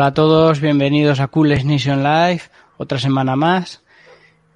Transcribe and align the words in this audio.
Hola, 0.00 0.06
a 0.06 0.14
todos, 0.14 0.62
bienvenidos 0.62 1.20
a 1.20 1.28
Coolest 1.28 1.66
Nation 1.66 2.02
Live, 2.02 2.40
otra 2.78 2.96
semana 2.96 3.36
más. 3.36 3.84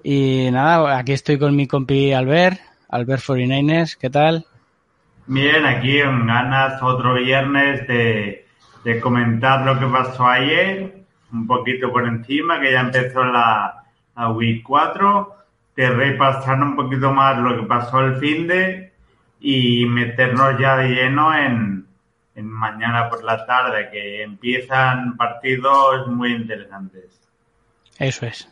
Y 0.01 0.49
nada, 0.49 0.97
aquí 0.97 1.11
estoy 1.11 1.37
con 1.37 1.55
mi 1.55 1.67
compi 1.67 2.13
Albert, 2.13 2.59
Albert 2.89 3.21
49ers, 3.21 3.95
¿qué 3.95 4.09
tal? 4.09 4.47
Bien, 5.27 5.63
aquí 5.67 5.99
en 5.99 6.25
ganas 6.25 6.81
otro 6.81 7.13
viernes 7.13 7.87
de, 7.87 8.47
de 8.83 8.99
comentar 8.99 9.63
lo 9.63 9.79
que 9.79 9.85
pasó 9.85 10.25
ayer, 10.25 10.95
un 11.31 11.45
poquito 11.45 11.91
por 11.91 12.07
encima, 12.07 12.59
que 12.59 12.71
ya 12.71 12.81
empezó 12.81 13.23
la, 13.23 13.83
la 14.17 14.29
Week 14.31 14.63
4, 14.63 15.35
de 15.75 15.89
repasar 15.91 16.59
un 16.59 16.75
poquito 16.75 17.13
más 17.13 17.37
lo 17.37 17.55
que 17.55 17.67
pasó 17.67 17.99
el 17.99 18.15
fin 18.15 18.47
de 18.47 18.93
y 19.41 19.85
meternos 19.85 20.57
ya 20.59 20.77
de 20.77 20.89
lleno 20.89 21.37
en, 21.37 21.74
en 22.35 22.47
mañana 22.47 23.09
por 23.09 23.23
la 23.23 23.45
tarde, 23.45 23.89
que 23.91 24.23
empiezan 24.23 25.15
partidos 25.17 26.07
muy 26.07 26.33
interesantes. 26.33 27.19
Eso 27.97 28.25
es. 28.25 28.49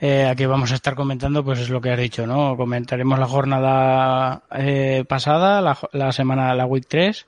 Eh, 0.00 0.26
aquí 0.26 0.46
vamos 0.46 0.70
a 0.70 0.76
estar 0.76 0.94
comentando, 0.94 1.44
pues 1.44 1.58
es 1.58 1.70
lo 1.70 1.80
que 1.80 1.90
has 1.90 1.98
dicho, 1.98 2.26
¿no? 2.26 2.56
Comentaremos 2.56 3.18
la 3.18 3.26
jornada 3.26 4.42
eh, 4.52 5.04
pasada, 5.08 5.60
la, 5.60 5.76
la, 5.92 6.12
semana, 6.12 6.54
la 6.54 6.66
Week 6.66 6.86
3, 6.86 7.26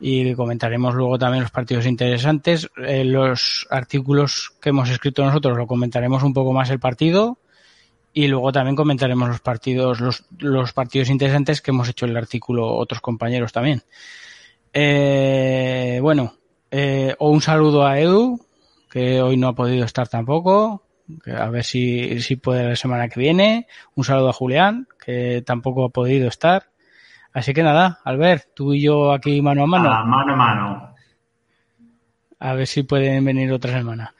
y 0.00 0.34
comentaremos 0.34 0.94
luego 0.94 1.16
también 1.16 1.42
los 1.42 1.52
partidos 1.52 1.86
interesantes. 1.86 2.68
Eh, 2.76 3.04
los 3.04 3.68
artículos 3.70 4.52
que 4.60 4.70
hemos 4.70 4.90
escrito 4.90 5.24
nosotros 5.24 5.56
lo 5.56 5.68
comentaremos 5.68 6.24
un 6.24 6.34
poco 6.34 6.52
más 6.52 6.70
el 6.70 6.80
partido, 6.80 7.38
y 8.12 8.26
luego 8.26 8.50
también 8.50 8.74
comentaremos 8.74 9.28
los 9.28 9.40
partidos, 9.40 10.00
los, 10.00 10.24
los 10.38 10.72
partidos 10.72 11.08
interesantes 11.08 11.62
que 11.62 11.70
hemos 11.70 11.88
hecho 11.88 12.06
el 12.06 12.16
artículo 12.16 12.66
otros 12.74 13.00
compañeros 13.00 13.52
también. 13.52 13.84
Eh, 14.72 15.98
bueno, 16.02 16.34
eh, 16.70 17.14
un 17.18 17.40
saludo 17.40 17.86
a 17.86 17.98
Edu, 17.98 18.40
que 18.90 19.20
hoy 19.20 19.36
no 19.36 19.48
ha 19.48 19.54
podido 19.54 19.84
estar 19.84 20.08
tampoco. 20.08 20.82
A 21.36 21.50
ver 21.50 21.64
si, 21.64 22.20
si 22.20 22.36
puede 22.36 22.68
la 22.68 22.76
semana 22.76 23.08
que 23.08 23.20
viene. 23.20 23.66
Un 23.94 24.04
saludo 24.04 24.30
a 24.30 24.32
Julián, 24.32 24.88
que 25.04 25.42
tampoco 25.44 25.84
ha 25.84 25.88
podido 25.90 26.28
estar. 26.28 26.70
Así 27.32 27.54
que 27.54 27.62
nada, 27.62 28.00
Albert, 28.04 28.48
tú 28.54 28.74
y 28.74 28.82
yo 28.82 29.12
aquí 29.12 29.40
mano 29.40 29.64
a 29.64 29.66
mano. 29.66 29.90
A 29.90 30.04
mano 30.04 30.32
a 30.32 30.36
mano. 30.36 30.94
A 32.38 32.54
ver 32.54 32.66
si 32.66 32.82
pueden 32.82 33.24
venir 33.24 33.52
otra 33.52 33.72
semana. 33.72 34.14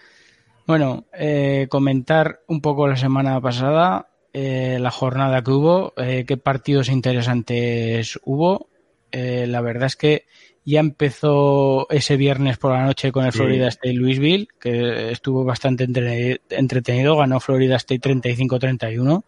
Bueno, 0.66 1.04
eh, 1.12 1.66
comentar 1.68 2.40
un 2.46 2.60
poco 2.60 2.86
la 2.86 2.96
semana 2.96 3.40
pasada, 3.40 4.08
eh, 4.32 4.78
la 4.80 4.90
jornada 4.90 5.42
que 5.42 5.50
hubo, 5.50 5.92
eh, 5.96 6.24
qué 6.26 6.36
partidos 6.36 6.88
interesantes 6.88 8.18
hubo. 8.24 8.68
Eh, 9.10 9.46
la 9.46 9.60
verdad 9.60 9.86
es 9.86 9.96
que 9.96 10.24
ya 10.64 10.80
empezó 10.80 11.88
ese 11.90 12.16
viernes 12.16 12.56
por 12.58 12.72
la 12.72 12.84
noche 12.84 13.10
con 13.12 13.24
el 13.24 13.32
Sí. 13.32 13.38
Florida 13.38 13.68
State 13.68 13.94
Louisville, 13.94 14.48
que 14.60 15.10
estuvo 15.10 15.44
bastante 15.44 15.84
entre- 15.84 16.40
entretenido, 16.50 17.16
ganó 17.16 17.40
Florida 17.40 17.76
State 17.76 18.00
35-31. 18.00 19.24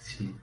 Sí. 0.00 0.34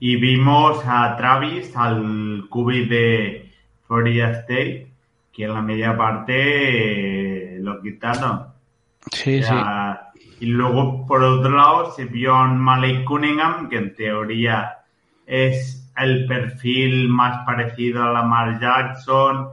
Y 0.00 0.16
vimos 0.16 0.82
a 0.86 1.16
Travis, 1.16 1.74
al 1.76 2.44
cubi 2.50 2.86
de 2.86 3.50
Florida 3.86 4.30
State, 4.30 4.88
que 5.32 5.44
en 5.44 5.54
la 5.54 5.62
media 5.62 5.96
parte 5.96 7.56
eh, 7.56 7.58
lo 7.60 7.80
quitaron. 7.82 8.46
Sí, 9.12 9.40
O 9.40 9.42
sea, 9.42 10.00
Y 10.40 10.46
luego, 10.46 11.06
por 11.06 11.22
otro 11.22 11.50
lado, 11.56 11.92
se 11.92 12.04
vio 12.06 12.34
a 12.34 12.46
Malik 12.48 13.04
Cunningham, 13.04 13.68
que 13.68 13.76
en 13.76 13.94
teoría 13.94 14.78
es 15.26 15.90
el 15.96 16.26
perfil 16.26 17.08
más 17.08 17.46
parecido 17.46 18.02
a 18.02 18.12
Lamar 18.12 18.60
Jackson. 18.60 19.50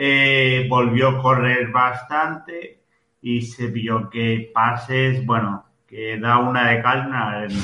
Eh, 0.00 0.68
volvió 0.70 1.08
a 1.08 1.20
correr 1.20 1.72
bastante 1.72 2.82
y 3.20 3.42
se 3.42 3.66
vio 3.66 4.08
que 4.08 4.48
pases, 4.54 5.26
bueno, 5.26 5.64
que 5.88 6.20
da 6.20 6.38
una 6.38 6.70
de 6.70 6.80
cal, 6.80 7.08
una 7.08 7.30
de 7.30 7.36
arena. 7.36 7.62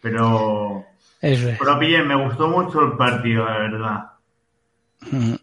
Pero, 0.00 0.84
eso 1.20 1.48
es. 1.48 1.58
pero 1.58 1.76
bien, 1.78 2.06
me 2.06 2.14
gustó 2.14 2.46
mucho 2.46 2.80
el 2.80 2.92
partido, 2.92 3.44
la 3.44 3.58
verdad. 3.58 4.04
Mm. 5.10 5.34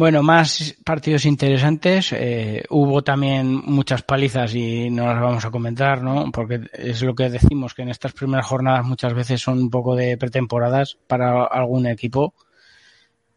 Bueno, 0.00 0.22
más 0.22 0.74
partidos 0.82 1.26
interesantes. 1.26 2.14
Eh, 2.14 2.64
hubo 2.70 3.02
también 3.02 3.60
muchas 3.66 4.00
palizas 4.00 4.54
y 4.54 4.88
no 4.88 5.04
las 5.04 5.20
vamos 5.20 5.44
a 5.44 5.50
comentar, 5.50 6.02
¿no? 6.02 6.32
Porque 6.32 6.62
es 6.72 7.02
lo 7.02 7.14
que 7.14 7.28
decimos, 7.28 7.74
que 7.74 7.82
en 7.82 7.90
estas 7.90 8.14
primeras 8.14 8.46
jornadas 8.46 8.86
muchas 8.86 9.12
veces 9.12 9.42
son 9.42 9.58
un 9.58 9.68
poco 9.68 9.94
de 9.94 10.16
pretemporadas 10.16 10.96
para 11.06 11.44
algún 11.44 11.86
equipo. 11.86 12.32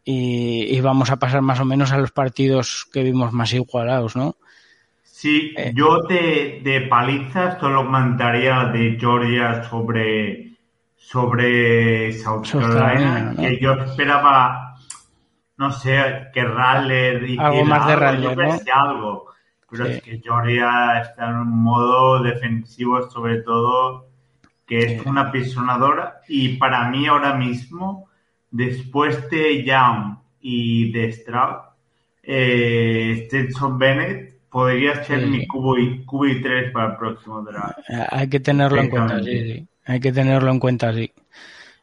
Y, 0.04 0.64
y 0.76 0.80
vamos 0.82 1.10
a 1.10 1.16
pasar 1.18 1.40
más 1.42 1.60
o 1.60 1.64
menos 1.64 1.92
a 1.92 1.98
los 1.98 2.12
partidos 2.12 2.86
que 2.92 3.02
vimos 3.02 3.32
más 3.32 3.52
igualados, 3.54 4.16
¿no? 4.16 4.36
Sí, 5.02 5.54
Eh. 5.56 5.72
yo 5.74 6.02
de, 6.02 6.60
de 6.62 6.82
palizas 6.82 7.58
solo 7.58 7.84
comentaría 7.84 8.64
de 8.66 8.96
Georgia 9.00 9.62
sobre, 9.64 10.52
sobre 10.96 12.12
South 12.12 12.44
South 12.44 12.60
Carolina, 12.60 12.74
Carolina, 12.74 13.32
¿no? 13.32 13.42
que 13.42 13.58
yo 13.60 13.72
esperaba, 13.74 14.76
no 15.56 15.72
sé, 15.72 16.28
que 16.32 16.44
Rattler 16.44 17.22
hiciera 17.22 17.46
Algo 17.48 17.64
más 17.64 17.86
de 17.86 17.92
algo, 17.94 18.04
Rattler, 18.04 18.22
yo 18.22 18.30
¿no? 18.30 18.36
pensé 18.36 18.70
algo, 18.72 19.26
pero 19.70 19.86
Sí. 19.86 19.92
es 19.92 20.02
que 20.02 20.20
Georgia 20.22 21.00
está 21.00 21.30
en 21.30 21.36
un 21.36 21.62
modo 21.62 22.22
defensivo 22.22 23.08
sobre 23.10 23.38
todo, 23.42 24.08
que 24.66 24.78
es 24.80 25.06
una 25.06 25.30
pisonadora, 25.32 26.20
y 26.28 26.56
para 26.56 26.88
mí 26.90 27.06
ahora 27.06 27.34
mismo, 27.34 28.08
después 28.54 29.28
de 29.30 29.64
Young 29.64 30.16
y 30.40 30.92
de 30.92 31.12
Stroud, 31.12 31.56
eh, 32.22 33.24
Stetson 33.26 33.78
Bennett 33.78 34.34
podría 34.48 35.02
ser 35.04 35.20
Sí. 35.20 35.26
mi 35.26 35.46
cubo 35.46 35.76
y, 35.78 36.04
cubo 36.04 36.26
y 36.26 36.40
3 36.40 36.70
para 36.72 36.92
el 36.92 36.96
próximo 36.96 37.42
draft. 37.42 37.78
Eh, 37.88 38.06
Hay 38.10 38.28
que 38.28 38.38
tenerlo 38.40 38.80
en 38.80 38.88
cuenta, 38.90 39.22
sí, 39.22 39.52
sí. 39.52 39.66
Hay 39.86 40.00
que 40.00 40.12
tenerlo 40.12 40.50
en 40.52 40.60
cuenta, 40.60 40.92
sí. 40.94 41.10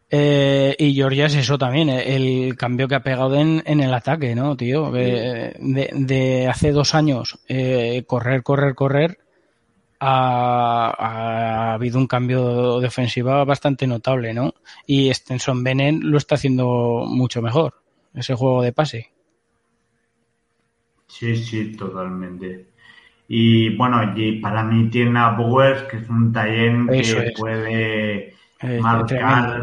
Eh, 0.10 0.76
y 0.80 0.94
Georgia 0.94 1.26
es 1.26 1.36
eso 1.36 1.58
también, 1.58 1.90
eh, 1.90 2.16
el 2.16 2.56
cambio 2.58 2.88
que 2.88 2.96
ha 2.96 3.04
pegado 3.04 3.36
en, 3.36 3.62
en 3.66 3.80
el 3.82 3.94
ataque, 3.94 4.34
¿no, 4.36 4.56
tío? 4.58 4.92
Que, 4.92 5.54
de, 5.60 5.90
de 5.94 6.48
hace 6.48 6.72
dos 6.72 6.96
años 6.96 7.40
eh, 7.48 8.04
correr, 8.08 8.44
correr, 8.44 8.76
correr, 8.76 9.18
ha, 10.04 10.96
ha 10.98 11.74
habido 11.74 12.00
un 12.00 12.08
cambio 12.08 12.80
de 12.80 12.88
ofensiva 12.88 13.44
bastante 13.46 13.86
notable, 13.86 14.34
¿no? 14.34 14.56
Y 14.88 15.14
Stenson 15.14 15.64
Bennett 15.64 16.02
lo 16.02 16.18
está 16.18 16.36
haciendo 16.36 17.06
mucho 17.08 17.42
mejor, 17.42 17.76
ese 18.14 18.34
juego 18.34 18.64
de 18.64 18.74
pase. 18.74 19.12
Sí, 21.08 21.36
sí, 21.36 21.76
totalmente. 21.76 22.68
Y 23.28 23.76
bueno, 23.78 24.14
y 24.16 24.40
para 24.40 24.64
mí 24.64 24.90
tiene 24.90 25.20
a 25.20 25.30
Bowers, 25.30 25.84
que 25.84 25.98
es 25.98 26.10
un 26.10 26.34
Eso 26.90 27.18
que 27.18 27.28
es. 27.28 27.40
puede 27.40 28.34
Eh, 28.62 28.80
marcar 28.80 29.60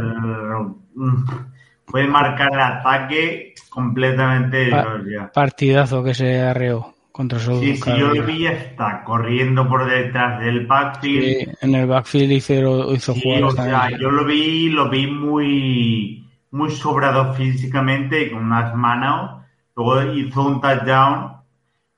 puede 1.85 2.07
marcar 2.07 2.53
el 2.53 2.61
ataque 2.61 3.55
completamente 3.71 4.71
Pa-. 4.71 5.31
Partidazo 5.33 6.03
que 6.03 6.15
se 6.15 6.41
arreó 6.41 6.95
contra 7.19 7.41
South 7.41 7.59
Sí, 7.59 7.77
sí, 7.77 7.91
yo 7.99 8.15
lo 8.15 8.25
vi 8.25 8.47
está 8.47 9.03
corriendo 9.03 9.69
por 9.69 9.91
detrás 9.91 10.39
del 10.39 10.69
backfield. 10.69 11.25
Sí, 11.25 11.51
en 11.63 11.75
el 11.75 11.89
backfield 11.89 12.31
hizo, 12.31 12.95
hizo 12.95 13.13
Sí, 13.13 13.23
jugadas 13.23 13.55
o 13.55 13.57
sea, 13.57 13.91
yo 13.99 14.09
lo 14.13 14.25
vi, 14.25 14.69
lo 14.69 14.89
vi 14.89 15.09
muy, 15.09 16.25
muy 16.53 16.71
sobrado 16.71 17.35
físicamente, 17.35 18.31
con 18.31 18.45
unas 18.45 18.73
manos. 18.77 19.43
Luego 19.75 20.13
hizo 20.13 20.47
un 20.47 20.61
touchdown 20.61 21.39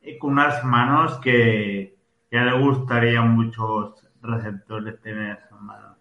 eh, 0.01 0.17
con 0.17 0.31
unas 0.31 0.65
manos 0.65 1.19
que 1.19 1.97
ya 2.33 2.43
le 2.45 2.59
gustaría 2.59 3.19
a 3.19 3.23
muchos 3.23 4.03
receptores 4.23 5.03
tener 5.03 5.33
esas 5.37 5.61
manos. 5.61 5.99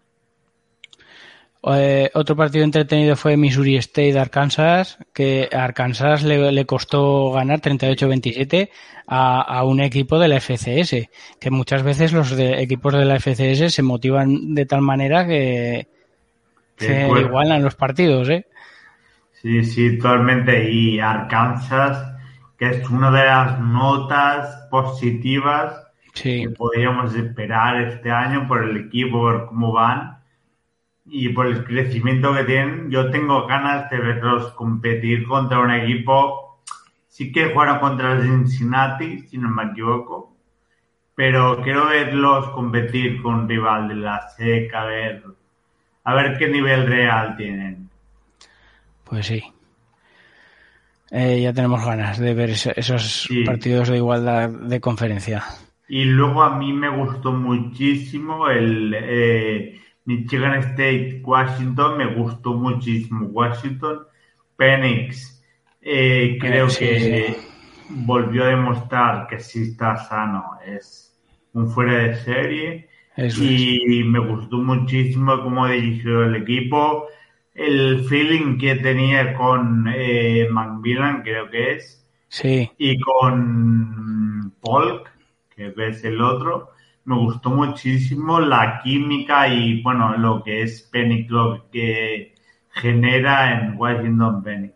Eh, 1.62 2.10
otro 2.14 2.36
partido 2.36 2.64
entretenido 2.64 3.16
fue 3.16 3.36
Missouri 3.36 3.76
State 3.76 4.18
Arkansas, 4.18 4.96
que 5.12 5.50
a 5.52 5.64
Arkansas 5.64 6.22
le, 6.22 6.52
le 6.52 6.64
costó 6.64 7.32
ganar 7.32 7.60
38-27 7.60 8.70
a, 9.10 9.42
a 9.42 9.64
un 9.64 9.80
equipo 9.80 10.18
de 10.20 10.28
la 10.28 10.36
FCS, 10.38 11.10
que 11.40 11.50
muchas 11.50 11.82
veces 11.84 12.12
los 12.14 12.30
de- 12.36 12.62
equipos 12.62 12.94
de 12.94 13.04
la 13.06 13.16
FCS 13.16 13.70
se 13.74 13.82
motivan 13.82 14.54
de 14.54 14.66
tal 14.66 14.82
manera 14.82 15.26
que, 15.26 15.88
cuesta. 17.02 17.28
igualan 17.28 17.62
los 17.62 17.76
partidos, 17.76 18.28
¿eh? 18.30 18.46
Sí, 19.32 19.64
sí, 19.64 19.98
totalmente. 19.98 20.70
Y 20.70 21.00
Arkansas, 21.00 22.14
que 22.58 22.66
es 22.70 22.90
una 22.90 23.10
de 23.10 23.24
las 23.24 23.58
notas 23.60 24.68
positivas 24.70 25.74
Sí, 26.14 26.42
que 26.42 26.50
podríamos 26.50 27.14
esperar 27.14 27.80
este 27.82 28.10
año 28.10 28.46
por 28.48 28.64
el 28.64 28.76
equipo, 28.86 29.18
por 29.20 29.46
cómo 29.48 29.72
van 29.72 30.18
y 31.06 31.30
por 31.30 31.46
el 31.48 31.64
crecimiento 31.64 32.34
que 32.34 32.44
tienen. 32.44 32.90
Yo 32.90 33.10
tengo 33.10 33.46
ganas 33.46 33.90
de 33.90 33.98
verlos 33.98 34.52
competir 34.54 35.26
contra 35.26 35.60
un 35.60 35.70
equipo. 35.72 36.49
Sí 37.20 37.30
que 37.32 37.52
jugaron 37.52 37.80
contra 37.80 38.12
el 38.12 38.22
Cincinnati, 38.22 39.18
si 39.28 39.36
no 39.36 39.50
me 39.50 39.64
equivoco, 39.64 40.38
pero 41.14 41.60
quiero 41.62 41.86
verlos 41.86 42.48
competir 42.48 43.20
con 43.20 43.40
un 43.40 43.46
rival 43.46 43.88
de 43.88 43.94
la 43.96 44.26
SEC, 44.26 44.72
a 44.72 44.84
ver, 44.86 45.22
a 46.04 46.14
ver 46.14 46.38
qué 46.38 46.48
nivel 46.48 46.86
real 46.86 47.36
tienen. 47.36 47.90
pues 49.04 49.26
sí. 49.26 49.42
eh, 51.10 51.42
ya 51.42 51.52
tenemos 51.52 51.84
ganas 51.84 52.18
de 52.18 52.32
ver 52.32 52.48
esos 52.48 53.28
partidos 53.44 53.90
de 53.90 53.98
igualdad 53.98 54.48
de 54.48 54.80
conferencia. 54.80 55.44
Y 55.88 56.04
luego 56.04 56.42
a 56.42 56.56
mí 56.56 56.72
me 56.72 56.88
gustó 56.88 57.32
muchísimo 57.32 58.48
el 58.48 58.94
eh, 58.96 59.78
Michigan 60.06 60.54
State 60.60 61.20
Washington, 61.22 61.98
me 61.98 62.14
gustó 62.14 62.54
muchísimo 62.54 63.26
Washington. 63.26 64.06
Penix, 64.56 65.39
eh, 65.82 66.36
creo 66.40 66.68
que 66.68 67.36
volvió 67.88 68.44
a 68.44 68.48
demostrar 68.48 69.26
que 69.26 69.40
si 69.40 69.62
está 69.62 69.96
sano, 69.96 70.58
es 70.66 71.18
un 71.52 71.70
fuera 71.70 71.94
de 72.04 72.14
serie. 72.16 72.88
y 73.16 74.02
me 74.04 74.18
gustó 74.18 74.58
muchísimo 74.58 75.42
cómo 75.42 75.66
dirigió 75.66 76.24
el 76.24 76.36
equipo 76.36 77.08
el 77.54 78.04
feeling 78.04 78.58
que 78.58 78.76
tenía 78.76 79.34
con 79.34 79.86
eh, 79.94 80.48
Macmillan, 80.50 81.22
creo 81.22 81.50
que 81.50 81.74
es. 81.74 82.06
Sí. 82.28 82.70
Y 82.78 82.98
con 83.00 84.54
Polk, 84.60 85.10
que 85.54 85.74
es 85.76 86.04
el 86.04 86.22
otro. 86.22 86.70
Me 87.04 87.16
gustó 87.16 87.50
muchísimo 87.50 88.40
la 88.40 88.80
química 88.82 89.48
y, 89.48 89.82
bueno, 89.82 90.16
lo 90.16 90.42
que 90.42 90.62
es 90.62 90.88
Penix, 90.92 91.28
lo 91.30 91.68
que 91.70 92.34
genera 92.70 93.60
en 93.60 93.76
Washington 93.76 94.42
Penix. 94.42 94.74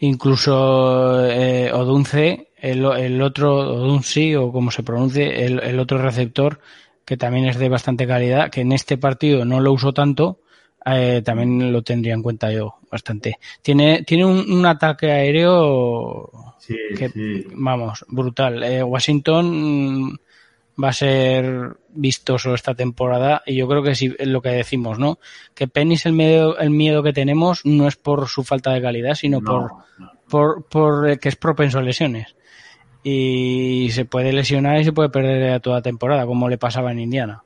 Incluso 0.00 1.28
eh, 1.30 1.70
Odunce, 1.72 2.48
el, 2.56 2.84
el 2.84 3.22
otro, 3.22 3.56
Odunsi, 3.56 4.34
o 4.34 4.50
como 4.50 4.70
se 4.70 4.82
pronuncie, 4.82 5.44
el, 5.44 5.60
el 5.60 5.78
otro 5.78 5.98
receptor, 5.98 6.60
que 7.04 7.16
también 7.16 7.46
es 7.46 7.58
de 7.58 7.68
bastante 7.68 8.06
calidad, 8.06 8.50
que 8.50 8.62
en 8.62 8.72
este 8.72 8.96
partido 8.96 9.44
no 9.44 9.60
lo 9.60 9.72
usó 9.72 9.92
tanto, 9.92 10.40
eh, 10.86 11.20
también 11.24 11.72
lo 11.72 11.82
tendría 11.82 12.14
en 12.14 12.22
cuenta 12.22 12.50
yo 12.50 12.76
bastante. 12.90 13.38
Tiene, 13.60 14.02
tiene 14.04 14.24
un, 14.24 14.64
ataque 14.64 15.10
aéreo 15.10 16.30
que, 16.96 17.46
vamos, 17.54 18.04
brutal. 18.08 18.62
Eh, 18.62 18.82
Washington 18.82 20.18
va 20.82 20.88
a 20.88 20.92
ser 20.92 21.76
vistoso 21.92 22.54
esta 22.54 22.74
temporada 22.74 23.42
y 23.46 23.56
yo 23.56 23.68
creo 23.68 23.82
que 23.82 23.94
sí, 23.94 24.14
lo 24.20 24.42
que 24.42 24.50
decimos, 24.50 24.98
¿no? 24.98 25.18
Que 25.54 25.68
Penny 25.68 25.96
el 26.04 26.12
miedo, 26.12 26.58
el 26.58 26.70
miedo 26.70 27.02
que 27.02 27.12
tenemos 27.12 27.64
no 27.64 27.88
es 27.88 27.96
por 27.96 28.28
su 28.28 28.44
falta 28.44 28.72
de 28.72 28.82
calidad, 28.82 29.14
sino 29.14 29.40
por, 29.40 29.72
por, 30.28 30.64
por 30.64 31.18
que 31.18 31.28
es 31.28 31.36
propenso 31.36 31.78
a 31.78 31.82
lesiones. 31.82 32.34
Y 33.02 33.88
se 33.92 34.04
puede 34.04 34.32
lesionar 34.32 34.80
y 34.80 34.84
se 34.84 34.92
puede 34.92 35.08
perder 35.08 35.52
a 35.52 35.60
toda 35.60 35.82
temporada, 35.82 36.26
como 36.26 36.48
le 36.48 36.58
pasaba 36.58 36.92
en 36.92 37.00
Indiana. 37.00 37.42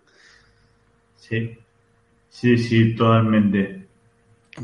Sí, 1.17 1.59
Sí, 2.35 2.59
sí, 2.59 2.97
totalmente. 2.97 3.85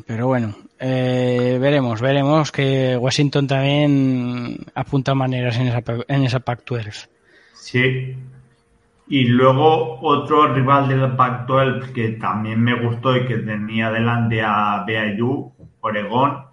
Pero 0.05 0.26
bueno, 0.26 0.56
eh, 0.81 1.56
veremos, 1.61 2.00
veremos 2.00 2.50
que 2.50 2.97
Washington 2.97 3.47
también 3.47 4.59
apunta 4.75 5.15
maneras 5.15 5.56
en 5.56 5.69
esa, 5.69 5.83
en 6.09 6.25
esa 6.25 6.41
Pac-12. 6.41 7.09
Sí. 7.55 8.17
Y 9.11 9.25
luego 9.25 10.01
otro 10.01 10.55
rival 10.55 10.89
de 10.89 10.97
la 10.97 11.17
Pac-12 11.17 11.93
que 11.93 12.12
también 12.12 12.62
me 12.62 12.75
gustó 12.75 13.15
y 13.15 13.27
que 13.27 13.37
tenía 13.37 13.91
delante 13.91 14.41
a 14.41 14.85
BYU, 14.87 15.53
Oregón, 15.81 16.47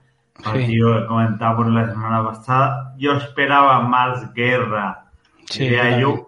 partido 0.43 0.99
que 0.99 1.07
comentamos 1.07 1.67
la 1.67 1.89
semana 1.89 2.25
pasada. 2.25 2.95
Yo 2.97 3.13
esperaba 3.13 3.79
más 3.81 4.33
guerra 4.33 5.05
de 5.55 5.69
BYU. 5.69 6.27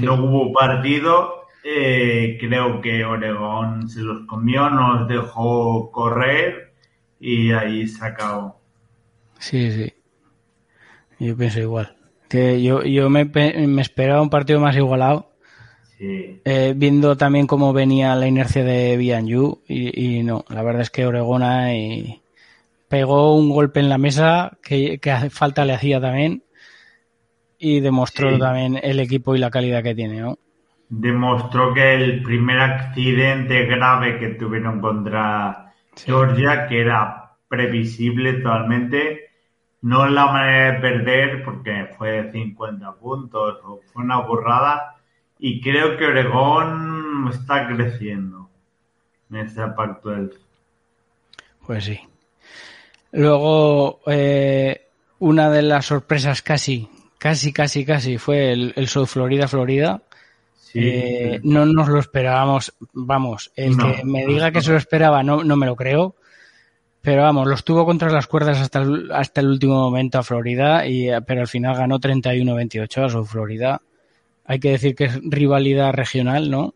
No 0.00 0.14
hubo 0.14 0.52
partido 0.54 1.42
eh, 1.64 2.38
creo 2.40 2.80
que 2.80 3.04
Oregón 3.04 3.88
se 3.88 4.00
los 4.00 4.26
comió, 4.26 4.68
nos 4.68 5.06
dejó 5.06 5.92
correr 5.92 6.74
y 7.20 7.52
ahí 7.52 7.86
se 7.86 8.04
acabó. 8.04 8.60
Sí, 9.38 9.70
sí. 9.70 9.92
Yo 11.20 11.36
pienso 11.36 11.60
igual. 11.60 11.96
Que 12.28 12.62
yo, 12.62 12.82
yo 12.82 13.08
me, 13.10 13.24
me 13.24 13.82
esperaba 13.82 14.22
un 14.22 14.30
partido 14.30 14.58
más 14.58 14.74
igualado. 14.76 15.31
Eh, 16.44 16.74
viendo 16.76 17.16
también 17.16 17.46
cómo 17.46 17.72
venía 17.72 18.16
la 18.16 18.26
inercia 18.26 18.64
de 18.64 18.96
Bianyu 18.96 19.60
y, 19.68 20.18
y, 20.18 20.22
no, 20.22 20.44
la 20.48 20.62
verdad 20.62 20.82
es 20.82 20.90
que 20.90 21.06
Oregón 21.06 21.42
y 21.72 22.20
pegó 22.88 23.36
un 23.36 23.50
golpe 23.50 23.80
en 23.80 23.88
la 23.88 23.98
mesa 23.98 24.58
que, 24.62 24.98
que 24.98 25.30
falta 25.30 25.64
le 25.64 25.74
hacía 25.74 26.00
también 26.00 26.42
y 27.58 27.80
demostró 27.80 28.36
también 28.38 28.80
el 28.82 28.98
equipo 28.98 29.36
y 29.36 29.38
la 29.38 29.50
calidad 29.50 29.82
que 29.82 29.94
tiene, 29.94 30.20
¿no? 30.20 30.38
demostró 30.94 31.72
que 31.72 31.94
el 31.94 32.22
primer 32.22 32.60
accidente 32.60 33.64
grave 33.64 34.18
que 34.18 34.28
tuvieron 34.34 34.82
contra 34.82 35.72
Georgia, 35.96 36.66
que 36.68 36.82
era 36.82 37.30
previsible 37.48 38.34
totalmente, 38.34 39.30
no 39.80 40.06
la 40.06 40.26
manera 40.26 40.72
de 40.72 40.80
perder 40.80 41.44
porque 41.44 41.88
fue 41.96 42.10
de 42.10 42.32
50 42.32 42.92
puntos 42.96 43.58
o 43.64 43.80
fue 43.90 44.04
una 44.04 44.18
burrada 44.18 44.96
y 45.44 45.60
creo 45.60 45.96
que 45.96 46.06
Oregón 46.06 47.28
está 47.28 47.66
creciendo 47.66 48.48
en 49.32 49.74
pacto 49.74 50.10
del... 50.10 50.32
Pues 51.66 51.84
sí. 51.84 51.98
Luego, 53.10 54.00
eh, 54.06 54.86
una 55.18 55.50
de 55.50 55.62
las 55.62 55.86
sorpresas 55.86 56.42
casi, 56.42 56.88
casi, 57.18 57.52
casi, 57.52 57.84
casi 57.84 58.18
fue 58.18 58.52
el, 58.52 58.72
el 58.76 58.86
South 58.86 59.08
Florida, 59.08 59.48
Florida, 59.48 60.00
eh, 60.74 61.40
no 61.42 61.66
nos 61.66 61.88
lo 61.88 61.98
esperábamos. 61.98 62.72
Vamos, 62.92 63.50
el 63.56 63.76
que 63.76 64.04
me 64.04 64.24
diga 64.24 64.52
que 64.52 64.62
se 64.62 64.70
lo 64.70 64.76
esperaba 64.76 65.24
no, 65.24 65.42
no 65.42 65.56
me 65.56 65.66
lo 65.66 65.74
creo. 65.74 66.14
Pero 67.00 67.22
vamos, 67.22 67.48
los 67.48 67.64
tuvo 67.64 67.84
contra 67.84 68.10
las 68.10 68.28
cuerdas 68.28 68.60
hasta 68.60 68.82
el, 68.82 69.10
hasta 69.10 69.40
el 69.40 69.48
último 69.48 69.74
momento 69.74 70.20
a 70.20 70.22
Florida, 70.22 70.86
y, 70.86 71.08
pero 71.26 71.40
al 71.40 71.48
final 71.48 71.74
ganó 71.74 71.98
31-28 71.98 73.04
a 73.04 73.08
su 73.08 73.24
Florida. 73.24 73.82
Hay 74.44 74.60
que 74.60 74.70
decir 74.70 74.94
que 74.94 75.04
es 75.04 75.20
rivalidad 75.22 75.92
regional, 75.92 76.50
¿no? 76.50 76.74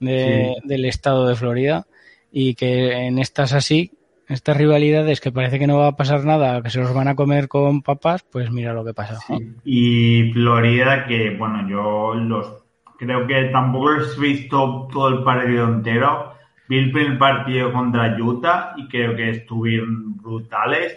Del 0.00 0.84
estado 0.84 1.26
de 1.26 1.36
Florida. 1.36 1.86
Y 2.30 2.54
que 2.54 3.06
en 3.06 3.18
estas 3.18 3.52
así, 3.52 3.92
estas 4.28 4.56
rivalidades 4.56 5.20
que 5.20 5.32
parece 5.32 5.58
que 5.58 5.66
no 5.66 5.78
va 5.78 5.88
a 5.88 5.96
pasar 5.96 6.24
nada, 6.24 6.62
que 6.62 6.70
se 6.70 6.80
los 6.80 6.92
van 6.92 7.08
a 7.08 7.14
comer 7.14 7.48
con 7.48 7.82
papas, 7.82 8.24
pues 8.30 8.50
mira 8.50 8.74
lo 8.74 8.84
que 8.84 8.92
pasa. 8.92 9.18
Y 9.64 10.32
Florida, 10.32 11.06
que 11.06 11.30
bueno, 11.30 11.66
yo 11.68 12.14
los 12.14 12.66
Creo 12.98 13.26
que 13.26 13.44
tampoco 13.52 13.92
he 13.92 14.20
visto 14.20 14.88
todo 14.90 15.08
el 15.08 15.22
partido 15.22 15.68
entero. 15.68 16.32
Vi 16.68 16.78
el 16.78 16.92
primer 16.92 17.18
partido 17.18 17.72
contra 17.72 18.16
Utah 18.18 18.74
y 18.76 18.88
creo 18.88 19.14
que 19.14 19.30
estuvieron 19.30 20.16
brutales. 20.16 20.96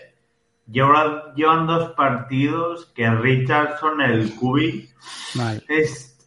Llevan, 0.72 1.68
dos 1.68 1.92
partidos 1.92 2.86
que 2.96 3.10
Richardson, 3.10 4.02
el 4.02 4.34
Cubi, 4.36 4.88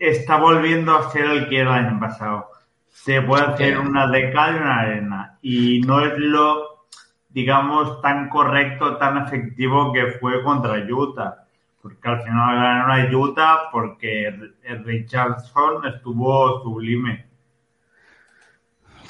está 0.09 0.37
volviendo 0.37 0.97
a 0.97 1.11
ser 1.11 1.27
el 1.27 1.49
que 1.49 1.61
era 1.61 1.79
el 1.79 1.87
año 1.87 2.01
pasado. 2.01 2.49
Se 2.89 3.23
puede 3.23 3.45
hacer 3.45 3.79
una 3.79 4.07
de 4.07 4.21
y 4.21 4.35
una 4.35 4.81
arena. 4.81 5.39
Y 5.43 5.81
no 5.81 6.05
es 6.05 6.17
lo, 6.19 6.87
digamos, 7.29 8.01
tan 8.03 8.29
correcto, 8.29 8.97
tan 8.97 9.27
efectivo 9.27 9.93
que 9.93 10.13
fue 10.21 10.43
contra 10.43 10.79
Utah 10.79 11.43
porque 11.83 12.09
al 12.09 12.23
final 12.23 12.55
ganaron 12.55 12.91
a 12.93 13.19
Utah 13.19 13.71
porque 13.73 14.29
el 14.29 14.85
Richardson 14.85 15.85
estuvo 15.87 16.63
sublime. 16.63 17.27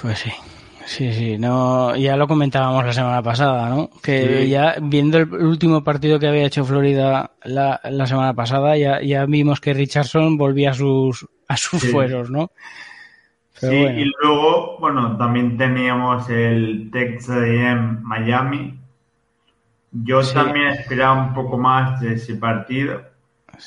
Pues 0.01 0.21
sí, 0.21 0.33
sí, 0.87 1.12
sí, 1.12 1.39
no, 1.39 1.97
ya 1.97 2.17
lo 2.17 2.29
comentábamos 2.29 2.85
la 2.85 2.93
semana 2.93 3.23
pasada, 3.23 3.69
¿no? 3.69 3.91
Que 4.03 4.49
ya 4.49 4.77
viendo 4.81 5.19
el 5.19 5.33
último 5.33 5.83
partido 5.85 6.19
que 6.19 6.29
había 6.29 6.47
hecho 6.47 6.65
Florida 6.65 7.33
la, 7.45 7.81
la 7.85 8.07
semana 8.07 8.35
pasada, 8.35 8.77
ya, 8.77 9.01
ya 9.03 9.27
vimos 9.27 9.61
que 9.61 9.75
Richardson 9.75 10.37
volvía 10.37 10.71
a 10.71 10.75
sus, 10.75 11.27
a 11.49 11.57
sus 11.57 11.91
fueros, 11.91 12.31
¿no? 12.31 12.51
sí, 13.55 13.69
y 13.69 14.11
luego, 14.23 14.79
bueno, 14.81 15.17
también 15.17 15.57
teníamos 15.57 16.29
el 16.31 16.91
Texas 16.93 17.45
en 17.47 18.03
Miami, 18.03 18.79
yo 19.93 20.23
también 20.33 20.69
esperaba 20.69 21.23
un 21.23 21.35
poco 21.35 21.59
más 21.59 22.01
de 22.01 22.15
ese 22.15 22.37
partido. 22.37 23.03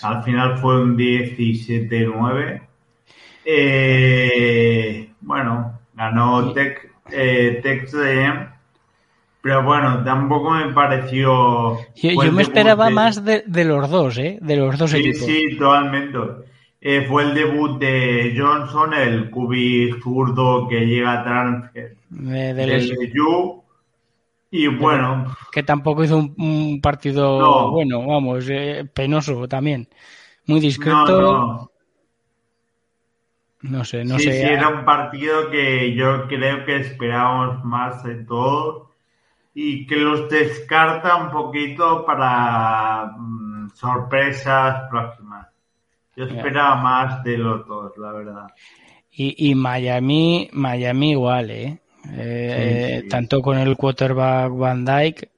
Al 0.02 0.24
final 0.24 0.58
fue 0.58 0.82
un 0.82 0.98
17-9. 0.98 2.62
Eh, 3.46 5.10
bueno, 5.22 5.80
ganó 5.94 6.52
Tech, 6.54 6.92
eh, 7.12 7.60
Texas 7.64 8.52
pero 9.42 9.62
bueno, 9.62 10.04
tampoco 10.04 10.50
me 10.50 10.74
pareció. 10.74 11.78
Yo, 11.96 12.32
me 12.32 12.42
esperaba 12.42 12.90
más 12.90 13.24
de, 13.24 13.44
los 13.64 13.88
dos, 13.92 14.18
¿eh? 14.18 14.40
De 14.42 14.56
los 14.56 14.76
dos 14.76 14.92
equipos. 14.96 15.22
Sí, 15.22 15.56
totalmente. 15.56 16.18
Eh, 16.82 17.06
fue 17.08 17.26
el 17.26 17.36
debut 17.36 17.80
de 17.80 18.34
Johnson, 18.36 18.96
el 18.96 19.30
cubi 19.30 19.94
zurdo 20.02 20.68
que 20.68 20.88
llega 20.88 21.22
a 21.22 21.24
transfer 21.24 21.96
de, 22.10 22.54
de, 22.56 23.12
y 24.50 24.68
bueno. 24.68 25.36
Que 25.52 25.64
tampoco 25.64 26.04
hizo 26.04 26.18
un, 26.18 26.80
partido 26.82 27.70
bueno, 27.72 28.06
vamos, 28.06 28.48
eh, 28.50 28.84
penoso 28.94 29.48
también. 29.48 29.88
Muy 30.48 30.60
discreto. 30.60 31.22
No, 31.22 31.72
sé, 33.86 34.06
no 34.06 34.20
sé. 34.20 34.32
Sí, 34.32 34.42
era 34.42 34.70
un 34.70 34.86
partido 34.86 35.50
que 35.50 35.94
yo 35.96 36.28
creo 36.28 36.66
que 36.66 36.78
esperábamos 36.78 37.64
más 37.64 38.04
de 38.04 38.24
todo. 38.24 38.92
y 39.58 39.88
que 39.88 39.96
los 39.96 40.30
descarta 40.30 41.16
un 41.16 41.32
poquito 41.32 42.06
para 42.06 43.14
mm, 43.18 43.70
sorpresas 43.74 44.90
próximas. 44.90 45.48
Yo 46.16 46.26
esperaba 46.26 46.76
más 46.76 47.24
de 47.24 47.38
los 47.38 47.66
dos, 47.66 47.94
la 47.98 48.12
verdad. 48.12 48.48
Y, 49.12 49.50
y 49.50 49.56
Miami, 49.56 50.50
Miami 50.52 51.12
igual, 51.12 51.52
¿eh? 51.52 51.80
eh 52.12 53.04
tanto 53.10 53.42
con 53.42 53.58
el 53.58 53.78
quarterback 53.78 54.52
Van 54.54 54.84
Dyke, 54.84 55.30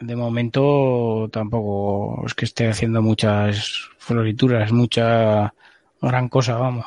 de 0.00 0.16
momento 0.16 1.28
tampoco 1.32 2.26
es 2.26 2.34
que 2.34 2.44
esté 2.44 2.68
haciendo 2.68 3.00
muchas 3.00 3.88
florituras, 3.98 4.72
mucha 4.72 5.54
gran 6.00 6.28
cosa, 6.28 6.56
vamos. 6.56 6.86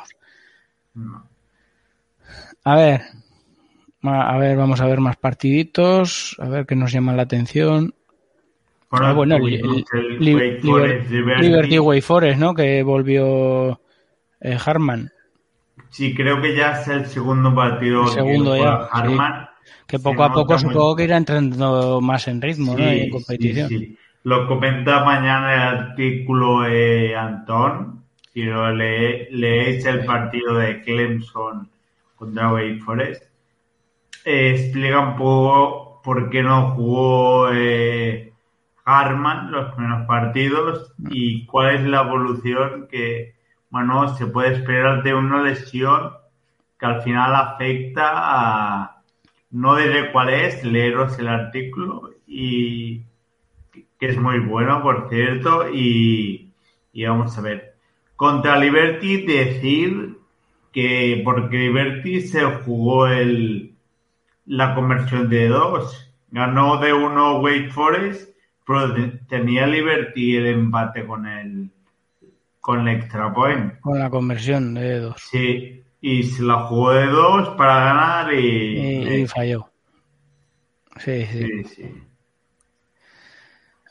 A 2.64 2.75
ver, 2.75 3.02
a 4.02 4.38
ver, 4.38 4.58
vamos 4.58 4.82
a 4.82 4.88
ver 4.88 5.00
más 5.00 5.18
partiditos, 5.18 6.36
a 6.40 6.48
ver 6.48 6.66
qué 6.66 6.75
nos 6.75 6.92
llama 6.92 7.14
la 7.14 7.24
atención. 7.24 7.94
Ah, 8.92 9.14
bueno, 9.14 9.36
el, 9.36 10.20
Liberty, 10.20 11.80
Way 11.80 12.02
Forest, 12.02 12.40
¿no? 12.40 12.54
Que 12.54 12.82
volvió 12.84 13.82
eh, 14.40 14.58
Harman. 14.64 15.12
Sí, 15.90 16.14
creo 16.14 16.42
que 16.42 16.56
ya 16.56 16.80
es 16.80 16.88
el 16.88 17.06
segundo 17.06 17.54
partido. 17.54 18.08
segundo 18.08 18.56
ya. 18.56 18.88
Harman. 18.92 19.50
Que 19.88 20.00
poco 20.00 20.24
a 20.24 20.32
poco 20.32 20.58
supongo 20.58 20.96
que 20.96 21.04
irá 21.04 21.18
entrando 21.18 22.00
más 22.02 22.28
en 22.28 22.42
ritmo, 22.42 22.75
¿no? 22.78 22.84
En 22.84 23.10
competición. 23.10 23.70
Sí, 23.70 23.98
Lo 24.24 24.48
comenta 24.48 25.04
mañana 25.04 25.54
el 25.54 25.62
artículo 25.62 26.66
eh, 26.68 27.16
Antón. 27.16 28.04
Quiero 28.36 28.70
le, 28.70 29.32
leéis 29.32 29.86
el 29.86 30.04
partido 30.04 30.56
de 30.56 30.82
Clemson 30.82 31.70
contra 32.18 32.51
Wake 32.51 32.82
Forest. 32.82 33.24
Eh, 34.25 34.50
explica 34.50 35.00
un 35.00 35.15
poco 35.15 36.01
por 36.04 36.30
qué 36.30 36.44
no 36.44 36.72
jugó 36.72 37.50
eh, 37.54 38.34
Harman 38.84 39.54
los 39.54 39.74
primeros 39.74 40.06
partidos 40.06 40.94
y 41.10 41.46
cuál 41.46 41.75
es 41.75 41.84
la 41.84 42.01
evolución 42.01 42.89
que, 42.89 43.36
bueno, 43.70 44.13
se 44.18 44.27
puede 44.27 44.56
esperar 44.56 45.01
de 45.01 45.13
una 45.13 45.42
lesión 45.42 46.12
que 46.77 46.86
al 46.86 47.04
final 47.04 47.34
afecta 47.36 48.04
a, 48.15 49.01
no 49.51 49.77
diré 49.77 50.12
cuál 50.12 50.32
es, 50.32 50.62
leeros 50.65 51.18
el 51.20 51.30
artículo 51.30 52.10
y 52.27 53.06
que 53.98 54.08
es 54.10 54.18
muy 54.18 54.39
bueno, 54.39 54.82
por 54.84 55.08
cierto, 55.08 55.70
y, 55.70 56.51
y 56.92 57.06
vamos 57.06 57.38
a 57.38 57.42
ver. 57.42 57.75
Contra 58.15 58.57
Liberty 58.57 59.25
decir 59.25 60.17
que 60.72 61.22
porque 61.24 61.57
Liberty 61.57 62.22
se 62.22 62.43
jugó 62.43 63.07
el, 63.07 63.75
la 64.45 64.75
conversión 64.75 65.29
de 65.29 65.48
dos. 65.48 66.13
Ganó 66.31 66.77
de 66.77 66.93
uno 66.93 67.39
Wake 67.39 67.69
Forest, 67.69 68.36
pero 68.65 68.93
tenía 69.27 69.67
Liberty 69.67 70.38
el 70.38 70.48
empate 70.48 71.05
con 71.05 71.25
el 71.27 71.72
con 72.60 72.88
el 72.88 72.95
extra 72.95 73.31
point. 73.31 73.79
Con 73.79 74.00
la 74.00 74.10
conversión 74.10 74.74
de 74.74 75.00
dos. 75.00 75.22
Sí, 75.29 75.84
y 76.01 76.24
se 76.24 76.41
la 76.41 76.63
jugó 76.63 76.93
de 76.93 77.05
dos 77.05 77.50
para 77.55 77.79
ganar 77.86 78.34
y, 78.34 79.22
y, 79.22 79.27
falló. 79.27 79.69
Sí, 80.98 81.25
sí. 81.27 81.63
sí, 81.65 82.03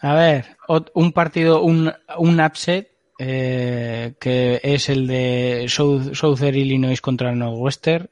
A 0.00 0.14
ver, 0.14 0.57
un 0.95 1.12
partido, 1.12 1.62
un, 1.62 1.93
un 2.19 2.40
upset 2.40 2.94
eh, 3.26 4.14
que 4.21 4.61
es 4.62 4.90
el 4.90 5.07
de 5.07 5.64
South, 5.69 6.12
Southern 6.12 6.57
Illinois 6.57 7.00
contra 7.00 7.35
Northwestern. 7.35 8.11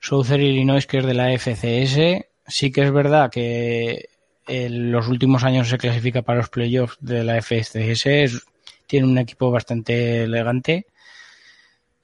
Southern 0.00 0.40
Illinois, 0.40 0.86
que 0.86 0.98
es 0.98 1.04
de 1.04 1.12
la 1.12 1.30
FCS. 1.38 2.24
Sí 2.46 2.72
que 2.72 2.82
es 2.82 2.90
verdad 2.90 3.30
que 3.30 4.08
en 4.46 4.90
los 4.90 5.08
últimos 5.08 5.44
años 5.44 5.68
se 5.68 5.76
clasifica 5.76 6.22
para 6.22 6.38
los 6.38 6.48
playoffs 6.48 6.96
de 7.00 7.22
la 7.22 7.42
FCS. 7.42 8.42
tiene 8.86 9.06
un 9.06 9.18
equipo 9.18 9.50
bastante 9.50 10.22
elegante, 10.22 10.86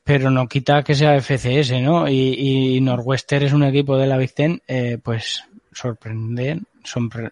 pero 0.05 0.31
no 0.31 0.47
quita 0.47 0.83
que 0.85 0.95
sea 0.95 1.21
FCS, 1.21 1.81
¿no? 1.81 2.07
Y, 2.07 2.79
Northwestern 2.83 3.47
es 3.47 3.53
un 3.55 3.65
equipo 3.65 3.97
de 3.97 4.07
la 4.07 4.19
Big 4.19 4.35
Ten, 4.35 4.63
eh, 4.69 4.99
pues 5.03 5.43
sorprenden, 5.73 6.67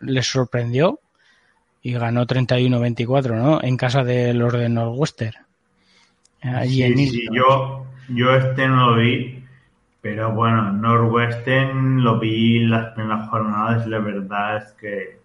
les 0.00 0.26
sorprendió 0.26 1.00
y 1.84 1.92
ganó 1.92 2.26
31-24, 2.26 3.36
¿no? 3.36 3.62
En 3.62 3.76
casa 3.76 4.02
de 4.02 4.32
los 4.32 4.52
de 4.54 4.70
Northwestern. 4.70 5.36
Allí 6.40 7.08
sí, 7.08 7.26
yo, 7.30 7.84
yo 8.08 8.34
este 8.34 8.66
no 8.66 8.90
lo 8.90 8.96
vi, 8.96 9.44
pero 10.00 10.32
bueno, 10.32 10.72
Northwestern 10.72 12.02
lo 12.02 12.18
vi 12.18 12.60
las 12.60 12.94
primeras 12.94 13.28
jornadas 13.28 13.86
y 13.86 13.90
la 13.90 13.98
verdad 13.98 14.56
es 14.56 14.72
que 14.80 15.18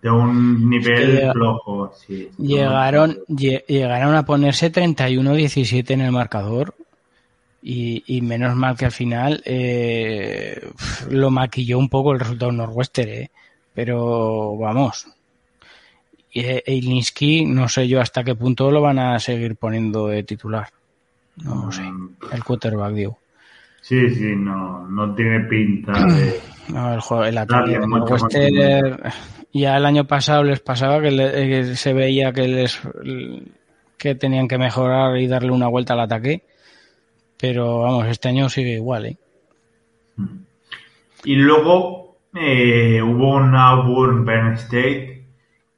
de 0.00 0.10
un 0.10 0.70
nivel 0.70 1.30
flojo, 1.32 1.92
sí. 1.94 2.30
Llegaron, 2.38 3.18
llegaron 3.28 4.14
a 4.14 4.24
ponerse 4.24 4.72
31-17 4.72 5.90
en 5.90 6.00
el 6.00 6.12
marcador 6.12 6.74
y, 7.60 8.04
y, 8.06 8.22
menos 8.22 8.56
mal 8.56 8.76
que 8.76 8.86
al 8.86 8.92
final 8.92 9.42
eh, 9.44 10.66
lo 11.10 11.30
maquilló 11.30 11.78
un 11.78 11.90
poco 11.90 12.12
el 12.12 12.20
resultado 12.20 12.52
Northwestern, 12.52 13.10
¿eh? 13.10 13.30
pero 13.74 14.56
vamos, 14.56 15.06
Eilinski, 16.66 17.44
no 17.44 17.68
sé 17.68 17.88
yo 17.88 18.00
hasta 18.00 18.24
qué 18.24 18.34
punto 18.34 18.70
lo 18.70 18.80
van 18.80 18.98
a 18.98 19.18
seguir 19.18 19.56
poniendo 19.56 20.08
de 20.08 20.22
titular. 20.22 20.68
No 21.36 21.70
sé. 21.70 21.82
Mm. 21.82 22.16
El 22.32 22.44
quarterback, 22.44 22.92
digo. 22.92 23.18
Sí, 23.80 24.10
sí, 24.10 24.34
no, 24.36 24.88
no 24.88 25.14
tiene 25.14 25.40
pinta 25.40 25.92
de. 25.92 26.40
No, 26.68 26.92
el 26.92 27.00
juego, 27.00 27.24
el 27.24 27.38
ataque 27.38 27.80
ya 29.52 29.76
el 29.76 29.86
año 29.86 30.04
pasado 30.04 30.44
les 30.44 30.60
pasaba 30.60 31.00
que, 31.00 31.74
se 31.74 31.92
veía 31.92 32.32
que 32.32 32.48
les 32.48 32.80
que 33.96 34.14
tenían 34.14 34.46
que 34.46 34.58
mejorar 34.58 35.16
y 35.18 35.26
darle 35.26 35.50
una 35.50 35.68
vuelta 35.68 35.94
al 35.94 36.00
ataque. 36.00 36.42
Pero 37.40 37.80
vamos, 37.80 38.06
este 38.06 38.28
año 38.28 38.48
sigue 38.48 38.74
igual, 38.74 39.06
¿eh? 39.06 39.16
Y 41.24 41.36
luego 41.36 42.16
eh, 42.34 43.00
hubo 43.02 43.36
un 43.36 43.54
Auburn 43.54 44.24
Penn 44.24 44.52
State 44.54 45.17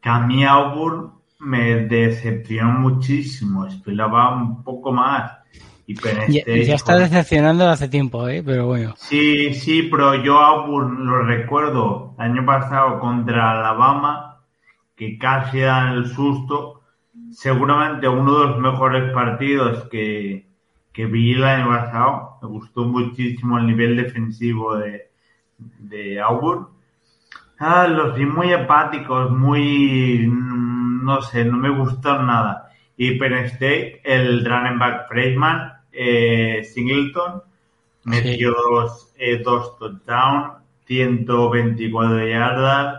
que 0.00 0.08
a 0.08 0.20
mí 0.20 0.44
Auburn 0.44 1.12
me 1.40 1.86
decepcionó 1.86 2.72
muchísimo, 2.78 3.66
esperaba 3.66 4.34
un 4.34 4.62
poco 4.62 4.92
más. 4.92 5.32
Y 5.86 5.94
ya, 5.94 6.44
ya 6.44 6.74
está 6.74 6.96
decepcionando 6.96 7.68
hace 7.68 7.88
tiempo, 7.88 8.28
¿eh? 8.28 8.42
pero 8.44 8.66
bueno. 8.66 8.94
Sí, 8.96 9.52
sí, 9.54 9.88
pero 9.90 10.14
yo 10.22 10.38
Auburn 10.38 11.04
lo 11.04 11.22
recuerdo 11.24 12.14
el 12.18 12.26
año 12.26 12.46
pasado 12.46 13.00
contra 13.00 13.58
Alabama, 13.58 14.40
que 14.94 15.18
casi 15.18 15.60
dan 15.60 15.94
el 15.94 16.06
susto. 16.06 16.82
Seguramente 17.32 18.08
uno 18.08 18.38
de 18.38 18.46
los 18.46 18.58
mejores 18.58 19.12
partidos 19.12 19.88
que, 19.88 20.46
que 20.92 21.06
vi 21.06 21.32
el 21.32 21.44
año 21.44 21.68
pasado. 21.68 22.38
Me 22.42 22.48
gustó 22.48 22.84
muchísimo 22.84 23.58
el 23.58 23.66
nivel 23.66 23.96
defensivo 23.96 24.76
de, 24.76 25.10
de 25.58 26.20
Auburn 26.20 26.68
Ah, 27.62 27.86
los 27.86 28.14
vi 28.16 28.24
muy 28.24 28.54
apáticos, 28.54 29.30
muy, 29.30 30.26
no 30.26 31.20
sé, 31.20 31.44
no 31.44 31.58
me 31.58 31.68
gustó 31.68 32.22
nada. 32.22 32.70
Y 32.96 33.18
Penn 33.18 33.34
State, 33.34 34.00
el 34.02 34.46
running 34.46 34.78
back 34.78 35.06
freshman, 35.08 35.70
eh, 35.92 36.64
Singleton, 36.64 37.42
metió 38.04 38.52
dos, 38.52 39.12
eh, 39.18 39.42
dos 39.44 39.78
touchdowns, 39.78 40.54
124 40.86 42.26
yardas. 42.26 42.98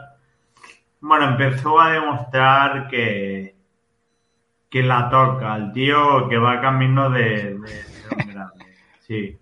Bueno, 0.99 1.29
empezó 1.29 1.79
a 1.79 1.93
demostrar 1.93 2.87
que, 2.87 3.55
que 4.69 4.83
la 4.83 5.09
toca, 5.09 5.55
el 5.55 5.71
tío 5.71 6.29
que 6.29 6.37
va 6.37 6.61
camino 6.61 7.09
de, 7.09 7.57
de 7.57 7.67
ser 7.67 8.13
un 8.15 8.31
grande. 8.31 8.65
Sí. 8.99 9.40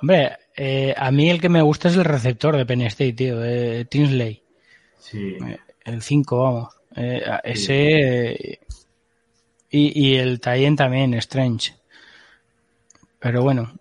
Hombre, 0.00 0.32
eh, 0.56 0.94
a 0.96 1.10
mí 1.10 1.30
el 1.30 1.40
que 1.40 1.48
me 1.48 1.62
gusta 1.62 1.88
es 1.88 1.96
el 1.96 2.04
receptor 2.04 2.56
de 2.56 2.66
Penn 2.66 2.82
State, 2.82 3.12
tío, 3.12 3.36
Tinsley. 3.86 4.42
Sí. 4.98 5.36
Eh, 5.46 5.58
el 5.84 6.02
5, 6.02 6.38
vamos. 6.38 6.68
Eh, 6.96 7.22
ese. 7.44 8.60
Y, 9.70 10.08
y, 10.08 10.16
el 10.16 10.40
Tayen 10.40 10.76
también, 10.76 11.14
Strange. 11.14 11.74
Pero 13.18 13.42
bueno, 13.42 13.72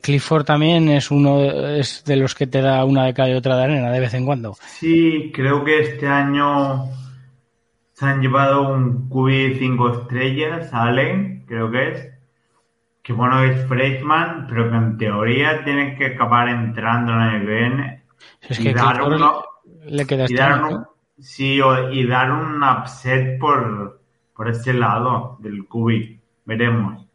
Clifford 0.00 0.44
también 0.44 0.88
es 0.88 1.10
uno 1.10 1.44
es 1.68 2.02
de 2.04 2.16
los 2.16 2.34
que 2.34 2.46
te 2.46 2.62
da 2.62 2.84
una 2.84 3.04
de 3.04 3.14
cal 3.14 3.30
y 3.30 3.34
otra 3.34 3.56
de 3.56 3.64
arena 3.64 3.92
de 3.92 4.00
vez 4.00 4.14
en 4.14 4.24
cuando. 4.24 4.56
Sí, 4.66 5.30
creo 5.32 5.62
que 5.62 5.80
este 5.80 6.08
año 6.08 6.86
se 7.92 8.06
han 8.06 8.20
llevado 8.20 8.72
un 8.72 9.08
QB 9.08 9.58
5 9.58 9.92
estrellas, 10.00 10.70
Allen, 10.72 11.44
creo 11.46 11.70
que 11.70 11.88
es 11.88 12.17
que 13.08 13.14
bueno 13.14 13.42
es 13.42 13.66
freshman, 13.66 14.46
pero 14.50 14.68
que 14.68 14.76
en 14.76 14.98
teoría 14.98 15.64
tiene 15.64 15.96
que 15.96 16.08
acabar 16.08 16.50
entrando 16.50 17.14
en 17.14 17.20
el 17.22 17.46
BN 17.46 18.02
es 18.42 18.58
que 18.58 18.68
y 18.68 18.74
dar 18.74 19.00
le 19.86 20.06
queda 20.06 20.26
y 20.28 20.34
dar 20.34 20.62
un, 20.62 20.86
sí, 21.18 21.58
y 21.92 22.06
dar 22.06 22.30
un 22.30 22.62
upset 22.62 23.38
por, 23.40 24.02
por 24.34 24.50
ese 24.50 24.74
lado 24.74 25.38
del 25.40 25.64
cubi. 25.66 26.20
Veremos. 26.44 27.06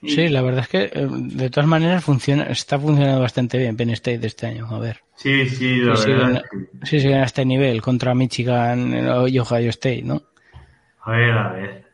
Sí, 0.00 0.28
la 0.28 0.42
verdad 0.42 0.60
es 0.60 0.68
que 0.68 0.84
eh, 0.84 1.08
de 1.10 1.50
todas 1.50 1.68
maneras 1.68 2.04
funciona, 2.04 2.44
está 2.44 2.78
funcionando 2.78 3.22
bastante 3.22 3.58
bien 3.58 3.76
Penn 3.76 3.90
State 3.90 4.24
este 4.24 4.46
año. 4.46 4.68
A 4.70 4.78
ver. 4.78 5.00
Sí, 5.16 5.48
sí, 5.48 5.78
la 5.78 5.96
Sí, 5.96 6.12
verdad. 6.12 6.42
sí, 6.84 7.00
sí, 7.00 7.08
a 7.12 7.24
este 7.24 7.44
nivel 7.44 7.82
contra 7.82 8.14
Michigan 8.14 8.94
y 9.28 9.38
Ohio 9.40 9.70
State, 9.70 10.02
¿no? 10.04 10.22
A 11.00 11.10
ver, 11.10 11.32
a 11.32 11.52
ver. 11.54 11.86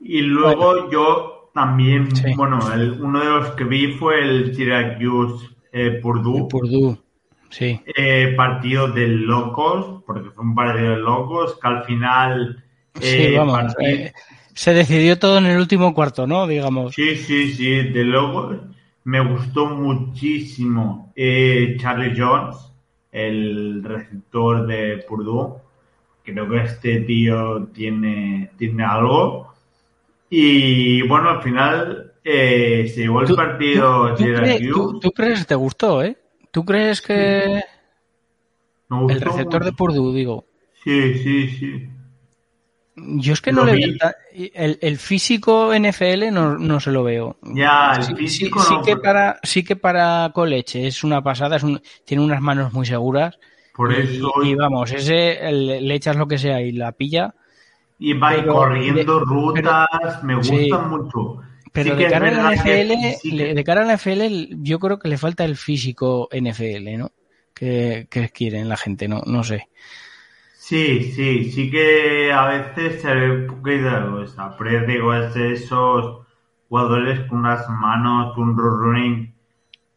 Y 0.00 0.22
luego 0.22 0.90
yo 0.90 1.39
también, 1.60 2.14
Sí. 2.16 2.32
bueno, 2.36 2.58
el- 2.72 3.00
uno 3.02 3.20
de 3.20 3.26
los 3.30 3.50
que 3.50 3.64
vi 3.64 3.92
fue 3.92 4.22
el 4.22 4.54
Syracuse 4.54 5.46
eh, 5.72 5.98
Purdue. 6.02 6.48
Purdue, 6.48 6.96
sí. 7.50 7.80
Eh, 7.96 8.32
partido 8.36 8.88
de 8.88 9.06
locos, 9.08 10.02
porque 10.06 10.30
fue 10.30 10.42
un 10.44 10.54
partido 10.54 10.90
de 10.90 10.96
locos, 10.96 11.58
que 11.60 11.68
al 11.68 11.84
final... 11.84 12.64
Sí, 13.00 13.22
eh, 13.22 13.34
vamos. 13.38 13.74
se 14.54 14.74
decidió 14.74 15.18
todo 15.18 15.38
en 15.38 15.46
el 15.46 15.58
último 15.58 15.94
cuarto, 15.94 16.26
¿no? 16.26 16.46
Digamos. 16.46 16.94
Sí, 16.94 17.16
sí, 17.16 17.52
sí, 17.52 17.70
de 17.90 18.04
locos. 18.04 18.56
Me 19.04 19.20
gustó 19.20 19.66
muchísimo 19.66 21.12
Charlie 21.78 22.14
Jones, 22.16 22.56
el 23.12 23.82
receptor 23.84 24.66
de 24.66 25.04
Purdue. 25.08 25.54
Creo 26.24 26.48
que 26.48 26.58
este 26.64 27.00
tío 27.00 27.64
tiene, 27.72 28.50
tiene 28.58 28.82
algo. 28.84 29.49
Y 30.30 31.02
bueno, 31.02 31.28
al 31.30 31.42
final 31.42 32.12
eh, 32.24 32.90
se 32.94 33.00
llevó 33.02 33.22
el 33.22 33.26
¿Tú- 33.26 33.36
partido 33.36 34.14
¿Tú, 34.14 34.22
crees, 34.24 34.58
Syracuse. 34.58 34.68
tú- 34.72 35.00
tú 35.00 35.10
crees, 35.10 35.46
te 35.46 35.54
gustó, 35.56 36.02
eh? 36.02 36.16
¿Tú 36.52 36.64
crees 36.64 37.02
que 37.02 37.62
gustó 38.88 39.12
el 39.12 39.20
receptor 39.20 39.64
de. 39.64 39.72
Purdue, 39.72 40.14
digo? 40.14 40.46
Sí, 40.84 41.14
sí, 41.18 41.48
sí. 41.50 41.88
Yo 42.96 43.32
es 43.32 43.40
que 43.40 43.52
Lo 43.52 43.64
no 43.64 43.72
le 43.72 43.72
veo 43.78 43.88
el, 44.54 44.78
el 44.82 44.98
físico 44.98 45.72
NFL 45.72 46.30
no, 46.32 46.58
no 46.58 46.80
se 46.80 46.90
lo 46.90 47.02
veo. 47.02 47.38
Ya, 47.42 47.94
el 47.96 48.02
Sí, 48.04 48.14
físico 48.14 48.60
sí, 48.60 48.66
sí 48.68 48.74
no, 48.74 48.82
que 48.82 48.96
para 48.96 49.38
sí 49.42 49.64
que 49.64 49.76
para 49.76 50.30
college 50.34 50.86
es 50.86 51.02
una 51.02 51.22
pasada, 51.22 51.56
es 51.56 51.62
un- 51.62 51.80
tiene 52.04 52.22
unas 52.22 52.40
manos 52.42 52.72
muy 52.72 52.84
seguras 52.84 53.38
Por 53.74 53.92
y, 53.92 53.96
eso 54.02 54.32
y 54.44 54.54
vamos, 54.54 54.92
ese 54.92 55.38
el- 55.48 55.86
le 55.88 55.94
echas 55.94 56.16
lo 56.16 56.26
que 56.28 56.36
sea 56.38 56.60
y 56.60 56.72
la 56.72 56.92
pilla, 56.92 57.34
y 58.00 58.14
va 58.14 58.30
pero 58.30 58.52
corriendo 58.54 59.20
de- 59.20 59.24
rutas, 59.24 60.24
me 60.24 60.42
Sí. 60.42 60.68
gustan 60.68 60.90
mucho. 60.90 61.36
pero 61.72 61.94
Sí 61.96 62.02
de 62.02 62.10
cara 62.10 62.28
a 62.28 62.30
la 62.32 62.52
NFL, 62.56 63.14
sí 63.20 63.30
que- 63.30 63.36
le- 63.36 63.54
de 63.54 63.62
cara 63.64 63.82
a 63.82 63.84
la 63.84 63.92
NFL 63.96 64.48
yo 64.60 64.80
creo 64.80 64.98
que 64.98 65.08
le 65.08 65.16
falta 65.18 65.44
el 65.44 65.54
físico 65.56 66.28
NFL, 66.32 66.96
¿no? 66.98 67.12
Que, 67.54 68.08
que 68.10 68.28
quieren 68.30 68.68
la 68.68 68.76
gente, 68.76 69.06
no 69.06 69.22
no 69.24 69.44
sé. 69.44 69.68
Sí, 70.58 71.12
sí, 71.14 71.50
sí 71.52 71.70
que 71.70 72.32
a 72.32 72.46
veces 72.46 73.00
se 73.02 73.14
ve 73.14 73.30
un 73.30 73.46
poquito 73.46 73.84
de 73.84 74.00
pero 74.58 74.86
digo, 74.86 75.14
es 75.14 75.34
esos 75.36 76.26
jugadores 76.68 77.20
con 77.28 77.38
unas 77.38 77.68
manos, 77.68 78.36
un 78.36 78.56
running, 78.56 79.34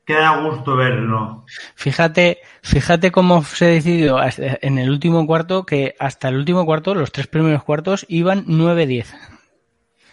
que 0.06 0.14
da 0.14 0.42
gusto 0.42 0.76
verlo. 0.76 1.46
Fíjate, 1.76 2.40
fíjate 2.64 3.12
cómo 3.12 3.44
se 3.44 3.66
decidió 3.66 4.18
en 4.38 4.78
el 4.80 4.90
último 4.90 5.28
cuarto 5.28 5.66
que 5.66 5.96
hasta 6.00 6.30
el 6.30 6.38
último 6.38 6.66
cuarto, 6.66 6.96
los 6.96 7.12
tres 7.12 7.28
primeros 7.28 7.64
cuartos 7.64 8.06
iban 8.10 8.46
9-10. 8.46 9.06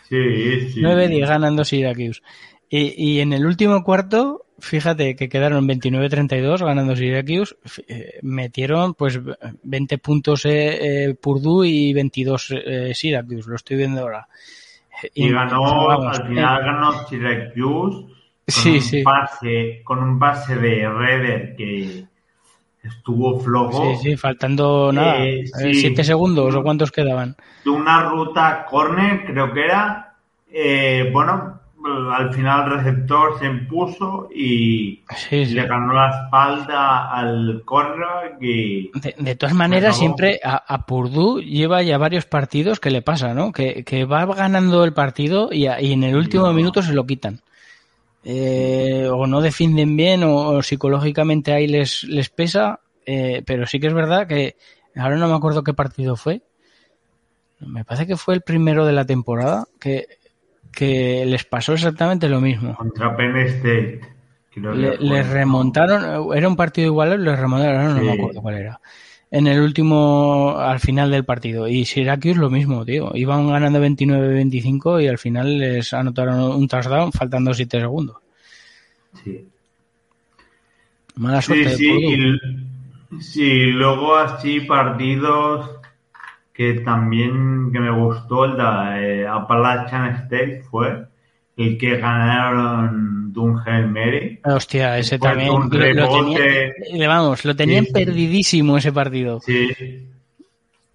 Sí, 0.08 0.70
sí. 0.70 0.80
9-10 0.82 1.26
ganando 1.26 1.64
Syracuse. 1.64 2.20
Y, 2.68 2.94
y 2.96 3.20
en 3.20 3.32
el 3.32 3.46
último 3.46 3.82
cuarto, 3.84 4.46
fíjate 4.58 5.14
que 5.14 5.28
quedaron 5.28 5.66
29-32 5.68 6.64
ganando 6.64 6.96
Syracuse. 6.96 7.54
Eh, 7.86 8.18
metieron 8.22 8.94
pues 8.94 9.20
20 9.62 9.98
puntos 9.98 10.44
eh, 10.44 11.10
eh, 11.10 11.14
Purdue 11.14 11.68
y 11.68 11.92
22 11.92 12.54
eh, 12.64 12.92
Syracuse. 12.94 13.48
Lo 13.48 13.56
estoy 13.56 13.76
viendo 13.76 14.00
ahora. 14.00 14.26
Y 15.14 15.30
ganó, 15.30 15.86
vamos, 15.86 16.18
al 16.18 16.26
final 16.26 16.62
ganó 16.62 17.08
Syracuse 17.08 17.54
con, 17.54 18.20
Sí, 18.48 18.70
un 18.70 18.80
sí. 18.80 19.02
Pase, 19.04 19.82
con 19.84 20.02
un 20.02 20.18
pase 20.18 20.56
de 20.56 20.88
Redder 20.88 21.54
que 21.56 22.09
estuvo 22.82 23.38
flojo. 23.40 23.94
Sí, 23.96 24.10
sí, 24.10 24.16
faltando 24.16 24.90
nada. 24.92 25.24
Eh, 25.24 25.44
sí. 25.46 25.74
7 25.74 26.02
segundos 26.04 26.54
o 26.54 26.62
cuántos 26.62 26.90
quedaban. 26.92 27.36
de 27.64 27.70
una 27.70 28.08
ruta 28.10 28.66
corner, 28.68 29.24
creo 29.26 29.52
que 29.52 29.64
era. 29.64 30.14
Eh, 30.52 31.08
bueno, 31.12 31.60
al 32.12 32.34
final 32.34 32.64
el 32.72 32.78
receptor 32.78 33.38
se 33.38 33.46
impuso 33.46 34.28
y 34.34 35.00
Sí, 35.16 35.46
sí. 35.46 35.54
le 35.54 35.66
ganó 35.66 35.92
la 35.94 36.10
espalda 36.10 37.10
al 37.10 37.62
corner 37.64 38.36
y 38.40 38.90
De, 38.98 39.14
de 39.16 39.34
todas 39.36 39.54
maneras, 39.54 39.96
siempre 39.96 40.40
a, 40.44 40.56
a 40.56 40.84
Purdue 40.86 41.42
lleva 41.42 41.82
ya 41.82 41.96
varios 41.98 42.26
partidos 42.26 42.80
que 42.80 42.90
le 42.90 43.00
pasa, 43.00 43.32
¿no? 43.32 43.52
Que, 43.52 43.84
que 43.84 44.04
va 44.04 44.26
ganando 44.26 44.84
el 44.84 44.92
partido 44.92 45.48
y, 45.52 45.66
a- 45.68 45.80
y 45.80 45.92
en 45.92 46.02
el 46.04 46.16
último 46.16 46.46
No. 46.46 46.52
minuto 46.52 46.82
se 46.82 46.92
lo 46.92 47.06
quitan. 47.06 47.40
Eh, 48.24 49.08
o 49.10 49.26
no 49.26 49.40
defienden 49.40 49.96
bien 49.96 50.22
o, 50.24 50.36
o 50.50 50.62
psicológicamente 50.62 51.52
ahí 51.52 51.66
les, 51.66 52.04
les 52.04 52.28
pesa, 52.28 52.80
eh, 53.06 53.42
pero 53.46 53.66
sí 53.66 53.80
que 53.80 53.86
es 53.86 53.94
verdad 53.94 54.26
que 54.26 54.56
ahora 54.94 55.16
no 55.16 55.26
me 55.28 55.34
acuerdo 55.34 55.64
qué 55.64 55.72
partido 55.72 56.16
fue. 56.16 56.42
Me 57.60 57.84
parece 57.84 58.06
que 58.06 58.16
fue 58.16 58.34
el 58.34 58.40
primero 58.42 58.84
de 58.86 58.92
la 58.92 59.04
temporada 59.06 59.64
que, 59.78 60.06
que 60.72 61.24
les 61.26 61.44
pasó 61.44 61.72
exactamente 61.74 62.28
lo 62.28 62.40
mismo. 62.40 62.74
contra 62.76 63.16
Penn 63.16 63.36
State. 63.38 64.00
que 64.50 64.60
les 64.60 65.28
remontaron, 65.28 66.34
era 66.36 66.48
un 66.48 66.56
partido 66.56 66.86
igual, 66.88 67.22
les 67.24 67.38
remontaron, 67.38 67.76
ahora 67.80 67.94
no 67.94 68.00
Sí. 68.00 68.06
me 68.06 68.12
acuerdo 68.12 68.42
cuál 68.42 68.54
era. 68.56 68.80
En 69.32 69.46
el 69.46 69.60
último, 69.60 70.56
al 70.58 70.80
final 70.80 71.10
del 71.10 71.24
partido. 71.24 71.68
Y 71.68 71.84
Syracuse 71.84 72.34
lo 72.40 72.50
mismo, 72.50 72.84
tío. 72.84 73.10
Iban 73.14 73.48
ganando 73.48 73.80
29-25 73.80 75.00
y 75.00 75.06
al 75.08 75.18
final 75.18 75.58
les 75.58 75.92
anotaron 75.94 76.40
un 76.40 76.66
touchdown 76.68 77.12
faltando 77.12 77.54
7 77.54 77.78
segundos. 77.80 78.16
Sí. 79.22 79.46
Mala 81.16 81.40
Sí, 81.42 81.46
suerte 81.46 81.76
sí, 81.76 81.88
y 81.90 82.12
l- 82.14 82.38
sí, 83.20 83.66
luego 83.66 84.16
así 84.16 84.60
partidos 84.60 85.70
que 86.52 86.74
también 86.80 87.70
que 87.72 87.80
me 87.80 87.90
gustó, 87.90 88.44
el 88.44 88.56
de 88.56 89.22
eh, 89.22 89.26
Appalachian 89.28 90.14
State 90.24 90.62
fue 90.70 91.06
el 91.56 91.78
que 91.78 91.96
ganaron 91.98 93.19
Dunhel 93.32 93.88
Mary. 93.88 94.40
Hostia, 94.44 94.98
ese 94.98 95.18
también 95.18 95.50
un 95.50 95.68
lo, 95.70 95.78
lo 95.94 96.08
tenía, 96.08 97.08
vamos, 97.08 97.44
lo 97.44 97.54
tenían 97.56 97.84
Sí, 97.86 97.92
perdidísimo 97.92 98.76
ese 98.76 98.92
partido. 98.92 99.40
Sí, 99.40 99.68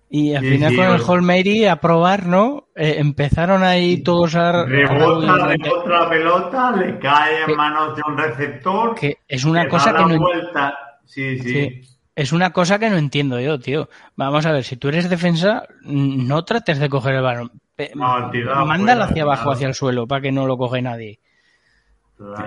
Y 0.10 0.34
al 0.36 0.44
Sí, 0.44 0.50
final 0.52 0.70
sí, 0.72 0.76
con 0.78 0.86
el 0.88 1.02
Hall 1.02 1.22
Mary 1.24 1.66
a 1.66 1.76
probar, 1.78 2.26
¿no? 2.28 2.68
Eh, 2.76 2.96
empezaron 3.00 3.64
ahí 3.64 3.98
todos 4.04 4.36
a... 4.36 4.66
rebota, 4.66 5.34
a- 5.34 5.48
rebota 5.48 5.90
la 5.90 6.10
pelota, 6.10 6.72
le 6.76 7.00
cae 7.00 7.44
en 7.48 7.56
manos 7.58 7.96
de 7.96 8.02
un 8.08 8.18
receptor. 8.18 8.96
que 8.96 9.18
es 9.28 9.44
una 9.46 9.68
cosa 9.68 9.92
da 9.92 10.00
que 10.06 10.14
no 10.14 10.20
vuelta. 10.20 10.78
Sí, 11.06 11.40
sí. 11.40 11.50
Sí. 11.50 11.82
Es 12.16 12.32
una 12.32 12.54
cosa 12.54 12.80
que 12.80 12.90
no 12.90 12.96
entiendo 12.98 13.42
yo, 13.42 13.60
tío. 13.60 13.90
Vamos 14.16 14.46
a 14.46 14.54
ver, 14.54 14.64
si 14.64 14.78
tú 14.78 14.88
eres 14.88 15.10
defensa, 15.10 15.64
no 15.84 16.46
trates 16.46 16.80
de 16.80 16.88
coger 16.88 17.16
el 17.16 17.22
balón. 17.24 17.52
No, 17.94 18.06
afuera, 18.06 19.04
hacia 19.04 19.24
abajo, 19.24 19.42
claro. 19.44 19.52
hacia 19.52 19.68
el 19.68 19.74
suelo, 19.74 20.08
para 20.08 20.22
que 20.22 20.32
no 20.32 20.48
lo 20.48 20.58
coge 20.58 20.82
nadie. 20.82 21.20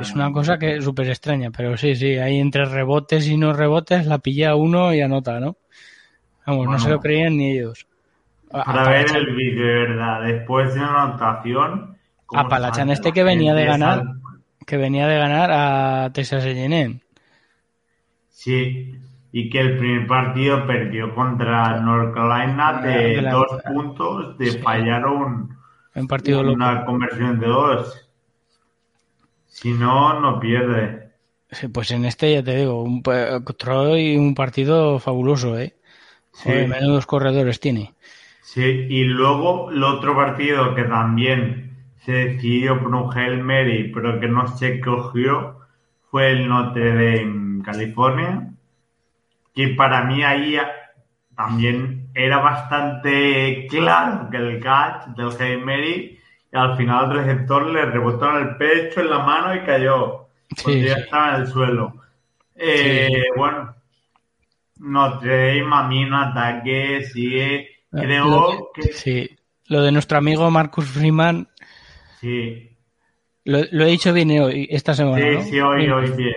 Es 0.00 0.14
una 0.14 0.32
cosa 0.32 0.58
que 0.58 0.76
es 0.76 0.84
súper 0.84 1.08
extraña, 1.08 1.50
pero 1.50 1.76
sí, 1.76 1.94
sí, 1.94 2.16
hay 2.16 2.38
entre 2.38 2.64
rebotes 2.64 3.26
y 3.28 3.36
no 3.36 3.52
rebotes, 3.52 4.06
la 4.06 4.18
pilla 4.18 4.54
uno 4.54 4.94
y 4.94 5.00
anota, 5.02 5.40
¿no? 5.40 5.56
Vamos, 6.46 6.66
no 6.68 6.78
se 6.78 6.88
lo 6.88 7.00
creían 7.00 7.36
ni 7.36 7.52
ellos. 7.58 7.86
Para 8.50 8.88
ver 8.88 9.06
el 9.14 9.36
vídeo, 9.36 9.66
de 9.66 9.74
verdad. 9.74 10.22
Después 10.22 10.72
de 10.72 10.80
una 10.80 11.02
anotación. 11.02 11.96
Apalachan 12.34 12.88
este 12.90 13.12
que 13.12 13.22
venía 13.22 13.52
de 13.54 13.66
ganar. 13.66 14.04
que 14.66 14.76
venía 14.78 15.06
de 15.06 15.18
ganar 15.18 15.50
a 15.52 16.10
Texas 16.12 16.44
A&M. 16.44 17.00
Sí, 18.30 18.94
y 19.32 19.50
que 19.50 19.60
el 19.60 19.78
primer 19.78 20.06
partido 20.06 20.66
perdió 20.66 21.14
contra 21.14 21.80
North 21.80 22.14
Carolina 22.14 22.80
de 22.82 23.16
De 23.16 23.22
la- 23.22 23.32
dos 23.32 23.46
puntos, 23.66 24.38
de 24.38 24.50
Sí. 24.52 24.58
fallar 24.58 25.06
un, 25.06 25.56
Un 25.94 26.06
partido 26.06 26.42
loco. 26.42 26.54
una 26.54 26.84
conversión 26.84 27.38
de 27.40 27.46
dos. 27.46 28.07
Si 29.60 29.72
no, 29.72 30.20
no 30.20 30.38
pierde. 30.38 31.10
Pues 31.72 31.90
en 31.90 32.04
este 32.04 32.32
ya 32.32 32.44
te 32.44 32.54
digo, 32.54 32.80
un, 32.84 33.02
Troy 33.02 34.16
un 34.16 34.32
partido 34.36 35.00
fabuloso, 35.00 35.58
¿eh? 35.58 35.74
Sí. 36.32 36.50
Joder, 36.50 36.68
menudos 36.68 37.06
corredores 37.06 37.58
tiene. 37.58 37.92
Sí, 38.40 38.62
y 38.62 39.02
luego 39.02 39.72
el 39.72 39.82
otro 39.82 40.14
partido 40.14 40.76
que 40.76 40.84
también 40.84 41.76
se 42.04 42.12
decidió 42.12 42.80
por 42.80 42.94
un 42.94 43.12
Hail 43.12 43.42
Mary, 43.42 43.90
pero 43.92 44.20
que 44.20 44.28
no 44.28 44.46
se 44.56 44.80
cogió, 44.80 45.58
fue 46.08 46.30
el 46.30 46.48
Notre 46.48 46.94
Dame, 46.94 47.64
California, 47.64 48.50
que 49.54 49.68
para 49.70 50.04
mí 50.04 50.22
ahí 50.22 50.56
también 51.34 52.10
era 52.14 52.38
bastante 52.38 53.66
claro 53.68 54.30
que 54.30 54.36
el 54.36 54.60
catch 54.60 55.08
del 55.16 55.32
Hail 55.40 55.64
Mary, 55.64 56.17
al 56.52 56.76
final 56.76 57.10
el 57.10 57.24
receptor 57.24 57.66
le 57.66 57.84
rebotó 57.86 58.30
en 58.30 58.48
el 58.48 58.56
pecho, 58.56 59.00
en 59.00 59.10
la 59.10 59.18
mano 59.20 59.54
y 59.54 59.60
cayó, 59.60 60.28
porque 60.62 60.80
Sí, 60.80 60.82
ya 60.82 60.94
estaba 60.94 61.36
en 61.36 61.42
el 61.42 61.46
suelo. 61.48 61.94
Eh, 62.54 63.08
Sí. 63.10 63.22
Bueno, 63.36 63.74
Notre 64.78 65.62
Dame 65.62 66.06
un 66.06 66.14
ataque 66.14 67.04
sigue 67.04 67.68
Lo 67.90 68.00
Creo 68.00 68.70
que 68.74 68.82
Sí, 68.92 69.30
lo 69.66 69.82
de 69.82 69.92
nuestro 69.92 70.18
amigo 70.18 70.50
Marcus 70.50 70.86
Freeman 70.86 71.48
sí. 72.20 72.64
Lo, 73.44 73.60
he 73.60 73.86
dicho 73.86 74.12
bien 74.12 74.30
hoy, 74.42 74.68
esta 74.70 74.92
semana. 74.92 75.24
Sí, 75.24 75.36
¿no? 75.36 75.42
sí, 75.42 75.60
hoy, 75.60 75.88
hoy 75.88 76.10
bien. 76.10 76.36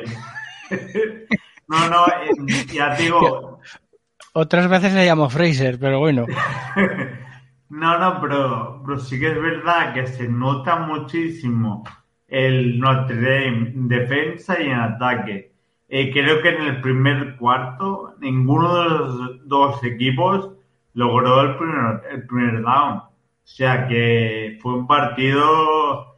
no, 1.68 1.90
no, 1.90 2.08
eh, 2.08 2.66
ya 2.74 2.96
digo. 2.96 3.60
Otras 4.32 4.70
veces 4.70 4.94
le 4.94 5.06
llamo 5.06 5.30
Fraser, 5.30 5.78
pero 5.78 6.00
bueno. 6.00 6.26
no, 7.72 7.98
no, 7.98 8.20
pero, 8.22 8.82
pero 8.86 9.00
sí 9.00 9.18
que 9.20 9.32
es 9.32 9.42
verdad 9.42 9.94
que 9.94 10.06
se 10.06 10.28
nota 10.28 10.76
muchísimo 10.76 11.84
el 12.28 12.80
Notre 12.80 13.16
Dame 13.16 13.70
en 13.70 13.88
defensa 13.88 14.60
y 14.62 14.66
en 14.68 14.74
ataque. 14.80 15.54
Eh, 15.88 16.12
creo 16.12 16.42
que 16.42 16.50
en 16.50 16.62
el 16.64 16.82
primer 16.82 17.38
cuarto 17.38 18.16
ninguno 18.20 18.76
de 18.76 18.90
los 18.90 19.48
dos 19.48 19.84
equipos 19.86 20.52
logró 20.94 21.42
el 21.42 21.58
primer, 21.58 22.02
el 22.12 22.28
primer 22.28 22.62
down. 22.62 22.98
O 22.98 23.10
sea 23.44 23.88
que 23.88 24.58
fue 24.62 24.74
un 24.76 24.88
partido 24.88 26.16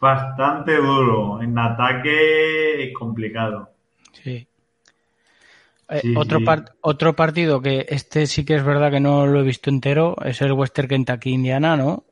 bastante 0.00 0.76
duro. 0.76 1.42
En 1.42 1.58
ataque 1.58 2.92
complicado. 2.98 3.75
Sí. 5.88 6.08
Eh, 6.08 6.14
otro, 6.16 6.40
otro 6.80 7.14
partido 7.14 7.62
que 7.62 7.86
este 7.88 8.26
sí 8.26 8.44
que 8.44 8.56
es 8.56 8.64
verdad 8.64 8.90
que 8.90 9.00
no 9.00 9.26
lo 9.26 9.40
he 9.40 9.44
visto 9.44 9.70
entero 9.70 10.16
es 10.24 10.40
el 10.42 10.52
Western 10.52 10.88
Kentucky 10.88 11.30
Indiana, 11.30 11.76
¿no? 11.76 12.04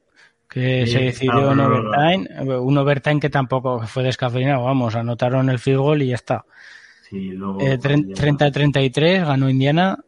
Que 0.49 0.87
se 0.87 1.01
decidió 1.01 1.51
en 1.51 1.61
overtime. 1.61 2.59
Un 2.61 2.79
overtime 2.79 3.19
que 3.19 3.31
tampoco 3.31 3.85
fue 3.87 4.05
descafeinado, 4.05 4.65
vamos, 4.65 4.95
anotaron 4.95 5.51
el 5.51 5.59
field 5.59 5.79
goal 5.79 6.03
y 6.03 6.09
ya 6.09 6.15
está. 6.15 6.45
Luego, 7.11 7.59
30-33 7.59 9.03
eh, 9.03 9.19
ganó 9.21 9.51
Indiana. 9.51 9.99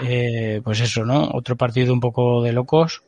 Eh, 0.00 0.60
pues 0.64 0.80
eso, 0.80 1.04
¿no? 1.04 1.28
Otro 1.32 1.56
partido 1.56 1.92
un 1.92 2.00
poco 2.00 2.42
de 2.42 2.52
locos. 2.52 3.02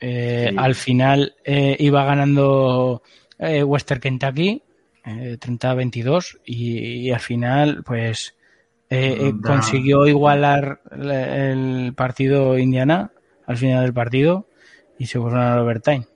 Al 0.00 0.74
final 0.76 1.34
iba 1.44 2.04
ganando 2.04 3.02
Western 3.38 4.00
Kentucky 4.00 4.62
30-22 5.04 6.38
y, 6.44 7.10
al 7.10 7.20
final 7.20 7.82
pues 7.84 8.34
eh, 8.94 9.28
eh, 9.28 9.34
consiguió 9.42 10.06
igualar 10.06 10.82
el 10.90 11.94
partido 11.96 12.58
Indiana 12.58 13.10
al 13.46 13.56
final 13.56 13.84
del 13.84 13.94
partido 13.94 14.48
y 14.98 15.06
se 15.06 15.18
fueron 15.18 15.40
al 15.40 15.60
overtime. 15.60 16.06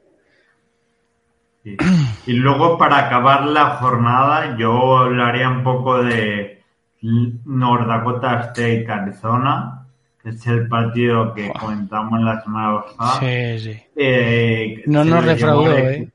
Y 1.64 2.32
luego 2.34 2.76
para 2.76 3.06
acabar 3.06 3.46
la 3.46 3.76
jornada 3.76 4.58
yo 4.58 4.98
hablaría 4.98 5.48
un 5.48 5.64
poco 5.64 6.02
de 6.02 6.64
North 7.00 7.88
Dakota 7.88 8.40
State 8.40 8.86
Arizona, 8.90 9.86
que 10.22 10.28
es 10.28 10.46
el 10.46 10.68
partido 10.68 11.32
que 11.32 11.50
comentamos 11.58 12.20
la 12.20 12.42
semana 12.42 12.82
pasada. 12.82 13.20
Sí, 13.20 13.58
sí. 13.58 13.82
Eh, 13.96 14.82
no 14.84 15.02
nos 15.02 15.24
defraudó, 15.24 15.74
¿eh? 15.78 16.10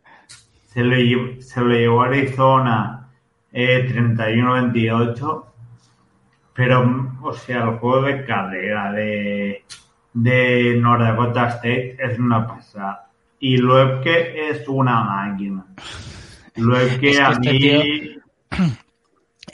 Se 0.68 0.84
lo, 0.84 1.42
se 1.42 1.60
lo 1.60 1.74
llevó 1.74 2.04
Arizona 2.04 3.08
31-28 3.52 5.46
pero, 6.54 7.12
o 7.22 7.34
sea, 7.34 7.64
el 7.64 7.78
juego 7.78 8.04
de 8.04 8.26
carrera 8.26 8.92
de, 8.92 9.64
de 10.14 10.76
North 10.78 11.02
Dakota 11.02 11.48
State 11.48 11.98
es 12.00 12.20
una 12.20 12.48
pasada. 12.48 13.10
Y 13.40 13.58
que 14.04 14.50
es 14.50 14.68
una 14.68 15.04
máquina. 15.04 15.66
Luego 16.56 17.00
que 17.00 17.20
a 17.20 17.32
este 17.32 17.52
mí... 17.52 18.18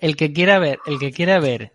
el 0.02 0.16
que 0.16 0.34
quiera 0.34 0.60
ver, 0.60 0.80
el 0.86 1.00
que 1.00 1.12
quiera 1.12 1.40
ver 1.40 1.72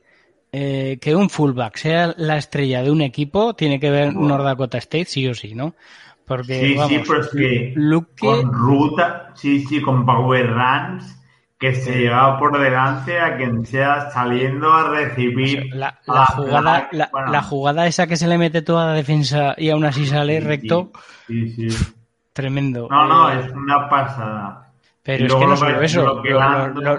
eh, 0.53 0.99
que 1.01 1.17
un 1.17 1.31
fullback 1.31 1.77
sea 1.77 2.15
la 2.19 2.37
estrella 2.37 2.83
de 2.83 2.91
un 2.91 3.01
equipo, 3.01 3.55
tiene 3.55 3.81
que 3.81 3.91
ver 3.91 4.15
North 4.15 4.45
Dakota 4.45 4.79
State 4.79 5.07
sí 5.07 5.27
o 5.27 5.35
sí, 5.35 5.55
¿no? 5.55 5.75
Porque, 6.27 6.61
sí, 6.61 6.77
sí, 6.89 7.03
pero 7.07 7.21
es 7.21 7.29
que 7.29 7.75
con 8.21 8.53
ruta, 8.53 9.33
sí, 9.35 9.65
sí, 9.65 9.81
con 9.81 10.05
power 10.05 10.51
runs, 10.51 11.22
que 11.63 11.77
se 11.77 11.97
lleva 11.97 12.41
por 12.41 12.59
delante 12.59 13.21
a 13.21 13.37
quien 13.37 13.65
sea 13.65 14.11
saliendo 14.11 14.73
a 14.73 14.91
recibir 14.91 15.73
la, 15.73 15.97
jugada 16.35 16.89
la, 16.91 17.43
jugada 17.45 17.87
esa 17.87 18.09
que 18.09 18.17
se 18.17 18.27
le 18.27 18.37
mete 18.37 18.63
toda 18.63 18.87
la 18.87 18.95
defensa 18.95 19.55
y 19.57 19.71
aún 19.71 19.85
así 19.85 20.05
sale 20.05 20.41
recto 20.41 20.91
sí, 21.29 21.51
sí, 21.51 21.69
tremendo. 22.33 22.89
No 22.91 23.07
no 23.07 23.31
es 23.31 23.49
una 23.53 23.89
pasada. 23.89 24.73
Pero 25.05 25.27
es 25.27 25.35
que 25.37 25.47
no 25.47 25.57
solo 25.57 25.83
eso 25.83 26.23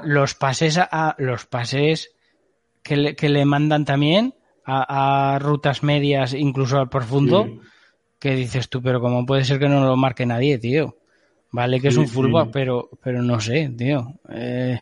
los 0.05 0.33
pases 0.35 0.77
a, 0.77 1.13
los 1.17 1.45
pases 1.45 2.15
que 2.81 2.95
le, 2.95 3.15
que 3.17 3.27
le 3.27 3.43
mandan 3.43 3.83
también 3.83 4.33
a, 4.65 5.39
rutas 5.41 5.83
medias 5.83 6.33
incluso 6.33 6.79
al 6.79 6.87
profundo 6.87 7.49
que 8.17 8.33
dices 8.33 8.69
tú 8.69 8.81
pero 8.81 9.01
cómo 9.01 9.25
puede 9.25 9.43
ser 9.43 9.59
que 9.59 9.67
no 9.67 9.83
lo 9.83 9.97
marque 9.97 10.25
nadie 10.25 10.57
tío 10.57 10.95
Vale 11.53 11.79
que 11.79 11.89
es 11.89 11.97
un 11.97 12.07
fullback, 12.07 12.49
pero, 12.51 12.89
pero 13.01 13.21
no 13.21 13.39
sé, 13.39 13.71
tío. 13.77 14.15
Eh, 14.27 14.79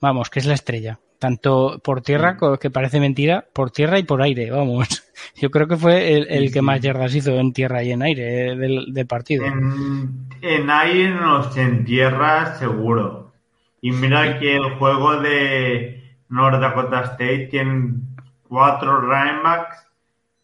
vamos, 0.00 0.30
que 0.30 0.38
es 0.38 0.46
la 0.46 0.54
estrella. 0.54 0.98
Tanto 1.18 1.78
por 1.84 2.00
tierra, 2.00 2.38
que 2.58 2.70
parece 2.70 3.00
mentira, 3.00 3.44
por 3.52 3.70
tierra 3.70 3.98
y 3.98 4.02
por 4.02 4.22
aire, 4.22 4.50
vamos. 4.50 5.04
Yo 5.36 5.50
creo 5.50 5.68
que 5.68 5.76
fue 5.76 6.14
el, 6.14 6.50
que 6.50 6.62
más 6.62 6.80
yardas 6.80 7.14
hizo 7.14 7.32
en 7.32 7.52
tierra 7.52 7.82
y 7.82 7.92
en 7.92 8.02
aire 8.02 8.52
eh, 8.52 8.56
del, 8.56 9.06
partido. 9.06 9.44
En, 9.44 10.70
aire 10.70 11.10
no 11.10 11.54
en 11.54 11.84
tierra 11.84 12.56
seguro. 12.56 13.32
Y 13.82 13.92
mira 13.92 14.38
que 14.38 14.56
el 14.56 14.70
juego 14.78 15.20
de 15.20 16.16
North 16.30 16.60
Dakota 16.60 17.02
State 17.02 17.48
tiene 17.50 17.92
cuatro 18.48 19.02
running 19.02 19.42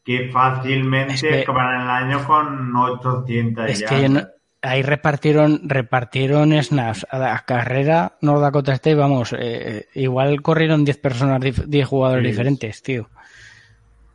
que 0.05 0.29
fácilmente 0.31 1.43
acabarán 1.43 1.83
el 1.83 1.91
año 1.91 2.27
con 2.27 2.77
800 2.77 3.71
es 3.71 3.83
Que 3.85 4.11
ahí 4.63 4.83
repartieron 4.83 5.69
repartieron 5.69 6.53
snaps 6.63 7.07
a 7.11 7.19
la 7.19 7.45
carrera 7.45 8.17
North 8.21 8.41
Dakota 8.41 8.73
State, 8.75 8.95
vamos, 8.95 9.35
eh, 9.39 9.89
igual 9.95 10.41
corrieron 10.41 10.85
10 10.85 10.99
personas, 10.99 11.41
10 11.67 11.87
jugadores 11.87 12.25
diferentes, 12.25 12.83
tío. 12.83 13.09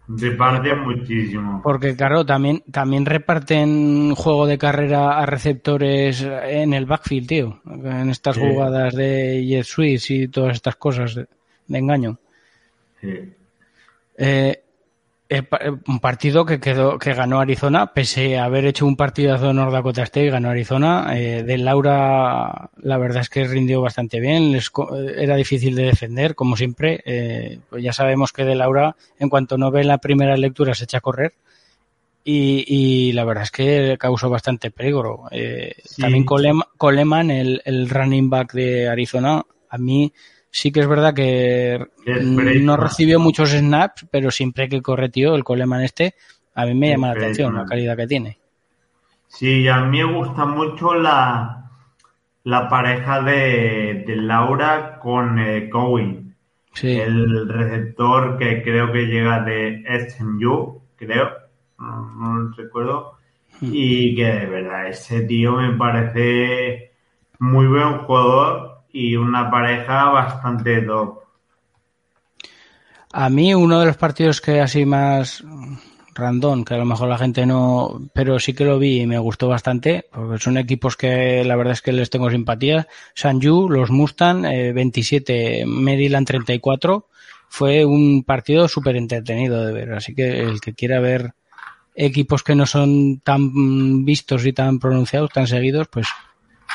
Reparten 0.10 0.80
muchísimo. 0.80 1.62
Porque 1.62 1.96
claro, 1.98 2.26
también 2.26 2.64
también 2.72 3.06
reparten 3.06 4.16
juego 4.16 4.48
de 4.48 4.58
carrera 4.58 5.20
a 5.20 5.26
receptores 5.26 6.22
en 6.22 6.74
el 6.74 6.86
backfield, 6.86 7.28
tío, 7.28 7.62
en 7.66 8.10
estas 8.10 8.38
jugadas 8.38 8.96
de 8.96 9.46
jet 9.46 9.66
sweeps 9.66 10.10
y 10.12 10.28
todas 10.30 10.56
estas 10.56 10.78
cosas 10.78 11.14
de, 11.14 11.28
engaño. 11.68 12.20
Sí. 13.02 13.34
Eh, 14.18 14.64
eh, 15.30 15.44
eh, 15.60 15.72
un 15.88 16.00
partido 16.00 16.46
que 16.46 16.60
quedó 16.60 16.98
que 16.98 17.14
ganó 17.14 17.42
Arizona 17.42 17.94
pese 17.94 18.38
a 18.38 18.46
haber 18.46 18.66
hecho 18.66 18.86
un 18.86 18.96
partidazo 18.96 19.48
de 19.48 19.54
North 19.54 19.74
Dakota 19.74 20.04
State 20.04 20.30
ganó 20.30 20.50
Arizona. 20.50 21.18
Eh, 21.18 21.44
de 21.44 21.58
Laura 21.58 22.70
la 22.78 22.98
verdad 22.98 23.22
es 23.22 23.30
que 23.30 23.46
rindió 23.46 23.82
bastante 23.82 24.22
bien 24.22 24.58
era 25.18 25.36
difícil 25.36 25.76
de 25.76 25.84
defender 25.84 26.34
como 26.34 26.56
siempre. 26.56 27.04
Pues 27.70 27.84
ya 27.84 27.92
sabemos 27.92 28.32
que 28.32 28.46
de 28.46 28.56
Laura 28.56 28.96
en 29.20 29.30
cuanto 29.30 29.58
no 29.58 29.70
ve 29.70 29.84
la 29.84 29.98
primera 29.98 30.38
lectura 30.38 30.74
se 30.74 30.86
echa 30.86 31.00
a 31.00 31.02
correr. 31.02 31.34
Y, 32.30 33.14
la 33.14 33.24
verdad 33.24 33.44
es 33.44 33.52
que 33.52 33.96
causó 33.98 34.30
bastante 34.30 34.70
peligro. 34.70 35.30
También 35.98 36.26
Coleman, 36.26 37.32
el, 37.32 37.62
el 37.64 37.90
running 37.90 38.30
back 38.30 38.52
de 38.52 38.90
Arizona 38.90 39.46
a 39.70 39.78
mí 39.78 40.12
sí 40.58 40.72
que 40.72 40.80
es 40.80 40.88
verdad 40.88 41.14
que 41.14 41.80
no 42.24 42.78
recibió 42.78 43.20
muchos 43.20 43.52
snaps, 43.52 44.08
pero 44.10 44.32
siempre 44.32 44.68
que 44.68 44.82
corre, 44.82 45.10
tío, 45.10 45.36
el 45.36 45.44
Coleman 45.44 45.84
este, 45.84 46.16
a 46.56 46.66
mí 46.66 46.74
me 46.74 46.90
llama 46.90 47.10
la 47.10 47.14
atención 47.14 47.54
la 47.54 47.66
calidad 47.66 47.96
que 47.96 48.08
tiene. 48.08 48.40
Sí, 49.28 49.68
a 49.68 49.82
mí 49.82 50.04
me 50.04 50.14
gusta 50.14 50.46
mucho 50.46 50.96
la, 50.96 51.70
la 52.44 52.68
pareja 52.68 53.22
de, 53.22 54.04
Laura 54.08 54.98
con 55.00 55.38
eh. 55.40 55.70
El 56.82 57.50
receptor 57.50 58.38
que 58.40 58.64
creo 58.64 58.92
que 58.92 59.06
llega 59.06 59.42
de 59.42 59.84
SMU, 60.10 60.82
creo, 60.96 61.30
no, 61.78 62.40
lo 62.40 62.52
recuerdo. 62.54 63.14
Hmm. 63.62 63.70
Y 63.72 64.16
que 64.16 64.26
de 64.26 64.46
verdad, 64.48 64.88
ese 64.88 65.22
tío 65.22 65.58
me 65.58 65.76
parece 65.78 66.94
muy 67.38 67.68
buen 67.68 68.00
jugador 68.00 68.67
y 68.92 69.16
una 69.16 69.50
pareja 69.50 70.06
bastante 70.06 70.82
top. 70.82 71.20
A 73.14 73.30
mí 73.30 73.54
uno 73.54 73.80
de 73.80 73.86
los 73.86 73.98
partidos 73.98 74.42
que 74.42 74.60
así 74.60 74.86
más 74.86 75.44
random, 76.14 76.66
que 76.66 76.74
a 76.74 76.78
lo 76.78 76.86
mejor 76.86 77.08
la 77.08 77.18
gente 77.18 77.46
no, 77.46 78.10
pero 78.14 78.40
sí 78.40 78.54
que 78.54 78.66
lo 78.66 78.80
vi 78.80 79.02
y 79.02 79.08
me 79.08 79.20
gustó 79.20 79.48
bastante, 79.48 80.06
porque 80.12 80.40
son 80.40 80.58
equipos 80.58 80.98
que 80.98 81.44
la 81.46 81.56
verdad 81.56 81.74
es 81.74 81.82
que 81.82 81.94
les 81.94 82.10
tengo 82.10 82.30
simpatía. 82.30 82.88
Sanju, 83.14 83.70
los 83.70 83.92
Mustang, 83.92 84.42
27, 84.42 85.62
eh, 85.62 85.66
Maryland 85.66 86.28
34, 86.28 87.08
fue 87.48 87.86
un 87.86 88.24
partido 88.24 88.68
súper 88.68 88.98
entretenido 88.98 89.66
de 89.66 89.74
ver, 89.74 89.94
así 89.94 90.14
que 90.14 90.42
el 90.42 90.60
que 90.60 90.74
quiera 90.74 91.00
ver 91.00 91.34
equipos 91.96 92.44
que 92.44 92.56
no 92.56 92.66
son 92.66 93.20
tan 93.22 94.06
vistos 94.06 94.46
y 94.46 94.54
tan 94.54 94.80
pronunciados, 94.80 95.32
tan 95.32 95.48
seguidos, 95.48 95.88
pues 95.88 96.08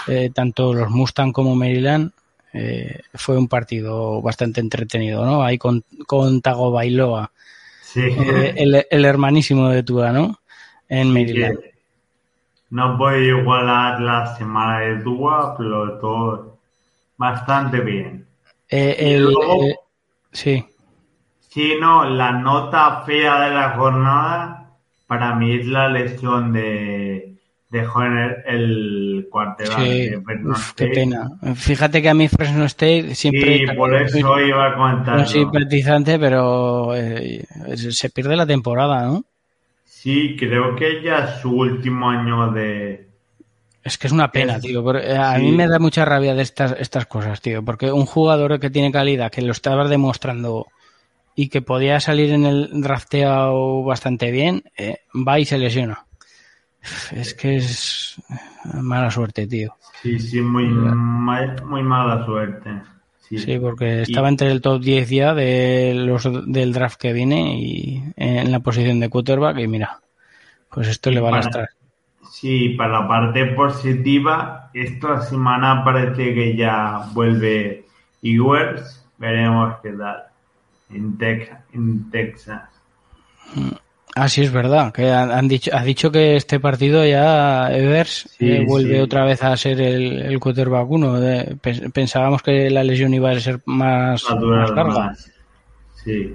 eh, 0.09 0.31
tanto 0.35 0.75
los 0.75 0.91
Mustang 0.91 1.33
como 1.33 1.55
Maryland, 1.55 2.13
eh, 2.53 3.01
fue 3.15 3.39
un 3.39 3.49
partido 3.49 4.21
bastante 4.21 4.61
entretenido, 4.61 5.25
¿no? 5.25 5.43
Ahí 5.43 5.59
con, 5.59 5.85
con 6.07 6.41
Tago 6.41 6.71
Bailoa, 6.71 7.31
eh, 7.95 8.55
el, 8.91 9.05
hermanísimo 9.05 9.69
de 9.69 9.83
Tua, 9.83 10.13
¿no? 10.13 10.39
En 10.89 11.13
Maryland. 11.13 11.59
no 12.71 12.99
puede 12.99 13.27
igualar 13.29 14.01
la 14.01 14.37
semana 14.37 14.81
de 14.81 14.99
Dua, 14.99 15.55
pero 15.57 15.99
todo 15.99 16.59
bastante 17.17 17.81
bien. 17.81 18.27
Eh, 18.69 18.97
el, 18.99 19.25
luego- 19.25 19.81
sí, 20.33 20.65
Sí, 21.53 21.75
no, 21.79 22.05
la 22.09 22.33
nota 22.33 23.03
fea 23.03 23.41
de 23.43 23.55
la 23.55 23.71
jornada 23.77 24.71
para 25.07 25.35
mí 25.35 25.53
es 25.55 25.67
la 25.67 25.87
lesión 25.91 26.51
de, 26.55 27.32
de 27.73 27.85
Joner, 27.87 28.45
el 28.47 29.27
quarterback 29.31 29.79
sí. 29.81 30.09
de 30.11 30.21
Fresno 30.21 30.51
Uf, 30.51 30.73
qué 30.75 30.87
pena. 30.89 31.31
Fíjate 31.57 32.03
que 32.03 32.09
a 32.11 32.15
mí 32.15 32.29
Fresno 32.29 32.67
State 32.67 33.15
siempre 33.15 33.59
Sí, 33.59 33.65
por 33.75 33.95
eso 33.95 34.41
iba 34.41 34.67
a 34.67 34.69
un 34.69 34.75
comentarlo. 34.75 35.27
simpatizante, 35.27 36.19
pero 36.19 36.95
eh, 36.95 37.45
se 37.77 38.11
pierde 38.11 38.37
la 38.37 38.47
temporada, 38.47 39.07
¿no? 39.07 39.25
Sí, 39.87 40.37
creo 40.39 40.77
que 40.77 41.03
ya 41.03 41.19
es 41.25 41.41
su 41.41 41.51
último 41.51 42.11
año 42.11 42.53
de... 42.53 43.09
Es 43.83 43.97
que 43.99 44.07
es 44.07 44.13
una 44.13 44.31
pena, 44.31 44.57
Es- 44.57 44.63
tío. 44.63 44.95
eh, 44.99 45.17
a 45.17 45.37
sí. 45.37 45.43
mí 45.43 45.53
me 45.53 45.67
da 45.67 45.79
mucha 45.79 46.05
rabia 46.05 46.35
de 46.35 46.43
estas, 46.43 46.77
estas 46.79 47.07
cosas, 47.07 47.41
tío. 47.41 47.65
Porque 47.65 47.91
un 47.91 48.05
jugador 48.07 48.61
que 48.61 48.69
tiene 48.71 48.93
calidad, 48.93 49.31
que 49.33 49.43
lo 49.43 49.53
estaba 49.53 49.89
demostrando 49.89 50.67
y 51.35 51.49
que 51.49 51.63
podía 51.63 51.99
salir 52.01 52.33
en 52.33 52.45
el 52.45 52.69
drafteado 52.83 53.83
bastante 53.83 54.31
bien, 54.31 54.63
eh, 54.77 54.99
va 55.27 55.39
y 55.41 55.47
se 55.47 55.57
lesiona. 55.59 56.05
Es 57.13 57.35
que 57.35 57.57
es 57.57 58.21
mala 58.75 59.11
suerte, 59.11 59.47
tío. 59.47 59.77
Sí, 60.03 60.19
sí, 60.19 60.41
muy, 60.41 60.67
muy 60.67 61.83
mala 61.83 62.25
suerte. 62.27 62.71
Sí, 63.21 63.39
Sí, 63.39 63.59
porque 63.59 63.99
Y- 64.01 64.03
estaba 64.03 64.29
entre 64.29 64.51
el 64.51 64.61
top 64.61 64.83
10 64.83 65.09
ya 65.09 65.33
de 65.35 65.95
los, 65.95 66.29
del 66.53 66.73
draft 66.73 67.01
que 67.01 67.13
viene 67.13 67.59
y 67.59 68.03
en 68.17 68.51
la 68.53 68.61
posición 68.61 69.01
de 69.01 69.09
quarterback 69.09 69.59
y 69.59 69.69
mira, 69.69 70.01
pues 70.71 70.89
esto 70.89 71.11
le 71.11 71.21
va 71.21 71.29
a 71.29 71.33
lastrar. 71.33 71.69
Sí, 72.31 72.71
para 72.71 73.01
la 73.03 73.09
parte 73.09 73.47
positiva, 73.47 74.71
esta 74.75 75.21
semana 75.23 75.85
parece 75.85 76.35
que 76.35 76.57
ya 76.57 77.07
vuelve 77.13 77.85
Ewers. 78.23 79.07
Veremos 79.19 79.77
qué 79.83 79.93
tal 79.93 80.25
en, 80.91 81.17
Tex- 81.17 81.59
en 81.73 82.11
Texas. 82.11 82.69
Ah, 84.15 84.29
sí, 84.29 84.43
es 84.43 84.53
verdad, 84.53 84.93
que 84.93 85.11
han, 85.11 85.31
han 85.31 85.49
dicho, 85.49 85.71
ha 85.75 85.83
dicho 85.83 86.13
que 86.13 86.37
este 86.37 86.61
partido 86.61 87.03
ya 87.07 87.73
Evers 87.75 88.29
Sí, 88.39 88.51
eh, 88.53 88.65
vuelve 88.67 88.97
sí. 88.97 89.01
otra 89.01 89.25
vez 89.25 89.43
a 89.43 89.57
ser 89.57 89.81
el, 89.81 90.21
el 90.23 90.39
quarterback 90.39 90.91
uno. 90.91 91.19
De- 91.19 91.57
pens- 91.57 91.91
pensábamos 91.93 92.43
que 92.43 92.69
la 92.69 92.85
lesión 92.85 93.15
iba 93.15 93.31
a 93.31 93.41
ser 93.41 93.61
más, 93.65 94.23
a 94.31 94.35
más 94.37 94.71
larga. 94.71 94.85
más. 95.07 95.31
Sí. 96.05 96.35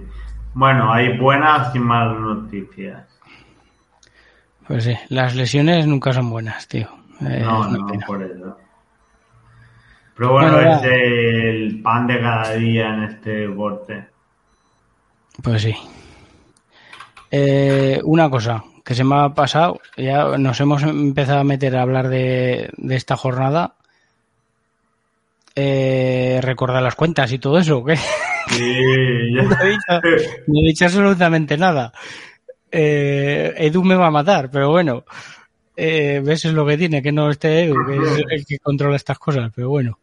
Bueno, 0.55 0.91
hay 0.91 1.17
buenas 1.19 1.75
y 1.75 1.79
malas 1.79 2.19
noticias. 2.19 3.03
Pues 4.67 4.83
sí, 4.85 4.95
las 5.09 5.35
lesiones 5.35 5.85
nunca 5.85 6.11
son 6.13 6.29
buenas, 6.31 6.67
tío. 6.67 6.87
Eh, 7.21 7.41
no, 7.43 7.67
no, 7.69 7.87
pena. 7.87 8.05
por 8.07 8.23
eso. 8.23 8.57
Pero 10.15 10.31
bueno, 10.33 10.51
Bueno, 10.53 10.71
es 10.77 10.83
el 10.83 11.79
pan 11.83 12.07
de 12.07 12.19
cada 12.19 12.53
día 12.53 12.93
en 12.95 13.03
este 13.03 13.29
deporte. 13.47 14.07
Pues 15.43 15.61
sí. 15.61 15.75
Eh, 17.31 17.99
una 18.03 18.29
cosa 18.29 18.63
que 18.85 18.95
se 18.95 19.03
me 19.03 19.15
ha 19.17 19.29
pasado, 19.33 19.79
ya 19.97 20.37
nos 20.37 20.59
hemos 20.61 20.81
empezado 20.83 21.39
a 21.39 21.43
meter 21.43 21.75
a 21.75 21.81
hablar 21.81 22.07
de, 22.07 22.69
de 22.77 22.95
esta 22.95 23.17
jornada. 23.17 23.73
Eh, 25.55 26.39
recordar 26.41 26.83
las 26.83 26.95
cuentas 26.95 27.31
y 27.31 27.39
todo 27.39 27.57
eso, 27.57 27.79
¿o 27.79 27.85
¿qué? 27.85 27.95
Sí, 28.49 28.73
ya- 29.35 29.43
No 29.43 29.57
he 29.63 29.69
dicho, 29.69 30.01
no 30.47 30.59
he 30.59 30.67
dicho 30.67 30.85
absolutamente 30.85 31.57
nada. 31.57 31.91
Eh, 32.71 33.53
Edu 33.57 33.83
me 33.83 33.95
va 33.95 34.07
a 34.07 34.11
matar, 34.11 34.49
pero 34.51 34.69
bueno. 34.69 35.03
Eh, 35.75 36.21
¿Ves? 36.23 36.45
Es 36.45 36.53
lo 36.53 36.65
que 36.65 36.77
tiene, 36.77 37.01
que 37.01 37.11
no 37.11 37.29
esté 37.29 37.63
Edu, 37.63 37.75
que 37.87 37.97
es 37.97 38.23
el 38.29 38.45
que 38.45 38.59
controla 38.59 38.95
estas 38.95 39.17
cosas, 39.19 39.51
pero 39.55 39.69
bueno. 39.69 39.99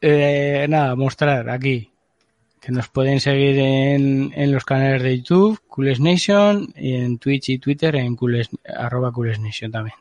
Eh, 0.00 0.66
nada, 0.68 0.94
mostrar 0.94 1.48
aquí 1.48 1.90
que 2.66 2.72
nos 2.72 2.88
pueden 2.88 3.20
seguir 3.20 3.60
en, 3.60 4.32
en 4.34 4.50
los 4.50 4.64
canales 4.64 5.00
de 5.00 5.18
YouTube, 5.18 5.60
Coolest 5.68 6.00
Nation, 6.00 6.74
y 6.74 6.94
en 6.94 7.18
Twitch 7.18 7.50
y 7.50 7.58
Twitter 7.58 7.94
en 7.94 8.16
Coolest, 8.16 8.54
arroba 8.76 9.12
Coolest 9.12 9.40
Nation 9.40 9.70
también. 9.70 9.94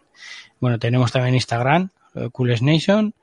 Bueno, 0.59 0.79
tenemos 0.79 1.11
también 1.11 1.35
Instagram, 1.35 1.89
eh, 2.15 2.29
Coolest 2.31 2.63
Nation, 2.63 3.13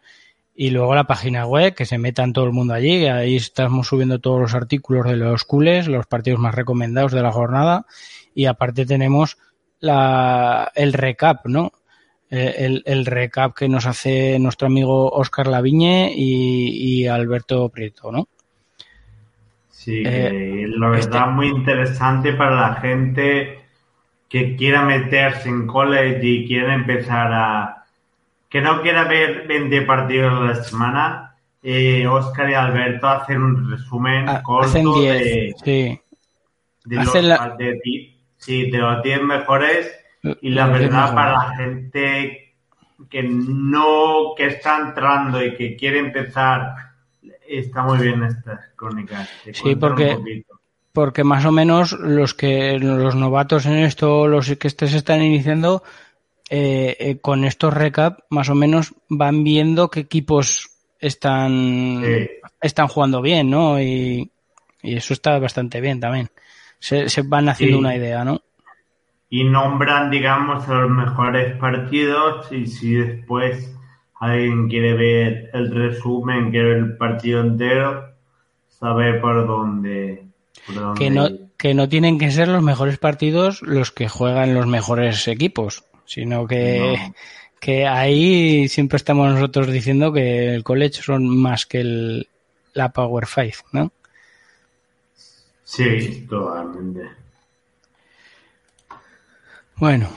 y 0.55 0.71
luego 0.71 0.95
la 0.95 1.09
página 1.09 1.45
web, 1.45 1.75
que 1.75 1.87
se 1.87 1.99
metan 1.99 2.33
todo 2.33 2.45
el 2.45 2.53
mundo 2.53 2.73
allí, 2.73 3.07
ahí 3.07 3.35
estamos 3.35 3.89
subiendo 3.89 4.21
todos 4.21 4.41
los 4.41 4.55
artículos 4.55 5.07
de 5.07 5.17
los 5.17 5.43
Cooles, 5.43 5.89
los 5.89 6.07
partidos 6.07 6.39
más 6.39 6.55
recomendados 6.55 7.11
de 7.11 7.23
la 7.23 7.33
jornada, 7.33 7.85
y 8.37 8.45
aparte 8.45 8.87
tenemos 8.87 9.39
la, 9.81 10.71
el 10.77 10.93
recap, 10.93 11.47
¿no? 11.47 11.73
Eh, 12.31 12.55
El, 12.59 12.83
el 12.87 13.07
recap 13.07 13.57
que 13.57 13.69
nos 13.69 13.87
hace 13.87 14.39
nuestro 14.39 14.69
amigo 14.69 15.11
Oscar 15.11 15.49
Laviñe 15.49 16.13
y, 16.15 17.01
y 17.01 17.07
Alberto 17.09 17.69
Prieto, 17.71 18.13
¿no? 18.13 18.29
Sí, 19.85 20.03
Eh, 20.07 20.29
que 20.31 20.67
la 20.79 20.89
verdad 20.91 21.27
muy 21.29 21.49
interesante 21.49 22.33
para 22.35 22.55
la 22.69 22.75
gente 22.77 23.61
que 24.29 24.55
quiera 24.57 24.83
meterse 24.85 25.49
en 25.49 25.67
college 25.67 26.21
y 26.23 26.47
quiera 26.47 26.73
empezar 26.75 27.33
a... 27.33 27.85
que 28.49 28.61
no 28.61 28.81
quiera 28.83 29.05
ver 29.05 29.47
20 29.49 29.83
partidos 29.83 30.33
a 30.41 30.45
la 30.45 30.55
semana. 30.63 31.35
Eh, 31.63 32.07
Oscar 32.07 32.51
y 32.51 32.55
Alberto 32.55 33.09
hacen 33.09 33.43
un 33.43 33.71
resumen 33.71 34.29
Ha- 34.29 34.43
corto 34.43 34.69
Hacen 34.69 34.85
10, 34.93 35.19
de, 35.25 35.55
sí. 35.65 36.01
de 36.85 36.99
hacen 36.99 37.29
los, 37.29 37.39
la- 37.39 37.55
de 37.57 37.81
sí, 38.37 38.71
de 38.71 38.79
los 38.79 39.03
10 39.03 39.23
mejores 39.23 39.93
y 40.41 40.51
la 40.51 40.67
Los 40.67 40.79
10 40.79 40.91
verdad 40.91 41.15
para 41.15 41.33
la 41.33 41.57
gente 41.57 42.55
que 43.11 43.23
no, 43.25 44.35
que 44.37 44.47
está 44.47 44.79
entrando 44.79 45.45
y 45.45 45.55
que 45.57 45.75
quiere 45.77 45.99
empezar, 45.99 46.75
está 47.59 47.83
muy 47.83 47.99
bien 47.99 48.23
estas 48.23 48.61
crónicas. 48.77 49.29
Sí, 49.53 49.75
porque- 49.77 50.45
porque 50.93 51.25
más 51.25 51.45
o 51.47 51.53
menos 51.53 51.93
los 51.93 52.35
que 52.35 52.79
los 52.79 53.15
novatos 53.15 53.65
en 53.67 53.75
esto, 53.79 54.27
los 54.29 54.55
que 54.57 54.69
se 54.71 54.85
están 54.97 55.23
iniciando, 55.23 55.83
eh, 56.51 56.97
eh, 57.01 57.19
con 57.21 57.45
estos 57.45 57.73
recap, 57.73 58.21
más 58.29 58.51
o 58.51 58.55
menos 58.55 58.95
van 59.09 59.43
viendo 59.43 59.89
qué 59.91 60.01
equipos 60.01 60.69
están, 60.99 62.03
Sí. 62.05 62.29
están 62.61 62.89
jugando 62.89 63.23
bien, 63.23 63.49
¿no? 63.49 63.81
Y, 63.81 64.31
y 64.83 64.97
eso 64.97 65.15
está 65.15 65.39
bastante 65.39 65.81
bien 65.81 65.99
también. 66.01 66.29
Se, 66.79 67.09
se 67.09 67.23
van 67.23 67.49
haciendo 67.49 67.77
Sí. 67.79 67.81
una 67.81 67.97
idea, 67.97 68.25
¿no? 68.25 68.41
y 69.35 69.45
nombran, 69.45 70.11
digamos, 70.11 70.69
los 70.69 70.91
mejores 70.91 71.57
partidos 71.57 72.53
y 72.53 72.67
si 72.67 72.93
después 72.97 73.75
alguien 74.23 74.69
quiere 74.69 74.95
ver 74.95 75.51
el 75.53 75.75
resumen, 75.75 76.53
quiere 76.53 76.69
ver 76.69 76.77
el 76.77 76.97
partido 76.97 77.41
entero, 77.41 78.15
sabe 78.69 79.15
por 79.15 79.49
dónde. 79.49 80.25
Por 80.65 80.77
dónde 80.77 80.99
Que 80.99 81.11
no, 81.11 81.29
que 81.57 81.75
no 81.75 81.89
tienen 81.89 82.21
que 82.21 82.31
ser 82.31 82.47
los 82.47 82.63
mejores 82.63 82.99
partidos 82.99 83.63
los 83.63 83.91
que 83.91 84.09
juegan 84.09 84.55
los 84.55 84.69
mejores 84.69 85.27
equipos, 85.27 85.83
sino 86.05 86.47
que, 86.47 86.79
No. 86.79 87.15
que 87.59 87.85
ahí 87.85 88.69
siempre 88.69 88.97
estamos 88.97 89.29
nosotros 89.33 89.67
diciendo 89.73 90.13
que 90.13 90.55
el 90.55 90.63
college 90.63 91.03
son 91.03 91.27
más 91.27 91.67
que 91.67 91.81
el, 91.81 92.29
la 92.75 92.91
Power 92.93 93.27
Five, 93.27 93.57
¿no? 93.73 93.91
Sí, 95.65 96.27
totalmente. 96.31 97.09
Bueno, 99.77 100.09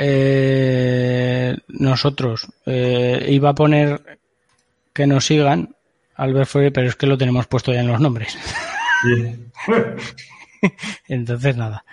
eh, 0.00 1.56
nosotros 1.68 2.48
eh, 2.66 3.26
iba 3.28 3.50
a 3.50 3.54
poner 3.54 4.18
que 4.92 5.06
nos 5.06 5.26
sigan 5.26 5.74
Albert 6.16 6.48
Fuere, 6.48 6.70
pero 6.72 6.88
es 6.88 6.96
que 6.96 7.06
lo 7.06 7.16
tenemos 7.18 7.46
puesto 7.46 7.72
ya 7.72 7.80
en 7.80 7.86
los 7.88 8.00
nombres. 8.00 8.36
Sí. 9.02 9.36
Entonces, 11.08 11.56
nada. 11.56 11.84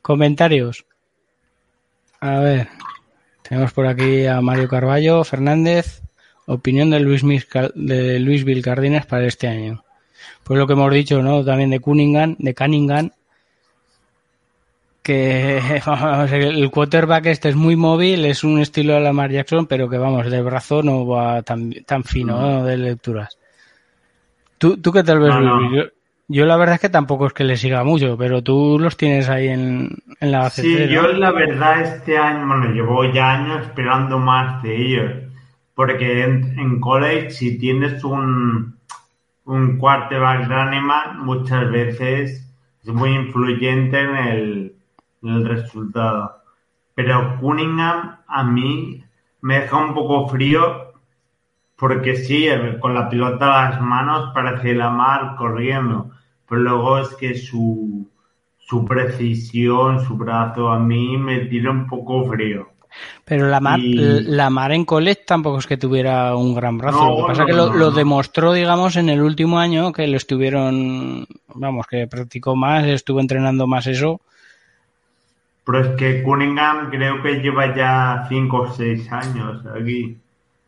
Comentarios. 0.00 0.84
A 2.20 2.38
ver. 2.40 2.68
Tenemos 3.42 3.72
por 3.72 3.86
aquí 3.86 4.24
a 4.26 4.40
Mario 4.40 4.68
Carballo 4.68 5.22
Fernández. 5.24 6.00
Opinión 6.46 6.90
de 6.90 7.00
Luis, 7.00 7.24
Misca- 7.24 7.70
de 7.74 8.18
Luis 8.20 8.44
Bill 8.44 8.62
Cárdenas 8.62 9.04
para 9.06 9.26
este 9.26 9.48
año. 9.48 9.84
Pues 10.42 10.58
lo 10.58 10.66
que 10.66 10.72
hemos 10.74 10.92
dicho, 10.92 11.22
¿no? 11.22 11.44
También 11.44 11.70
de 11.70 11.80
Cunningham, 11.80 12.36
de 12.38 12.54
Cunningham. 12.54 13.10
Que 15.04 15.82
vamos, 15.86 16.32
el 16.32 16.70
quarterback 16.70 17.26
este 17.26 17.50
es 17.50 17.56
muy 17.56 17.76
móvil, 17.76 18.24
es 18.24 18.42
un 18.42 18.58
estilo 18.58 18.94
de 18.94 19.00
Lamar 19.00 19.30
Jackson, 19.30 19.66
pero 19.66 19.88
que 19.90 19.98
vamos, 19.98 20.30
de 20.30 20.40
brazo 20.40 20.82
no 20.82 21.06
va 21.06 21.42
tan, 21.42 21.72
tan 21.84 22.04
fino 22.04 22.40
No. 22.40 22.50
¿no? 22.50 22.64
de 22.64 22.78
lecturas. 22.78 23.38
¿Tú, 24.56 24.78
¿Tú 24.78 24.92
qué 24.92 25.04
tal 25.04 25.20
ves, 25.20 25.34
No? 25.36 25.76
Yo, 25.76 25.82
yo 26.26 26.46
la 26.46 26.56
verdad 26.56 26.76
es 26.76 26.80
que 26.80 26.88
tampoco 26.88 27.26
es 27.26 27.34
que 27.34 27.44
le 27.44 27.58
siga 27.58 27.84
mucho, 27.84 28.16
pero 28.16 28.42
tú 28.42 28.78
los 28.80 28.96
tienes 28.96 29.28
ahí 29.28 29.48
en, 29.48 29.90
en 30.20 30.32
la 30.32 30.38
base 30.38 30.62
Sí, 30.62 30.88
yo 30.88 31.06
la 31.08 31.32
verdad 31.32 31.82
este 31.82 32.16
año, 32.16 32.46
bueno, 32.46 32.72
llevo 32.72 33.04
ya 33.12 33.32
años 33.32 33.60
esperando 33.66 34.18
más 34.18 34.62
de 34.62 34.74
ellos, 34.74 35.12
porque 35.74 36.22
en, 36.22 36.58
en 36.58 36.80
college 36.80 37.30
si 37.30 37.58
tienes 37.58 38.02
un, 38.04 38.78
un 39.44 39.76
quarterback 39.76 40.48
running 40.48 40.88
muchas 41.18 41.70
veces 41.70 42.50
es 42.82 42.88
muy 42.88 43.10
influyente 43.10 44.00
en 44.00 44.16
el, 44.16 44.74
el 45.24 45.48
resultado. 45.48 46.42
Pero 46.94 47.38
Cunningham 47.40 48.18
a 48.26 48.44
mí 48.44 49.04
me 49.40 49.60
deja 49.60 49.76
un 49.76 49.94
poco 49.94 50.28
frío 50.28 50.92
porque 51.76 52.16
sí, 52.16 52.46
con 52.80 52.94
la 52.94 53.08
pelota 53.08 53.66
a 53.66 53.70
las 53.70 53.80
manos 53.80 54.30
parece 54.32 54.74
la 54.74 54.90
mar 54.90 55.34
corriendo, 55.36 56.10
pero 56.48 56.60
luego 56.60 56.98
es 56.98 57.08
que 57.16 57.36
su, 57.36 58.08
su 58.58 58.84
precisión, 58.84 60.04
su 60.04 60.16
brazo 60.16 60.68
a 60.68 60.78
mí 60.78 61.18
me 61.18 61.40
tira 61.40 61.70
un 61.70 61.86
poco 61.86 62.24
frío. 62.24 62.68
Pero 63.24 63.48
la 63.48 63.60
mar, 63.60 63.80
la 63.80 64.50
mar 64.50 64.72
en 64.72 64.84
Colet 64.84 65.26
tampoco 65.26 65.58
es 65.58 65.66
que 65.66 65.76
tuviera 65.76 66.36
un 66.36 66.54
gran 66.54 66.78
brazo. 66.78 67.08
lo 67.08 67.16
que 67.16 67.22
pasa 67.26 67.42
es 67.42 67.46
que 67.48 67.52
lo, 67.52 67.90
demostró, 67.90 68.52
digamos, 68.52 68.96
en 68.96 69.08
el 69.08 69.20
último 69.20 69.58
año 69.58 69.92
que 69.92 70.06
lo 70.06 70.16
estuvieron, 70.16 71.26
vamos, 71.54 71.86
que 71.86 72.06
practicó 72.06 72.54
más, 72.54 72.86
estuvo 72.86 73.20
entrenando 73.20 73.66
más 73.66 73.86
eso. 73.86 74.20
Pero 75.64 75.80
es 75.80 75.88
que 75.96 76.22
Cunningham 76.22 76.90
creo 76.90 77.22
que 77.22 77.40
lleva 77.40 77.74
ya 77.74 78.26
5 78.28 78.56
o 78.56 78.70
6 78.70 79.12
años 79.12 79.64
aquí. 79.74 80.16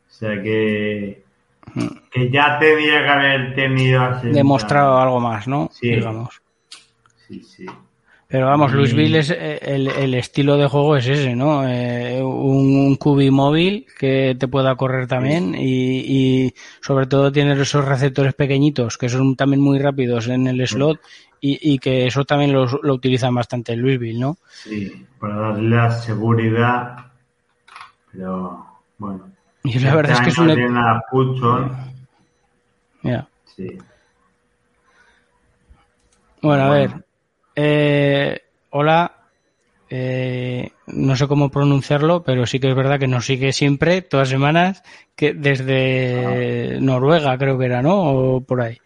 O 0.08 0.12
sea 0.12 0.42
que, 0.42 1.22
que 2.10 2.30
ya 2.30 2.58
tendría 2.58 3.02
que 3.02 3.08
haber 3.08 3.54
tenido... 3.54 4.20
Demostrado 4.22 4.98
algo 4.98 5.20
más, 5.20 5.46
¿no? 5.46 5.68
Sí. 5.72 5.90
Digamos. 5.90 6.40
Sí, 7.28 7.42
sí. 7.42 7.66
Pero 8.28 8.46
vamos, 8.46 8.72
Luis 8.72 8.92
Bill 8.92 9.14
es 9.14 9.30
eh, 9.30 9.60
el, 9.62 10.14
estilo 10.14 10.56
de 10.56 10.66
juego 10.66 10.96
es 10.96 11.06
ese, 11.06 11.36
¿no? 11.36 11.68
Eh, 11.68 12.20
un, 12.20 12.96
cubi 12.96 13.30
móvil 13.30 13.86
que 13.96 14.36
te 14.36 14.48
pueda 14.48 14.74
correr 14.74 15.06
también 15.06 15.54
y, 15.56 16.52
sobre 16.80 17.06
todo 17.06 17.30
tiene 17.30 17.52
esos 17.60 17.84
receptores 17.84 18.34
pequeñitos 18.34 18.98
que 18.98 19.08
son 19.08 19.36
también 19.36 19.60
muy 19.60 19.78
rápidos 19.78 20.26
en 20.26 20.48
el 20.48 20.66
slot 20.66 20.98
y, 21.40 21.78
que 21.78 22.06
eso 22.06 22.24
también 22.24 22.52
lo, 22.52 22.66
lo 22.66 22.94
utilizan 22.94 23.34
bastante 23.34 23.72
en 23.72 23.82
Louisville, 23.82 24.18
¿no? 24.18 24.36
Sí, 24.50 25.06
para 25.20 25.36
darle 25.36 25.76
la 25.76 25.90
seguridad, 25.90 27.06
pero 28.12 28.66
bueno. 28.98 29.30
Y 29.62 29.78
la 29.78 29.94
verdad 29.94 30.12
es 30.12 30.20
que 30.20 30.28
es 30.30 30.38
un... 30.38 30.48
Ya. 33.02 33.28
Sí. 33.56 33.78
Bueno, 36.42 36.64
a 36.64 36.70
ver, 36.70 36.90
eh, 37.54 38.40
hola, 38.70 39.12
eh, 39.88 40.70
no 40.86 41.16
sé 41.16 41.26
cómo 41.26 41.50
pronunciarlo, 41.50 42.22
pero 42.22 42.46
sí 42.46 42.60
que 42.60 42.68
es 42.68 42.74
verdad 42.74 42.98
que 42.98 43.08
nos 43.08 43.26
sigue 43.26 43.52
siempre, 43.52 44.02
todas 44.02 44.28
semanas, 44.28 44.82
que 45.14 45.32
desde 45.32 46.78
Noruega 46.80 47.38
creo 47.38 47.58
que 47.58 47.66
era, 47.66 47.82
¿no? 47.82 48.02
O 48.02 48.40
por 48.42 48.60
ahí. 48.60 48.78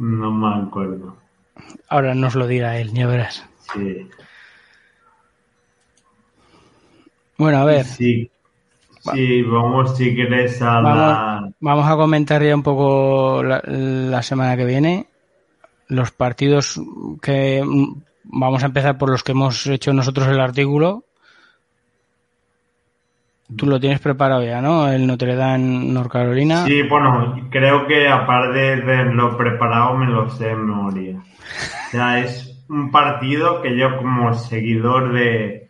No 0.00 0.32
me 0.32 0.62
acuerdo. 0.62 1.14
Ahora 1.88 2.14
nos 2.14 2.34
lo 2.34 2.46
dirá 2.46 2.78
él, 2.78 2.90
ya 2.92 3.06
verás. 3.06 3.46
Sí. 3.74 4.08
Bueno, 7.36 7.58
a 7.58 7.64
ver. 7.64 7.84
Sí, 7.84 8.30
sí 9.12 9.42
vamos 9.42 9.96
si 9.98 10.14
quieres 10.14 10.60
a 10.62 10.80
vamos, 10.80 10.96
la... 10.96 11.52
Vamos 11.60 11.86
a 11.86 11.96
comentar 11.96 12.42
ya 12.42 12.54
un 12.54 12.62
poco 12.62 13.42
la 13.42 14.22
semana 14.22 14.56
que 14.56 14.64
viene 14.64 15.06
los 15.88 16.12
partidos 16.12 16.80
que 17.20 17.62
vamos 18.24 18.62
a 18.62 18.66
empezar 18.66 18.96
por 18.96 19.10
los 19.10 19.22
que 19.22 19.32
hemos 19.32 19.66
hecho 19.66 19.92
nosotros 19.92 20.28
el 20.28 20.40
artículo. 20.40 21.04
Tú 23.56 23.66
lo 23.66 23.80
tienes 23.80 24.00
preparado 24.00 24.42
ya, 24.44 24.60
¿no? 24.60 24.88
El 24.88 25.06
Notre 25.06 25.34
Dame, 25.34 25.84
North 25.86 26.10
Carolina. 26.10 26.64
Sí, 26.64 26.82
bueno, 26.82 27.48
creo 27.50 27.86
que 27.86 28.08
aparte 28.08 28.76
de 28.76 29.04
lo 29.06 29.36
preparado 29.36 29.96
me 29.96 30.06
lo 30.06 30.30
sé 30.30 30.50
en 30.50 30.66
memoria. 30.66 31.16
O 31.18 31.90
sea, 31.90 32.20
es 32.20 32.64
un 32.68 32.90
partido 32.90 33.60
que 33.60 33.76
yo 33.76 33.96
como 33.96 34.32
seguidor 34.34 35.12
de, 35.12 35.68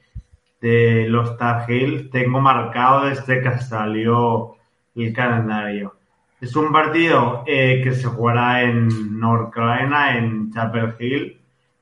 de 0.60 1.06
los 1.08 1.36
Tar 1.38 1.64
Heels 1.68 2.10
tengo 2.10 2.40
marcado 2.40 3.06
desde 3.06 3.40
que 3.42 3.58
salió 3.58 4.56
el 4.94 5.12
calendario. 5.12 5.94
Es 6.40 6.56
un 6.56 6.72
partido 6.72 7.44
eh, 7.46 7.80
que 7.82 7.92
se 7.92 8.08
jugará 8.08 8.62
en 8.62 9.18
North 9.18 9.52
Carolina, 9.52 10.16
en 10.16 10.52
Chapel 10.52 10.94
Hill, 10.98 11.38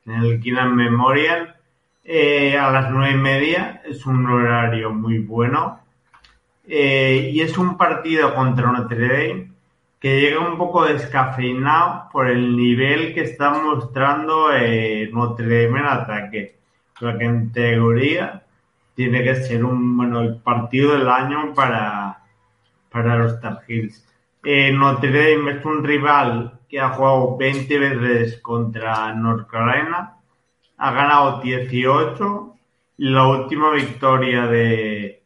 en 0.06 0.12
el 0.14 0.40
Keenan 0.40 0.74
Memorial, 0.74 1.54
eh, 2.04 2.56
a 2.56 2.70
las 2.70 2.90
nueve 2.90 3.14
y 3.14 3.18
media. 3.18 3.82
Es 3.84 4.04
un 4.06 4.26
horario 4.26 4.90
muy 4.90 5.18
bueno. 5.18 5.80
Eh, 6.70 7.30
y 7.32 7.40
es 7.40 7.56
un 7.56 7.78
partido 7.78 8.34
contra 8.34 8.70
Notre 8.70 9.08
Dame 9.08 9.52
que 9.98 10.20
llega 10.20 10.40
un 10.40 10.58
poco 10.58 10.84
descafeinado 10.84 12.08
por 12.12 12.28
el 12.28 12.56
nivel 12.56 13.14
que 13.14 13.22
está 13.22 13.50
mostrando 13.50 14.48
Notre 15.12 15.46
Dame 15.46 15.80
en 15.80 15.86
ataque. 15.86 16.58
Lo 17.00 17.16
que 17.16 17.24
en 17.24 17.52
teoría 17.52 18.42
tiene 18.94 19.22
que 19.22 19.36
ser 19.36 19.64
un 19.64 19.96
bueno 19.96 20.20
el 20.20 20.36
partido 20.36 20.92
del 20.92 21.08
año 21.08 21.54
para, 21.54 22.18
para 22.90 23.16
los 23.16 23.40
Tar 23.40 23.62
Heels. 23.66 24.04
Eh, 24.44 24.72
Notre 24.72 25.10
Dame 25.10 25.52
es 25.52 25.64
un 25.64 25.82
rival 25.82 26.60
que 26.68 26.80
ha 26.80 26.90
jugado 26.90 27.36
20 27.36 27.78
veces 27.78 28.40
contra 28.40 29.14
North 29.14 29.48
Carolina, 29.48 30.16
ha 30.76 30.92
ganado 30.92 31.40
18 31.40 32.54
y 32.98 33.08
la 33.08 33.26
última 33.26 33.70
victoria 33.70 34.46
de, 34.46 35.17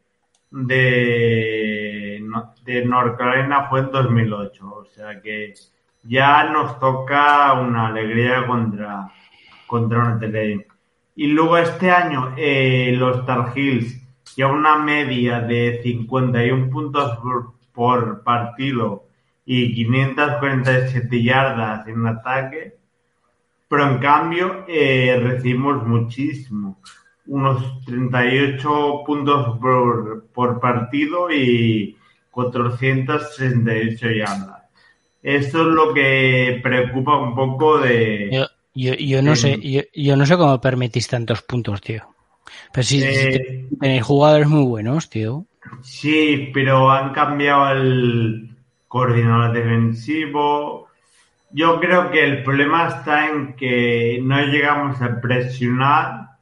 de, 0.53 2.23
de 2.63 2.85
North 2.85 3.17
Carolina 3.17 3.67
fue 3.69 3.81
en 3.81 3.91
2008. 3.91 4.73
O 4.73 4.85
sea 4.85 5.21
que 5.21 5.53
ya 6.03 6.45
nos 6.45 6.79
toca 6.79 7.53
una 7.53 7.87
alegría 7.87 8.45
contra, 8.45 9.11
contra 9.67 10.09
Notre 10.09 10.31
Dame. 10.31 10.67
Y 11.15 11.27
luego 11.27 11.57
este 11.57 11.91
año 11.91 12.33
eh, 12.37 12.93
los 12.97 13.25
Tar 13.25 13.53
Heels 13.55 13.99
ya 14.35 14.47
una 14.47 14.77
media 14.77 15.41
de 15.41 15.79
51 15.83 16.69
puntos 16.69 17.19
por, 17.73 18.23
partido 18.23 19.05
y 19.45 19.73
547 19.75 21.23
yardas 21.23 21.87
en 21.87 22.05
ataque, 22.07 22.77
pero 23.67 23.89
en 23.89 23.97
cambio 23.97 24.65
eh, 24.67 25.19
recibimos 25.21 25.85
muchísimo, 25.85 26.79
unos 27.27 27.83
38 27.85 29.03
puntos 29.05 29.59
por, 29.59 30.27
por 30.33 30.59
partido 30.59 31.31
y 31.31 31.97
468 32.31 34.11
yardas. 34.11 34.63
Esto 35.21 35.61
es 35.61 35.67
lo 35.67 35.93
que 35.93 36.59
preocupa 36.61 37.17
un 37.17 37.35
poco 37.35 37.79
de... 37.79 38.47
Yo, 38.75 38.93
yo, 38.95 39.21
no 39.21 39.35
sé, 39.35 39.59
yo, 39.61 39.81
yo, 39.93 40.15
no 40.15 40.25
sé 40.25 40.35
cómo 40.35 40.59
permitís 40.59 41.07
tantos 41.07 41.43
puntos, 41.43 41.79
tío. 41.79 42.03
Pero 42.73 42.83
si, 42.83 43.03
eh, 43.03 43.67
tenéis 43.79 44.03
jugadores 44.03 44.47
muy 44.47 44.63
buenos, 44.63 45.09
tío. 45.09 45.45
Sí, 45.81 46.49
pero 46.53 46.89
han 46.91 47.13
cambiado 47.13 47.71
el, 47.71 48.53
coordinador 48.93 49.53
defensivo. 49.53 50.87
Yo 51.49 51.79
creo 51.79 52.11
que 52.11 52.23
el 52.23 52.43
problema 52.43 52.89
está 52.89 53.27
en 53.27 53.55
que 53.55 54.19
no 54.21 54.39
llegamos 54.45 55.01
a 55.01 55.19
presionar 55.19 56.32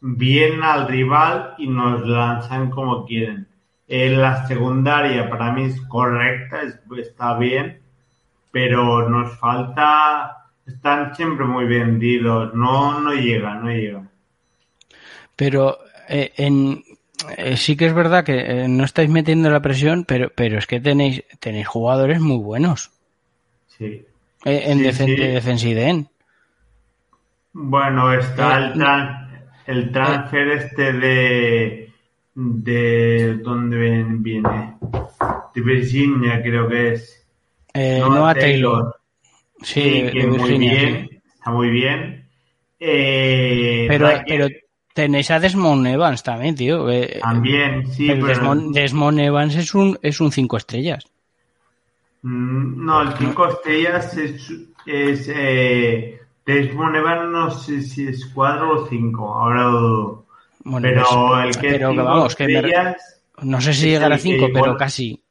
bien 0.00 0.62
al 0.62 0.88
rival 0.88 1.54
y 1.58 1.68
nos 1.68 2.06
lanzan 2.06 2.70
como 2.70 3.04
quieren. 3.06 3.46
En 3.88 4.20
la 4.20 4.46
secundaria 4.46 5.28
para 5.28 5.52
mí 5.52 5.64
es 5.64 5.80
correcta, 5.82 6.60
está 6.96 7.36
bien, 7.36 7.80
pero 8.50 9.08
nos 9.08 9.36
falta, 9.38 10.46
están 10.66 11.14
siempre 11.14 11.44
muy 11.44 11.66
vendidos, 11.66 12.54
no, 12.54 13.00
no 13.00 13.12
llega, 13.14 13.54
no 13.56 13.70
llega. 13.70 14.02
Pero 15.36 15.78
eh, 16.08 16.32
en, 16.36 16.84
eh, 17.36 17.56
sí 17.56 17.76
que 17.76 17.86
es 17.86 17.94
verdad 17.94 18.24
que 18.24 18.38
eh, 18.38 18.68
no 18.68 18.84
estáis 18.84 19.10
metiendo 19.10 19.50
la 19.50 19.60
presión, 19.60 20.04
pero, 20.04 20.30
pero 20.34 20.58
es 20.58 20.66
que 20.66 20.80
tenéis, 20.80 21.24
tenéis 21.38 21.66
jugadores 21.66 22.20
muy 22.20 22.38
buenos. 22.38 22.90
Sí. 23.66 24.04
En 24.44 24.78
sí, 25.58 26.08
Bueno, 27.52 28.12
está 28.12 28.58
el, 28.58 28.78
el 29.70 29.92
transfer 29.92 30.48
este 30.48 30.92
de 30.92 31.90
de 32.34 33.38
dónde 33.42 33.76
viene 34.20 34.76
de 35.54 35.60
Virginia 35.60 36.42
creo 36.42 36.68
que 36.68 36.92
es 36.92 37.26
Noah, 37.74 38.34
Taylor. 38.34 38.96
sí, 39.62 40.08
que 40.12 40.26
muy 40.26 40.58
bien 40.58 41.22
está 41.34 41.50
muy 41.50 41.70
bien 41.70 42.26
pero, 42.78 44.08
pero 44.26 44.48
Tenéis 44.92 45.30
a 45.30 45.38
Desmond 45.38 45.86
Evans 45.86 46.22
también, 46.22 46.54
tío. 46.56 46.90
Eh, 46.90 47.20
también, 47.22 47.86
sí. 47.86 48.08
Pero 48.08 48.26
Desmond, 48.26 49.20
Evans 49.20 49.54
es 49.54 49.74
un, 49.74 49.98
es 50.02 50.20
un 50.20 50.32
cinco 50.32 50.56
estrellas. 50.56 51.06
Mm, 52.22 52.84
no, 52.84 53.02
el 53.02 53.16
cinco 53.16 53.48
estrellas 53.48 54.16
es, 54.16 54.52
es 54.86 55.30
eh, 55.32 56.19
Desmond 56.46 56.96
Evans 56.96 57.30
no 57.30 57.50
sé 57.50 57.82
si 57.82 58.08
es 58.08 58.26
cuatro 58.34 58.82
o 58.82 58.86
cinco. 58.88 59.32
Ahora 59.32 60.20
bueno, 60.64 60.88
pero 60.88 61.42
el 61.42 61.56
que 61.56 61.70
pero 61.70 61.94
vamos, 61.94 62.34
que 62.36 62.94
no 63.42 63.60
sé 63.60 63.72
si 63.72 63.90
llegará 63.90 64.16
a 64.16 64.18
cinco, 64.18 64.48
pero 64.52 64.76
casi. 64.76 65.22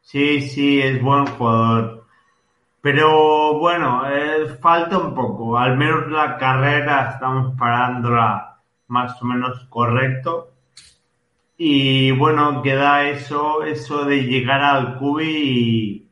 Sí, 0.00 0.40
sí, 0.40 0.80
es 0.80 1.00
buen 1.02 1.26
jugador. 1.26 2.06
Pero 2.80 3.58
bueno, 3.58 4.02
eh, 4.10 4.56
falta 4.60 4.98
un 4.98 5.14
poco. 5.14 5.58
Al 5.58 5.76
menos 5.76 6.08
la 6.10 6.38
carrera 6.38 7.10
estamos 7.12 7.56
parándola 7.58 8.58
más 8.88 9.20
o 9.20 9.24
menos 9.26 9.66
correcto. 9.68 10.52
Y 11.58 12.12
bueno, 12.12 12.62
queda 12.62 13.08
eso, 13.08 13.62
eso 13.64 14.04
de 14.04 14.22
llegar 14.22 14.62
al 14.62 14.96
cubi 14.98 16.06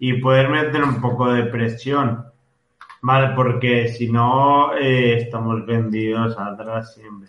y, 0.00 0.08
y 0.10 0.20
poder 0.20 0.48
meter 0.48 0.82
un 0.82 1.00
poco 1.00 1.32
de 1.32 1.44
presión. 1.44 2.31
Vale, 3.02 3.34
porque 3.34 3.88
si 3.88 4.08
no, 4.10 4.74
eh, 4.76 5.16
estamos 5.18 5.66
vendidos 5.66 6.36
atrás 6.38 6.94
siempre. 6.94 7.28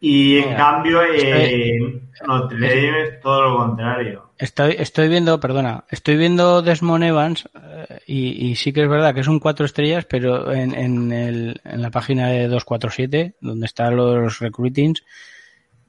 Y 0.00 0.38
en 0.38 0.44
Mira, 0.46 0.56
cambio, 0.56 1.02
estoy- 1.02 1.30
eh, 1.30 2.00
Notre 2.26 2.58
Dame 2.58 3.02
es 3.04 3.20
todo 3.20 3.42
lo 3.42 3.56
contrario. 3.58 4.30
Estoy, 4.38 4.74
estoy 4.78 5.08
viendo, 5.08 5.38
perdona, 5.40 5.84
estoy 5.90 6.16
viendo 6.16 6.60
Desmond 6.60 7.04
Evans 7.04 7.48
eh, 7.54 8.00
y, 8.06 8.48
y 8.50 8.56
sí 8.56 8.72
que 8.72 8.82
es 8.82 8.88
verdad 8.88 9.14
que 9.14 9.20
es 9.20 9.28
un 9.28 9.38
cuatro 9.40 9.64
estrellas, 9.64 10.04
pero 10.06 10.52
en, 10.52 10.74
en, 10.74 11.12
el, 11.12 11.60
en 11.64 11.80
la 11.82 11.90
página 11.90 12.28
de 12.28 12.48
247, 12.48 13.34
donde 13.40 13.66
están 13.66 13.96
los 13.96 14.40
recruitings, 14.40 15.04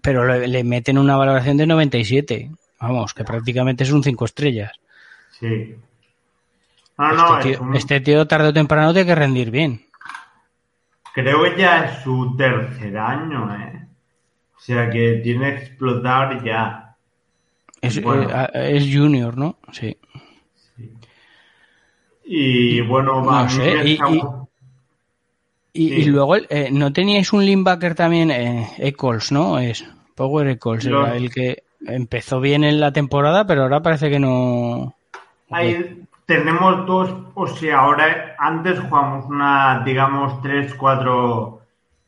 pero 0.01 0.26
le, 0.28 0.47
le 0.47 0.63
meten 0.63 0.97
una 0.97 1.18
valoración 1.18 1.57
de 1.57 1.66
97. 1.68 2.51
Vamos, 2.80 3.13
que 3.13 3.24
prácticamente 3.24 3.84
es 3.84 3.91
un 3.91 4.03
cinco 4.03 4.26
estrellas. 4.26 4.72
Sí. 5.39 5.76
No, 6.97 7.11
no, 7.11 7.37
este, 7.37 7.51
es 7.51 7.57
tío, 7.57 7.65
un- 7.67 7.75
este 7.75 7.99
tío 8.01 8.27
tarde 8.27 8.47
o 8.49 8.53
temprano 8.53 8.93
tiene 8.93 9.07
que 9.07 9.15
rendir 9.15 9.51
bien. 9.51 9.81
creo 11.13 11.43
que 11.43 11.57
ya 11.61 11.85
es 11.85 12.03
su 12.03 12.35
tercer 12.37 12.97
año, 12.97 13.53
¿eh? 13.55 13.87
O 14.55 14.59
sea 14.59 14.89
que 14.89 15.21
tiene 15.23 15.55
que 15.55 15.61
explotar 15.65 16.43
ya. 16.43 16.95
Es, 17.81 18.01
Bueno. 18.01 18.29
eh, 18.29 18.75
es 18.77 18.83
junior, 18.93 19.37
¿no? 19.37 19.57
Sí. 19.71 19.95
Y 22.25 22.81
bueno, 22.81 23.21
No 23.21 23.31
a 23.31 23.49
sé, 23.49 23.83
y- 23.85 23.93
está- 23.93 24.09
y- 24.09 24.21
Y, 25.77 25.89
Sí. 25.89 25.93
y 25.95 26.05
luego, 26.05 26.37
eh, 26.37 26.69
¿no 26.71 26.93
teníais 26.93 27.33
un 27.33 27.45
linebacker 27.45 27.95
también? 27.95 28.31
Eh, 28.31 28.69
Eccles, 28.77 29.33
¿no? 29.33 29.59
Es 29.59 29.85
Power 30.15 30.47
Eccles, 30.47 30.85
Los- 30.85 31.09
el 31.09 31.29
que 31.29 31.63
empezó 31.85 32.39
bien 32.39 32.63
en 32.63 32.79
la 32.79 32.93
temporada, 32.93 33.45
pero 33.45 33.63
ahora 33.63 33.81
parece 33.81 34.09
que 34.09 34.17
no. 34.17 34.95
Ahí 35.51 36.01
tenemos 36.26 36.86
dos, 36.86 37.13
o 37.34 37.47
sea, 37.47 37.80
ahora 37.80 38.36
antes 38.39 38.80
jugamos 38.80 39.26
una, 39.26 39.84
digamos, 39.86 40.41
3-4 40.41 41.55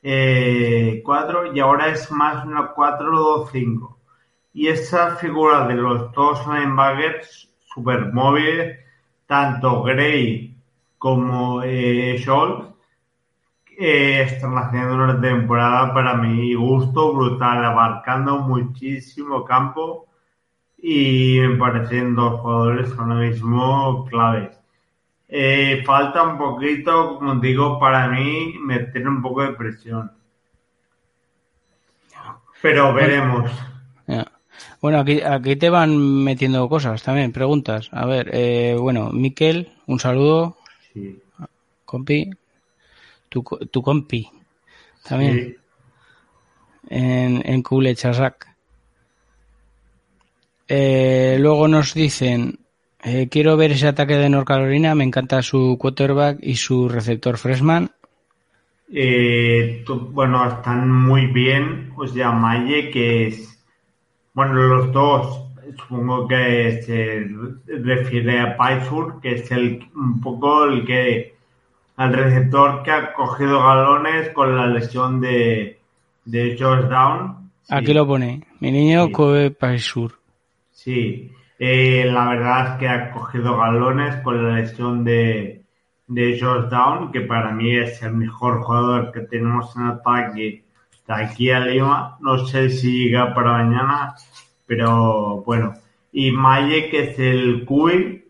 eh, 0.10 1.02
4 1.04 1.54
y 1.54 1.60
ahora 1.60 1.90
es 1.90 2.10
más 2.12 2.46
una 2.46 2.74
4-2-5. 2.74 3.98
Y 4.54 4.68
esa 4.68 5.16
figura 5.18 5.68
de 5.68 5.76
los 5.76 6.12
dos 6.14 6.48
linebackers 6.48 7.50
super 7.74 8.14
móviles, 8.14 8.80
tanto 9.26 9.84
Gray 9.84 10.56
como 10.98 11.62
eh, 11.64 12.18
Scholz, 12.20 12.68
eh, 13.78 14.22
están 14.22 14.58
haciendo 14.58 14.96
una 14.96 15.20
temporada 15.22 15.94
para 15.94 16.16
mi 16.16 16.56
gusto 16.56 17.14
brutal, 17.14 17.64
abarcando 17.66 18.40
muchísimo 18.40 19.44
campo 19.44 20.08
y 20.78 21.40
me 21.40 21.58
parecen 21.58 22.16
dos 22.16 22.40
jugadores 22.42 22.90
ahora 22.98 23.16
mismo 23.16 24.06
claves. 24.06 24.58
Eh, 25.30 25.84
falta 25.86 26.24
un 26.24 26.38
poquito, 26.38 27.18
como 27.18 27.36
digo, 27.36 27.80
para 27.80 28.08
mí 28.08 28.56
meter 28.62 29.08
un 29.08 29.22
poco 29.22 29.42
de 29.44 29.54
presión. 29.54 30.12
Pero 32.62 32.94
veremos. 32.94 33.52
Bueno, 34.82 35.00
aquí, 35.00 35.22
aquí 35.22 35.56
te 35.56 35.70
van 35.70 36.24
metiendo 36.24 36.68
cosas 36.70 37.04
también, 37.04 37.32
preguntas. 37.32 37.90
A 37.92 38.06
ver, 38.06 38.30
eh, 38.34 38.76
bueno, 38.80 39.12
Miquel, 39.12 39.72
un 39.88 40.00
saludo, 40.00 40.58
Sí. 40.94 41.20
compi. 41.86 42.30
Tu, 43.30 43.44
tu 43.72 43.82
compi, 43.82 44.30
también, 45.04 45.34
Sí. 45.34 45.56
en, 46.90 47.42
en 47.46 47.62
Kule 47.62 47.94
Chasak. 47.96 48.47
Eh, 50.68 51.38
luego 51.40 51.68
nos 51.68 51.94
dicen, 51.94 52.60
eh, 53.04 53.28
quiero 53.30 53.56
ver 53.58 53.72
ese 53.72 53.88
ataque 53.88 54.16
de 54.18 54.30
North 54.30 54.48
Carolina, 54.48 54.96
me 54.96 55.04
encanta 55.04 55.42
su 55.42 55.78
quarterback 55.80 56.40
y 56.42 56.56
su 56.56 56.90
receptor 56.90 57.38
freshman. 57.38 57.90
Eh, 58.92 59.84
bueno, 60.12 60.48
están 60.48 60.90
muy 60.92 61.28
bien. 61.28 61.92
O 61.96 62.08
sea, 62.08 62.32
Maye, 62.32 62.90
que 62.92 63.28
es. 63.28 63.54
Bueno, 64.34 64.54
los 64.54 64.92
dos, 64.92 65.44
supongo 65.78 66.28
que 66.28 66.82
se 66.84 67.28
refiere 67.66 68.40
a 68.40 68.56
Paisur, 68.56 69.20
que 69.22 69.34
es 69.36 69.52
el 69.52 69.88
un 69.96 70.22
poco 70.22 70.66
el 70.66 70.86
que. 70.86 71.36
Al 71.98 72.14
receptor 72.14 72.84
que 72.84 72.92
ha 72.92 73.12
cogido 73.14 73.60
galones 73.60 74.30
con 74.30 74.56
la 74.56 74.68
lesión 74.68 75.20
de, 75.20 75.80
de 76.26 76.56
Josh 76.60 76.88
Down. 76.88 77.50
Sí. 77.64 77.74
Aquí 77.74 77.92
lo 77.92 78.06
pone, 78.06 78.44
mi 78.60 78.72
niño 78.72 79.08
Sí. 79.08 79.12
Kobe 79.14 79.50
Paisur. 79.50 80.14
Sí, 80.78 81.32
eh, 81.58 82.06
la 82.06 82.30
verdad 82.30 82.74
es 82.74 82.80
que 82.80 82.88
ha 82.88 83.12
cogido 83.12 83.58
galones 83.58 84.16
con 84.18 84.44
la 84.44 84.60
lesión 84.60 85.04
de, 85.04 85.64
de 86.06 86.40
Josh 86.40 86.70
Down, 86.70 87.12
que 87.12 87.22
para 87.22 87.52
mí 87.52 87.76
es 87.76 88.02
el 88.04 88.14
mejor 88.14 88.62
jugador 88.62 89.12
que 89.12 89.22
tenemos 89.22 89.76
en 89.76 89.84
ataque 89.88 90.66
de 91.08 91.14
aquí 91.14 91.50
a 91.50 91.62
Lima. 91.62 92.18
No 92.22 92.46
sé 92.46 92.70
si 92.70 93.06
llega 93.06 93.34
para 93.34 93.64
mañana, 93.64 94.14
pero 94.68 95.42
bueno. 95.44 95.74
Y 96.12 96.32
Maye, 96.32 96.90
que 96.90 97.12
es 97.12 97.20
el 97.20 97.66
QI, 97.66 98.26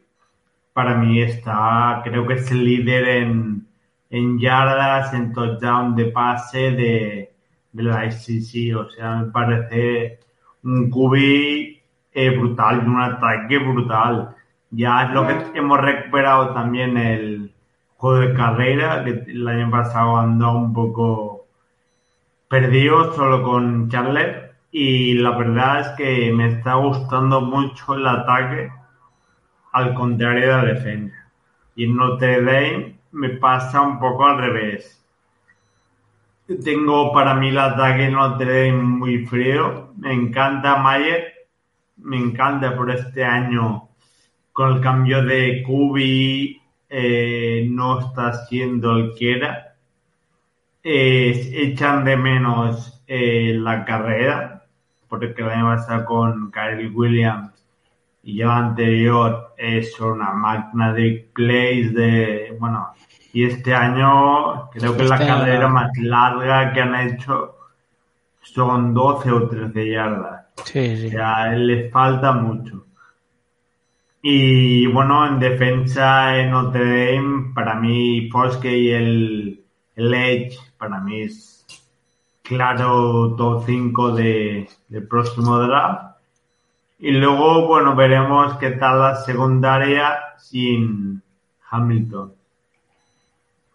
para 0.73 0.95
mí 0.95 1.21
está, 1.21 2.01
creo 2.05 2.25
que 2.25 2.35
es 2.35 2.49
el 2.51 2.63
líder 2.63 3.09
en, 3.09 3.67
en 4.09 4.39
yardas, 4.39 5.13
en 5.13 5.33
touchdown 5.33 5.95
de 5.97 6.05
pase 6.05 6.71
de, 6.71 7.31
de 7.73 7.83
la 7.83 8.05
ICC. 8.05 8.77
O 8.77 8.89
sea, 8.89 9.17
me 9.17 9.31
parece 9.31 10.19
un 10.63 10.89
QB 10.89 11.76
eh, 12.17 12.31
brutal 12.31 12.79
un 12.87 12.99
ataque 12.99 13.59
brutal. 13.59 14.35
Ya 14.71 15.03
es 15.03 15.11
lo 15.11 15.27
que 15.27 15.37
hemos 15.53 15.79
recuperado 15.79 16.51
también 16.51 16.97
el 16.97 17.53
juego 17.97 18.19
de 18.19 18.33
carrera, 18.33 19.03
que 19.03 19.11
el 19.27 19.47
año 19.47 19.69
pasado 19.69 20.17
andó 20.17 20.57
un 20.57 20.73
poco 20.73 21.45
perdido 22.49 23.13
solo 23.13 23.43
con 23.43 23.89
Charlotte. 23.89 24.51
Y 24.71 25.13
la 25.13 25.37
verdad 25.37 25.81
es 25.81 25.87
que 25.89 26.33
me 26.33 26.47
está 26.47 26.73
gustando 26.73 27.41
mucho 27.41 27.93
el 27.93 28.07
ataque, 28.07 28.71
al 29.73 29.93
contrario 29.93 30.47
de 30.47 30.53
la 30.53 30.65
defensa. 30.73 31.15
Y 31.75 31.85
en 31.85 31.97
Notre 31.97 32.41
Dame 32.41 32.95
me 33.11 33.29
pasa 33.29 33.81
un 33.81 33.99
poco 33.99 34.25
al 34.25 34.39
revés. 34.39 35.05
Tengo 36.63 37.13
para 37.13 37.35
mí 37.35 37.49
el 37.49 37.59
ataque 37.59 38.05
en 38.05 38.13
Notre 38.13 38.71
Dame 38.71 38.83
muy 38.83 39.27
frío. 39.27 39.93
Me 39.97 40.13
encanta 40.13 40.77
Mayer. 40.77 41.36
Me 41.97 42.17
encanta 42.17 42.75
por 42.75 42.91
este 42.91 43.23
año. 43.23 43.89
Con 44.51 44.73
el 44.77 44.81
cambio 44.81 45.23
de 45.23 45.63
Kubi 45.63 46.61
eh, 46.89 47.67
no 47.69 47.99
está 47.99 48.33
siendo 48.45 48.95
el 48.97 49.13
que 49.15 49.37
era. 49.37 49.75
Eh, 50.83 51.51
echan 51.53 52.05
de 52.05 52.17
menos 52.17 53.03
eh, 53.07 53.55
la 53.59 53.83
carrera 53.83 54.57
porque 55.07 55.33
el 55.37 55.49
año 55.49 55.65
pasado 55.65 56.05
con 56.05 56.51
Kyle 56.51 56.91
Williams 56.93 57.53
y 58.23 58.37
yo 58.37 58.51
anterior 58.51 59.53
es 59.57 59.99
una 59.99 60.33
máquina 60.33 60.93
de 60.93 61.29
plays 61.33 61.93
de 61.93 62.55
bueno 62.59 62.89
y 63.33 63.45
este 63.45 63.73
año 63.73 64.69
creo 64.71 64.97
que 64.97 65.03
la 65.03 65.15
Este 65.15 65.27
carrera 65.27 65.67
más 65.67 65.91
larga 65.97 66.73
que 66.73 66.81
han 66.81 66.95
hecho 66.95 67.55
son 68.41 68.93
12 68.93 69.31
o 69.31 69.47
13 69.47 69.89
yardas 69.89 70.36
Sí, 70.65 71.09
sí. 71.09 71.15
o 71.15 71.55
le 71.55 71.89
falta 71.89 72.31
mucho. 72.31 72.85
Y 74.21 74.87
bueno, 74.87 75.27
en 75.27 75.39
defensa 75.39 76.37
en 76.37 76.51
Notre 76.51 77.15
Dame, 77.15 77.53
para 77.53 77.75
mí 77.75 78.29
Foskey 78.29 78.87
y 78.87 78.91
el, 78.91 79.63
el 79.95 80.13
Edge, 80.13 80.57
para 80.77 80.99
mí 80.99 81.21
es 81.21 81.65
claro 82.41 83.35
top 83.35 83.63
5 83.65 84.15
de, 84.15 84.69
del 84.87 85.07
próximo 85.07 85.59
draft. 85.59 86.17
Y 86.99 87.11
luego, 87.11 87.67
bueno, 87.67 87.95
veremos 87.95 88.57
qué 88.57 88.71
tal 88.71 88.99
la 88.99 89.15
secundaria 89.17 90.17
sin 90.37 91.21
Hamilton. 91.69 92.33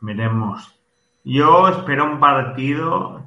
Veremos. 0.00 0.74
Yo 1.24 1.68
espero 1.68 2.04
un 2.04 2.18
partido 2.18 3.21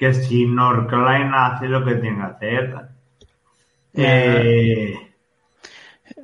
que 0.00 0.14
si 0.14 0.46
North 0.46 0.88
Carolina 0.88 1.48
hace 1.48 1.68
lo 1.68 1.84
que 1.84 1.96
tiene 1.96 2.16
que 2.16 2.22
hacer, 2.22 2.74
eh, 3.92 4.94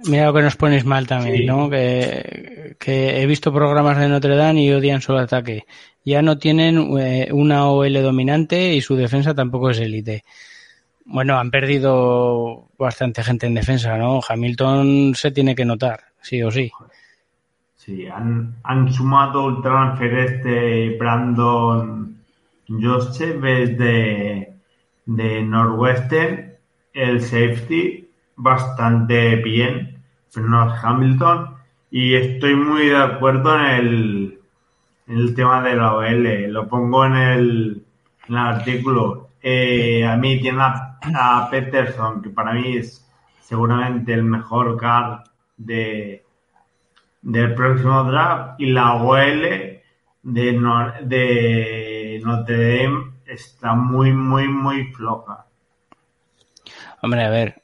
Mira 0.09 0.25
lo 0.27 0.33
que 0.33 0.41
nos 0.43 0.57
pones 0.57 0.87
mal 0.87 1.07
también, 1.07 1.37
Sí. 1.37 1.45
¿no? 1.45 1.69
Que, 1.69 2.75
que 2.79 3.21
he 3.21 3.27
visto 3.27 3.53
programas 3.53 3.99
de 3.99 4.09
Notre 4.09 4.35
Dame 4.35 4.63
y 4.63 4.73
odian 4.73 5.03
su 5.03 5.15
ataque. 5.15 5.67
Ya 6.07 6.23
no 6.23 6.39
tienen 6.39 6.99
eh, 6.99 7.29
una 7.33 7.67
OL 7.69 7.93
dominante 8.03 8.73
y 8.73 8.81
su 8.81 8.97
defensa 8.97 9.35
tampoco 9.35 9.69
es 9.69 9.79
élite. 9.79 10.25
Bueno, 11.05 11.39
han 11.39 11.51
perdido 11.51 12.69
bastante 12.79 13.23
gente 13.23 13.47
en 13.47 13.55
defensa, 13.55 13.99
¿no? 13.99 14.21
Hamilton 14.27 15.15
se 15.15 15.33
tiene 15.33 15.55
que 15.55 15.67
notar, 15.67 16.01
sí 16.23 16.43
o 16.43 16.51
sí. 16.51 16.73
sí, 17.77 18.07
han, 18.07 18.55
han 18.65 18.91
sumado 18.91 19.51
el 19.51 19.61
transfer 19.63 20.15
este 20.15 20.97
Brandon 20.99 22.16
Joseph 22.69 23.41
de, 23.41 24.55
de 25.07 25.43
Northwestern 25.43 26.57
el 26.97 27.21
safety 27.21 28.09
bastante 28.37 29.37
bien, 29.37 30.03
es 30.29 30.37
Hamilton. 30.83 31.57
Y 31.91 32.15
estoy 32.15 32.57
muy 32.57 32.87
de 32.87 32.97
acuerdo 32.97 33.59
en 33.59 33.65
el, 33.67 34.41
en 35.07 35.17
el 35.17 35.35
tema 35.35 35.63
de 35.63 35.77
la 35.77 35.95
OL. 35.95 36.53
Lo 36.53 36.67
pongo 36.69 37.05
en 37.05 37.15
el, 37.15 37.85
en 38.29 38.35
el 38.35 38.41
artículo. 38.41 39.29
Eh, 39.43 40.05
a 40.05 40.17
mí 40.17 40.41
tiene 40.41 40.61
a, 40.63 40.99
a, 41.15 41.49
Peterson, 41.51 42.23
que 42.23 42.31
para 42.31 42.53
mí 42.53 42.77
es 42.79 43.07
seguramente 43.41 44.13
el 44.13 44.25
mejor 44.25 44.77
car 44.77 45.25
de, 45.57 46.25
del 47.23 47.55
próximo 47.55 48.05
draft. 48.05 48.61
Y 48.61 48.67
la 48.67 48.95
OL 48.95 49.43
de 50.23 50.53
Notre 52.27 52.57
Dame 52.57 53.13
está 53.25 53.75
muy, 53.75 54.13
muy, 54.13 54.49
muy 54.49 54.93
floja. 54.93 55.47
Hombre, 57.01 57.23
a 57.23 57.31
ver, 57.31 57.63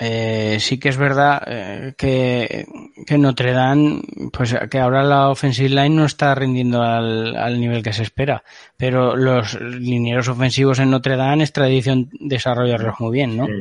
eh, 0.00 0.56
sí 0.58 0.80
que 0.80 0.88
es 0.88 0.96
verdad 0.96 1.40
eh, 1.46 1.94
que, 1.96 2.66
que, 3.06 3.18
Notre 3.18 3.52
Dame, 3.52 4.02
pues 4.32 4.56
que 4.68 4.80
ahora 4.80 5.04
la 5.04 5.28
offensive 5.28 5.68
line 5.68 5.90
no 5.90 6.06
está 6.06 6.34
rindiendo 6.34 6.82
al, 6.82 7.36
al, 7.36 7.60
nivel 7.60 7.84
que 7.84 7.92
se 7.92 8.02
espera, 8.02 8.42
pero 8.76 9.14
los 9.14 9.60
linieros 9.60 10.26
ofensivos 10.26 10.80
en 10.80 10.90
Notre 10.90 11.16
Dame 11.16 11.44
es 11.44 11.52
tradición 11.52 12.10
desarrollarlos 12.18 12.98
muy 12.98 13.12
bien, 13.12 13.36
¿no? 13.36 13.46
Sí. 13.46 13.52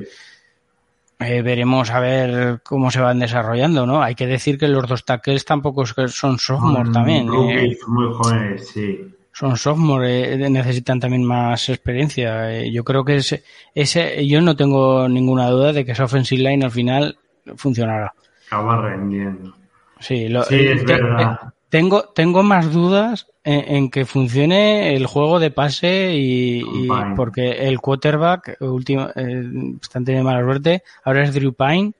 Eh, 1.19 1.43
veremos 1.43 1.91
a 1.91 1.99
ver 1.99 2.61
cómo 2.63 2.89
se 2.89 2.99
van 2.99 3.19
desarrollando, 3.19 3.85
¿no? 3.85 4.01
Hay 4.01 4.15
que 4.15 4.25
decir 4.25 4.57
que 4.57 4.67
los 4.67 4.87
dos 4.87 5.05
tackles 5.05 5.45
tampoco 5.45 5.85
son 5.85 6.39
sophomore 6.39 6.89
mm, 6.89 6.91
también. 6.91 7.27
Rookies, 7.27 7.87
muy 7.87 8.11
jóvenes, 8.13 8.67
sí 8.67 9.13
son 9.33 9.57
sophomore, 9.57 10.33
eh, 10.33 10.49
necesitan 10.49 10.99
también 10.99 11.23
más 11.23 11.67
experiencia. 11.69 12.53
Eh, 12.53 12.71
yo 12.71 12.83
creo 12.83 13.03
que 13.03 13.17
ese, 13.17 13.43
ese, 13.73 14.25
yo 14.27 14.41
no 14.41 14.55
tengo 14.55 15.09
ninguna 15.09 15.49
duda 15.49 15.73
de 15.73 15.83
que 15.83 15.93
esa 15.93 16.05
offensive 16.05 16.43
line 16.43 16.63
al 16.63 16.71
final 16.71 17.17
funcionará. 17.55 18.13
Acaba 18.47 18.81
rendiendo. 18.81 19.55
Sí, 19.99 20.29
lo, 20.29 20.43
sí 20.43 20.55
es 20.55 20.85
te, 20.85 20.93
verdad. 20.93 21.39
Tengo, 21.69 22.03
tengo 22.13 22.43
más 22.43 22.71
dudas 22.71 23.25
en, 23.43 23.75
en, 23.75 23.89
que 23.89 24.05
funcione 24.05 24.95
el 24.95 25.07
juego 25.07 25.39
de 25.39 25.49
pase 25.49 26.13
y, 26.13 26.59
y 26.59 26.87
porque 27.15 27.67
el 27.67 27.79
quarterback 27.79 28.57
último, 28.59 29.07
eh, 29.15 29.43
están 29.81 30.05
teniendo 30.05 30.29
mala 30.29 30.43
suerte. 30.43 30.83
Ahora 31.03 31.23
es 31.23 31.33
Drew 31.33 31.53
Pine 31.53 31.93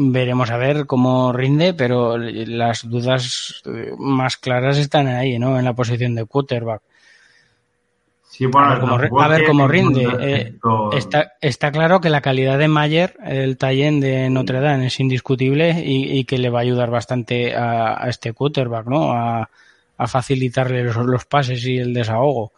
veremos 0.00 0.50
a 0.50 0.56
ver 0.56 0.86
cómo 0.86 1.32
rinde, 1.32 1.74
pero 1.74 2.16
las 2.16 2.88
dudas 2.88 3.62
más 3.98 4.36
claras 4.36 4.78
están 4.78 5.06
ahí, 5.06 5.38
¿no? 5.38 5.58
En 5.58 5.64
la 5.64 5.74
posición 5.74 6.14
de 6.14 6.24
quarterback. 6.24 6.82
Sí, 8.28 8.46
bueno, 8.46 8.68
a 8.68 8.96
ver 8.96 9.10
cómo, 9.10 9.22
a 9.22 9.28
ver 9.28 9.44
cómo 9.44 9.68
rinde. 9.68 10.08
Eh, 10.20 10.54
está, 10.92 11.32
está 11.40 11.70
claro 11.70 12.00
que 12.00 12.08
la 12.08 12.22
calidad 12.22 12.58
de 12.58 12.68
Mayer, 12.68 13.16
el 13.24 13.58
tallen 13.58 14.00
de 14.00 14.30
Notre 14.30 14.60
Dame, 14.60 14.86
es 14.86 14.98
indiscutible 14.98 15.82
y, 15.84 16.18
y, 16.18 16.24
que 16.24 16.38
le 16.38 16.48
va 16.48 16.60
a 16.60 16.62
ayudar 16.62 16.90
bastante 16.90 17.54
a, 17.54 18.02
a 18.02 18.08
este 18.08 18.32
quarterback, 18.32 18.86
¿no? 18.86 19.12
A, 19.12 19.50
a 20.00 20.06
facilitarle 20.06 20.82
los, 20.82 20.96
los, 20.96 21.26
pases 21.26 21.62
y 21.66 21.76
el 21.76 21.92
desahogo. 21.92 22.52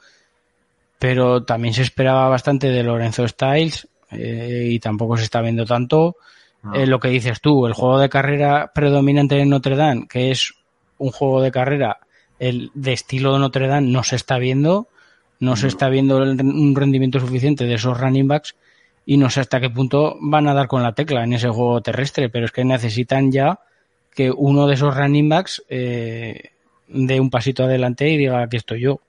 Pero 1.01 1.43
también 1.43 1.75
se 1.75 1.83
esperaba 1.83 2.29
bastante 2.29 2.69
de 2.69 2.85
Lorenzo 2.85 3.27
Styles 3.27 3.89
eh, 4.13 4.69
y 4.71 4.79
tampoco 4.79 5.17
se 5.17 5.25
está 5.25 5.41
viendo 5.41 5.67
tanto. 5.67 6.15
No. 6.63 6.75
Eh, 6.75 6.87
lo 6.87 7.01
que 7.01 7.09
dices 7.09 7.41
tú, 7.41 7.67
el 7.67 7.73
juego 7.73 7.99
de 7.99 8.09
carrera 8.09 8.71
predominante 8.75 9.39
en 9.41 9.49
Notre 9.49 9.77
Dame, 9.77 10.07
que 10.09 10.31
es 10.31 10.55
un 10.99 11.11
juego 11.11 11.43
de 11.43 11.51
carrera 11.51 11.99
el 12.39 12.71
de 12.75 12.93
estilo 12.93 13.33
de 13.33 13.41
Notre 13.41 13.67
Dame, 13.67 13.89
no 13.89 14.03
se 14.03 14.17
está 14.17 14.39
viendo, 14.39 14.89
no, 15.41 15.51
no. 15.51 15.57
se 15.57 15.69
está 15.69 15.89
viendo 15.89 16.23
el, 16.23 16.41
un 16.41 16.75
rendimiento 16.75 17.21
suficiente 17.21 17.65
de 17.65 17.75
esos 17.75 18.01
running 18.01 18.29
backs 18.29 18.55
y 19.05 19.17
no 19.17 19.31
sé 19.31 19.41
hasta 19.41 19.61
qué 19.61 19.71
punto 19.71 20.17
van 20.21 20.47
a 20.47 20.55
dar 20.55 20.69
con 20.69 20.83
la 20.83 20.93
tecla 20.93 21.25
en 21.25 21.33
ese 21.33 21.49
juego 21.49 21.81
terrestre, 21.81 22.29
pero 22.29 22.47
es 22.47 22.53
que 22.53 22.65
necesitan 22.65 23.33
ya 23.33 23.59
que 24.15 24.31
uno 24.31 24.67
de 24.67 24.75
esos 24.75 24.97
running 24.97 25.29
backs 25.29 25.63
eh, 25.69 26.51
dé 26.89 27.21
un 27.21 27.31
pasito 27.31 27.65
adelante 27.65 28.09
y 28.09 28.19
diga 28.19 28.43
aquí 28.43 28.57
estoy 28.57 28.83
yo. 28.83 29.01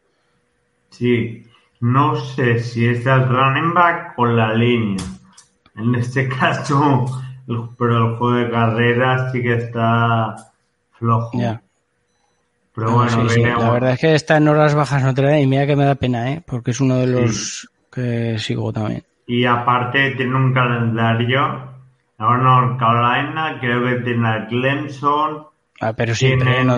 Sí, 0.89 1.45
no 1.79 2.15
sé 2.15 2.59
si 2.59 2.85
es 2.85 3.05
el 3.05 3.27
running 3.27 3.73
back 3.73 4.13
o 4.17 4.25
la 4.25 4.53
línea. 4.53 5.03
En 5.75 5.95
este 5.95 6.27
caso, 6.39 7.05
pero 7.77 7.97
el 7.97 8.15
juego 8.17 8.37
de 8.37 8.49
carreras 8.49 9.31
sí 9.31 9.41
que 9.41 9.55
está 9.55 10.35
flojo. 10.93 11.31
Pero 12.75 12.91
bueno, 12.91 13.29
sí, 13.29 13.35
sí. 13.35 13.41
la 13.41 13.69
verdad 13.69 13.91
es 13.91 13.99
que 13.99 14.15
está 14.15 14.37
en 14.37 14.47
horas 14.47 14.73
bajas 14.73 15.03
Notre 15.03 15.27
Dame 15.27 15.41
y 15.41 15.47
mira 15.47 15.67
que 15.67 15.75
me 15.75 15.85
da 15.85 15.95
pena, 15.95 16.31
¿eh? 16.31 16.43
porque 16.45 16.71
es 16.71 16.81
uno 16.81 16.97
de 16.97 17.07
los 17.07 17.61
sí. 17.61 17.67
que 17.91 18.39
sigo 18.39 18.73
también. 18.73 19.03
Y 19.27 19.45
aparte 19.45 20.15
tiene 20.15 20.35
un 20.35 20.53
calendario. 20.53 21.71
Ahora 22.17 22.43
North 22.43 22.79
Carolina, 22.79 23.57
creo 23.59 23.83
que 23.85 24.03
tiene 24.03 24.27
a 24.27 24.47
Clemson. 24.47 25.45
Ah, 25.81 25.93
pero 25.93 26.15
siempre 26.15 26.63
no, 26.63 26.77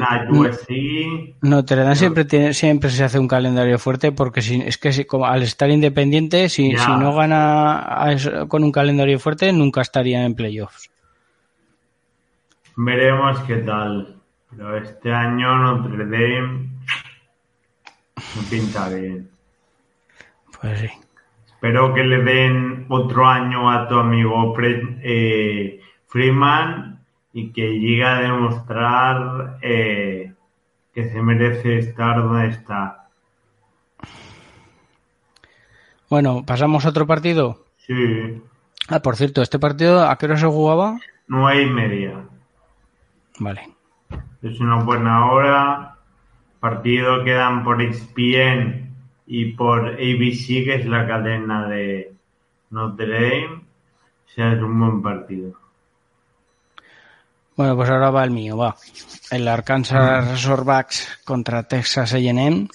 Dame 1.62 1.96
siempre 1.96 2.26
tiene, 2.26 2.54
siempre 2.54 2.90
se 2.90 3.04
hace 3.04 3.20
un 3.20 3.28
calendario 3.28 3.78
fuerte 3.78 4.12
porque 4.12 4.42
si, 4.42 4.62
es 4.62 4.78
que 4.78 4.94
si, 4.94 5.06
como 5.06 5.26
al 5.26 5.44
estar 5.44 5.70
independiente, 5.70 6.50
si, 6.50 6.76
si 6.76 6.92
no 6.92 7.14
gana 7.14 8.04
a, 8.04 8.16
con 8.48 8.64
un 8.64 8.72
calendario 8.72 9.20
fuerte, 9.20 9.52
nunca 9.52 9.82
estaría 9.82 10.26
en 10.26 10.34
playoffs. 10.34 10.90
Veremos 12.78 13.40
qué 13.42 13.58
tal. 13.58 14.16
Pero 14.50 14.78
este 14.78 15.14
año 15.14 15.56
Notre 15.58 16.06
Dame 16.06 16.70
no 18.36 18.42
pinta 18.50 18.90
bien. 18.90 19.30
Pues 20.60 20.80
sí. 20.80 20.90
Espero 21.46 21.94
que 21.94 22.04
le 22.04 22.24
den 22.24 22.86
otro 22.90 23.28
año 23.28 23.70
a 23.70 23.88
tu 23.88 23.96
amigo 23.98 24.56
eh, 24.60 25.82
Freeman 26.08 26.95
y 27.36 27.52
que 27.52 27.68
llegue 27.68 28.06
a 28.06 28.22
demostrar 28.22 29.58
eh, 29.62 30.34
que 30.94 31.10
se 31.10 31.22
merece 31.22 31.80
estar 31.80 32.16
donde 32.24 32.48
está. 32.48 33.10
Bueno, 36.10 36.46
pasamos 36.46 36.86
a 36.86 36.90
otro 36.90 37.06
partido. 37.06 37.66
Sí. 37.76 38.42
Ah, 38.88 39.02
por 39.02 39.18
cierto, 39.18 39.42
¿este 39.42 39.60
partido 39.60 40.08
a 40.08 40.18
qué 40.18 40.28
hora 40.28 40.38
se 40.38 40.48
jugaba? 40.48 40.98
Nueve 41.28 41.64
y 41.64 41.70
media. 41.70 42.26
Vale. 43.40 43.70
Es 44.42 44.58
una 44.62 44.82
buena 44.84 45.30
hora. 45.30 45.98
Partido 46.62 47.22
que 47.26 47.34
dan 47.34 47.66
por 47.66 47.82
ESPN 47.82 48.96
y 49.28 49.52
por 49.56 49.90
ABC, 49.90 50.64
que 50.64 50.76
es 50.76 50.86
la 50.86 51.06
cadena 51.06 51.68
de 51.68 52.14
Notre 52.70 53.08
Dame. 53.10 53.56
O 53.56 54.30
sea, 54.30 54.54
es 54.54 54.62
un 54.62 54.80
buen 54.80 55.02
partido. 55.02 55.65
Bueno, 57.56 57.76
pues 57.76 57.90
ahora 57.90 58.10
va 58.12 58.24
el 58.24 58.32
mío, 58.32 58.58
va. 58.58 58.76
El 59.32 59.48
Arkansas 59.48 60.28
Razorbacks 60.28 61.20
contra 61.24 61.64
Texas 61.64 62.14
A&M. 62.14 62.68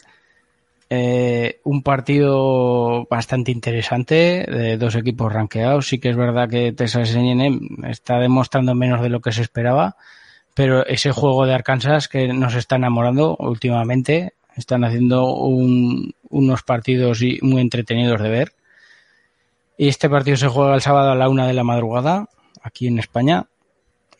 Eh, 0.89 1.61
un 1.65 1.83
partido 1.83 3.07
bastante 3.09 3.53
interesante 3.53 4.45
de 4.49 4.77
dos 4.77 4.97
equipos 4.97 5.33
ranqueados. 5.33 5.87
Sí 5.87 5.99
que 5.99 6.09
es 6.09 6.17
verdad 6.17 6.49
que 6.49 6.73
Texas 6.73 7.15
A&M 7.15 7.61
está 7.89 8.19
demostrando 8.19 8.75
menos 8.75 9.03
de 9.03 9.11
lo 9.11 9.21
que 9.21 9.33
se 9.33 9.43
esperaba, 9.43 9.97
pero 10.55 10.85
ese 10.87 11.13
juego 11.13 11.47
de 11.47 11.55
Arkansas 11.55 12.09
que 12.09 12.33
nos 12.33 12.55
está 12.55 12.77
enamorando 12.77 13.37
últimamente, 13.39 14.33
están 14.57 14.85
haciendo 14.85 15.33
un, 15.35 16.15
unos 16.29 16.63
partidos 16.63 17.21
muy 17.43 17.61
entretenidos 17.61 18.21
de 18.21 18.29
ver. 18.29 18.53
Y 19.77 19.89
este 19.89 20.11
partido 20.11 20.37
se 20.37 20.49
juega 20.49 20.75
el 20.75 20.81
sábado 20.81 21.11
a 21.11 21.15
la 21.15 21.29
una 21.29 21.47
de 21.47 21.55
la 21.55 21.65
madrugada, 21.65 22.29
aquí 22.63 22.87
en 22.87 22.99
España. 22.99 23.47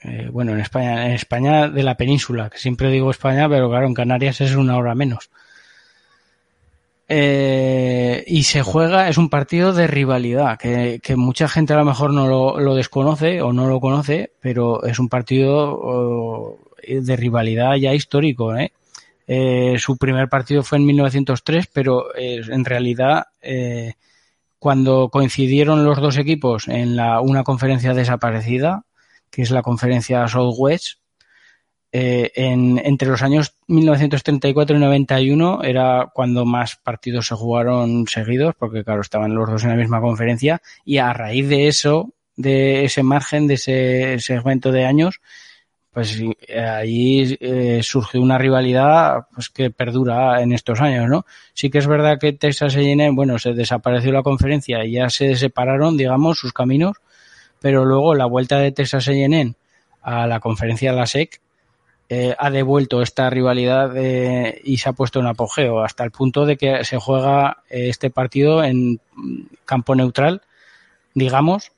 Eh, 0.03 0.29
bueno, 0.33 0.53
en 0.53 0.61
España, 0.61 1.07
en 1.07 1.13
España 1.13 1.69
de 1.69 1.83
la 1.83 1.97
península, 1.97 2.49
que 2.49 2.59
siempre 2.59 2.91
digo 2.91 3.11
España, 3.11 3.49
pero 3.49 3.69
claro, 3.69 3.87
en 3.87 3.95
Canarias 3.95 4.41
es 4.41 4.55
una 4.55 4.77
hora 4.77 4.95
menos. 4.95 5.31
Eh, 7.13 8.23
y 8.27 8.45
se 8.45 8.63
juega, 8.63 9.09
es 9.09 9.19
un 9.19 9.29
partido 9.29 9.73
de 9.73 9.89
rivalidad, 9.89 10.59
que, 10.59 11.01
mucha 11.17 11.49
gente 11.49 11.73
a 11.73 11.77
lo 11.77 11.85
mejor 11.85 12.13
no 12.13 12.29
lo, 12.29 12.75
desconoce 12.75 13.43
o 13.43 13.53
no 13.53 13.67
lo 13.67 13.81
conoce, 13.81 14.31
pero 14.41 14.85
es 14.85 14.99
un 15.01 15.09
partido 15.09 15.73
oh, 15.73 16.59
de 16.87 17.17
rivalidad 17.17 17.75
ya 17.75 17.93
histórico. 17.95 18.57
¿eh? 18.57 18.73
Eh, 19.27 19.77
su 19.79 19.97
primer 19.97 20.29
partido 20.29 20.63
fue 20.63 20.79
en 20.79 20.87
1903, 20.87 21.67
pero 21.73 22.17
en 22.17 22.65
realidad 22.65 23.27
cuando 24.61 25.09
coincidieron 25.09 25.85
los 25.85 25.99
dos 26.01 26.17
equipos 26.19 26.69
en 26.69 26.95
la, 26.95 27.21
una 27.21 27.43
conferencia 27.43 27.95
desaparecida, 27.95 28.85
que 29.31 29.43
es 29.43 29.51
la 29.51 29.63
conferencia 29.63 30.27
Southwest, 30.29 31.01
eh, 31.93 32.31
en, 32.37 32.81
entre 32.85 33.09
los 33.09 33.21
años 33.21 33.57
1934 33.67 34.77
y 34.77 34.81
91 34.81 35.65
era 35.65 36.09
cuando 36.15 36.45
más 36.45 36.77
partidos 36.77 37.27
se 37.27 37.35
jugaron 37.35 38.07
seguidos, 38.07 38.55
porque 38.57 38.85
claro, 38.85 39.01
estaban 39.01 39.35
los 39.35 39.51
dos 39.51 39.65
en 39.65 39.71
la 39.71 39.77
misma 39.77 40.01
conferencia, 40.01 40.63
y 40.85 40.99
a 40.99 41.13
raíz 41.13 41.49
de 41.49 41.67
eso, 41.67 42.15
de 42.37 42.85
ese 42.85 43.03
margen, 43.03 43.49
de 43.49 43.55
ese 43.55 44.21
segmento 44.21 44.71
de 44.71 44.85
años, 44.85 45.21
pues 45.93 46.23
ahí 46.57 47.37
eh, 47.41 47.81
surgió 47.83 48.23
una 48.23 48.39
rivalidad 48.39 49.27
pues 49.35 49.51
que 49.51 49.71
perdura 49.71 50.41
en 50.41 50.53
estos 50.53 50.81
años, 50.81 51.09
¿no? 51.09 51.27
Sí 51.53 51.69
que 51.69 51.79
es 51.79 51.89
verdad 51.89 52.19
que 52.21 52.33
Texas 52.33 52.77
A&M, 52.77 53.11
bueno, 53.11 53.39
se 53.41 53.53
desapareció 53.55 54.13
la 54.13 54.23
conferencia 54.23 54.85
y 54.85 54.93
ya 54.93 55.11
se 55.11 55.35
separaron, 55.35 55.97
digamos, 55.97 56.39
sus 56.39 56.53
caminos, 56.53 56.99
pero 57.61 57.85
luego 57.85 58.15
la 58.15 58.27
vuelta 58.27 58.59
de 58.59 58.73
Texas 58.73 59.09
A&M 59.09 59.55
a 60.03 60.27
la 60.27 60.41
conferencia 60.41 60.93
de 60.93 60.99
la 60.99 61.07
SEC 61.07 61.41
eh, 62.13 62.35
ha 62.37 62.51
devuelto 62.51 63.03
esta 63.03 63.31
rivalidad 63.31 63.97
eh, 63.97 64.61
y 64.65 64.79
se 64.79 64.89
ha 64.89 64.95
puesto 64.95 65.21
en 65.21 65.29
apogeo 65.29 65.85
hasta 65.85 66.03
el 66.03 66.11
punto 66.11 66.45
de 66.45 66.57
que 66.57 66.85
se 66.85 66.99
juega 66.99 67.59
eh, 67.71 67.89
este 67.89 68.11
partido 68.11 68.65
en 68.65 68.99
campo 69.65 69.95
neutral, 69.95 70.43
digamos, 71.15 71.71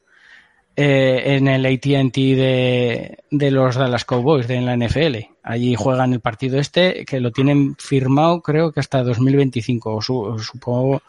en 0.74 1.48
el 1.48 1.66
ATT 1.66 2.14
de, 2.14 3.18
de 3.30 3.50
los 3.50 3.76
Dallas 3.76 4.06
Cowboys 4.06 4.48
de 4.48 4.62
la 4.62 4.74
NFL. 4.74 5.18
Allí 5.42 5.74
juegan 5.74 6.14
el 6.14 6.20
partido 6.20 6.58
este 6.58 7.04
que 7.04 7.20
lo 7.20 7.30
tienen 7.30 7.76
firmado 7.76 8.40
creo 8.40 8.72
que 8.72 8.80
hasta 8.80 9.02
2025. 9.02 10.00
supongo 10.00 11.02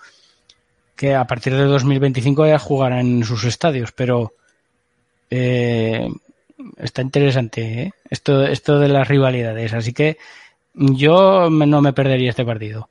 que 0.97 1.15
a 1.15 1.26
partir 1.26 1.55
de 1.55 1.63
2025 1.63 2.45
ya 2.45 2.59
jugarán 2.59 3.07
en 3.07 3.24
sus 3.24 3.45
estadios, 3.45 3.93
pero 3.93 4.34
eh, 5.36 6.07
está 6.77 7.01
interesante 7.01 7.81
¿eh? 7.81 7.91
esto, 8.07 8.45
esto 8.45 8.77
de 8.77 8.88
las 8.88 9.07
rivalidades. 9.07 9.73
Así 9.73 9.91
que 9.91 10.17
yo 10.75 11.49
no 11.49 11.81
me 11.81 11.93
perdería 11.93 12.29
este 12.29 12.45
partido. 12.45 12.88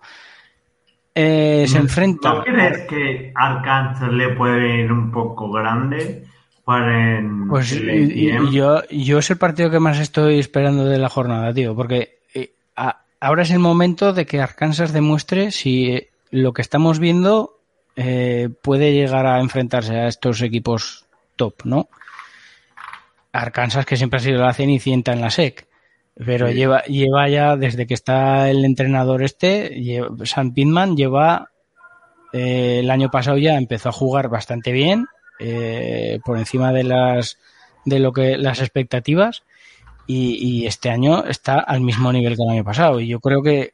Eh, 1.15 1.67
se 1.69 1.79
enfrenta. 1.79 2.35
¿No 2.35 2.43
crees 2.43 2.81
que 2.89 3.33
Arkansas 3.37 4.13
le 4.13 4.31
puede 4.31 4.81
ir 4.81 4.91
un 4.91 5.13
poco 5.13 5.53
grande? 5.53 6.25
Para 6.65 7.23
pues 7.49 7.71
yo, 8.51 8.83
yo 8.89 9.19
es 9.19 9.31
el 9.31 9.37
partido 9.37 9.71
que 9.71 9.81
más 9.81 9.99
estoy 9.99 10.39
esperando 10.39 10.85
de 10.85 10.99
la 10.99 11.09
jornada, 11.09 11.53
tío, 11.53 11.77
porque 11.77 12.19
eh, 12.35 12.53
ahora 13.21 13.43
es 13.43 13.51
el 13.51 13.59
momento 13.59 14.13
de 14.13 14.27
que 14.27 14.41
Arkansas 14.41 14.93
demuestre 14.93 15.51
si 15.51 16.09
lo 16.31 16.53
que 16.53 16.63
estamos 16.63 16.99
viendo 16.99 17.59
puede 18.63 18.95
llegar 18.95 19.27
a 19.27 19.41
enfrentarse 19.41 19.95
a 19.95 20.09
estos 20.09 20.41
equipos 20.41 21.05
top, 21.37 21.55
¿no? 21.65 21.89
Arkansas, 23.33 23.87
que 23.87 23.97
siempre 23.97 24.19
ha 24.19 24.23
sido 24.23 24.43
la 24.43 24.55
cenicienta 24.55 25.13
en 25.13 25.21
la 25.21 25.31
SEC. 25.31 25.67
Pero 26.15 26.51
lleva, 26.51 26.83
lleva 26.85 27.29
ya, 27.29 27.57
desde 27.57 27.87
que 27.87 27.95
está 27.95 28.51
el 28.51 28.65
entrenador 28.65 29.23
este, 29.23 30.03
Sam 30.25 30.53
Pittman 30.53 30.95
lleva, 30.95 31.51
eh, 32.33 32.81
el 32.81 32.91
año 32.91 33.11
pasado 33.11 33.39
ya 33.39 33.57
empezó 33.57 33.89
a 33.89 33.93
jugar 33.93 34.29
bastante 34.29 34.73
bien, 34.73 35.07
eh, 35.39 36.21
por 36.25 36.39
encima 36.39 36.73
de 36.73 36.85
las, 36.85 37.39
de 37.87 37.99
lo 37.99 38.13
que, 38.13 38.37
las 38.37 38.61
expectativas, 38.61 39.43
y, 40.07 40.67
este 40.67 40.91
año 40.91 41.25
está 41.25 41.59
al 41.59 41.81
mismo 41.81 42.13
nivel 42.13 42.37
que 42.37 42.43
el 42.43 42.51
año 42.51 42.65
pasado. 42.65 43.01
Y 43.01 43.07
yo 43.07 43.21
creo 43.21 43.43
que, 43.43 43.73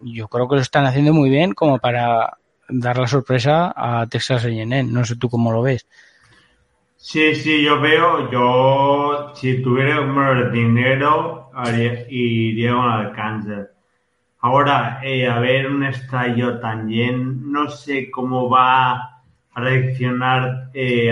yo 0.00 0.28
creo 0.28 0.48
que 0.48 0.56
lo 0.56 0.62
están 0.62 0.86
haciendo 0.86 1.12
muy 1.12 1.28
bien 1.28 1.52
como 1.52 1.78
para 1.78 2.38
dar 2.68 2.96
la 2.96 3.06
sorpresa 3.06 3.74
a 3.76 4.06
Texas 4.06 4.44
A&M. 4.44 4.84
No 4.84 5.04
sé 5.04 5.16
tú 5.16 5.28
cómo 5.28 5.52
lo 5.52 5.60
ves. 5.60 5.86
Sí, 7.10 7.34
sí, 7.34 7.62
yo 7.62 7.80
veo, 7.80 8.30
yo 8.30 9.32
si 9.34 9.62
tuviera 9.62 9.96
el 9.96 10.52
dinero 10.52 11.50
iría 12.10 12.72
con 12.72 12.84
Alcántara. 12.84 13.70
Ahora, 14.40 15.00
eh, 15.02 15.26
a 15.26 15.38
ver 15.38 15.70
un 15.70 15.84
estadio 15.84 16.60
también, 16.60 17.50
no 17.50 17.70
sé 17.70 18.10
cómo 18.10 18.50
va 18.50 18.92
a 18.92 19.22
reaccionar 19.54 20.68
eh, 20.74 21.10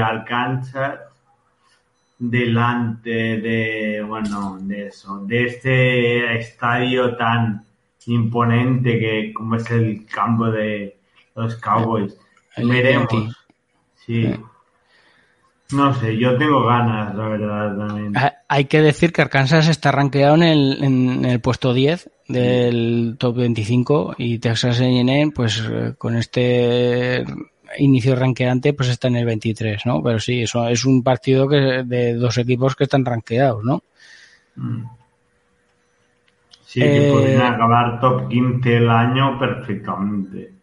delante 2.19 3.41
de, 3.41 4.03
bueno, 4.07 4.59
de 4.61 4.89
eso, 4.89 5.21
de 5.25 5.47
este 5.47 6.39
estadio 6.39 7.17
tan 7.17 7.65
imponente 8.05 8.99
que 8.99 9.33
como 9.33 9.57
es 9.57 9.71
el 9.71 10.05
campo 10.05 10.51
de 10.51 10.99
los 11.35 11.57
Cowboys. 11.57 12.15
Veremos. 12.55 13.35
Sí. 13.95 14.35
No 15.73 15.93
sé, 15.95 16.17
yo 16.17 16.37
tengo 16.37 16.65
ganas, 16.65 17.15
la 17.15 17.29
verdad, 17.29 17.77
también. 17.77 18.17
Ah, 18.17 18.35
hay 18.49 18.67
que 18.67 18.81
decir 18.81 19.13
que 19.13 19.23
Arkansas 19.23 19.69
está 19.69 19.91
rankeado 19.91 20.37
en 20.37 20.43
el, 20.45 20.85
en 20.85 21.25
el 21.25 21.41
puesto 21.41 21.75
10 21.75 22.09
del 22.29 23.17
top 23.19 23.37
25 23.37 24.15
y 24.19 24.39
Texas 24.39 24.81
A&M, 24.81 25.33
pues 25.33 25.65
eh, 25.69 25.95
con 25.99 26.17
este 26.17 27.25
inicio 27.79 28.15
ranqueante, 28.15 28.75
pues 28.75 28.91
está 28.91 29.09
en 29.09 29.17
el 29.17 29.25
23, 29.25 29.87
¿no? 29.87 30.03
Pero 30.03 30.21
sí, 30.21 30.43
eso 30.43 30.69
es 30.69 30.85
un 30.85 31.03
partido 31.03 31.49
que 31.49 31.83
de 31.85 32.15
dos 32.15 32.39
equipos 32.39 32.77
que 32.77 32.85
están 32.85 33.05
ranqueados, 33.05 33.65
¿no? 33.65 33.83
Mm. 34.55 34.85
Sí, 36.65 36.81
que 36.81 37.35
eh, 37.35 37.43
acabar 37.43 38.01
top 38.01 38.29
15 38.29 38.77
el 38.77 38.91
año 38.91 39.39
perfectamente. 39.39 40.56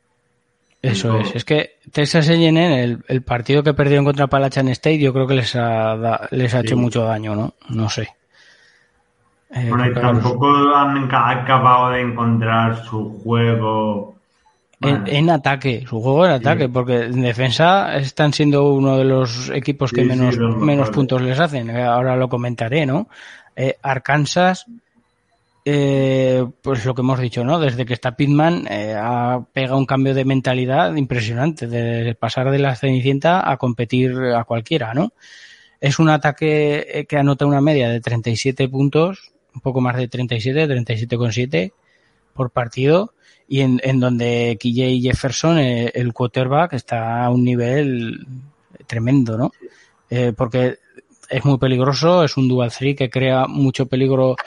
Eso 0.83 1.17
es, 1.17 1.33
es 1.33 1.45
que 1.45 1.77
Texas 1.93 2.27
A&M, 2.27 2.83
el, 2.83 2.99
el 3.07 3.21
partido 3.21 3.63
que 3.63 3.73
perdió 3.73 4.03
contra 4.03 4.27
Palachan 4.27 4.67
State, 4.67 4.99
yo 4.99 5.13
creo 5.13 5.25
que 5.25 5.35
les 5.35 5.55
ha, 5.55 6.27
les 6.31 6.53
ha 6.53 6.59
hecho 6.59 6.75
mucho 6.75 7.05
daño, 7.05 7.33
¿no? 7.33 7.53
No 7.69 7.89
sé. 7.89 8.09
Eh, 9.55 9.71
tampoco 9.93 10.75
han 10.75 11.09
acabado 11.09 11.91
de 11.91 12.01
encontrar 12.01 12.83
su 12.83 13.21
juego. 13.23 14.15
En, 14.81 15.29
ataque, 15.29 15.85
su 15.87 16.01
juego 16.01 16.25
en 16.25 16.31
ataque, 16.31 16.67
porque 16.67 17.03
en 17.05 17.21
defensa 17.21 17.95
están 17.95 18.33
siendo 18.33 18.73
uno 18.73 18.97
de 18.97 19.05
los 19.05 19.49
equipos 19.51 19.93
que 19.93 20.03
menos, 20.03 20.37
menos 20.37 20.89
puntos 20.89 21.21
les 21.21 21.39
hacen. 21.39 21.69
Ahora 21.77 22.17
lo 22.17 22.27
comentaré, 22.27 22.85
¿no? 22.85 23.07
Eh, 23.55 23.77
Arkansas 23.81 24.65
eh, 25.65 26.45
pues 26.61 26.85
lo 26.85 26.93
que 26.93 27.01
hemos 27.01 27.19
dicho, 27.19 27.43
¿no? 27.43 27.59
Desde 27.59 27.85
que 27.85 27.93
está 27.93 28.15
Pitman 28.15 28.67
eh, 28.67 28.95
ha 28.97 29.45
pegado 29.53 29.77
un 29.77 29.85
cambio 29.85 30.13
de 30.13 30.25
mentalidad 30.25 30.95
impresionante, 30.95 31.67
de 31.67 32.15
pasar 32.15 32.51
de 32.51 32.59
la 32.59 32.75
Cenicienta 32.75 33.49
a 33.49 33.57
competir 33.57 34.13
a 34.35 34.43
cualquiera, 34.43 34.93
¿no? 34.93 35.13
Es 35.83 35.99
un 35.99 36.09
ataque 36.09 36.85
eh, 36.87 37.05
que 37.05 37.17
anota 37.17 37.45
una 37.45 37.59
media 37.59 37.89
de 37.89 37.99
37 37.99 38.69
puntos, 38.69 39.33
un 39.53 39.59
poco 39.59 39.81
más 39.81 39.97
de 39.97 40.07
37, 40.07 40.65
37,7 40.65 41.73
por 42.33 42.51
partido, 42.51 43.13
y 43.49 43.59
en, 43.59 43.81
en 43.83 43.99
donde 43.99 44.57
KJ 44.57 45.01
Jefferson, 45.01 45.59
eh, 45.59 45.91
el 45.93 46.13
quarterback, 46.13 46.71
está 46.71 47.25
a 47.25 47.29
un 47.29 47.43
nivel 47.43 48.25
tremendo, 48.87 49.37
¿no? 49.37 49.51
Eh, 50.09 50.33
porque 50.35 50.77
es 51.29 51.43
muy 51.43 51.57
peligroso, 51.57 52.23
es 52.23 52.37
un 52.37 52.47
dual 52.47 52.71
three 52.71 52.95
que 52.95 53.09
crea 53.09 53.47
mucho 53.47 53.85
peligro 53.85 54.37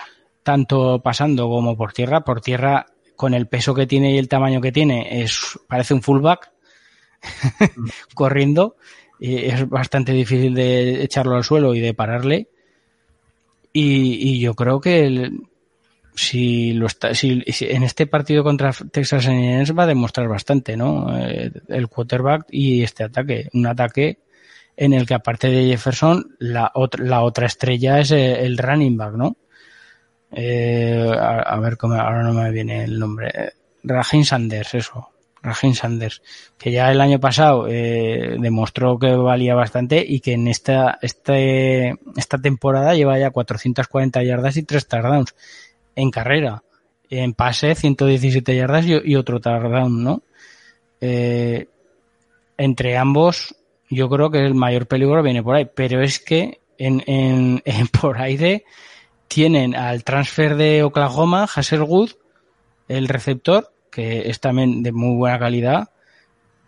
tanto 0.47 1.03
pasando 1.03 1.49
como 1.49 1.76
por 1.76 1.92
tierra. 1.92 2.20
Por 2.20 2.40
tierra, 2.40 2.86
con 3.16 3.34
el 3.34 3.49
peso 3.49 3.74
que 3.74 3.88
tiene 3.88 4.14
y 4.14 4.18
el 4.18 4.28
tamaño 4.28 4.61
que 4.61 4.70
tiene, 4.70 5.22
es, 5.22 5.59
parece 5.66 5.92
un 5.92 6.03
fullback 6.03 6.53
corriendo. 8.14 8.76
Y 9.18 9.47
es 9.47 9.68
bastante 9.68 10.12
difícil 10.12 10.55
de 10.55 11.03
echarlo 11.03 11.34
al 11.34 11.42
suelo 11.42 11.74
y 11.74 11.80
de 11.80 11.94
pararle. 11.94 12.49
Y, 13.72 14.38
yo 14.38 14.55
creo 14.55 14.80
que 14.80 15.32
si, 16.14 16.72
lo 16.74 16.86
está, 16.86 17.12
si, 17.12 17.42
en 17.44 17.82
este 17.82 18.07
partido 18.07 18.44
contra 18.44 18.70
Texas 18.92 19.26
A&M 19.26 19.64
va 19.72 19.82
a 19.82 19.88
demostrar 19.88 20.28
bastante, 20.28 20.76
¿no? 20.76 21.09
Eh, 21.18 21.51
el 21.68 21.88
quarterback 21.88 22.47
y 22.51 22.84
este 22.84 23.03
ataque. 23.03 23.49
Un 23.53 23.66
ataque 23.66 24.20
en 24.76 24.92
el 24.92 25.07
que 25.07 25.14
aparte 25.14 25.49
de 25.49 25.66
Jefferson, 25.66 26.36
la 26.38 26.70
otra, 26.72 27.05
la 27.05 27.22
otra 27.22 27.47
estrella 27.47 27.99
es 27.99 28.12
el 28.12 28.57
running 28.57 28.97
back, 28.97 29.14
¿no? 29.14 29.36
Eh, 30.33 31.12
a, 31.18 31.59
ver, 31.61 31.77
cómo, 31.77 31.95
ahora 31.95 32.22
no 32.22 32.33
me 32.33 32.51
viene 32.51 32.85
el 32.85 32.99
nombre. 32.99 33.53
Rajin 33.83 34.24
Sanders, 34.24 34.74
eso. 34.74 35.11
Rajin 35.43 35.74
Sanders, 35.74 36.22
que 36.59 36.72
ya 36.72 36.91
el 36.91 37.01
año 37.01 37.20
pasado 37.20 37.68
eh, 37.68 38.37
demostró 38.41 38.99
que 38.99 39.14
valía 39.14 39.55
bastante 39.55 40.05
y 40.07 40.18
que 40.18 40.33
en 40.33 40.49
esta, 40.49 40.99
este, 41.03 41.95
esta 42.16 42.39
temporada 42.39 42.95
lleva 42.95 43.18
ya 43.18 43.31
440 43.31 44.24
yardas 44.24 44.57
y 44.57 44.64
3 44.64 44.89
touchdowns 44.89 45.35
en 45.95 46.11
carrera. 46.11 46.62
En 47.09 47.35
pase, 47.35 47.77
117 47.77 48.57
yardas 48.57 48.85
y, 48.87 49.14
otro 49.14 49.41
touchdown, 49.41 50.03
¿no? 50.03 50.22
Eh, 51.01 51.68
entre 52.59 52.97
ambos, 52.97 53.55
yo 53.89 54.09
creo 54.09 54.31
que 54.31 54.45
el 54.45 54.55
mayor 54.55 54.89
peligro 54.89 55.22
viene 55.22 55.45
por 55.45 55.55
ahí, 55.55 55.68
pero 55.72 56.03
es 56.03 56.18
que 56.18 56.59
en, 56.79 57.05
en, 57.07 57.62
en 57.64 57.87
por 57.87 58.18
de 58.18 58.64
tienen 59.29 59.74
al 59.74 60.05
transfer 60.05 60.57
de 60.57 60.83
Oklahoma, 60.83 61.45
Hasselwood, 61.45 62.12
el 62.89 63.09
receptor, 63.09 63.72
que 63.91 64.29
es 64.29 64.41
también 64.41 64.83
de 64.83 64.93
muy 64.93 65.16
buena 65.16 65.39
calidad, 65.39 65.91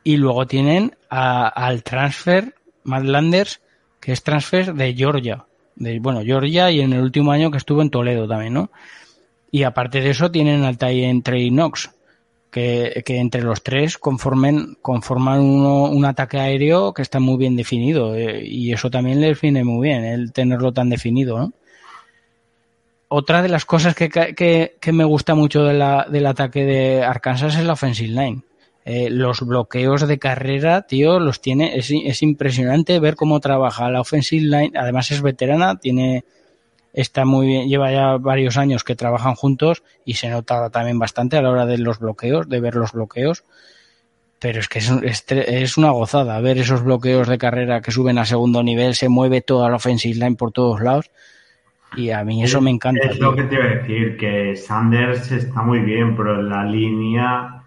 y 0.04 0.16
luego 0.16 0.46
tienen 0.46 0.96
al 1.10 1.82
transfer 1.82 2.54
Matt 2.84 3.04
Landers, 3.04 3.60
que 4.00 4.12
es 4.12 4.22
transfer 4.22 4.74
de 4.74 4.94
Georgia, 4.94 5.44
de, 5.76 5.98
bueno, 6.00 6.22
Georgia 6.22 6.70
y 6.70 6.80
en 6.80 6.92
el 6.92 7.02
último 7.02 7.30
año 7.32 7.50
que 7.50 7.58
estuvo 7.58 7.82
en 7.82 7.90
Toledo 7.90 8.26
también, 8.26 8.54
¿no? 8.54 8.70
Y 9.50 9.62
aparte 9.62 10.00
de 10.00 10.10
eso 10.10 10.30
tienen 10.30 10.64
al 10.64 10.78
Tyen 10.78 11.22
Trey 11.22 11.50
Knox, 11.50 11.90
que, 12.50 13.02
que, 13.04 13.18
entre 13.18 13.42
los 13.42 13.62
tres 13.62 13.98
conformen, 13.98 14.78
conforman 14.80 15.40
uno, 15.40 15.84
un 15.84 16.04
ataque 16.04 16.38
aéreo 16.38 16.94
que 16.94 17.02
está 17.02 17.20
muy 17.20 17.36
bien 17.36 17.56
definido, 17.56 18.14
eh, 18.14 18.42
y 18.44 18.72
eso 18.72 18.90
también 18.90 19.20
les 19.20 19.40
viene 19.40 19.64
muy 19.64 19.88
bien, 19.88 20.04
el 20.04 20.32
tenerlo 20.32 20.72
tan 20.72 20.88
definido, 20.88 21.38
¿no? 21.38 21.52
Otra 23.08 23.42
de 23.42 23.48
las 23.48 23.64
cosas 23.64 23.94
que, 23.94 24.08
que, 24.08 24.76
que 24.80 24.92
me 24.92 25.04
gusta 25.04 25.34
mucho 25.34 25.64
del 25.64 26.26
ataque 26.26 26.64
de 26.64 27.02
Arkansas 27.02 27.56
es 27.56 27.64
la 27.64 27.72
offensive 27.72 28.08
line. 28.10 28.42
Eh, 28.84 29.10
los 29.10 29.42
bloqueos 29.42 30.06
de 30.06 30.18
carrera, 30.18 30.82
tío, 30.82 31.20
los 31.20 31.42
tiene, 31.42 31.76
es, 31.76 31.90
es, 31.90 32.22
impresionante 32.22 33.00
ver 33.00 33.16
cómo 33.16 33.38
trabaja 33.38 33.90
la 33.90 34.00
offensive 34.00 34.46
line, 34.46 34.72
además 34.78 35.10
es 35.10 35.20
veterana, 35.20 35.78
tiene, 35.78 36.24
está 36.94 37.26
muy 37.26 37.46
bien, 37.46 37.68
lleva 37.68 37.92
ya 37.92 38.16
varios 38.16 38.56
años 38.56 38.84
que 38.84 38.96
trabajan 38.96 39.34
juntos 39.34 39.82
y 40.06 40.14
se 40.14 40.30
nota 40.30 40.70
también 40.70 40.98
bastante 40.98 41.36
a 41.36 41.42
la 41.42 41.50
hora 41.50 41.66
de 41.66 41.76
los 41.76 41.98
bloqueos, 41.98 42.48
de 42.48 42.60
ver 42.60 42.76
los 42.76 42.92
bloqueos, 42.92 43.44
pero 44.38 44.58
es 44.58 44.68
que 44.68 44.78
es, 44.78 44.90
es, 45.02 45.24
es 45.28 45.76
una 45.76 45.90
gozada 45.90 46.40
ver 46.40 46.56
esos 46.56 46.82
bloqueos 46.82 47.28
de 47.28 47.36
carrera 47.36 47.82
que 47.82 47.92
suben 47.92 48.16
a 48.16 48.24
segundo 48.24 48.62
nivel, 48.62 48.94
se 48.94 49.10
mueve 49.10 49.42
toda 49.42 49.68
la 49.68 49.76
offensive 49.76 50.14
line 50.14 50.36
por 50.36 50.50
todos 50.50 50.80
lados 50.80 51.10
y 51.96 52.10
a 52.10 52.22
mí 52.24 52.42
eso 52.42 52.60
me 52.60 52.70
encanta. 52.70 53.08
Es 53.08 53.18
lo 53.18 53.34
que 53.34 53.44
te 53.44 53.54
iba 53.54 53.64
a 53.64 53.68
decir, 53.68 54.16
que 54.16 54.56
Sanders 54.56 55.30
está 55.32 55.62
muy 55.62 55.80
bien, 55.80 56.16
pero 56.16 56.42
la 56.42 56.64
línea 56.64 57.62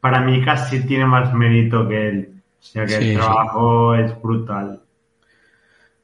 para 0.00 0.20
mí 0.20 0.44
casi 0.44 0.80
tiene 0.86 1.06
más 1.06 1.34
mérito 1.34 1.88
que 1.88 2.08
él. 2.08 2.28
O 2.60 2.62
sea 2.62 2.84
que 2.84 2.92
sí, 2.92 3.10
el 3.10 3.16
trabajo 3.16 3.96
sí. 3.96 4.02
es 4.02 4.22
brutal. 4.22 4.80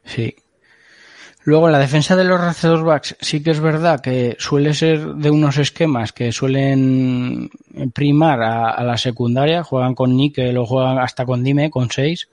Sí. 0.04 0.34
Luego, 1.44 1.68
la 1.68 1.78
defensa 1.78 2.14
de 2.14 2.24
los 2.24 2.40
receptors 2.40 2.84
backs 2.84 3.16
sí 3.20 3.42
que 3.42 3.50
es 3.50 3.60
verdad 3.60 4.00
que 4.00 4.36
suele 4.38 4.74
ser 4.74 5.14
de 5.14 5.30
unos 5.30 5.58
esquemas 5.58 6.12
que 6.12 6.30
suelen 6.30 7.50
primar 7.92 8.42
a, 8.42 8.70
a 8.70 8.84
la 8.84 8.96
secundaria, 8.96 9.64
juegan 9.64 9.94
con 9.94 10.16
níquel 10.16 10.56
o 10.56 10.66
juegan 10.66 10.98
hasta 10.98 11.26
con 11.26 11.42
dime, 11.42 11.70
con 11.70 11.90
6, 11.90 12.28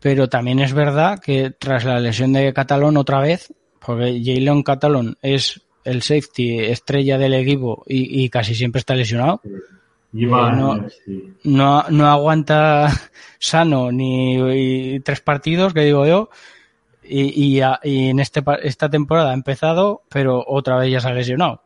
pero 0.00 0.28
también 0.28 0.58
es 0.58 0.74
verdad 0.74 1.20
que 1.20 1.52
tras 1.58 1.84
la 1.84 2.00
lesión 2.00 2.34
de 2.34 2.52
Catalón 2.52 2.98
otra 2.98 3.20
vez, 3.20 3.52
porque 3.78 4.20
Jalen 4.24 4.62
Catalón 4.62 5.16
es 5.22 5.60
el 5.84 6.02
safety 6.02 6.58
estrella 6.60 7.18
del 7.18 7.34
equipo 7.34 7.82
y, 7.86 8.24
y 8.24 8.28
casi 8.28 8.54
siempre 8.54 8.80
está 8.80 8.94
lesionado, 8.94 9.40
eh, 9.44 9.50
no, 10.12 10.86
no, 11.44 11.84
no, 11.90 12.06
aguanta 12.06 12.90
sano 13.38 13.92
ni 13.92 15.00
tres 15.00 15.20
partidos, 15.20 15.74
que 15.74 15.84
digo 15.84 16.06
yo, 16.06 16.30
y, 17.02 17.58
y, 17.58 17.62
y, 17.82 18.08
en 18.08 18.20
este, 18.20 18.42
esta 18.62 18.88
temporada 18.88 19.30
ha 19.30 19.34
empezado, 19.34 20.02
pero 20.08 20.44
otra 20.46 20.76
vez 20.76 20.92
ya 20.92 21.00
se 21.00 21.08
ha 21.08 21.12
lesionado. 21.12 21.62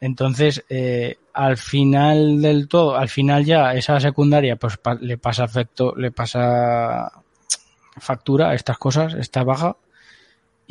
Entonces, 0.00 0.64
eh, 0.70 1.18
al 1.34 1.56
final 1.58 2.40
del 2.40 2.68
todo, 2.68 2.96
al 2.96 3.08
final 3.08 3.44
ya 3.44 3.74
esa 3.74 4.00
secundaria, 4.00 4.56
pues 4.56 4.78
pa, 4.78 4.94
le 4.94 5.18
pasa 5.18 5.44
efecto, 5.44 5.94
le 5.94 6.10
pasa 6.10 7.12
factura 7.98 8.50
a 8.50 8.54
estas 8.54 8.78
cosas, 8.78 9.14
está 9.14 9.44
baja, 9.44 9.76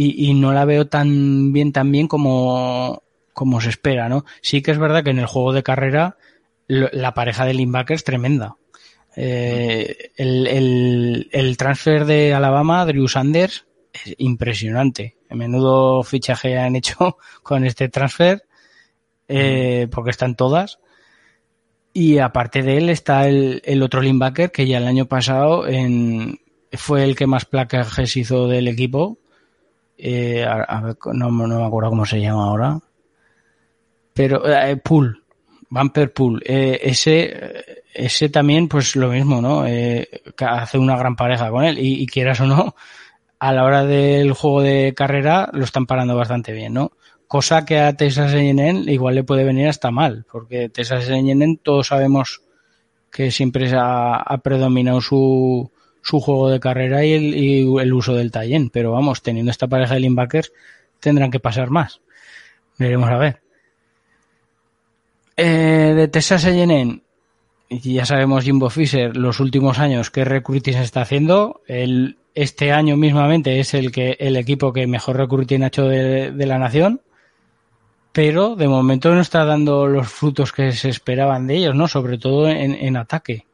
y, 0.02 0.30
y 0.30 0.34
no 0.34 0.54
la 0.54 0.64
veo 0.64 0.88
tan 0.88 1.52
bien, 1.52 1.74
tan 1.74 1.92
bien 1.92 2.08
como, 2.08 3.04
como 3.34 3.60
se 3.60 3.68
espera, 3.68 4.08
¿no? 4.08 4.24
Sí 4.42 4.62
que 4.62 4.72
es 4.72 4.78
verdad 4.78 5.04
que 5.04 5.10
en 5.10 5.20
el 5.20 5.26
juego 5.26 5.52
de 5.52 5.62
carrera, 5.62 6.16
la 6.68 7.14
pareja 7.14 7.44
de 7.44 7.54
linebacker 7.54 7.96
es 7.96 8.06
tremenda. 8.06 8.56
Eh, 9.18 10.12
el, 10.16 10.48
el, 10.48 11.30
el, 11.34 11.58
transfer 11.58 12.06
de 12.06 12.34
Alabama, 12.34 12.86
Drew 12.86 13.10
Sanders, 13.10 13.66
es 13.92 14.16
impresionante. 14.20 15.18
El 15.30 15.36
menudo 15.36 16.02
fichaje 16.04 16.58
han 16.58 16.78
hecho 16.78 17.18
con 17.44 17.66
este 17.66 17.90
transfer, 17.90 18.44
eh, 19.28 19.90
porque 19.92 20.12
están 20.12 20.38
todas. 20.38 20.80
Y 21.92 22.20
aparte 22.20 22.64
de 22.64 22.78
él 22.78 22.90
está 22.90 23.28
el, 23.28 23.62
el, 23.66 23.84
otro 23.84 24.02
linebacker 24.02 24.50
que 24.50 24.66
ya 24.66 24.78
el 24.78 24.88
año 24.88 25.08
pasado 25.08 25.68
en, 25.68 26.40
fue 26.72 27.04
el 27.04 27.18
que 27.18 27.28
más 27.28 27.44
placajes 27.44 28.16
hizo 28.16 28.48
del 28.48 28.70
equipo. 28.70 29.20
Eh, 30.02 30.46
a, 30.46 30.64
a 30.78 30.96
no, 31.14 31.30
me 31.30 31.66
acuerdo 31.66 31.90
cómo 31.90 32.06
se 32.06 32.22
llama 32.22 32.46
ahora. 32.46 32.80
Pero, 34.14 34.48
eh, 34.50 34.78
Pool, 34.78 35.24
Bumper 35.70 36.14
Pool, 36.14 36.42
eh, 36.46 36.80
ese, 36.82 37.84
ese 37.94 38.30
también, 38.30 38.70
pues 38.70 38.96
lo 38.96 39.10
mismo, 39.10 39.42
¿no? 39.42 39.66
Eh, 39.68 40.08
hace 40.40 40.78
una 40.78 40.98
gran 40.98 41.18
pareja 41.18 41.50
con 41.50 41.66
él 41.66 41.78
y, 41.80 42.02
y, 42.02 42.08
quieras 42.08 42.40
o 42.40 42.46
no, 42.46 42.76
a 43.40 43.54
la 43.54 43.66
hora 43.66 43.86
del 43.86 44.32
juego 44.34 44.62
de 44.62 44.94
carrera 44.96 45.50
lo 45.54 45.66
están 45.66 45.86
parando 45.86 46.16
bastante 46.16 46.54
bien, 46.54 46.74
¿no? 46.74 46.94
Cosa 47.28 47.66
que 47.66 47.80
a 47.80 47.94
Texas 47.94 48.34
A&M 48.34 48.92
igual 48.92 49.16
le 49.16 49.24
puede 49.24 49.44
venir 49.44 49.68
hasta 49.68 49.92
mal, 49.92 50.26
porque 50.32 50.70
Texas 50.70 51.10
A&M 51.10 51.60
todos 51.62 51.88
sabemos 51.88 52.42
que 53.12 53.32
siempre 53.32 53.70
ha, 53.74 54.16
ha 54.16 54.38
predominado 54.40 55.02
su, 55.02 55.72
su 56.02 56.20
juego 56.20 56.50
de 56.50 56.60
carrera 56.60 57.06
y 57.06 57.14
el, 57.14 57.36
y 57.36 57.78
el 57.80 57.94
uso 57.94 58.16
del 58.16 58.32
tallen, 58.32 58.70
pero 58.70 58.92
vamos, 58.92 59.22
teniendo 59.22 59.52
esta 59.52 59.68
pareja 59.68 59.96
de 59.96 60.02
linebackers 60.02 60.52
tendrán 61.00 61.32
que 61.32 61.40
pasar 61.40 61.70
más. 61.70 62.02
Veremos 62.78 63.10
a 63.10 63.18
ver. 63.18 63.42
Eh, 65.38 65.94
de 65.96 66.08
Texas 66.08 66.46
A&M, 66.46 67.02
ya 67.70 68.06
sabemos 68.06 68.44
Jimbo 68.44 68.70
Fisher 68.70 69.16
los 69.16 69.40
últimos 69.40 69.80
años 69.80 70.12
qué 70.12 70.26
recruiting 70.26 70.74
se 70.74 70.82
está 70.82 71.02
haciendo. 71.02 71.62
El, 71.68 72.18
este 72.36 72.72
año 72.72 72.98
mismamente 72.98 73.60
es 73.60 73.74
el 73.74 73.92
que 73.92 74.18
el 74.20 74.36
equipo 74.36 74.74
que 74.74 74.88
mejor 74.88 75.18
recruiting 75.18 75.64
ha 75.64 75.68
hecho 75.68 75.88
de, 75.88 76.32
de, 76.32 76.46
la 76.46 76.58
nación, 76.58 77.02
pero 78.12 78.56
de 78.56 78.68
momento 78.68 79.14
no 79.14 79.22
está 79.22 79.46
dando 79.46 79.88
los 79.88 80.08
frutos 80.08 80.52
que 80.52 80.72
se 80.74 80.90
esperaban 80.90 81.48
de 81.48 81.58
ellos, 81.58 81.76
¿no? 81.76 81.88
Sobre 81.88 82.18
todo 82.18 82.50
en, 82.50 82.74
en 82.74 82.98
ataque. 82.98 83.46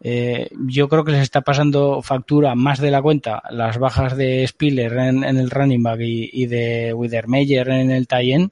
Eh, 0.00 0.50
yo 0.66 0.88
creo 0.88 1.04
que 1.04 1.12
les 1.12 1.22
está 1.22 1.40
pasando 1.40 2.02
factura 2.02 2.54
más 2.54 2.80
de 2.80 2.90
la 2.90 3.00
cuenta 3.00 3.42
las 3.50 3.78
bajas 3.78 4.16
de 4.16 4.46
Spiller 4.46 4.92
en, 4.92 5.24
el 5.24 5.50
running 5.50 5.82
back 5.82 6.00
y, 6.00 6.46
de 6.46 6.92
Widermeyer 6.92 7.68
en 7.70 7.90
el 7.90 8.06
tie 8.06 8.50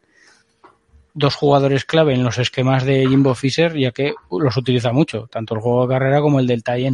dos 1.15 1.37
jugadores 1.37 1.85
clave 1.85 2.13
en 2.15 2.25
los 2.25 2.39
esquemas 2.39 2.85
de 2.85 3.07
Jimbo 3.07 3.35
Fisher, 3.35 3.77
ya 3.79 3.93
que 3.93 4.15
los 4.31 4.57
utiliza 4.57 4.93
mucho, 4.93 5.29
tanto 5.31 5.55
el 5.55 5.61
juego 5.61 5.87
de 5.87 5.95
carrera 5.95 6.21
como 6.21 6.41
el 6.41 6.47
del 6.47 6.65
tie 6.65 6.91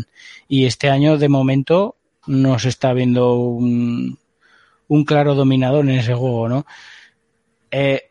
Y 0.46 0.66
este 0.66 0.90
año, 0.90 1.16
de 1.16 1.28
momento, 1.28 1.96
no 2.26 2.58
se 2.58 2.68
está 2.68 2.92
viendo 2.92 3.36
un, 3.36 4.18
un 4.88 5.04
claro 5.04 5.34
dominador 5.34 5.84
en 5.88 5.98
ese 5.98 6.14
juego, 6.14 6.48
¿no? 6.48 6.66
Eh, 7.70 8.10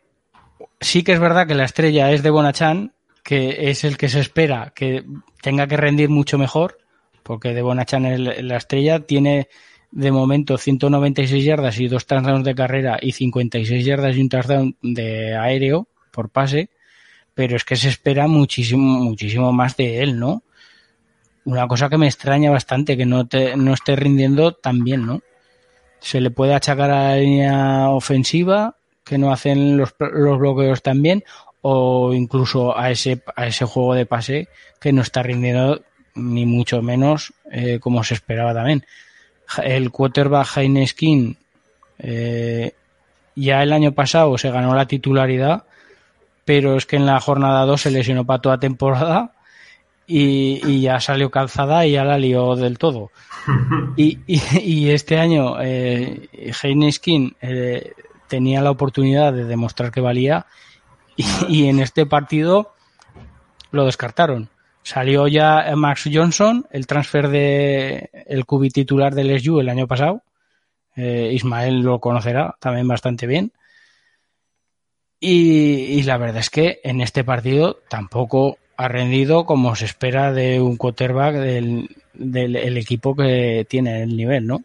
sí 0.80 1.04
que 1.04 1.12
es 1.12 1.20
verdad 1.20 1.46
que 1.46 1.54
la 1.54 1.64
estrella 1.64 2.10
es 2.10 2.22
de 2.22 2.30
Bonachan, 2.30 2.92
que 3.22 3.70
es 3.70 3.84
el 3.84 3.96
que 3.96 4.08
se 4.08 4.20
espera 4.20 4.72
que 4.74 5.04
tenga 5.42 5.66
que 5.66 5.76
rendir 5.76 6.08
mucho 6.08 6.38
mejor, 6.38 6.78
porque 7.22 7.54
de 7.54 7.62
Bonachan 7.62 8.06
es 8.06 8.42
la 8.42 8.56
estrella, 8.56 9.00
tiene 9.00 9.48
de 9.90 10.12
momento 10.12 10.56
196 10.56 11.44
yardas 11.44 11.80
y 11.80 11.88
dos 11.88 12.06
touchdowns 12.06 12.44
de 12.44 12.54
carrera 12.54 12.98
y 13.00 13.12
56 13.12 13.84
yardas 13.84 14.16
y 14.16 14.20
un 14.20 14.28
touchdown 14.28 14.76
de 14.82 15.36
aéreo 15.36 15.88
por 16.10 16.30
pase, 16.30 16.70
pero 17.34 17.56
es 17.56 17.64
que 17.64 17.76
se 17.76 17.88
espera 17.88 18.26
muchísimo, 18.26 19.00
muchísimo 19.00 19.52
más 19.52 19.76
de 19.76 20.02
él, 20.02 20.18
¿no? 20.18 20.42
Una 21.44 21.66
cosa 21.66 21.88
que 21.88 21.98
me 21.98 22.06
extraña 22.06 22.50
bastante, 22.50 22.96
que 22.96 23.06
no, 23.06 23.26
te, 23.26 23.56
no 23.56 23.72
esté 23.72 23.96
rindiendo 23.96 24.52
tan 24.52 24.84
bien, 24.84 25.06
¿no? 25.06 25.22
Se 25.98 26.20
le 26.20 26.30
puede 26.30 26.54
achacar 26.54 26.90
a 26.90 27.10
la 27.10 27.16
línea 27.16 27.88
ofensiva, 27.88 28.76
que 29.04 29.18
no 29.18 29.32
hacen 29.32 29.76
los, 29.76 29.94
los 29.98 30.38
bloqueos 30.38 30.82
tan 30.82 31.02
bien, 31.02 31.24
o 31.62 32.12
incluso 32.12 32.76
a 32.76 32.90
ese, 32.90 33.22
a 33.36 33.46
ese 33.46 33.64
juego 33.64 33.94
de 33.94 34.06
pase 34.06 34.48
que 34.80 34.92
no 34.92 35.02
está 35.02 35.22
rindiendo 35.22 35.82
ni 36.14 36.46
mucho 36.46 36.82
menos 36.82 37.32
eh, 37.50 37.78
como 37.80 38.02
se 38.04 38.14
esperaba 38.14 38.54
también. 38.54 38.84
El 39.62 39.90
quarterback 39.90 40.46
Jaime 40.46 40.86
Skin 40.86 41.36
eh, 41.98 42.72
ya 43.34 43.62
el 43.62 43.72
año 43.72 43.92
pasado 43.92 44.38
se 44.38 44.50
ganó 44.50 44.74
la 44.74 44.86
titularidad 44.86 45.64
pero 46.50 46.76
es 46.76 46.84
que 46.84 46.96
en 46.96 47.06
la 47.06 47.20
jornada 47.20 47.64
2 47.64 47.80
se 47.80 47.90
lesionó 47.92 48.24
para 48.24 48.42
toda 48.42 48.58
temporada 48.58 49.32
y, 50.04 50.80
ya 50.80 50.98
salió 50.98 51.30
calzada 51.30 51.86
y 51.86 51.92
ya 51.92 52.04
la 52.04 52.18
lió 52.18 52.56
del 52.56 52.76
todo. 52.76 53.12
Y, 53.96 54.18
y, 54.26 54.42
y 54.60 54.90
este 54.90 55.18
año 55.18 55.62
eh, 55.62 56.28
Skin 56.90 57.36
eh, 57.40 57.92
tenía 58.26 58.62
la 58.62 58.72
oportunidad 58.72 59.32
de 59.32 59.44
demostrar 59.44 59.92
que 59.92 60.00
valía 60.00 60.46
y, 61.48 61.66
en 61.66 61.80
este 61.80 62.06
partido 62.06 62.72
lo 63.70 63.84
descartaron. 63.84 64.48
Salió 64.82 65.28
ya 65.28 65.72
Max 65.76 66.08
Johnson, 66.12 66.66
el 66.70 66.86
transfer 66.86 67.28
de 67.28 68.10
el 68.26 68.46
cubi 68.46 68.70
titular 68.70 69.14
del 69.14 69.38
SU 69.38 69.60
el 69.60 69.68
año 69.68 69.86
pasado. 69.86 70.22
Eh, 70.96 71.30
Ismael 71.32 71.80
lo 71.80 72.00
conocerá 72.00 72.56
también 72.58 72.88
bastante 72.88 73.26
bien. 73.26 73.52
Y, 75.22 76.02
la 76.04 76.16
verdad 76.16 76.38
es 76.38 76.48
que 76.48 76.80
en 76.82 77.02
este 77.02 77.24
partido 77.24 77.80
tampoco 77.88 78.56
ha 78.78 78.88
rendido 78.88 79.44
como 79.44 79.76
se 79.76 79.84
espera 79.84 80.32
de 80.32 80.60
un 80.60 80.78
quarterback 80.78 81.34
del, 81.34 81.94
del 82.14 82.56
el 82.56 82.78
equipo 82.78 83.14
que 83.14 83.66
tiene 83.68 84.02
el 84.02 84.16
nivel, 84.16 84.46
¿no? 84.46 84.62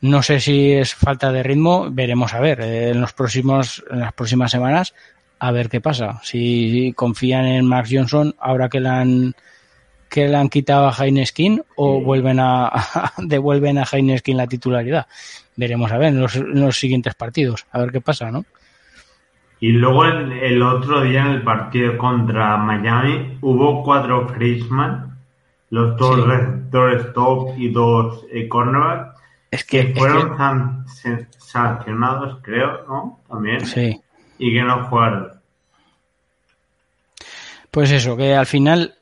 No 0.00 0.22
sé 0.22 0.40
si 0.40 0.72
es 0.72 0.94
falta 0.94 1.30
de 1.32 1.42
ritmo, 1.42 1.88
veremos 1.90 2.32
a 2.32 2.40
ver 2.40 2.60
eh, 2.60 2.90
en 2.90 3.00
los 3.02 3.12
próximos 3.12 3.84
en 3.90 4.00
las 4.00 4.14
próximas 4.14 4.50
semanas 4.50 4.94
a 5.38 5.52
ver 5.52 5.68
qué 5.68 5.80
pasa. 5.80 6.20
Si 6.22 6.92
confían 6.96 7.46
en 7.46 7.66
Max 7.66 7.90
Johnson 7.92 8.34
ahora 8.38 8.68
que 8.68 8.80
le 8.80 8.88
han 8.88 9.34
que 10.08 10.28
le 10.28 10.36
han 10.36 10.48
quitado 10.48 10.88
a 10.88 10.92
Heineskin 10.92 11.62
o 11.76 11.98
sí. 11.98 12.04
vuelven 12.04 12.40
a, 12.40 12.68
a, 12.68 13.12
devuelven 13.18 13.78
a 13.78 13.84
Heineskin 13.84 14.36
la 14.36 14.46
titularidad. 14.46 15.06
Veremos 15.56 15.90
a 15.90 15.98
ver 15.98 16.08
en 16.08 16.20
los, 16.20 16.36
en 16.36 16.60
los 16.60 16.78
siguientes 16.78 17.14
partidos, 17.14 17.66
a 17.72 17.80
ver 17.80 17.90
qué 17.90 18.00
pasa, 18.00 18.30
¿no? 18.30 18.44
Y 19.58 19.72
luego 19.72 20.04
el, 20.04 20.32
el, 20.32 20.62
otro 20.62 21.00
día 21.00 21.22
en 21.22 21.32
el 21.32 21.42
partido 21.42 21.96
contra 21.96 22.58
Miami 22.58 23.38
hubo 23.40 23.82
cuatro 23.82 24.28
Frischman, 24.28 25.18
los 25.70 25.96
dos 25.96 26.16
sí. 26.16 26.22
receptores 26.22 27.12
top 27.14 27.54
y 27.56 27.70
dos 27.70 28.26
eh, 28.30 28.48
cornerbacks, 28.48 29.18
es 29.50 29.64
que, 29.64 29.92
que 29.92 29.98
fueron 29.98 30.84
es 30.86 31.02
que... 31.02 31.26
sancionados, 31.38 32.38
creo, 32.42 32.84
¿no? 32.86 33.20
También. 33.28 33.64
Sí. 33.64 34.00
Y 34.38 34.52
que 34.52 34.62
no 34.62 34.88
jugaron. 34.88 35.32
Pues 37.70 37.90
eso, 37.90 38.16
que 38.16 38.34
al 38.34 38.46
final 38.46 38.94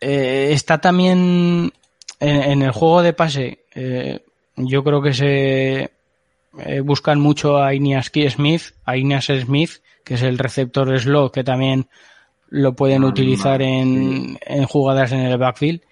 eh, 0.00 0.50
está 0.52 0.78
también 0.78 1.72
en, 2.20 2.42
en, 2.42 2.62
el 2.62 2.70
juego 2.70 3.02
de 3.02 3.12
pase. 3.12 3.64
Eh, 3.74 4.20
yo 4.56 4.84
creo 4.84 5.02
que 5.02 5.12
se 5.14 5.90
eh, 6.58 6.80
buscan 6.80 7.20
mucho 7.20 7.62
a 7.62 7.74
Iniaski 7.74 8.28
Smith, 8.28 8.62
a 8.84 8.96
Ineas 8.96 9.26
Smith, 9.26 9.70
que 10.04 10.14
es 10.14 10.22
el 10.22 10.38
receptor 10.38 10.98
slot, 10.98 11.32
que 11.32 11.44
también 11.44 11.88
lo 12.48 12.74
pueden 12.74 13.04
Ah, 13.04 13.06
utilizar 13.06 13.62
en, 13.62 14.38
en, 14.40 14.64
jugadas 14.66 15.12
en 15.12 15.20
el 15.20 15.38
backfield. 15.38 15.82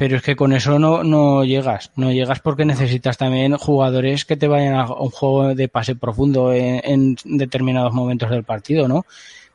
Pero 0.00 0.16
es 0.16 0.22
que 0.22 0.34
con 0.34 0.54
eso 0.54 0.78
no, 0.78 1.04
no 1.04 1.44
llegas, 1.44 1.92
no 1.94 2.10
llegas 2.10 2.40
porque 2.40 2.64
necesitas 2.64 3.18
también 3.18 3.58
jugadores 3.58 4.24
que 4.24 4.38
te 4.38 4.48
vayan 4.48 4.72
a 4.76 4.86
un 4.86 5.10
juego 5.10 5.54
de 5.54 5.68
pase 5.68 5.94
profundo 5.94 6.54
en, 6.54 7.18
determinados 7.22 7.92
momentos 7.92 8.30
del 8.30 8.42
partido, 8.42 8.88
¿no? 8.88 9.04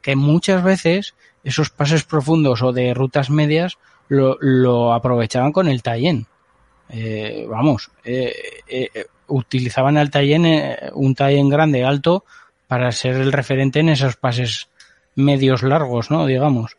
Que 0.04 0.16
muchas 0.16 0.64
veces 0.64 1.16
esos 1.44 1.72
pases 1.72 2.04
profundos 2.04 2.62
o 2.62 2.74
de 2.74 2.94
rutas 2.94 3.32
medias 3.32 3.80
lo, 4.08 4.38
lo 4.40 4.94
aprovechaban 4.94 5.52
con 5.52 5.68
el 5.68 5.82
tie 5.82 6.28
eh, 6.90 7.48
vamos, 7.50 7.90
eh, 8.04 8.36
eh, 8.68 8.90
utilizaban 9.26 9.98
al 9.98 10.12
tie 10.12 10.38
un 10.94 11.16
tie 11.16 11.44
grande, 11.50 11.84
alto, 11.84 12.24
para 12.68 12.92
ser 12.92 13.16
el 13.16 13.32
referente 13.32 13.80
en 13.80 13.90
esos 13.90 14.16
pases 14.16 14.70
medios 15.16 15.64
largos, 15.64 16.12
¿no? 16.12 16.28
Digamos. 16.28 16.78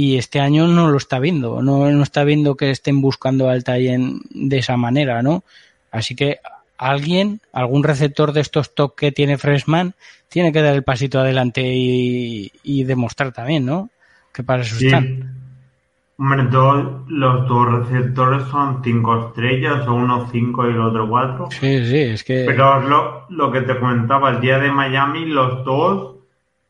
Y 0.00 0.16
este 0.16 0.38
año 0.38 0.68
no 0.68 0.92
lo 0.92 0.96
está 0.96 1.18
viendo, 1.18 1.60
no, 1.60 1.90
no 1.90 2.02
está 2.04 2.22
viendo 2.22 2.54
que 2.54 2.70
estén 2.70 3.00
buscando 3.00 3.50
al 3.50 3.64
tie 3.64 3.98
de 4.30 4.58
esa 4.58 4.76
manera, 4.76 5.24
¿no? 5.24 5.42
Así 5.90 6.14
que 6.14 6.38
alguien, 6.76 7.40
algún 7.52 7.82
receptor 7.82 8.32
de 8.32 8.40
estos 8.40 8.76
top 8.76 8.94
que 8.94 9.10
tiene 9.10 9.38
Freshman, 9.38 9.94
tiene 10.28 10.52
que 10.52 10.62
dar 10.62 10.76
el 10.76 10.84
pasito 10.84 11.18
adelante 11.18 11.62
y, 11.64 12.52
y 12.62 12.84
demostrar 12.84 13.32
también, 13.32 13.66
¿no? 13.66 13.90
Que 14.32 14.44
para 14.44 14.62
eso 14.62 14.76
sí. 14.76 14.86
están. 14.86 15.34
Hombre, 16.16 16.44
dos, 16.44 17.02
los 17.08 17.48
dos 17.48 17.88
receptores 17.88 18.46
son 18.52 18.80
cinco 18.84 19.26
estrellas, 19.26 19.84
o 19.88 19.94
uno 19.94 20.28
cinco 20.30 20.64
y 20.68 20.74
el 20.74 20.80
otro 20.80 21.08
cuatro. 21.08 21.48
Sí, 21.50 21.84
sí, 21.84 21.98
es 21.98 22.22
que. 22.22 22.44
Pero 22.46 22.82
lo, 22.82 23.26
lo 23.30 23.50
que 23.50 23.62
te 23.62 23.76
comentaba, 23.76 24.30
el 24.30 24.40
día 24.40 24.60
de 24.60 24.70
Miami, 24.70 25.26
los 25.26 25.64
dos 25.64 26.18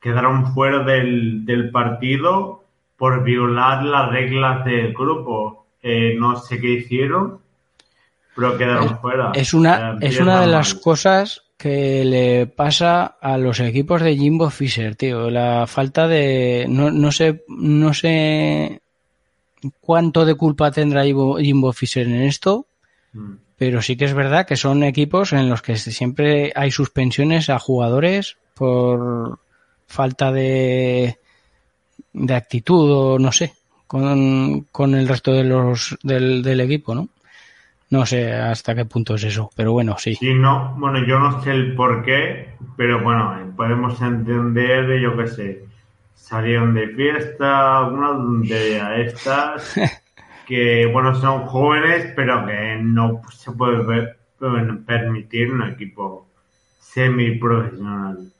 quedaron 0.00 0.54
fuera 0.54 0.78
del, 0.78 1.44
del 1.44 1.68
partido 1.70 2.64
por 2.98 3.22
violar 3.22 3.84
las 3.84 4.10
reglas 4.10 4.64
del 4.64 4.92
grupo. 4.92 5.66
Eh, 5.80 6.16
no 6.18 6.36
sé 6.36 6.60
qué 6.60 6.70
hicieron, 6.70 7.38
pero 8.34 8.58
quedaron 8.58 8.84
es, 8.84 9.00
fuera. 9.00 9.32
Es 9.34 9.54
una, 9.54 9.96
es 10.00 10.20
una 10.20 10.40
de 10.40 10.48
las 10.48 10.74
cosas 10.74 11.44
que 11.56 12.04
le 12.04 12.46
pasa 12.46 13.06
a 13.20 13.38
los 13.38 13.60
equipos 13.60 14.02
de 14.02 14.16
Jimbo 14.16 14.50
Fisher, 14.50 14.96
tío. 14.96 15.30
La 15.30 15.66
falta 15.66 16.08
de. 16.08 16.66
No, 16.68 16.90
no 16.90 17.12
sé. 17.12 17.44
No 17.48 17.94
sé 17.94 18.82
cuánto 19.80 20.24
de 20.24 20.34
culpa 20.34 20.72
tendrá 20.72 21.04
Jimbo 21.04 21.72
Fisher 21.72 22.06
en 22.06 22.22
esto, 22.22 22.66
mm. 23.12 23.34
pero 23.56 23.80
sí 23.80 23.96
que 23.96 24.04
es 24.06 24.14
verdad 24.14 24.46
que 24.46 24.56
son 24.56 24.82
equipos 24.82 25.32
en 25.32 25.48
los 25.48 25.62
que 25.62 25.76
siempre 25.76 26.52
hay 26.54 26.70
suspensiones 26.72 27.48
a 27.48 27.58
jugadores 27.58 28.38
por 28.54 29.38
falta 29.86 30.32
de, 30.32 31.18
de 32.18 32.34
actitud 32.34 32.90
o 32.90 33.18
no 33.18 33.32
sé, 33.32 33.52
con, 33.86 34.66
con 34.70 34.94
el 34.94 35.08
resto 35.08 35.32
de 35.32 35.44
los 35.44 35.96
del, 36.02 36.42
del, 36.42 36.60
equipo, 36.60 36.94
¿no? 36.94 37.08
No 37.90 38.04
sé 38.04 38.32
hasta 38.32 38.74
qué 38.74 38.84
punto 38.84 39.14
es 39.14 39.24
eso, 39.24 39.50
pero 39.56 39.72
bueno, 39.72 39.96
sí. 39.98 40.14
Sí, 40.14 40.34
no, 40.34 40.74
bueno, 40.76 41.04
yo 41.06 41.18
no 41.18 41.42
sé 41.42 41.52
el 41.52 41.74
por 41.74 42.04
qué, 42.04 42.50
pero 42.76 43.02
bueno, 43.02 43.52
podemos 43.56 44.00
entender, 44.02 45.00
yo 45.00 45.16
qué 45.16 45.26
sé, 45.26 45.64
salieron 46.14 46.74
de 46.74 46.88
fiesta, 46.88 47.78
alguna 47.78 48.08
tontería 48.08 48.96
estas, 48.96 49.74
que 50.46 50.86
bueno, 50.92 51.14
son 51.14 51.46
jóvenes, 51.46 52.12
pero 52.14 52.44
que 52.46 52.78
no 52.82 53.22
se 53.32 53.52
puede 53.52 53.82
ver, 53.84 54.18
permitir 54.86 55.50
un 55.50 55.62
equipo 55.62 56.28
semi-profesional. 56.80 58.32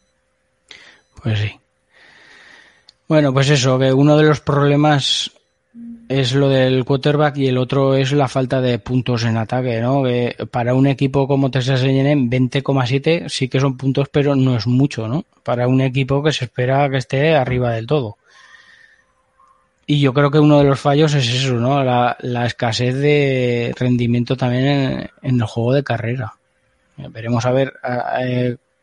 Pues 1.23 1.39
sí. 1.39 1.59
Bueno, 3.09 3.33
pues 3.33 3.49
eso, 3.49 3.79
que 3.79 3.93
uno 3.93 4.19
de 4.19 4.25
los 4.25 4.41
problemas 4.41 5.31
es 6.09 6.35
lo 6.35 6.49
del 6.49 6.85
quarterback 6.85 7.39
y 7.39 7.49
el 7.49 7.57
otro 7.59 7.95
es 7.95 8.13
la 8.13 8.29
falta 8.29 8.61
de 8.61 8.79
puntos 8.79 9.25
en 9.25 9.37
ataque, 9.37 9.81
¿no? 9.81 10.03
Que 10.05 10.37
para 10.51 10.75
un 10.75 10.87
equipo 10.87 11.27
como 11.27 11.51
Texas 11.51 11.83
A&M 11.83 12.29
20,7 12.29 13.29
sí 13.29 13.49
que 13.49 13.61
son 13.61 13.77
puntos, 13.77 14.09
pero 14.11 14.35
no 14.35 14.57
es 14.57 14.67
mucho, 14.67 15.09
¿no? 15.09 15.25
Para 15.43 15.69
un 15.69 15.81
equipo 15.81 16.23
que 16.23 16.33
se 16.33 16.47
espera 16.47 16.89
que 16.91 16.99
esté 16.99 17.35
arriba 17.35 17.73
del 17.73 17.87
todo. 17.87 18.19
Y 19.87 20.01
yo 20.01 20.13
creo 20.13 20.31
que 20.31 20.39
uno 20.39 20.59
de 20.59 20.65
los 20.65 20.79
fallos 20.79 21.15
es 21.15 21.27
eso, 21.29 21.55
¿no? 21.55 21.83
La, 21.83 22.47
escasez 22.47 22.95
de 22.95 23.75
rendimiento 23.79 24.37
también 24.37 25.11
en, 25.23 25.41
el 25.41 25.45
juego 25.45 25.73
de 25.73 25.83
carrera. 25.83 26.35
Veremos 26.97 27.47
a 27.47 27.53
ver 27.53 27.73
a, 27.83 28.21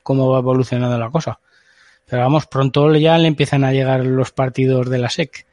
cómo 0.02 0.30
va 0.30 0.40
evolucionando 0.40 0.98
la 0.98 1.12
cosa. 1.12 1.38
Pero 2.08 2.22
vamos, 2.22 2.46
pronto 2.48 2.94
ya 2.96 3.18
le 3.18 3.28
empiezan 3.28 3.64
a 3.64 3.72
llegar 3.72 4.06
los 4.06 4.32
partidos 4.32 4.90
de 4.90 5.00
la 5.00 5.10
SEC 5.10 5.46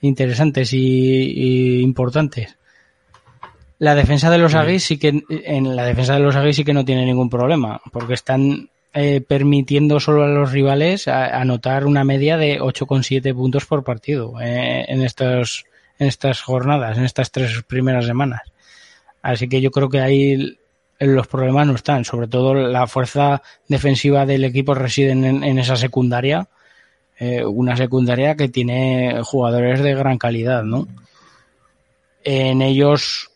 interesantes 0.00 0.72
y, 0.72 0.78
y, 0.78 1.80
importantes. 1.80 2.56
La 3.78 3.94
defensa 3.94 4.30
de 4.30 4.38
los 4.38 4.54
Aggies 4.54 4.84
sí 4.84 4.98
que 4.98 5.22
en 5.28 5.76
la 5.76 5.84
defensa 5.84 6.14
de 6.14 6.20
los 6.20 6.36
Aggies 6.36 6.56
sí 6.56 6.64
que 6.64 6.72
no 6.72 6.84
tiene 6.84 7.04
ningún 7.04 7.28
problema, 7.28 7.80
porque 7.92 8.14
están 8.14 8.70
eh, 8.94 9.20
permitiendo 9.20 10.00
solo 10.00 10.24
a 10.24 10.28
los 10.28 10.52
rivales 10.52 11.08
a, 11.08 11.38
anotar 11.38 11.84
una 11.84 12.02
media 12.02 12.38
de 12.38 12.60
8,7 12.60 13.34
puntos 13.34 13.66
por 13.66 13.84
partido 13.84 14.40
eh, 14.40 14.86
en 14.88 15.02
estos 15.02 15.66
en 15.98 16.06
estas 16.08 16.40
jornadas, 16.40 16.96
en 16.96 17.04
estas 17.04 17.30
tres 17.30 17.62
primeras 17.66 18.06
semanas. 18.06 18.40
Así 19.20 19.48
que 19.48 19.60
yo 19.60 19.70
creo 19.70 19.88
que 19.90 20.00
ahí 20.00 20.58
los 20.98 21.26
problemas 21.26 21.66
no 21.66 21.74
están, 21.74 22.04
sobre 22.04 22.28
todo 22.28 22.54
la 22.54 22.86
fuerza 22.86 23.42
defensiva 23.68 24.26
del 24.26 24.44
equipo 24.44 24.74
reside 24.74 25.12
en, 25.12 25.58
esa 25.58 25.76
secundaria 25.76 26.48
eh, 27.18 27.44
una 27.44 27.76
secundaria 27.76 28.36
que 28.36 28.48
tiene 28.48 29.20
jugadores 29.24 29.82
de 29.82 29.94
gran 29.94 30.18
calidad, 30.18 30.64
¿no? 30.64 30.86
En 32.24 32.60
ellos 32.60 33.30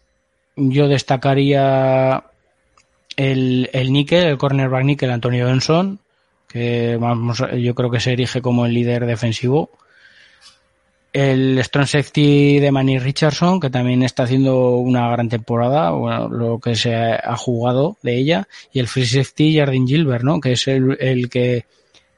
yo 0.57 0.89
destacaría 0.89 2.25
el, 3.17 3.71
el 3.73 3.93
níquel, 3.93 4.27
el 4.27 4.39
cornerback 4.39 4.85
níquel 4.85 5.11
Antonio 5.11 5.47
Benson, 5.47 5.99
que 6.49 6.97
vamos, 7.01 7.43
yo 7.59 7.75
creo 7.75 7.91
que 7.91 8.01
se 8.01 8.13
erige 8.13 8.43
como 8.43 8.67
el 8.67 8.75
líder 8.75 9.07
defensivo. 9.07 9.71
El 11.13 11.59
strong 11.65 11.87
safety 11.87 12.61
de 12.61 12.71
Manny 12.71 12.99
Richardson, 12.99 13.59
que 13.59 13.71
también 13.71 14.03
está 14.03 14.23
haciendo 14.23 14.77
una 14.77 15.11
gran 15.11 15.29
temporada, 15.29 15.91
bueno, 15.91 16.29
lo 16.29 16.61
que 16.61 16.77
se 16.77 16.95
ha 16.95 17.37
jugado 17.37 17.97
de 18.03 18.17
ella. 18.17 18.49
Y 18.73 18.79
el 18.79 18.87
free 18.87 19.07
safety 19.07 19.59
Jardín 19.59 19.89
Gilbert, 19.89 20.23
¿no? 20.23 20.41
Que 20.41 20.53
es 20.53 20.69
el, 20.69 20.97
el 21.01 21.29
que 21.29 21.65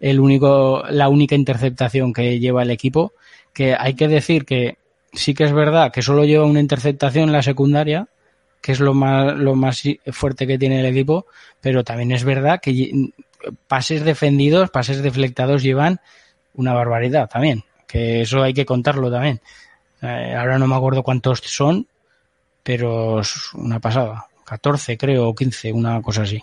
el 0.01 0.21
único, 0.21 0.83
la 0.91 1.09
única 1.09 1.35
interceptación 1.35 2.13
que 2.13 2.39
lleva 2.39 2.65
el 2.65 2.71
equipo, 2.71 3.13
que 3.53 3.75
hay 3.79 3.95
que 3.95 4.09
decir 4.09 4.45
que 4.45 4.77
sí 5.13 5.35
que 5.35 5.45
es 5.45 5.53
verdad 5.53 5.93
que 5.93 6.03
solo 6.03 6.25
lleva 6.25 6.45
una 6.45 6.61
interceptación 6.61 7.25
en 7.25 7.33
la 7.33 7.43
secundaria, 7.43 8.09
que 8.61 8.73
es 8.73 8.81
lo 8.81 8.95
más, 8.95 9.37
lo 9.37 9.55
más 9.55 9.83
fuerte 10.11 10.47
que 10.47 10.59
tiene 10.59 10.81
el 10.81 10.87
equipo, 10.87 11.27
pero 11.61 11.85
también 11.85 12.13
es 12.13 12.25
verdad 12.25 12.61
que 12.61 13.11
pases 13.67 14.05
defendidos, 14.05 14.71
pases 14.71 15.03
deflectados 15.03 15.63
llevan 15.63 16.01
una 16.55 16.73
barbaridad 16.73 17.29
también, 17.29 17.65
que 17.93 18.23
eso 18.23 18.43
hay 18.43 18.55
que 18.55 18.65
contarlo 18.65 19.11
también. 19.11 19.39
Eh, 20.01 20.35
ahora 20.35 20.59
no 20.59 20.67
me 20.67 20.75
acuerdo 20.75 21.03
cuántos 21.03 21.41
son, 21.41 21.87
pero 22.63 23.21
es 23.21 23.53
una 23.53 23.81
pasada. 23.81 24.29
14 24.47 24.97
creo, 24.97 25.29
o 25.29 25.35
15, 25.35 25.75
una 25.75 26.01
cosa 26.01 26.23
así. 26.23 26.43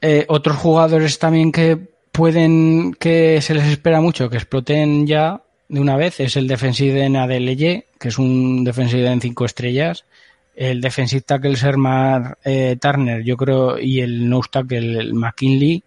Eh, 0.00 0.24
otros 0.28 0.56
jugadores 0.56 1.18
también 1.18 1.52
que 1.52 1.76
pueden, 2.12 2.94
que 2.98 3.42
se 3.42 3.52
les 3.52 3.66
espera 3.66 4.00
mucho 4.00 4.30
que 4.30 4.38
exploten 4.38 5.06
ya 5.06 5.42
de 5.68 5.80
una 5.80 5.96
vez 5.96 6.18
es 6.20 6.36
el 6.36 6.48
defensive 6.48 7.04
en 7.04 7.16
Adeleye, 7.16 7.88
que 7.98 8.08
es 8.08 8.18
un 8.18 8.64
defensive 8.64 9.06
en 9.06 9.20
cinco 9.20 9.44
estrellas. 9.44 10.06
El 10.54 10.80
defensive 10.80 11.20
tackle 11.20 11.56
Sermar 11.56 12.38
eh, 12.42 12.78
Turner, 12.80 13.22
yo 13.22 13.36
creo, 13.36 13.78
y 13.78 14.00
el 14.00 14.30
nose 14.30 14.48
tackle 14.50 15.12
McKinley, 15.12 15.82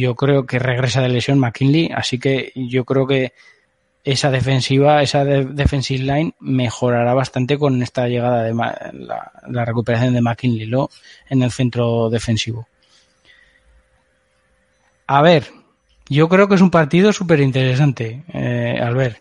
yo 0.00 0.14
creo 0.16 0.46
que 0.46 0.58
regresa 0.58 1.02
de 1.02 1.10
lesión 1.10 1.38
McKinley, 1.38 1.90
así 1.94 2.18
que 2.18 2.52
yo 2.54 2.84
creo 2.84 3.06
que 3.06 3.32
esa 4.02 4.30
defensiva, 4.30 5.02
esa 5.02 5.24
de 5.24 5.44
defensive 5.44 6.04
line 6.04 6.34
mejorará 6.40 7.12
bastante 7.12 7.58
con 7.58 7.82
esta 7.82 8.08
llegada 8.08 8.44
de 8.44 8.54
la, 8.54 9.32
la 9.46 9.64
recuperación 9.64 10.14
de 10.14 10.22
McKinley 10.22 10.66
¿no? 10.66 10.88
en 11.28 11.42
el 11.42 11.50
centro 11.50 12.08
defensivo. 12.08 12.66
A 15.06 15.22
ver, 15.22 15.48
yo 16.08 16.28
creo 16.28 16.48
que 16.48 16.54
es 16.54 16.60
un 16.60 16.70
partido 16.70 17.12
súper 17.12 17.40
interesante, 17.40 18.24
eh, 18.32 18.80
Albert. 18.82 19.18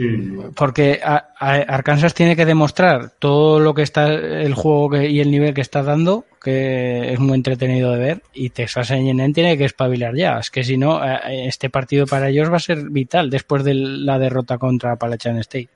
Sí. 0.00 0.32
Porque 0.56 0.98
Arkansas 1.02 2.14
tiene 2.14 2.34
que 2.34 2.46
demostrar 2.46 3.10
todo 3.18 3.60
lo 3.60 3.74
que 3.74 3.82
está, 3.82 4.08
el 4.08 4.54
juego 4.54 4.96
y 4.96 5.20
el 5.20 5.30
nivel 5.30 5.52
que 5.52 5.60
está 5.60 5.82
dando, 5.82 6.24
que 6.42 7.12
es 7.12 7.20
muy 7.20 7.34
entretenido 7.34 7.92
de 7.92 7.98
ver, 7.98 8.22
y 8.32 8.48
Texas 8.48 8.92
A&M 8.92 9.30
tiene 9.34 9.58
que 9.58 9.66
espabilar 9.66 10.16
ya. 10.16 10.38
Es 10.38 10.50
que 10.50 10.64
si 10.64 10.78
no, 10.78 11.04
eh, 11.04 11.46
este 11.46 11.68
partido 11.68 12.06
para 12.06 12.30
ellos 12.30 12.50
va 12.50 12.56
a 12.56 12.60
ser 12.60 12.88
vital 12.88 13.28
después 13.28 13.62
de 13.62 13.74
la 13.74 14.18
derrota 14.18 14.56
contra 14.56 14.92
Appalachian 14.92 15.36
State. 15.36 15.68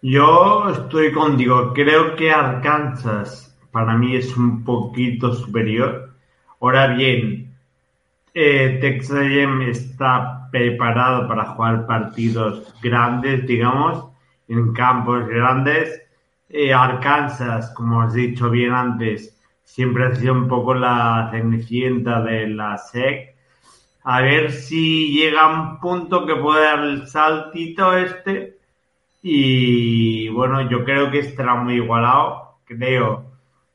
Yo 0.00 0.66
estoy 0.70 1.12
contigo. 1.12 1.74
Creo 1.74 2.16
que 2.16 2.30
Arkansas 2.30 3.54
para 3.70 3.98
mí 3.98 4.16
es 4.16 4.34
un 4.34 4.64
poquito 4.64 5.34
superior. 5.34 6.14
Ahora 6.58 6.86
bien, 6.86 7.52
eh, 8.32 8.78
Texas 8.80 9.18
A&M 9.18 9.68
está 9.68 10.39
preparado 10.50 11.28
para 11.28 11.46
jugar 11.46 11.86
partidos 11.86 12.74
grandes, 12.82 13.46
digamos, 13.46 14.06
en 14.48 14.72
campos 14.72 15.26
grandes. 15.28 16.02
Eh, 16.48 16.74
Arkansas, 16.74 17.72
como 17.74 18.02
has 18.02 18.14
dicho 18.14 18.50
bien 18.50 18.72
antes, 18.72 19.40
siempre 19.62 20.06
ha 20.06 20.14
sido 20.14 20.34
un 20.34 20.48
poco 20.48 20.74
la 20.74 21.28
cenicienta 21.30 22.20
de 22.22 22.48
la 22.48 22.76
SEC. 22.76 23.36
A 24.02 24.20
ver 24.22 24.50
si 24.50 25.12
llega 25.12 25.42
a 25.42 25.60
un 25.60 25.78
punto 25.78 26.26
que 26.26 26.34
pueda 26.34 26.76
dar 26.76 26.84
el 26.84 27.06
saltito 27.06 27.96
este. 27.96 28.58
Y 29.22 30.28
bueno, 30.30 30.68
yo 30.68 30.84
creo 30.84 31.10
que 31.10 31.20
estará 31.20 31.54
muy 31.54 31.74
igualado. 31.74 32.58
Creo 32.64 33.30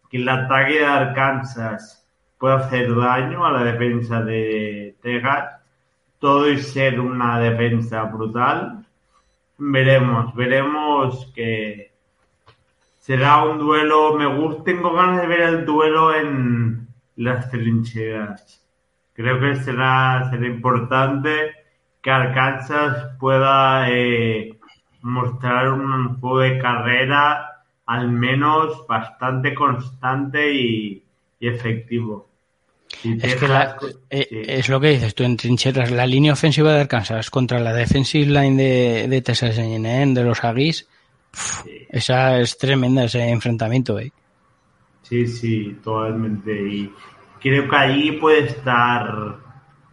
que 0.09 0.17
el 0.17 0.27
ataque 0.27 0.79
de 0.79 0.85
Arkansas 0.85 2.05
puede 2.37 2.55
hacer 2.55 2.93
daño 2.95 3.45
a 3.45 3.51
la 3.51 3.63
defensa 3.63 4.21
de 4.21 4.97
Texas. 5.01 5.61
Todo 6.25 6.49
y 6.49 6.57
ser 6.57 6.99
una 6.99 7.39
defensa 7.39 8.01
brutal. 8.05 8.83
Veremos, 9.59 10.33
veremos 10.33 11.31
que 11.35 11.91
será 12.97 13.43
un 13.43 13.59
duelo. 13.59 14.15
Me 14.15 14.25
gusta, 14.25 14.63
tengo 14.63 14.91
ganas 14.91 15.21
de 15.21 15.27
ver 15.27 15.41
el 15.41 15.65
duelo 15.67 16.15
en 16.15 16.87
las 17.17 17.51
trincheras. 17.51 18.67
Creo 19.13 19.39
que 19.39 19.53
será, 19.57 20.27
será 20.31 20.47
importante 20.47 21.51
que 22.01 22.09
Arkansas 22.09 23.15
pueda 23.19 23.87
eh, 23.91 24.57
mostrar 25.03 25.73
un 25.73 26.19
juego 26.19 26.39
de 26.39 26.57
carrera 26.57 27.65
al 27.85 28.09
menos 28.09 28.87
bastante 28.87 29.53
constante 29.53 30.51
y, 30.51 31.03
efectivo. 31.39 32.31
Es, 33.03 33.35
que 33.35 33.47
eh, 34.09 34.45
es 34.47 34.69
lo 34.69 34.79
que 34.79 34.89
dices 34.89 35.13
tú 35.15 35.23
en 35.23 35.37
trincheras. 35.37 35.91
La 35.91 36.05
línea 36.05 36.33
ofensiva 36.33 36.73
de 36.73 36.81
Arkansas 36.81 37.29
contra 37.29 37.59
la 37.59 37.73
defensive 37.73 38.25
line 38.25 38.61
de, 38.61 39.07
de 39.07 39.21
Texas 39.21 39.55
de 39.55 40.23
los 40.23 40.43
Aggies, 40.43 40.87
esa 41.89 42.39
es 42.39 42.57
tremenda 42.57 43.03
ese 43.05 43.27
enfrentamiento. 43.29 43.99
¿eh? 43.99 44.11
Sí, 45.01 45.27
sí, 45.27 45.77
totalmente. 45.83 46.51
Y 46.51 46.93
creo 47.39 47.69
que 47.69 47.75
allí 47.75 48.11
puede 48.13 48.45
estar 48.47 49.37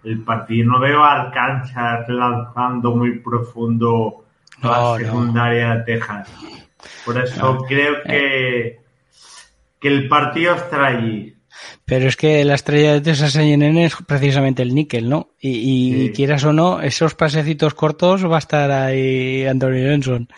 el 0.05 0.23
partido. 0.23 0.73
No 0.73 0.81
veo 0.81 1.03
a 1.05 1.23
Arkansas 1.23 2.09
lanzando 2.09 2.95
muy 2.97 3.19
profundo 3.19 4.25
la 4.63 4.97
secundaria 4.99 5.77
de 5.77 5.83
Texas. 5.85 6.29
Por 7.05 7.19
eso 7.19 7.65
creo 7.69 7.97
eh. 8.05 8.07
que, 8.07 8.81
que 9.81 9.89
el 9.89 10.09
partido 10.09 10.55
estará 10.55 10.89
allí. 10.89 11.37
Pero 11.85 12.09
es 12.09 12.17
que 12.17 12.45
la 12.45 12.55
estrella 12.55 12.95
de 12.95 13.01
Texas 13.01 13.37
A&M 13.37 13.85
es 13.85 13.97
precisamente 14.07 14.63
el 14.63 14.75
níquel, 14.75 15.09
¿no? 15.09 15.31
Y, 15.41 16.11
quieras 16.13 16.45
o 16.45 16.53
no, 16.53 16.81
esos 16.81 17.15
pasecitos 17.15 17.75
cortos 17.75 18.25
va 18.25 18.37
a 18.37 18.39
estar 18.39 18.71
ahí 18.71 19.45
Anthony 19.47 19.85
Johnson. 19.85 20.29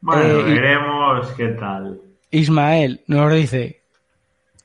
Bueno, 0.00 0.22
eh, 0.22 0.42
veremos 0.42 1.28
qué 1.32 1.48
tal. 1.48 2.00
Ismael 2.30 3.00
nos 3.06 3.32
dice, 3.32 3.80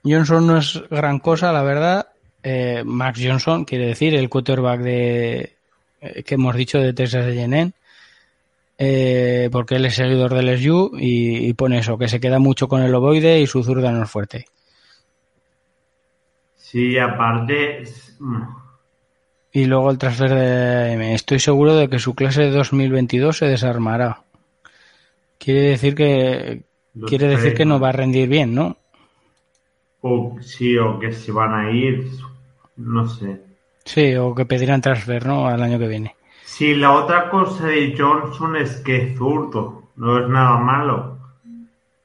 Johnson 0.04 0.48
no 0.48 0.58
es 0.58 0.82
gran 0.90 1.20
cosa, 1.20 1.52
la 1.52 1.64
verdad. 1.64 2.08
Eh, 2.44 2.84
Max 2.86 3.20
Johnson, 3.24 3.66
quiere 3.66 3.88
decir, 3.88 4.16
el 4.16 4.30
quarterback 4.30 4.82
de, 4.82 5.54
que 6.26 6.36
hemos 6.36 6.56
dicho 6.56 6.80
de 6.80 6.94
Texas 6.94 7.26
A&M 7.26 7.74
eh, 8.82 9.50
porque 9.52 9.76
él 9.76 9.84
es 9.86 9.96
seguidor 9.96 10.34
del 10.34 10.58
SU 10.58 10.92
y, 10.98 11.52
pone 11.54 11.80
eso, 11.80 11.98
que 11.98 12.08
se 12.08 12.22
queda 12.22 12.40
mucho 12.40 12.70
con 12.70 12.82
el 12.82 12.96
ovoide 12.96 13.42
y 13.42 13.46
su 13.46 13.62
zurda 13.62 13.92
no 13.92 14.04
es 14.04 14.10
fuerte. 14.10 14.46
Sí, 16.56 16.98
aparte... 16.98 17.84
Y 19.52 19.66
luego 19.66 19.92
el 19.92 19.98
transfer 19.98 20.30
de... 20.30 21.14
Estoy 21.14 21.40
seguro 21.40 21.76
de 21.76 21.90
que 21.90 22.00
su 22.00 22.16
clase 22.16 22.44
de 22.44 22.52
2022 22.52 23.38
se 23.38 23.48
desarmará. 23.48 24.22
Quiere 25.38 25.62
decir 25.62 25.94
que... 25.94 26.64
quiere 27.06 27.28
decir 27.28 27.56
que 27.56 27.66
no 27.66 27.82
va 27.82 27.90
a 27.90 27.94
rendir 27.94 28.30
bien, 28.30 28.56
¿no? 28.56 28.78
O 30.02 30.38
sí, 30.40 30.78
o 30.78 30.98
que 31.00 31.12
se 31.12 31.34
van 31.34 31.54
a 31.54 31.72
ir, 31.72 32.08
no 32.78 33.10
sé. 33.10 33.42
Sí, 33.84 34.16
o 34.16 34.34
que 34.34 34.46
pedirán 34.46 34.80
transfer, 34.80 35.26
¿no? 35.26 35.48
Al 35.48 35.62
año 35.62 35.78
que 35.78 35.88
viene. 35.88 36.16
Sí, 36.60 36.76
la 36.76 36.92
otra 36.92 37.30
cosa 37.30 37.68
de 37.68 37.96
Johnson 37.98 38.58
es 38.58 38.82
que 38.82 38.98
es 38.98 39.18
zurdo, 39.18 39.84
no 39.96 40.20
es 40.20 40.28
nada 40.28 40.58
malo. 40.58 41.18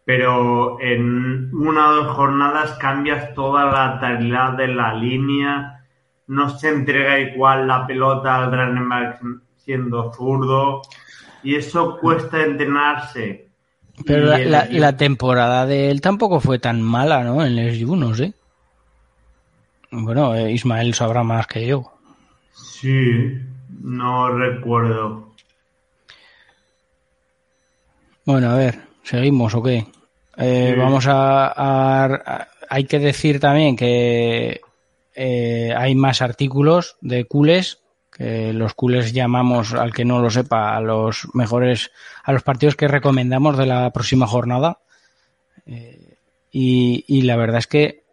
Pero 0.05 0.81
en 0.81 1.53
una 1.53 1.89
o 1.89 1.95
dos 1.97 2.15
jornadas 2.15 2.79
cambias 2.79 3.35
toda 3.35 3.65
la 3.65 3.99
tarea 3.99 4.53
de 4.53 4.69
la 4.69 4.95
línea, 4.95 5.85
no 6.29 6.57
se 6.57 6.69
entrega 6.69 7.19
igual 7.19 7.67
la 7.67 7.85
pelota 7.85 8.37
al 8.37 8.53
running 8.53 8.89
back 8.89 9.21
siendo 9.57 10.13
zurdo, 10.13 10.83
y 11.43 11.57
eso 11.57 11.99
cuesta 11.99 12.41
entrenarse. 12.45 13.49
Pero 14.07 14.39
la, 14.39 14.97
temporada 14.97 15.67
de 15.67 15.91
él 15.91 16.01
tampoco 16.01 16.39
fue 16.39 16.61
tan 16.61 16.81
mala, 16.81 17.25
¿no? 17.25 17.45
En 17.45 17.59
el 17.59 17.85
no 17.99 18.15
sé. 18.15 18.35
Bueno, 19.91 20.33
eh, 20.37 20.53
Ismael 20.53 20.95
sabrá 20.95 21.25
más 21.25 21.49
que 21.49 21.67
yo. 21.67 21.91
Sí, 22.53 23.41
no 23.81 24.31
recuerdo. 24.31 25.35
Bueno, 28.25 28.51
a 28.51 28.57
ver, 28.57 28.79
¿seguimos 29.03 29.55
o 29.55 29.62
qué? 29.62 29.87
Eh, 30.37 30.75
vamos 30.77 31.07
a, 31.07 32.49
Hay 32.68 32.85
que 32.85 32.99
decir 32.99 33.39
también 33.39 33.77
que 33.77 34.61
eh, 35.14 35.75
hay 35.77 35.95
más 35.95 36.22
artículos 36.22 36.97
de 37.01 37.27
cules, 37.27 37.79
que 38.11 38.53
los 38.53 38.75
cules 38.75 39.12
llamamos, 39.12 39.75
al 39.75 39.93
que 39.93 40.05
no 40.05 40.20
lo 40.20 40.31
sepa, 40.31 40.77
a 40.77 40.81
los 40.81 41.29
mejores, 41.35 41.91
a 42.22 42.33
los 42.33 42.43
partidos 42.43 42.77
que 42.77 42.89
recomendamos 42.89 43.59
de 43.59 43.66
la 43.66 43.91
próxima 43.91 44.27
jornada. 44.27 44.79
Eh, 45.66 46.16
y, 46.51 47.05
y, 47.07 47.22
la 47.22 47.37
verdad 47.37 47.59
es 47.59 47.66
que 47.66 48.05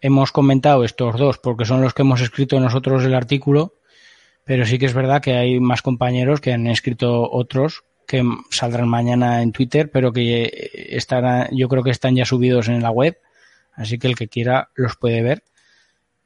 hemos 0.00 0.30
comentado 0.30 0.84
estos 0.84 1.16
dos 1.16 1.38
porque 1.38 1.64
son 1.64 1.80
los 1.80 1.94
que 1.94 2.02
hemos 2.02 2.20
escrito 2.20 2.60
nosotros 2.60 3.02
el 3.04 3.14
artículo 3.14 3.75
pero 4.46 4.64
sí 4.64 4.78
que 4.78 4.86
es 4.86 4.94
verdad 4.94 5.20
que 5.20 5.34
hay 5.34 5.58
más 5.58 5.82
compañeros 5.82 6.40
que 6.40 6.52
han 6.52 6.68
escrito 6.68 7.28
otros 7.30 7.84
que 8.06 8.24
saldrán 8.50 8.88
mañana 8.88 9.42
en 9.42 9.50
Twitter, 9.50 9.90
pero 9.90 10.12
que 10.12 10.70
estarán, 10.90 11.48
yo 11.50 11.68
creo 11.68 11.82
que 11.82 11.90
están 11.90 12.14
ya 12.14 12.24
subidos 12.24 12.68
en 12.68 12.80
la 12.80 12.92
web, 12.92 13.18
así 13.74 13.98
que 13.98 14.06
el 14.06 14.14
que 14.14 14.28
quiera 14.28 14.68
los 14.76 14.96
puede 14.96 15.22
ver. 15.22 15.42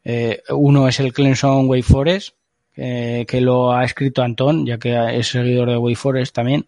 Eh, 0.05 0.43
uno 0.51 0.87
es 0.87 1.01
el 1.01 1.15
Clemson 1.15 1.67
Way 1.71 1.81
Forest, 1.81 2.37
que 2.75 3.41
lo 3.41 3.73
ha 3.73 3.85
escrito 3.85 4.23
Antón, 4.23 4.67
ya 4.67 4.77
que 4.77 5.19
es 5.19 5.29
seguidor 5.29 5.71
de 5.71 5.79
Way 5.79 5.95
Forest 5.95 6.35
también, 6.35 6.67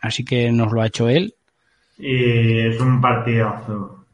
así 0.00 0.24
que 0.24 0.50
nos 0.50 0.72
lo 0.72 0.80
ha 0.80 0.86
hecho 0.86 1.10
él. 1.10 1.34
Y 1.98 2.58
es 2.58 2.80
un 2.80 3.02
partidazo. 3.02 4.06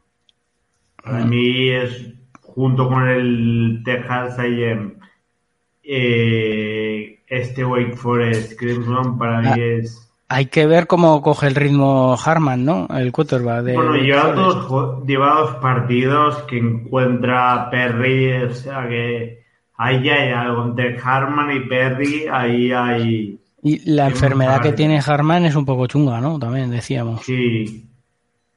Para 1.01 1.23
mí 1.23 1.69
es, 1.69 2.11
junto 2.41 2.89
con 2.89 3.07
el 3.07 3.81
Texas 3.85 4.37
AM 4.39 4.98
eh, 5.91 7.19
este 7.25 7.65
Wake 7.65 7.95
Forest 7.95 8.59
Crimson 8.59 9.17
para 9.17 9.41
mí 9.41 9.47
ah, 9.49 9.55
es... 9.57 10.07
Hay 10.27 10.45
que 10.45 10.67
ver 10.67 10.85
cómo 10.85 11.23
coge 11.23 11.47
el 11.47 11.55
ritmo 11.55 12.15
Harman, 12.23 12.63
¿no? 12.63 12.87
El 12.95 13.11
quarterback 13.11 13.63
de 13.63 13.73
Bueno, 13.73 13.95
lleva 13.95 14.31
dos, 14.33 14.69
dos 15.03 15.55
partidos 15.55 16.43
que 16.43 16.59
encuentra 16.59 17.71
Perry, 17.71 18.33
o 18.43 18.53
sea 18.53 18.87
que 18.87 19.41
ahí 19.77 20.07
hay 20.07 20.31
algo 20.31 20.65
entre 20.65 20.99
Harman 21.01 21.57
y 21.57 21.61
Perry, 21.61 22.27
ahí 22.31 22.71
hay... 22.71 23.39
Y 23.63 23.91
la 23.91 24.09
enfermedad 24.09 24.61
que 24.61 24.73
tiene 24.73 25.01
Harman 25.03 25.45
es 25.45 25.55
un 25.55 25.65
poco 25.65 25.87
chunga, 25.87 26.21
¿no? 26.21 26.37
También 26.37 26.69
decíamos. 26.69 27.23
Sí, 27.23 27.89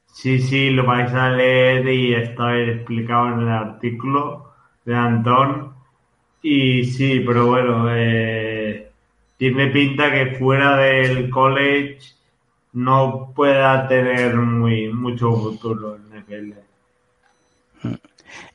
sí, 0.05 0.37
sí, 0.37 0.69
lo 0.69 0.85
vais 0.85 1.11
a 1.11 1.31
leer 1.31 1.87
y 1.87 2.13
está 2.13 2.55
explicado 2.59 3.29
en 3.29 3.39
el 3.39 3.49
artículo 3.49 4.51
de 4.85 4.95
Antón. 4.95 5.72
Y 6.43 6.83
sí, 6.83 7.23
pero 7.25 7.47
bueno, 7.47 7.85
eh, 7.89 8.91
tiene 9.37 9.67
pinta 9.67 10.11
que 10.11 10.35
fuera 10.35 10.77
del 10.77 11.29
college 11.29 11.99
no 12.73 13.31
pueda 13.33 13.87
tener 13.87 14.35
muy 14.35 14.91
mucho 14.91 15.33
futuro 15.35 15.95
en 15.95 16.19
NFL. 16.19 16.53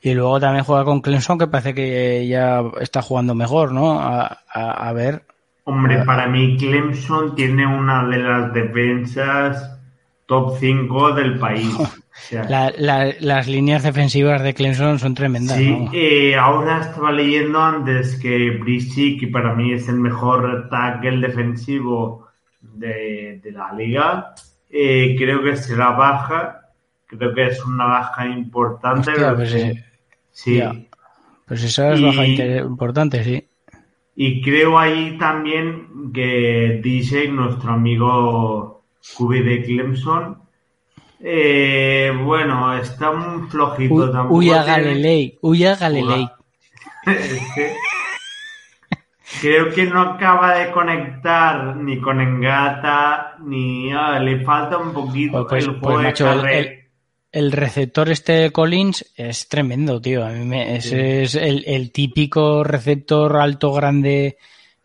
Y 0.01 0.13
luego 0.13 0.39
también 0.39 0.65
juega 0.65 0.85
con 0.85 1.01
Clemson, 1.01 1.37
que 1.39 1.47
parece 1.47 1.73
que 1.73 2.27
ya 2.27 2.63
está 2.79 3.01
jugando 3.01 3.33
mejor, 3.33 3.71
¿no? 3.71 3.99
A, 3.99 4.39
a, 4.53 4.89
a 4.89 4.93
ver. 4.93 5.23
Hombre, 5.63 6.03
para 6.05 6.27
mí 6.27 6.57
Clemson 6.57 7.35
tiene 7.35 7.65
una 7.65 8.07
de 8.07 8.17
las 8.17 8.53
defensas 8.53 9.79
top 10.25 10.57
5 10.59 11.13
del 11.13 11.39
país. 11.39 11.75
La- 12.31 12.73
la- 12.77 13.13
las 13.19 13.47
líneas 13.47 13.83
defensivas 13.83 14.41
de 14.43 14.53
Clemson 14.53 14.99
son 14.99 15.15
tremendas, 15.15 15.57
sí, 15.57 15.69
¿no? 15.71 15.89
eh, 15.93 16.35
ahora 16.35 16.81
estaba 16.81 17.11
leyendo 17.11 17.61
antes 17.61 18.15
que 18.19 18.51
Brissy, 18.51 19.17
que 19.17 19.27
para 19.27 19.53
mí 19.55 19.73
es 19.73 19.87
el 19.89 19.95
mejor 19.99 20.67
tackle 20.69 21.25
defensivo 21.27 22.27
de, 22.61 23.39
de 23.43 23.51
la 23.51 23.73
liga, 23.73 24.33
eh, 24.69 25.15
creo 25.17 25.41
que 25.43 25.55
será 25.55 25.91
baja. 25.91 26.55
Creo 27.07 27.33
que 27.33 27.47
es 27.47 27.65
una 27.65 27.85
baja 27.85 28.27
importante. 28.27 29.09
Hostia, 29.11 29.29
porque- 29.29 29.35
pues, 29.43 29.53
eh, 29.55 29.83
sí. 30.31 30.55
ya. 30.57 30.75
Pues 31.47 31.63
esa 31.63 31.93
es 31.93 31.99
Y- 31.99 32.03
baja 32.05 32.25
importante, 32.27 33.23
sí. 33.23 33.43
Y 34.15 34.41
creo 34.43 34.77
ahí 34.77 35.17
también 35.17 36.11
que 36.13 36.79
DJ, 36.83 37.29
nuestro 37.31 37.71
amigo 37.71 38.83
Cubi 39.17 39.41
de 39.41 39.63
Clemson, 39.63 40.37
eh, 41.21 42.11
bueno, 42.23 42.77
está 42.77 43.11
muy 43.11 43.47
flojito. 43.49 43.93
Uy, 43.93 44.11
tampoco 44.11 44.35
uy 44.35 44.49
a 44.51 44.63
tiene- 44.63 44.83
Galilei, 44.83 45.37
uy 45.41 45.65
a 45.65 45.75
Galilei. 45.75 46.29
Creo 49.41 49.69
que 49.73 49.85
no 49.85 50.01
acaba 50.01 50.57
de 50.57 50.71
conectar 50.71 51.75
ni 51.77 52.01
con 52.01 52.19
Engata, 52.19 53.35
ni 53.45 53.91
ah, 53.93 54.19
le 54.19 54.43
falta 54.43 54.77
un 54.77 54.91
poquito 54.91 55.45
Pues, 55.47 55.65
el 55.65 55.71
pues, 55.71 55.81
juego 55.83 55.97
de 55.99 56.03
macho, 56.05 56.31
el- 56.31 56.37
carrera. 56.41 56.59
el- 56.59 56.79
El 57.31 57.51
receptor 57.51 58.09
este 58.09 58.51
Collins 58.51 59.13
es 59.15 59.47
tremendo, 59.47 60.01
tío. 60.01 60.25
A 60.25 60.29
mí 60.31 60.43
me- 60.45 60.75
ese 60.77 61.21
es 61.21 61.35
el, 61.35 61.63
el 61.67 61.91
típico 61.91 62.63
receptor 62.63 63.37
alto 63.37 63.71
grande 63.71 64.37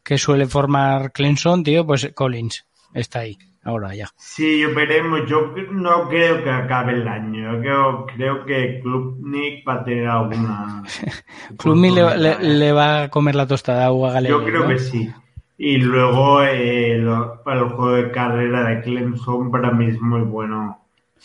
que 0.03 0.19
suele 0.19 0.45
formar 0.47 1.11
Clemson, 1.13 1.65
tío. 1.65 1.87
Pues 1.87 2.11
Collins 2.15 2.67
está 2.93 3.21
ahí, 3.21 3.39
ahora 3.65 3.95
ya. 3.95 4.09
Sí, 4.17 4.65
veremos. 4.67 5.23
Yo 5.29 5.53
no 5.73 6.09
creo 6.09 6.43
que 6.45 6.51
acabe 6.51 6.93
el 6.93 7.09
año. 7.09 7.53
Yo 7.55 7.61
creo, 7.61 8.07
creo 8.07 8.45
que 8.47 8.81
Club 8.83 9.19
Nick 9.23 9.67
va 9.69 9.75
a 9.75 9.85
tener 9.85 10.07
alguna. 10.09 10.83
Clubmi 11.59 11.91
le, 11.91 12.17
le- 12.19 12.39
le 12.59 12.73
va 12.73 13.03
a 13.05 13.09
comer 13.11 13.35
la 13.35 13.47
tostada 13.47 13.87
a 13.87 13.93
Uga 13.93 14.13
Galilei, 14.13 14.39
Yo 14.39 14.45
creo 14.45 14.63
¿no? 14.63 14.69
que 14.69 14.79
sí. 14.79 15.11
Y 15.57 15.77
luego 15.79 16.43
eh, 16.43 16.99
lo- 16.99 17.43
para 17.45 17.61
el 17.61 17.67
juego 17.69 17.93
de 17.93 18.11
carrera 18.11 18.69
de 18.69 18.83
Clemson 18.83 19.51
para 19.51 19.71
mí 19.71 19.87
es 19.87 20.01
muy 20.01 20.23
bueno. 20.23 20.81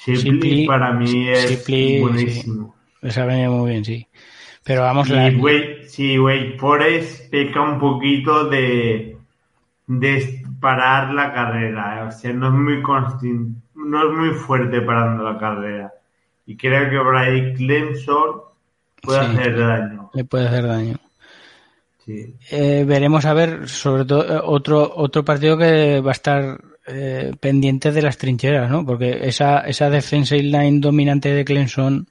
Shipley, 0.06 0.66
para 0.66 0.94
mí 0.94 1.28
es 1.30 1.50
Shipley, 1.50 2.00
buenísimo. 2.00 2.76
Les 3.02 3.18
ha 3.18 3.26
venido 3.26 3.52
muy 3.52 3.72
bien, 3.72 3.84
sí. 3.86 4.08
Pero 4.64 4.82
vamos, 4.82 5.10
Y 5.10 5.14
la- 5.14 5.30
Wake, 5.38 5.84
sí, 5.88 6.18
Forest 6.58 7.30
peca 7.32 7.62
un 7.62 7.80
poquito 7.80 8.46
de, 8.46 9.18
de 9.88 10.39
parar 10.60 11.14
la 11.14 11.34
carrera. 11.34 12.06
O 12.08 12.12
sea, 12.12 12.34
no 12.34 12.48
es 12.48 12.54
muy 12.54 12.82
constin- 12.82 13.56
no 13.76 14.10
es 14.12 14.18
muy 14.18 14.30
fuerte 14.36 14.82
parando 14.82 15.24
la 15.24 15.38
carrera. 15.38 15.94
Y 16.46 16.58
creo 16.58 16.90
que 16.90 16.98
por 16.98 17.16
ahí 17.16 17.54
Clemson 17.54 18.42
puede 19.02 19.20
Sí. 19.26 19.26
hacer 19.38 19.58
daño. 19.60 20.10
le 20.14 20.24
puede 20.26 20.48
hacer 20.48 20.68
daño. 20.68 20.96
Sí. 22.06 22.36
Eh, 22.52 22.84
veremos 22.88 23.26
a 23.26 23.34
ver, 23.34 23.68
sobre 23.70 24.06
todo, 24.06 24.26
eh, 24.38 24.42
otro, 24.44 24.92
otro 24.96 25.24
partido 25.24 25.58
que 25.58 26.00
va 26.02 26.10
a 26.10 26.14
estar 26.14 26.60
eh, 26.92 27.34
pendiente 27.40 27.92
de 27.92 28.02
las 28.02 28.18
trincheras, 28.18 28.68
¿no? 28.72 28.84
Porque 28.84 29.20
esa, 29.28 29.60
esa 29.60 29.92
defensive 29.92 30.42
line 30.42 30.80
dominante 30.80 31.32
de 31.32 31.46
Clemson, 31.46 32.08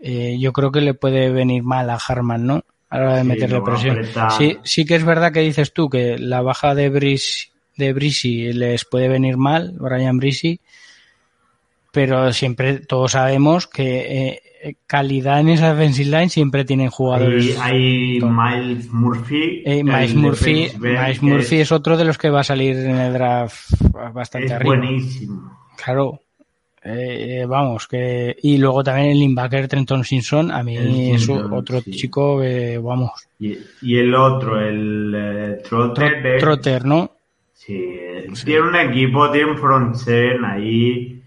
eh, 0.00 0.36
yo 0.40 0.52
creo 0.52 0.72
que 0.72 0.80
le 0.80 0.94
puede 0.94 1.30
venir 1.30 1.62
mal 1.62 1.88
a 1.88 1.98
Harman, 2.08 2.44
¿no? 2.44 2.64
A 2.90 2.98
la 2.98 3.04
hora 3.04 3.14
de 3.18 3.22
Sí, 3.22 3.28
meterle 3.28 3.60
presión. 3.62 3.98
Sí, 4.36 4.58
sí 4.64 4.84
que 4.84 4.96
es 4.96 5.04
verdad 5.04 5.32
que 5.32 5.38
dices 5.40 5.72
tú 5.72 5.88
que 5.88 6.18
la 6.18 6.42
baja 6.42 6.74
de 6.74 6.88
Brice, 6.88 7.51
de 7.76 7.92
Brisi 7.92 8.52
les 8.52 8.84
puede 8.84 9.08
venir 9.08 9.36
mal, 9.36 9.74
Brian 9.78 10.18
Brisi, 10.18 10.60
pero 11.90 12.32
siempre 12.32 12.78
todos 12.80 13.12
sabemos 13.12 13.66
que 13.66 14.38
eh, 14.62 14.74
calidad 14.86 15.40
en 15.40 15.50
esa 15.50 15.74
defensive 15.74 16.10
line 16.10 16.28
siempre 16.30 16.64
tienen 16.64 16.88
jugadores. 16.90 17.58
Hay, 17.60 18.18
hay 18.18 18.20
Miles 18.22 18.90
Murphy. 18.92 19.62
Eh, 19.66 19.84
Miles 19.84 20.14
Murphy, 20.14 20.70
Miles 20.78 21.22
Murphy 21.22 21.56
es 21.60 21.72
otro 21.72 21.96
de 21.96 22.04
los 22.04 22.16
que 22.18 22.30
va 22.30 22.40
a 22.40 22.44
salir 22.44 22.76
en 22.76 22.96
el 22.96 23.12
draft 23.12 23.70
bastante 24.14 24.46
es 24.46 24.52
arriba. 24.52 24.76
buenísimo. 24.76 25.58
Claro. 25.82 26.20
Eh, 26.84 27.44
vamos, 27.46 27.86
que 27.86 28.34
y 28.42 28.56
luego 28.58 28.82
también 28.82 29.10
el 29.10 29.20
linebacker 29.20 29.68
Trenton 29.68 30.02
Simpson, 30.04 30.50
a 30.50 30.64
mí 30.64 30.76
El 30.76 30.88
es 31.14 31.22
Simpson, 31.22 31.52
otro 31.52 31.80
sí. 31.80 31.92
chico 31.92 32.40
vamos, 32.80 33.12
Y, 33.38 33.56
y 33.82 33.98
el 33.98 34.12
otro, 34.16 34.58
el 34.60 35.60
Trotter. 35.62 36.24
tro- 36.24 36.40
trotter, 36.40 36.84
¿no? 36.84 37.11
Sí, 37.64 37.96
tiene 38.44 38.62
un 38.68 38.74
equipo, 38.76 39.30
tiene 39.30 39.52
un 39.52 39.58
front 39.58 39.94
seven 39.94 40.44
ahí. 40.44 41.22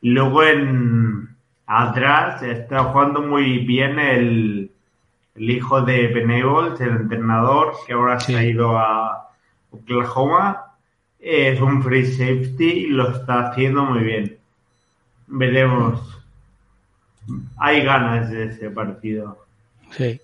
Y 0.00 0.10
luego 0.10 0.42
en 0.44 1.28
atrás 1.66 2.40
está 2.42 2.84
jugando 2.84 3.22
muy 3.22 3.58
bien 3.58 3.98
el, 3.98 4.70
el 5.34 5.50
hijo 5.50 5.80
de 5.82 6.06
Benevols, 6.08 6.80
el 6.80 6.90
entrenador, 6.90 7.74
que 7.86 7.94
ahora 7.94 8.20
Sí. 8.20 8.32
se 8.32 8.38
ha 8.38 8.44
ido 8.44 8.78
a 8.78 9.28
Oklahoma. 9.72 10.66
Es 11.18 11.60
un 11.60 11.82
free 11.82 12.06
safety 12.06 12.64
y 12.70 12.86
lo 12.86 13.10
está 13.10 13.48
haciendo 13.48 13.84
muy 13.84 14.04
bien. 14.04 14.36
Veremos. 15.26 16.00
Hay 17.56 17.82
ganas 17.82 18.30
de 18.30 18.44
ese 18.44 18.70
partido. 18.70 19.38
Sí. 19.90 20.20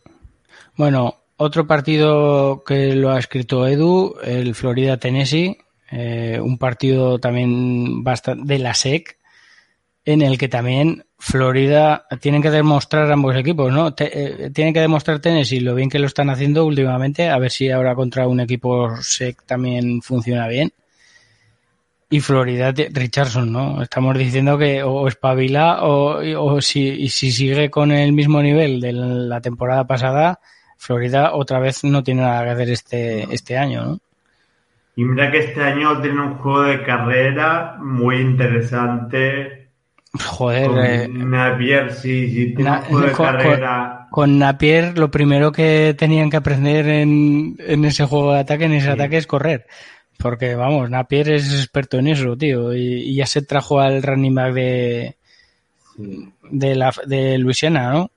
Bueno, 0.77 1.15
otro 1.39 1.67
partido 1.67 2.63
que 2.65 2.95
lo 2.95 3.11
ha 3.11 3.19
escrito 3.19 3.67
Edu, 3.67 4.17
el 4.23 4.55
Florida-Tennessee, 4.55 5.57
eh, 5.91 6.39
un 6.43 6.59
partido 6.59 7.19
también 7.19 8.05
bastante 8.05 8.53
de 8.53 8.59
la 8.59 8.75
SEC, 8.75 9.17
en 10.05 10.23
el 10.23 10.37
que 10.39 10.49
también 10.49 11.05
Florida 11.19 12.07
tienen 12.21 12.43
que 12.43 12.51
demostrar 12.51 13.11
ambos 13.11 13.35
equipos, 13.37 13.73
¿no? 13.73 13.95
Te- 13.95 14.47
eh, 14.47 14.51
tienen 14.51 14.73
que 14.75 14.81
demostrar 14.81 15.21
Tennessee 15.21 15.61
lo 15.61 15.75
bien 15.75 15.91
que 15.91 15.99
lo 15.99 16.07
están 16.07 16.31
haciendo 16.31 16.65
últimamente, 16.65 17.29
a 17.29 17.39
ver 17.39 17.51
si 17.51 17.71
ahora 17.71 17.95
contra 17.95 18.27
un 18.29 18.41
equipo 18.41 18.97
SEC 19.03 19.43
también 19.45 20.03
funciona 20.03 20.47
bien. 20.49 20.73
Y 22.11 22.21
Florida, 22.21 22.73
Richardson, 22.73 23.53
¿no? 23.53 23.83
Estamos 23.83 24.17
diciendo 24.17 24.57
que 24.57 24.83
o 24.83 25.07
espabila 25.09 25.83
o, 25.85 26.21
o 26.43 26.61
si 26.63 27.09
sigue 27.11 27.71
con 27.71 27.93
el 27.93 28.13
mismo 28.13 28.41
nivel 28.43 28.81
de 28.81 28.93
la 28.95 29.41
temporada 29.43 29.87
pasada, 29.87 30.41
Florida 30.79 31.35
otra 31.35 31.59
vez 31.59 31.85
no 31.85 32.03
tiene 32.03 32.23
nada 32.23 32.45
que 32.45 32.51
hacer 32.51 32.71
este, 32.71 33.35
este 33.35 33.59
año, 33.59 33.85
¿no? 33.85 34.01
Y 34.97 35.05
mira 35.05 35.31
que 35.31 35.39
este 35.39 35.63
año 35.63 36.01
tiene 36.01 36.21
un 36.23 36.35
juego 36.39 36.63
de 36.63 36.83
carrera 36.83 37.77
muy 37.79 38.17
interesante. 38.17 39.69
Joder, 40.25 40.67
Con 40.67 40.79
eh, 40.85 41.09
Napier, 41.09 41.93
sí, 41.93 42.29
sí, 42.31 42.47
tiene 42.55 42.71
Na- 42.71 42.79
un 42.81 42.85
juego 42.87 43.07
de 43.07 43.13
con- 43.13 43.27
carrera. 43.27 44.07
con 44.11 44.39
Napier 44.39 44.99
lo 44.99 45.11
primero 45.11 45.53
que 45.53 45.95
tenían 45.97 46.31
que 46.31 46.39
aprender 46.39 46.89
en, 46.89 47.57
en 47.61 47.85
ese 47.85 48.07
juego 48.07 48.33
de 48.33 48.41
ataque, 48.41 48.65
en 48.65 48.73
ese 48.73 48.87
Sí. 48.87 48.93
ataque 48.93 49.19
es 49.19 49.27
correr. 49.27 49.67
Porque 50.17 50.57
vamos, 50.57 50.91
Napier 50.91 51.31
es 51.31 51.53
experto 51.53 51.99
en 51.99 52.09
eso, 52.09 52.37
tío. 52.37 52.75
Y, 52.75 52.81
y 53.11 53.15
ya 53.15 53.27
se 53.27 53.43
trajo 53.43 53.79
al 53.81 54.03
running 54.03 54.35
back 54.35 54.53
de, 54.55 55.17
Sí, 55.97 56.33
de, 56.51 56.75
la, 56.75 56.93
de 57.07 57.39
Luisiana, 57.39 57.93
¿no? 57.93 58.11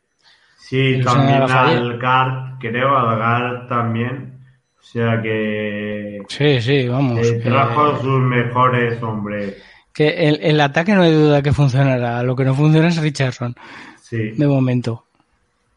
Sí, 0.71 0.93
El 0.93 1.03
también 1.03 1.41
al 1.41 1.97
Gard, 1.99 2.57
creo, 2.59 2.97
al 2.97 3.19
Gard 3.19 3.67
también. 3.67 4.39
O 4.79 4.81
sea 4.83 5.21
que 5.21 6.21
Sí, 6.29 6.61
sí, 6.61 6.87
vamos. 6.87 7.19
eh, 7.27 7.41
que- 7.43 7.49
trajo 7.49 7.97
sus 7.99 8.21
mejores 8.21 9.03
hombres. 9.03 9.61
Que 9.93 10.07
el, 10.29 10.39
el 10.41 10.61
ataque 10.61 10.93
no 10.95 11.01
hay 11.01 11.11
duda 11.11 11.41
que 11.41 11.51
funcionará. 11.51 12.23
Lo 12.23 12.37
que 12.37 12.45
no 12.45 12.53
funciona 12.55 12.87
es 12.87 13.01
Richardson, 13.01 13.53
Sí. 13.99 14.31
de 14.31 14.47
momento. 14.47 15.03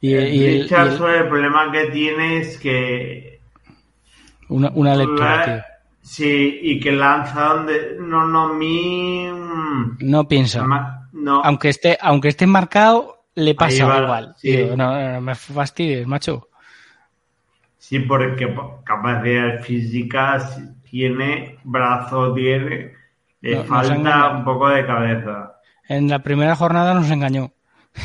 Y, 0.00 0.14
El 0.14 0.22
y 0.22 0.26
el- 0.26 0.34
y 0.36 0.44
el- 0.58 0.62
Richardson, 0.62 1.10
el 1.10 1.26
problema 1.28 1.72
que 1.72 1.86
tiene 1.86 2.36
es 2.38 2.56
que 2.58 3.40
una, 4.48 4.70
una 4.76 4.94
lectura, 4.94 5.44
tío. 5.44 5.62
Sí, 6.02 6.60
y 6.62 6.78
que 6.78 6.92
lanza 6.92 7.40
donde 7.54 7.96
no 7.98 8.28
no 8.28 8.54
mi 8.54 9.26
No 9.98 10.28
piensa. 10.28 10.64
no 11.12 11.42
Aunque 11.44 11.70
esté, 11.70 11.98
aunque 12.00 12.28
esté 12.28 12.46
marcado, 12.46 13.13
le 13.36 13.55
pasa 13.55 13.86
va, 13.86 13.98
igual. 13.98 14.36
sí. 14.36 14.74
No, 14.77 14.77
no, 14.77 15.12
no 15.12 15.20
me 15.20 15.35
fastidies, 15.35 16.06
macho. 16.06 16.48
sí 17.78 18.01
porque 18.01 18.48
po- 18.48 18.82
capacidad 18.85 19.61
física 19.62 20.40
sí 20.40 20.62
tiene 20.90 21.59
brazo 21.65 22.35
tiene 22.35 22.93
le 23.40 23.65
nos 23.69 23.69
falta 23.69 24.31
un 24.31 24.44
poco 24.44 24.69
de 24.69 24.86
cabeza 24.86 25.61
En 25.89 26.09
la 26.09 26.20
primera 26.23 26.56
jornada 26.56 26.94
nos 26.94 27.11
engañó. 27.11 27.52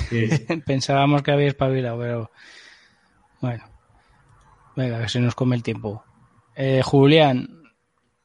sí. 0.10 0.30
Pensábamos 0.66 1.24
que 1.24 1.32
había 1.32 1.48
espabilado, 1.48 2.00
pero 2.00 2.32
bueno. 3.42 3.64
Venga, 4.76 5.02
que 5.02 5.10
se 5.10 5.20
nos 5.20 5.36
come 5.36 5.56
el 5.56 5.64
tiempo. 5.64 6.04
Eh, 6.56 6.82
Julián, 6.84 7.64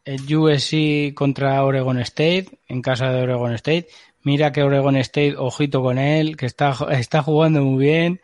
el 0.04 0.36
USC 0.36 1.14
contra 1.14 1.64
Oregon 1.64 1.98
State, 2.00 2.60
en 2.68 2.82
casa 2.82 3.10
de 3.10 3.22
Oregon 3.22 3.52
State. 3.54 3.88
Mira 4.24 4.52
que 4.52 4.62
Oregon 4.62 4.96
State, 4.96 5.36
ojito 5.36 5.82
con 5.82 5.98
él, 5.98 6.36
que 6.36 6.46
está, 6.46 6.76
está 6.90 7.22
jugando 7.22 7.62
muy 7.62 7.84
bien. 7.84 8.20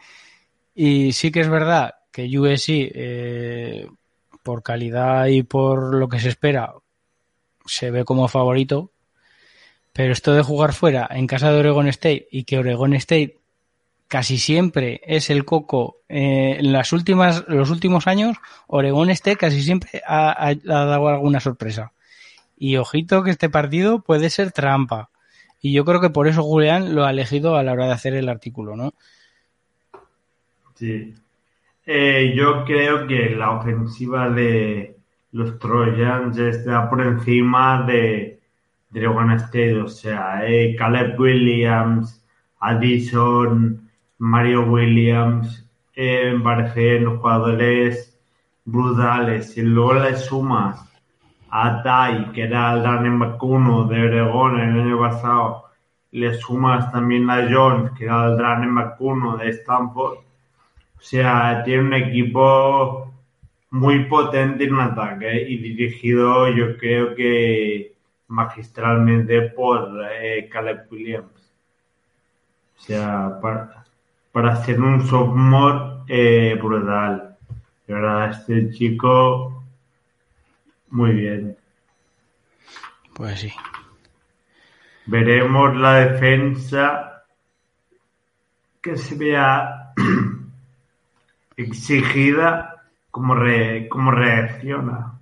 Y 0.75 1.13
sí 1.13 1.31
que 1.31 1.41
es 1.41 1.49
verdad 1.49 1.95
que 2.11 2.27
USC, 2.39 2.69
eh, 2.69 3.87
por 4.43 4.63
calidad 4.63 5.27
y 5.27 5.43
por 5.43 5.95
lo 5.95 6.09
que 6.09 6.19
se 6.19 6.31
espera, 6.31 6.75
se 7.67 7.91
ve 7.91 8.05
como 8.05 8.27
favorito. 8.27 8.91
Pero 9.93 10.13
esto 10.13 10.35
de 10.35 10.43
jugar 10.43 10.73
fuera 10.73 11.09
en 11.11 11.27
casa 11.27 11.53
de 11.53 11.61
Oregon 11.61 11.89
State 11.89 12.29
y 12.31 12.45
que 12.45 12.59
Oregon 12.59 12.95
State 12.95 13.41
casi 14.11 14.39
siempre 14.39 15.01
es 15.05 15.31
el 15.31 15.45
coco. 15.45 15.99
Eh, 16.09 16.57
en 16.59 16.73
las 16.73 16.93
últimas, 16.93 17.45
los 17.47 17.71
últimos 17.71 18.09
años, 18.09 18.37
Oregón 18.67 19.09
este 19.09 19.37
casi 19.37 19.63
siempre 19.63 20.03
ha, 20.05 20.53
dado 20.65 21.09
alguna 21.09 21.39
sorpresa. 21.39 21.93
Y 22.59 22.77
ojito 22.77 23.23
que 23.23 23.31
este 23.31 23.49
partido 23.49 24.03
puede 24.03 24.29
ser 24.29 24.51
trampa. 24.51 25.11
Y 25.61 25.73
yo 25.73 25.85
creo 25.85 26.01
que 26.01 26.11
por 26.11 26.27
eso 26.27 26.43
Julián 26.43 26.95
lo 26.95 27.05
ha 27.05 27.11
elegido 27.11 27.57
a 27.57 27.63
la 27.63 27.73
hora 27.73 27.87
de 27.87 27.93
hacer 27.93 28.15
el 28.15 28.29
artículo, 28.29 28.77
¿no? 28.77 28.95
Sí. 30.75 31.15
Eh, 31.85 32.33
yo 32.35 32.65
creo 32.65 33.07
que 33.07 33.31
la 33.31 33.51
ofensiva 33.51 34.31
de 34.31 34.97
los 35.33 35.59
Trojans 35.59 36.39
está 36.39 36.89
por 36.89 37.03
encima 37.03 37.85
de, 37.87 38.41
Oregon 38.95 39.33
State. 39.33 39.77
O 39.81 39.89
sea, 39.89 40.47
eh, 40.47 40.75
Caleb 40.77 41.19
Williams, 41.21 42.25
Addison, 42.61 43.91
Mario 44.19 44.63
Williams, 44.71 45.69
eh, 45.95 46.39
parecen 46.43 47.19
jugadores 47.19 48.19
brutales. 48.65 49.57
Y 49.59 49.63
luego 49.63 49.95
le 49.95 50.17
sumas 50.17 50.90
a 51.51 51.83
Tai, 51.83 52.33
que 52.33 52.45
era 52.45 52.75
el 52.75 52.85
running 52.85 53.19
de 53.19 54.03
Oregón 54.03 54.61
el 54.61 54.81
año 54.81 54.99
pasado, 54.99 55.65
le 56.13 56.35
sumas 56.35 56.91
también 56.93 57.29
a 57.31 57.49
Jones, 57.51 57.93
que 57.93 58.05
era 58.05 58.27
el 58.27 58.39
running 58.39 59.39
de 59.39 59.49
Stanford. 59.51 60.19
O 60.19 61.03
sea, 61.03 61.63
tiene 61.65 61.83
un 61.83 61.95
equipo 61.95 63.13
muy 63.71 64.05
potente 64.05 64.65
en 64.65 64.81
ataque 64.81 65.49
y 65.49 65.59
dirigido, 65.59 66.49
yo 66.49 66.77
creo 66.77 67.15
que 67.15 67.95
magistralmente 68.29 69.43
por 69.43 70.07
eh, 70.13 70.49
Caleb 70.51 70.87
Williams. 70.91 71.53
O 72.79 72.83
sea, 72.83 73.39
para, 73.41 73.85
para 74.33 74.53
hacer 74.53 74.81
un 74.81 75.07
sophomore 75.07 76.03
eh, 76.09 76.59
brutal. 76.61 77.37
De 77.87 77.95
verdad, 77.95 78.31
este 78.31 78.71
chico, 78.71 79.50
muy 80.91 81.13
bien. 81.13 81.57
Pues 83.15 83.41
sí. 83.41 83.53
Veremos 85.07 85.77
la 85.77 85.95
defensa 85.95 87.25
que 88.81 88.97
se 88.97 89.15
vea 89.15 89.93
exigida 91.57 92.83
como, 93.11 93.35
re, 93.35 93.89
como 93.89 94.11
reacciona. 94.11 95.19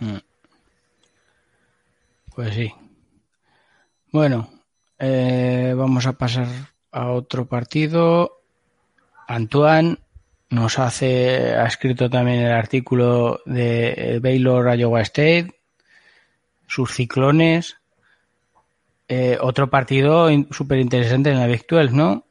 Hmm. 0.00 0.18
Pues 2.34 2.54
sí. 2.54 2.72
Bueno, 4.10 4.48
eh, 4.98 5.74
vamos 5.76 6.06
a 6.06 6.12
pasar 6.12 6.48
a 6.90 7.10
otro 7.10 7.46
partido. 7.46 8.42
Antoine 9.28 9.98
nos 10.52 10.78
hace, 10.78 11.54
ha 11.54 11.66
escrito 11.66 12.10
también 12.10 12.40
el 12.40 12.52
artículo 12.52 13.40
de 13.46 14.20
Baylor 14.22 14.78
Iowa 14.78 15.00
State, 15.00 15.54
sus 16.66 16.92
ciclones. 16.92 17.78
Eh, 19.08 19.38
otro 19.40 19.70
partido 19.70 20.28
súper 20.50 20.78
interesante 20.78 21.30
en 21.30 21.38
la 21.38 21.46
Big 21.46 21.64
¿no? 21.92 22.24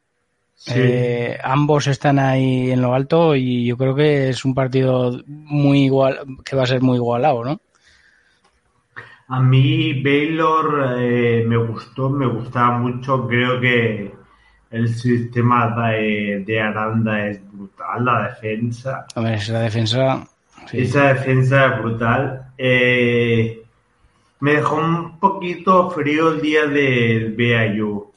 Eh, 0.67 1.39
ambos 1.43 1.87
están 1.87 2.19
ahí 2.19 2.69
en 2.69 2.81
lo 2.83 2.93
alto 2.93 3.35
y 3.35 3.65
yo 3.65 3.75
creo 3.75 3.95
que 3.95 4.29
es 4.29 4.45
un 4.45 4.53
partido 4.53 5.19
muy 5.25 5.85
igual, 5.85 6.19
que 6.45 6.55
va 6.55 6.63
a 6.63 6.67
ser 6.67 6.81
muy 6.81 6.97
igualado, 6.97 7.43
¿no? 7.43 7.59
A 9.29 9.39
mí 9.39 9.99
Baylor 10.03 10.97
eh, 10.99 11.43
me 11.47 11.57
gustó, 11.57 12.09
me 12.11 12.27
gustaba 12.27 12.77
mucho, 12.77 13.27
creo 13.27 13.59
que 13.59 14.20
el 14.71 14.87
sistema 14.95 15.75
de, 15.75 16.61
Aranda 16.61 17.27
es 17.27 17.41
brutal, 17.51 18.05
la 18.05 18.29
defensa. 18.29 19.05
Hombre, 19.15 19.35
esa 19.35 19.59
defensa. 19.59 20.27
Esa 20.71 21.13
defensa 21.13 21.65
es 21.65 21.81
brutal. 21.81 22.53
Eh, 22.57 23.63
me 24.39 24.53
dejó 24.53 24.77
un 24.77 25.19
poquito 25.19 25.89
frío 25.91 26.31
el 26.31 26.41
día 26.41 26.65
del 26.67 27.33
BYU. 27.33 28.11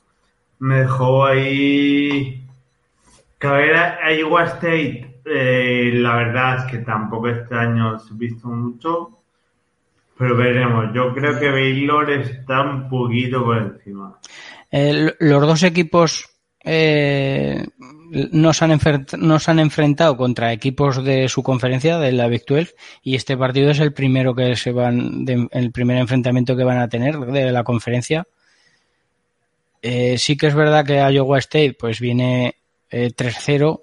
Me 0.60 0.80
dejó 0.80 1.26
ahí. 1.26 2.46
Que 3.38 3.46
a 3.48 3.52
ver, 3.52 4.16
Iowa 4.16 4.44
State, 4.44 5.22
eh, 5.24 5.90
la 5.94 6.16
verdad 6.16 6.58
es 6.58 6.64
que 6.70 6.78
tampoco 6.78 7.28
este 7.28 7.56
año 7.56 7.98
se 7.98 8.14
ha 8.14 8.16
visto 8.16 8.46
mucho. 8.46 9.10
Pero 10.16 10.36
veremos. 10.36 10.94
Yo 10.94 11.12
creo 11.12 11.36
que 11.40 11.50
Baylor 11.50 12.08
está 12.12 12.62
un 12.62 12.88
poquito 12.88 13.44
por 13.44 13.58
encima. 13.58 14.20
los 14.70 15.42
dos 15.42 15.64
equipos 15.64 16.33
eh, 16.64 17.66
nos, 18.32 18.62
han 18.62 18.80
nos 19.18 19.48
han 19.48 19.58
enfrentado 19.58 20.16
contra 20.16 20.52
equipos 20.52 21.04
de 21.04 21.28
su 21.28 21.42
conferencia, 21.42 21.98
de 21.98 22.12
la 22.12 22.26
Big 22.26 22.44
12, 22.46 22.74
y 23.02 23.16
este 23.16 23.36
partido 23.36 23.70
es 23.70 23.80
el 23.80 23.92
primero 23.92 24.34
que 24.34 24.56
se 24.56 24.72
van, 24.72 25.26
el 25.50 25.72
primer 25.72 25.98
enfrentamiento 25.98 26.56
que 26.56 26.64
van 26.64 26.78
a 26.78 26.88
tener 26.88 27.18
de 27.18 27.52
la 27.52 27.64
conferencia. 27.64 28.26
Eh, 29.82 30.16
sí 30.16 30.36
que 30.36 30.46
es 30.46 30.54
verdad 30.54 30.86
que 30.86 30.96
Iowa 30.96 31.38
State 31.38 31.76
pues 31.78 32.00
viene 32.00 32.56
eh, 32.90 33.10
3-0, 33.14 33.80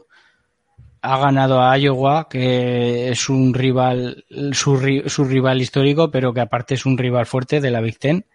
ha 1.04 1.18
ganado 1.20 1.62
a 1.62 1.78
Iowa, 1.78 2.28
que 2.28 3.10
es 3.10 3.30
un 3.30 3.54
rival, 3.54 4.26
su, 4.54 5.04
su 5.06 5.26
rival 5.26 5.62
histórico, 5.62 6.10
pero 6.10 6.34
que 6.34 6.42
aparte 6.42 6.74
es 6.74 6.86
un 6.88 6.98
rival 6.98 7.28
fuerte 7.28 7.62
de 7.62 7.70
la 7.70 7.82
Big 7.82 8.00
Ten 8.00 8.26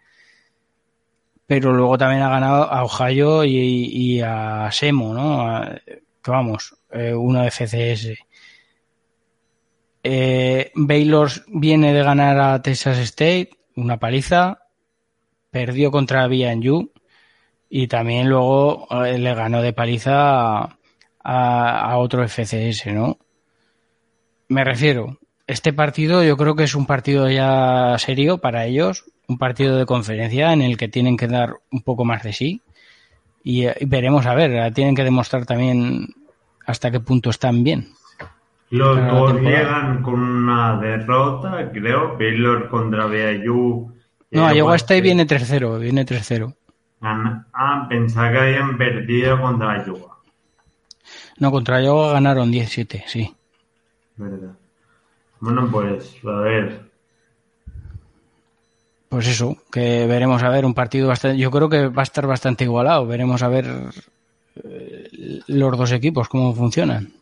pero 1.47 1.71
luego 1.73 1.97
también 1.97 2.21
ha 2.21 2.29
ganado 2.29 2.63
a 2.71 2.83
Ohio 2.83 3.45
y, 3.45 4.21
a 4.21 4.69
Semo, 4.71 5.13
¿no? 5.13 5.63
que 6.21 6.31
vamos, 6.31 6.75
eh, 6.91 7.13
uno 7.13 7.41
de 7.41 7.51
FCS. 7.51 8.19
Eh, 10.03 10.71
Baylor 10.75 11.29
viene 11.47 11.93
de 11.93 12.03
ganar 12.03 12.37
a 12.37 12.61
Texas 12.61 12.97
State, 12.97 13.51
una 13.77 13.97
paliza, 13.97 14.59
perdió 15.49 15.89
contra 15.89 16.27
BYU 16.27 16.91
y 17.69 17.87
también 17.87 18.27
luego 18.27 18.87
eh, 19.05 19.17
le 19.17 19.33
ganó 19.33 19.61
de 19.61 19.71
paliza 19.71 20.63
a, 20.63 20.69
a, 21.23 21.97
otro 21.97 22.27
FCS, 22.27 22.87
¿no? 22.87 23.19
Me 24.49 24.65
refiero, 24.65 25.19
este 25.45 25.71
partido 25.71 26.23
yo 26.23 26.35
creo 26.35 26.55
que 26.55 26.63
es 26.63 26.75
un 26.75 26.85
partido 26.85 27.29
ya 27.29 27.95
serio 27.99 28.39
para 28.39 28.65
ellos, 28.65 29.05
un 29.27 29.37
partido 29.37 29.77
de 29.77 29.85
conferencia 29.85 30.53
en 30.53 30.61
el 30.61 30.77
que 30.77 30.87
tienen 30.87 31.17
que 31.17 31.27
dar 31.27 31.55
un 31.71 31.81
poco 31.81 32.05
más 32.05 32.23
de 32.23 32.33
sí 32.33 32.61
y, 33.43 33.65
eh, 33.65 33.75
veremos 33.87 34.25
a 34.25 34.35
ver, 34.35 34.73
tienen 34.73 34.95
que 34.95 35.03
demostrar 35.03 35.45
también 35.45 36.07
hasta 36.65 36.91
qué 36.91 36.99
punto 36.99 37.29
están 37.29 37.63
bien. 37.63 37.89
Los 38.69 38.97
dos 38.97 39.39
llegan 39.39 40.03
con 40.03 40.19
una 40.19 40.77
derrota, 40.77 41.71
creo, 41.71 42.17
Baylor 42.17 42.67
contra 42.67 43.05
BYU. 43.05 43.93
No, 44.31 44.51
llegó 44.51 44.71
hasta 44.71 44.93
ahí 44.93 45.01
viene 45.01 45.25
3-0, 45.25 45.79
viene 45.79 46.05
3-0. 46.05 46.53
Ah, 47.01 47.85
pensaba 47.87 48.31
que 48.31 48.37
habían 48.39 48.77
perdido 48.77 49.39
contra 49.39 49.85
Iowa. 49.85 50.17
No, 51.37 51.51
contra 51.51 51.81
Iowa 51.81 52.11
ganaron 52.11 52.51
17, 52.51 53.05
sí. 53.07 53.33
Verdad. 54.17 54.57
Bueno, 55.39 55.69
pues, 55.71 56.17
a 56.25 56.39
ver, 56.39 56.86
pues 59.09 59.27
eso, 59.27 59.57
que 59.71 60.05
veremos 60.05 60.43
a 60.43 60.49
ver 60.49 60.65
un 60.65 60.73
partido 60.73 61.07
bastante. 61.07 61.37
Yo 61.37 61.51
creo 61.51 61.69
que 61.69 61.87
va 61.87 62.01
a 62.01 62.03
estar 62.03 62.27
bastante 62.27 62.65
igualado. 62.65 63.05
Veremos 63.07 63.41
a 63.41 63.47
ver 63.47 63.65
eh, 64.63 65.39
los 65.47 65.77
dos 65.77 65.91
equipos 65.91 66.27
cómo 66.27 66.53
funcionan. 66.53 67.13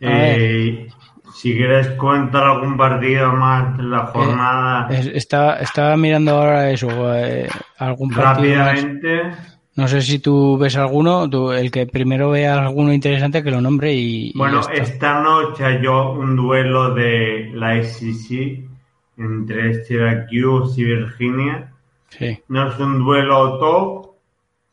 Eh, 0.00 0.88
si 1.34 1.54
quieres 1.54 1.88
contar 1.92 2.44
algún 2.44 2.76
partido 2.76 3.32
más 3.32 3.76
de 3.76 3.82
la 3.84 3.98
eh, 3.98 4.06
jornada. 4.12 4.88
estaba, 4.90 5.96
mirando 5.96 6.36
ahora 6.36 6.70
eso, 6.70 6.88
algún 7.78 8.10
partido. 8.10 8.56
Rápidamente. 8.56 9.57
No 9.78 9.86
sé 9.86 10.02
si 10.02 10.18
tú 10.18 10.58
ves 10.58 10.74
alguno, 10.74 11.52
el 11.52 11.70
que 11.70 11.86
primero 11.86 12.30
vea 12.30 12.58
alguno 12.58 12.92
interesante 12.92 13.44
que 13.44 13.52
lo 13.52 13.60
nombre 13.60 13.94
y... 13.94 14.32
Bueno, 14.34 14.60
esta 14.72 15.22
noche 15.22 15.64
hay 15.64 15.86
un 15.86 16.34
duelo 16.34 16.94
de 16.94 17.52
la 17.54 17.80
SEC 17.84 18.64
entre 19.16 19.84
Syracuse 19.84 20.80
y 20.80 20.84
Virginia. 20.84 21.72
Sí. 22.08 22.40
No 22.48 22.68
es 22.68 22.78
un 22.80 23.04
duelo 23.04 23.60
top, 23.60 24.16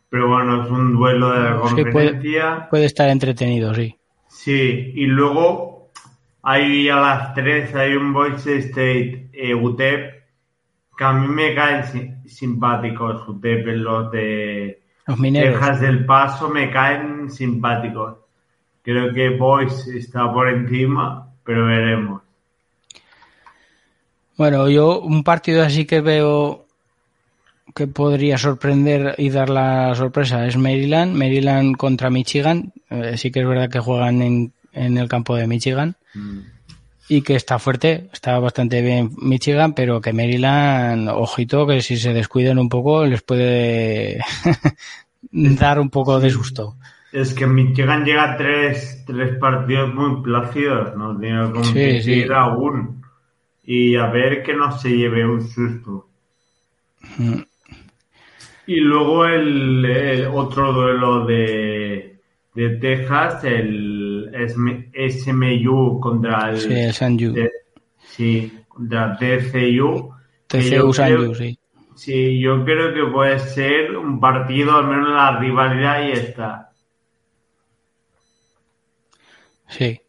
pero 0.09 0.27
bueno, 0.27 0.63
es 0.63 0.71
un 0.71 0.95
duelo 0.95 1.29
de 1.33 1.39
la 1.51 1.59
conferencia. 1.59 1.91
puede, 1.91 2.69
puede, 2.71 2.85
estar 2.85 3.07
entretenido, 3.07 3.75
sí. 3.75 3.95
Sí, 4.27 4.91
y 4.95 5.05
luego 5.05 5.91
hay 6.41 6.89
a 6.89 6.95
las 6.95 7.35
3 7.35 7.75
hay 7.75 7.93
un 7.93 8.11
Boise 8.11 8.57
State 8.57 9.29
eh, 9.33 9.53
UTEP 9.53 10.15
que 10.97 11.03
a 11.03 11.13
mí 11.13 11.27
me 11.27 11.53
caen 11.53 12.23
simpáticos 12.25 13.27
UTEP, 13.27 13.67
los 13.67 14.09
de 14.09 14.81
los 15.07 15.19
mineros. 15.19 15.59
Texas 15.59 15.81
del 15.81 16.05
Paso 16.05 16.49
me 16.49 16.71
caen 16.71 17.29
simpáticos. 17.29 18.17
Creo 18.81 19.13
que 19.13 19.29
Boise 19.29 19.97
está 19.97 20.31
por 20.31 20.47
encima, 20.47 21.27
pero 21.43 21.65
veremos. 21.65 22.21
Bueno, 24.37 24.69
yo 24.69 24.99
un 24.99 25.23
partido 25.23 25.63
así 25.63 25.85
que 25.85 26.01
veo 26.01 26.65
que 27.73 27.87
podría 27.87 28.37
sorprender 28.37 29.15
y 29.17 29.29
dar 29.29 29.49
la 29.49 29.95
sorpresa 29.95 30.45
es 30.45 30.57
Maryland. 30.57 31.15
Maryland 31.15 31.75
contra 31.77 32.09
Michigan. 32.09 32.73
Eh, 32.89 33.17
sí 33.17 33.31
que 33.31 33.41
es 33.41 33.47
verdad 33.47 33.69
que 33.69 33.79
juegan 33.79 34.21
en, 34.21 34.53
en 34.71 34.97
el 34.97 35.07
campo 35.07 35.35
de 35.35 35.47
Michigan. 35.47 35.95
Mm. 36.13 36.39
Y 37.07 37.21
que 37.21 37.35
está 37.35 37.59
fuerte, 37.59 38.09
está 38.13 38.39
bastante 38.39 38.81
bien 38.81 39.11
Michigan, 39.17 39.73
pero 39.73 40.01
que 40.01 40.11
Maryland, 40.11 41.09
ojito, 41.09 41.67
que 41.67 41.81
si 41.81 41.97
se 41.97 42.13
descuidan 42.13 42.57
un 42.57 42.67
poco 42.67 43.05
les 43.05 43.21
puede 43.21 44.19
dar 45.31 45.79
un 45.79 45.89
poco 45.89 46.19
de 46.19 46.31
susto. 46.31 46.75
Es 47.11 47.33
que 47.33 47.47
Michigan 47.47 48.03
llega 48.03 48.33
a 48.33 48.37
tres, 48.37 49.03
tres 49.05 49.37
partidos 49.37 49.93
muy 49.93 50.21
plácidos, 50.21 50.97
no 50.97 51.17
tiene 51.17 51.49
como 51.51 51.63
sí, 51.63 52.25
aún. 52.33 53.03
Y 53.63 53.95
a 53.95 54.07
ver 54.07 54.43
que 54.43 54.53
no 54.53 54.77
se 54.77 54.89
lleve 54.89 55.25
un 55.25 55.47
susto. 55.47 56.07
Mm. 57.17 57.39
Y 58.67 58.79
luego 58.79 59.25
el, 59.25 60.27
otro 60.33 60.73
duelo 60.73 61.25
de, 61.25 62.19
de 62.53 62.69
Texas, 62.77 63.43
el 63.43 63.94
SMU 64.35 65.99
contra 65.99 66.49
el... 66.49 66.57
Sí, 66.57 66.73
el 66.73 66.93
Sanju. 66.93 67.33
sí, 67.99 68.51
contra 68.67 69.17
TCU. 69.17 70.13
TCU 70.47 70.93
Sanju, 70.93 71.35
sí. 71.35 71.57
Sí, 71.95 72.39
yo 72.41 72.63
creo 72.65 72.93
que 72.93 73.11
puede 73.11 73.39
ser 73.39 73.95
un 73.95 74.19
partido, 74.19 74.77
al 74.77 74.87
menos 74.87 75.09
la 75.09 75.39
rivalidad 75.39 76.07
y 76.07 76.11
está. 76.11 76.71
Sí. 79.69 80.01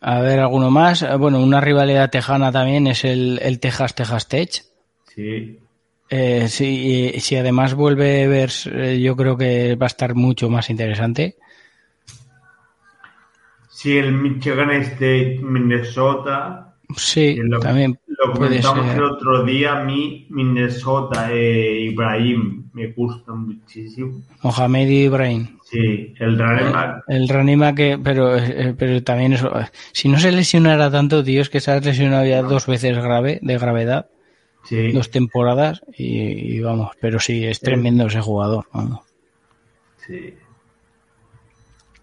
A 0.00 0.20
ver, 0.20 0.38
alguno 0.38 0.70
más. 0.70 1.04
Bueno, 1.18 1.40
una 1.40 1.60
rivalidad 1.60 2.10
tejana 2.10 2.52
también 2.52 2.86
es 2.86 3.04
el, 3.04 3.40
el 3.42 3.58
Texas-Texas 3.58 4.28
Tech. 4.28 4.50
Sí. 5.14 5.58
Eh, 6.10 6.48
sí, 6.48 7.14
si 7.18 7.36
además 7.36 7.74
vuelve 7.74 8.24
a 8.24 8.28
ver, 8.28 8.50
eh, 8.66 9.00
yo 9.00 9.16
creo 9.16 9.36
que 9.36 9.74
va 9.74 9.86
a 9.86 9.88
estar 9.88 10.14
mucho 10.14 10.48
más 10.48 10.70
interesante. 10.70 11.36
Sí, 13.84 13.98
el 13.98 14.12
Michigan 14.12 14.70
State, 14.70 15.40
Minnesota. 15.42 16.74
Sí, 16.96 17.38
también. 17.60 17.98
Lo 18.06 18.32
comentamos 18.32 18.94
el 18.94 19.02
otro 19.02 19.44
día, 19.44 19.74
mi 19.84 20.26
Minnesota, 20.30 21.28
eh, 21.30 21.80
Ibrahim, 21.90 22.70
me 22.72 22.92
gusta 22.92 23.34
muchísimo. 23.34 24.22
Mohamed 24.42 24.88
Ibrahim. 24.88 25.58
Sí, 25.64 26.14
el 26.18 26.38
Ranima. 26.38 27.02
El, 27.08 27.28
Ranima 27.28 27.74
que, 27.74 27.98
pero, 28.02 28.38
pero 28.78 29.02
también 29.02 29.34
eso, 29.34 29.52
si 29.92 30.08
no 30.08 30.18
se 30.18 30.32
lesionara 30.32 30.90
tanto, 30.90 31.22
tío, 31.22 31.42
es 31.42 31.50
que 31.50 31.60
se 31.60 31.70
ha 31.70 31.78
lesionado 31.78 32.24
ya 32.24 32.40
dos 32.40 32.66
veces 32.66 32.96
grave, 32.96 33.38
de 33.42 33.58
gravedad 33.58 34.06
dos 34.94 35.10
temporadas 35.10 35.82
y, 35.94 36.58
vamos, 36.60 36.92
pero 37.02 37.20
sí, 37.20 37.44
es 37.44 37.60
tremendo 37.60 38.06
ese 38.06 38.22
jugador. 38.22 38.64
Vamos. 38.72 39.00
Sí. 40.06 40.32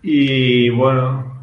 Y 0.04 0.70
bueno. 0.70 1.41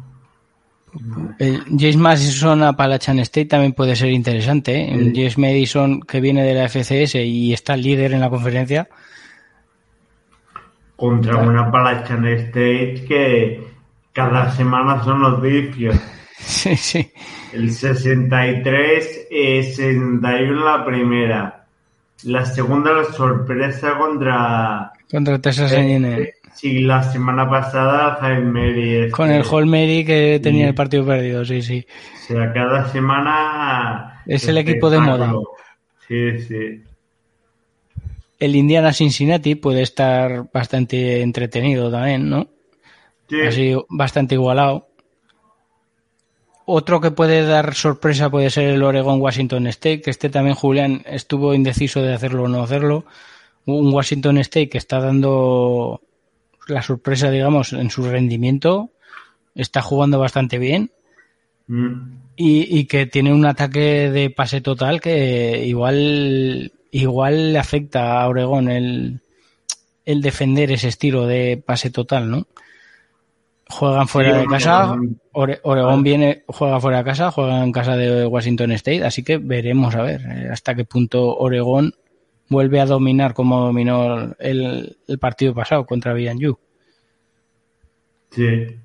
El 1.37 1.63
James 1.77 1.97
Madison 1.97 2.63
a 2.63 2.73
Palachan 2.73 3.19
State 3.19 3.45
también 3.47 3.73
puede 3.73 3.95
ser 3.95 4.09
interesante. 4.09 4.81
¿eh? 4.81 5.11
James 5.15 5.37
Madison 5.37 6.01
que 6.01 6.19
viene 6.19 6.43
de 6.43 6.53
la 6.53 6.67
FCS 6.67 7.15
y 7.15 7.53
está 7.53 7.75
líder 7.77 8.13
en 8.13 8.21
la 8.21 8.29
conferencia. 8.29 8.87
Contra 10.95 11.37
una 11.37 11.71
Palachan 11.71 12.25
State 12.27 13.05
que 13.07 13.63
cada 14.13 14.51
semana 14.51 15.03
son 15.03 15.21
los 15.21 15.41
vicios. 15.41 15.95
sí, 16.39 16.75
sí. 16.75 17.11
El 17.53 17.71
63 17.71 19.27
y 19.31 19.63
61 19.63 20.65
la 20.65 20.85
primera. 20.85 21.65
La 22.23 22.45
segunda 22.45 22.91
la 22.91 23.05
sorpresa 23.05 23.97
contra... 23.97 24.91
Contra 25.09 25.39
Texas 25.39 25.71
eh, 25.71 26.33
Sí, 26.59 26.81
la 26.81 27.01
semana 27.01 27.49
pasada 27.49 28.17
Jaime 28.19 29.09
Con 29.11 29.31
el 29.31 29.45
Hall 29.49 29.65
Mary 29.65 30.03
que 30.03 30.41
tenía 30.43 30.67
el 30.67 30.75
partido 30.75 31.05
perdido, 31.05 31.45
sí, 31.45 31.61
sí. 31.61 31.87
O 32.15 32.27
sea, 32.27 32.51
cada 32.51 32.85
semana... 32.89 34.21
Es 34.25 34.45
el 34.45 34.57
equipo 34.57 34.89
de 34.89 34.99
moda. 34.99 35.33
Sí, 36.05 36.37
sí. 36.41 36.83
El 38.39 38.57
Indiana 38.57 38.91
Cincinnati 38.91 39.55
puede 39.55 39.83
estar 39.83 40.49
bastante 40.51 41.21
entretenido 41.21 41.89
también, 41.89 42.29
¿no? 42.29 42.49
Sí. 43.29 43.39
Así 43.39 43.75
bastante 43.87 44.35
igualado. 44.35 44.89
Otro 46.65 46.99
que 46.99 47.11
puede 47.11 47.43
dar 47.45 47.73
sorpresa 47.73 48.29
puede 48.29 48.49
ser 48.49 48.65
el 48.65 48.83
Oregon 48.83 49.21
Washington 49.21 49.65
State, 49.67 50.01
que 50.01 50.09
este 50.11 50.29
también 50.29 50.55
Julián 50.55 51.03
estuvo 51.05 51.53
indeciso 51.53 52.01
de 52.01 52.13
hacerlo 52.13 52.43
o 52.43 52.47
no 52.49 52.61
hacerlo. 52.61 53.05
Un 53.63 53.93
Washington 53.93 54.39
State 54.39 54.67
que 54.67 54.77
está 54.77 54.99
dando 54.99 56.01
la 56.69 56.81
sorpresa, 56.81 57.29
digamos, 57.29 57.73
en 57.73 57.89
su 57.89 58.03
rendimiento, 58.03 58.91
está 59.55 59.81
jugando 59.81 60.19
bastante 60.19 60.57
bien 60.57 60.91
mm. 61.67 62.11
y, 62.35 62.85
que 62.85 63.05
tiene 63.05 63.33
un 63.33 63.45
ataque 63.45 64.09
de 64.09 64.29
pase 64.29 64.61
total 64.61 65.01
que 65.01 65.65
igual, 65.65 66.71
igual 66.91 67.53
le 67.53 67.59
afecta 67.59 68.21
a 68.21 68.27
Oregon 68.27 68.69
el, 68.69 69.21
el 70.05 70.21
defender 70.21 70.71
ese 70.71 70.87
estilo 70.87 71.27
de 71.27 71.61
pase 71.63 71.89
total, 71.89 72.29
¿no? 72.29 72.47
Juegan 73.71 74.07
fuera 74.07 74.35
de 74.35 74.47
casa. 74.47 74.95
Oregón 75.31 76.01
viene, 76.01 76.43
juega 76.47 76.79
fuera 76.79 76.97
de 76.97 77.03
casa, 77.03 77.29
juega 77.29 77.63
en 77.63 77.71
casa 77.71 77.95
de 77.95 78.25
Washington 78.25 78.71
State, 78.71 79.05
así 79.05 79.23
que 79.23 79.37
veremos 79.37 79.93
a 79.93 80.01
ver 80.01 80.21
eh, 80.21 80.49
hasta 80.51 80.73
qué 80.73 80.85
punto 80.85 81.37
Oregón 81.37 81.93
vuelve 82.49 82.79
a 82.79 82.85
dominar 82.85 83.33
como 83.33 83.61
dominó 83.61 84.33
el, 84.39 84.97
partido 85.19 85.53
pasado 85.53 85.85
contra 85.85 86.13
BYU. 86.13 86.57
Sí. 88.31 88.77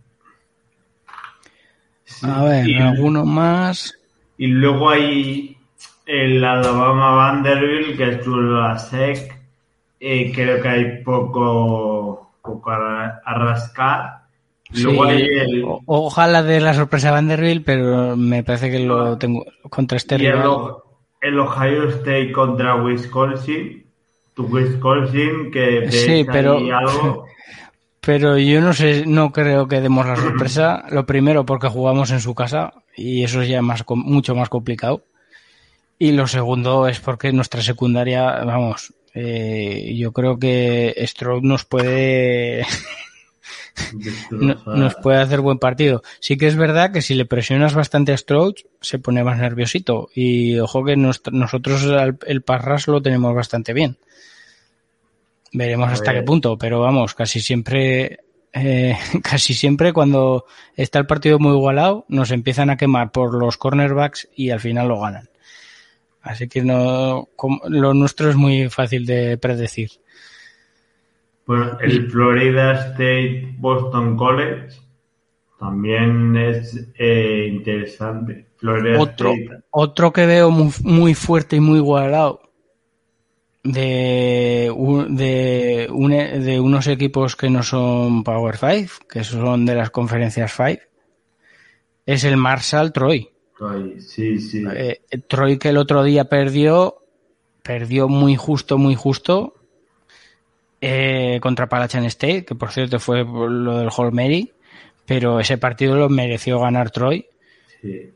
A 2.23 2.45
ver, 2.45 2.82
alguno 2.82 3.24
más. 3.24 3.95
Y 4.39 4.47
luego 4.47 4.91
hay 4.91 5.57
el 6.07 6.45
Alabama 6.45 7.12
Vanderbilt, 7.12 7.97
que 7.97 8.11
es 8.11 8.27
la 8.27 8.78
SEC. 8.78 9.41
Eh, 10.01 10.32
creo 10.35 10.61
que 10.61 10.69
hay 10.69 11.03
poco, 11.03 12.35
poco 12.43 12.70
a 12.70 13.20
rascar 13.24 14.24
Ojalá 15.86 16.43
de 16.43 16.61
la 16.61 16.74
sorpresa 16.74 17.09
de 17.09 17.12
Vanderbilt, 17.12 17.65
pero 17.65 18.16
me 18.16 18.43
parece 18.43 18.70
que 18.70 18.81
lo 18.81 19.16
tengo 19.19 19.45
contra 19.70 19.97
este 19.97 20.16
y 20.16 20.27
El, 21.24 21.38
Ohio 21.38 21.88
State 21.88 22.32
contra 22.32 22.76
Wisconsin. 22.76 23.84
Tu 24.34 24.44
Wisconsin 24.44 25.51
que 25.51 25.90
sí, 25.90 26.24
pero, 26.30 26.59
algo. 26.76 27.26
Pero 28.01 28.36
yo 28.36 28.60
no 28.60 28.74
sé, 28.74 29.05
no 29.06 29.32
creo 29.32 29.66
que 29.66 29.80
demos 29.80 30.05
la 30.06 30.16
sorpresa. 30.16 30.84
Lo 30.90 31.06
primero 31.06 31.46
porque 31.46 31.68
jugamos 31.68 32.10
en 32.10 32.20
su 32.20 32.34
casa 32.34 32.74
y 32.94 33.24
eso 33.24 33.40
es 33.40 33.48
ya 33.48 33.62
más, 33.62 33.82
mucho 33.88 34.34
más 34.34 34.51
complicado. 34.51 35.02
Y 35.98 36.12
lo 36.12 36.26
segundo 36.26 36.86
es 36.86 37.01
porque 37.01 37.32
nuestra 37.32 37.62
secundaria, 37.62 38.44
vamos, 38.44 38.92
eh, 39.14 39.94
yo 39.96 40.12
creo 40.12 40.38
que 40.38 40.94
Stroke 41.06 41.44
nos 41.44 41.64
puede 41.64 42.66
nos 44.30 44.94
puede 44.96 45.18
hacer 45.18 45.40
buen 45.40 45.59
partido. 45.59 46.02
Sí 46.20 46.36
que 46.36 46.46
es 46.46 46.56
verdad 46.56 46.92
que 46.92 47.02
si 47.02 47.14
le 47.14 47.26
presionas 47.26 47.74
bastante 47.74 48.12
a 48.12 48.16
Stroke, 48.16 48.66
se 48.80 48.98
pone 48.98 49.24
más 49.24 49.38
nerviosito. 49.38 50.09
Y 50.14 50.59
ojo 50.59 50.84
que 50.84 50.96
nosotros 50.96 51.86
el 52.26 52.42
parras 52.42 52.88
lo 52.88 53.02
tenemos 53.02 53.34
bastante 53.34 53.72
bien. 53.72 53.98
Veremos 55.52 55.92
hasta 55.92 56.12
qué 56.12 56.22
punto, 56.22 56.59
pero 56.59 56.80
vamos, 56.80 57.14
casi 57.14 57.40
siempre, 57.40 58.18
eh, 58.52 58.96
casi 59.22 59.55
siempre 59.55 59.92
cuando 59.92 60.46
está 60.76 60.98
el 60.98 61.06
partido 61.06 61.38
muy 61.38 61.52
igualado, 61.52 62.05
nos 62.09 62.32
empiezan 62.32 62.70
a 62.70 62.76
quemar 62.76 63.12
por 63.12 63.34
los 63.34 63.56
cornerbacks 63.56 64.28
y 64.34 64.51
al 64.51 64.60
final 64.60 64.88
lo 64.88 65.01
ganan. 65.01 65.28
Así 66.22 66.48
que 66.48 66.62
no, 66.62 67.28
lo 67.68 67.94
nuestro 67.94 68.30
es 68.30 68.36
muy 68.36 68.68
fácil 68.68 69.06
de 69.06 69.36
predecir. 69.36 69.90
Bueno, 71.47 71.79
el 71.81 72.11
Florida 72.11 72.73
State 72.73 73.55
Boston 73.59 74.16
College 74.16 74.77
también 75.59 76.37
es 76.37 76.89
eh, 76.99 77.49
interesante. 77.51 78.47
otro, 78.99 79.35
otro 79.71 80.12
que 80.12 80.27
veo 80.27 80.51
muy, 80.51 81.15
fuerte 81.15 81.57
y 81.57 81.61
muy 81.61 81.79
igualado 81.79 82.41
de, 83.62 84.71
de, 85.09 86.39
de 86.41 86.61
unos 86.61 86.87
equipos 86.87 87.37
que 87.37 87.51
no 87.51 87.62
son 87.62 88.25
Power 88.25 88.57
5, 88.57 89.07
que 89.09 89.25
son 89.25 89.66
de 89.66 89.75
las 89.75 89.91
conferencias 89.91 90.55
5, 90.55 90.81
es 92.07 92.25
el 92.25 92.37
Marshall 92.37 92.93
Troy. 92.93 93.31
Troy, 93.57 94.01
sí, 94.01 94.39
sí. 94.39 94.65
Eh, 94.75 95.01
Troy 95.29 95.59
que 95.59 95.71
el 95.71 95.77
otro 95.77 96.03
día 96.03 96.25
perdió, 96.25 97.03
perdió 97.62 98.09
muy 98.09 98.37
justo, 98.37 98.77
muy 98.79 98.95
justo 98.95 99.55
eh, 100.86 101.39
contra 101.40 101.69
Palachan 101.69 102.05
State, 102.05 102.44
que 102.44 102.55
por 102.55 102.70
cierto 102.73 102.98
fue 102.98 103.24
lo 103.24 103.78
del 103.78 103.89
Hall 103.97 104.12
Mary, 104.12 104.52
pero 105.06 105.40
ese 105.40 105.56
partido 105.59 105.97
lo 105.97 106.09
mereció 106.09 106.59
ganar 106.61 106.90
Troy. 106.90 107.27
sí. 107.81 108.11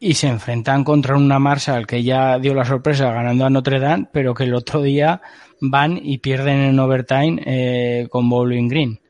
Y 0.00 0.14
se 0.14 0.28
enfrentan 0.28 0.84
contra 0.84 1.16
una 1.16 1.40
Marshall 1.40 1.84
que 1.84 2.04
ya 2.04 2.38
dio 2.38 2.54
la 2.54 2.64
sorpresa 2.64 3.10
ganando 3.12 3.44
a 3.44 3.50
Notre 3.50 3.80
Dame, 3.80 4.06
pero 4.12 4.32
que 4.32 4.44
el 4.44 4.54
otro 4.54 4.80
día 4.80 5.20
van 5.60 5.98
y 6.00 6.18
pierden 6.18 6.58
en 6.60 6.78
overtime 6.78 7.42
eh, 7.44 8.06
con 8.08 8.28
Bowling 8.28 8.68
Green, 8.68 9.00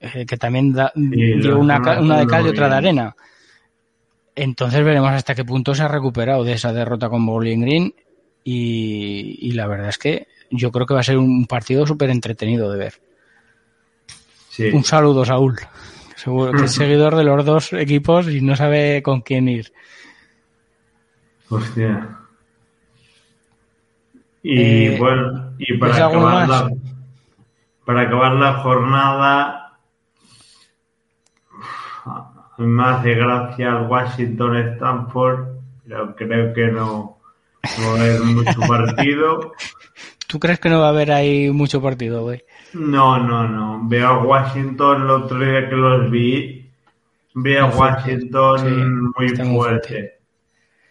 eh, 0.00 0.24
que 0.24 0.38
también 0.38 0.72
da- 0.72 0.90
dio 0.94 1.58
una, 1.58 1.78
una 2.00 2.18
de 2.20 2.26
cal 2.26 2.46
y 2.46 2.48
otra 2.48 2.70
de 2.70 2.74
arena. 2.76 3.14
Entonces 4.34 4.82
veremos 4.82 5.10
hasta 5.10 5.34
qué 5.34 5.44
punto 5.44 5.74
se 5.74 5.82
ha 5.82 5.88
recuperado 5.88 6.44
de 6.44 6.52
esa 6.54 6.72
derrota 6.72 7.10
con 7.10 7.26
Bowling 7.26 7.60
Green 7.60 7.94
y, 8.42 9.38
y 9.42 9.52
la 9.52 9.66
verdad 9.66 9.90
es 9.90 9.98
que 9.98 10.28
yo 10.50 10.70
creo 10.72 10.86
que 10.86 10.94
va 10.94 11.00
a 11.00 11.04
ser 11.04 11.18
un 11.18 11.46
partido 11.46 11.86
súper 11.86 12.10
entretenido 12.10 12.70
de 12.70 12.78
ver. 12.78 12.94
sí. 14.50 14.70
Un 14.72 14.84
saludo, 14.84 15.24
Saúl. 15.24 15.58
Seguro 16.16 16.52
que 16.52 16.64
es 16.64 16.72
seguidor 16.74 17.14
de 17.14 17.24
los 17.24 17.44
dos 17.44 17.72
equipos 17.72 18.28
y 18.28 18.40
no 18.40 18.56
sabe 18.56 19.02
con 19.02 19.20
quién 19.20 19.48
ir. 19.48 19.72
Hostia. 21.48 22.16
Y 24.42 24.86
Eh, 24.86 24.96
bueno, 24.98 25.54
y 25.58 25.72
¿ves 25.72 25.80
para 25.80 26.06
acabar, 26.06 26.48
la, 26.48 26.70
para 27.84 28.00
acabar 28.02 28.32
la 28.34 28.52
jornada, 28.54 29.78
me 32.58 32.84
hace 32.84 33.14
gracia 33.14 33.68
el 33.70 33.86
Washington 33.88 34.56
Stanford, 34.56 35.48
pero 35.86 36.14
creo 36.14 36.54
que 36.54 36.68
no, 36.68 37.18
no 37.78 37.86
va 37.88 37.98
a 37.98 38.00
haber 38.00 38.20
mucho 38.22 38.60
partido. 38.60 39.52
¿Tú 40.36 40.40
crees 40.40 40.60
que 40.60 40.68
no 40.68 40.80
va 40.80 40.88
a 40.88 40.90
haber 40.90 41.12
ahí 41.12 41.50
mucho 41.50 41.80
partido, 41.80 42.22
güey? 42.24 42.44
No, 42.74 43.18
no, 43.18 43.48
no. 43.48 43.80
Veo 43.88 44.06
a 44.06 44.22
Washington 44.22 45.00
el 45.04 45.08
otro 45.10 45.38
día 45.40 45.66
que 45.66 45.74
los 45.76 46.10
vi. 46.10 46.70
Veo 47.32 47.64
a 47.64 47.68
Washington 47.70 48.58
sí, 48.58 48.66
muy 49.18 49.28
fuerte. 49.56 50.12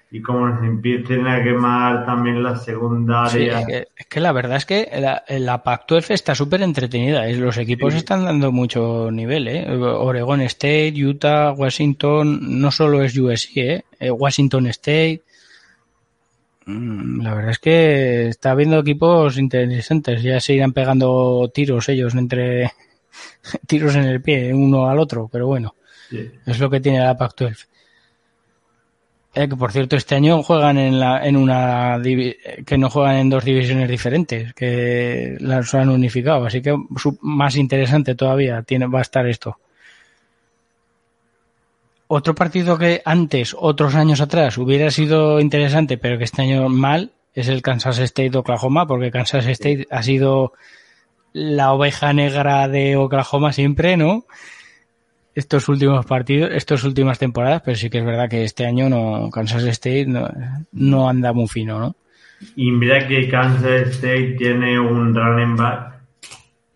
Y 0.09 0.19
como 0.19 0.59
se 0.59 0.65
empiecen 0.65 1.27
a 1.27 1.43
quemar 1.43 2.07
también 2.07 2.41
la 2.41 2.55
Sí, 2.55 2.71
secundaria. 2.71 3.59
es, 3.59 3.67
que, 3.67 3.87
es 3.97 4.05
que 4.07 4.19
la 4.19 4.31
verdad 4.31 4.57
es 4.57 4.65
que 4.65 4.89
la, 4.99 5.23
la 5.29 5.61
Pac-12 5.61 6.09
está 6.09 6.33
súper 6.33 6.63
entretenida. 6.63 7.27
¿eh? 7.27 7.35
Los 7.35 7.57
equipos 7.57 7.93
Sí. 7.93 7.99
están 7.99 8.25
dando 8.25 8.51
mucho 8.51 9.11
nivel. 9.11 9.47
¿eh? 9.47 9.67
Oregon 9.69 10.41
State, 10.41 10.93
Utah, 11.05 11.51
Washington, 11.51 12.39
no 12.59 12.71
solo 12.71 13.03
es 13.03 13.15
USC, 13.15 13.57
¿eh? 13.57 13.83
Eh, 13.99 14.09
Washington 14.09 14.65
State. 14.67 15.21
Mm, 16.65 17.21
La 17.21 17.33
verdad 17.33 17.51
es 17.51 17.59
que 17.59 18.27
está 18.27 18.51
habiendo 18.51 18.79
equipos 18.79 19.37
interesantes. 19.37 20.21
Ya 20.23 20.39
se 20.39 20.53
irán 20.53 20.73
pegando 20.73 21.49
tiros 21.53 21.89
ellos 21.89 22.15
entre 22.15 22.71
tiros 23.67 23.95
en 23.95 24.05
el 24.05 24.21
pie 24.21 24.53
uno 24.53 24.89
al 24.89 24.99
otro, 24.99 25.29
pero 25.31 25.47
bueno. 25.47 25.75
Sí. 26.09 26.29
Es 26.45 26.59
lo 26.59 26.69
que 26.69 26.79
tiene 26.79 26.99
la 26.99 27.17
Pac-12. 27.17 27.67
Eh, 29.37 29.49
que 29.49 29.55
por 29.57 29.71
cierto, 29.73 29.97
este 29.97 30.15
año 30.15 30.41
juegan 30.43 30.77
en, 30.77 30.97
la, 30.97 31.27
en 31.27 31.35
una 31.35 32.01
que 32.65 32.77
no 32.77 32.89
juegan 32.89 33.17
en 33.17 33.29
dos 33.29 33.43
divisiones 33.43 33.89
diferentes, 33.89 34.53
que 34.53 35.35
las 35.41 35.73
han 35.75 35.89
unificado, 35.89 36.45
así 36.45 36.61
que 36.61 36.73
más 37.19 37.57
interesante 37.57 38.15
todavía 38.15 38.61
tiene, 38.61 38.87
va 38.87 38.99
a 38.99 39.01
estar 39.01 39.27
esto. 39.27 39.57
Otro 42.07 42.35
partido 42.35 42.77
que 42.77 43.01
antes, 43.03 43.55
otros 43.57 43.95
años 43.95 44.21
atrás, 44.21 44.57
hubiera 44.57 44.91
sido 44.91 45.39
interesante, 45.39 45.97
pero 45.97 46.17
que 46.17 46.23
este 46.25 46.43
año 46.43 46.69
mal, 46.69 47.11
es 47.33 47.47
el 47.47 47.61
Kansas 47.61 47.99
State 47.99 48.37
Oklahoma, 48.37 48.87
porque 48.87 49.11
Kansas 49.11 49.45
State 49.47 49.87
ha 49.89 50.03
sido 50.03 50.53
la 51.33 51.73
oveja 51.73 52.13
negra 52.13 52.67
de 52.67 52.95
Oklahoma 52.95 53.51
siempre, 53.51 53.97
¿no? 53.97 54.25
estos 55.35 55.67
últimos 55.67 56.05
partidos, 56.05 56.49
estas 56.53 56.83
últimas 56.85 57.19
temporadas, 57.19 57.61
pero 57.63 57.75
sí 57.75 57.89
que 57.89 57.99
es 57.99 58.05
verdad 58.05 58.29
que 58.29 58.45
este 58.45 58.65
año 58.65 58.89
no 58.89 59.29
Kansas 59.29 59.65
State 59.65 60.05
no, 60.05 60.27
no 60.71 61.09
anda 61.09 61.33
muy 61.33 61.47
fino, 61.47 61.77
¿no? 61.77 61.95
Y 62.55 62.71
mira 62.71 63.05
que 63.07 63.27
Kansas 63.29 63.89
State 63.89 64.35
tiene 64.37 64.79
un 64.79 65.13
running 65.13 65.57
back, 65.57 65.99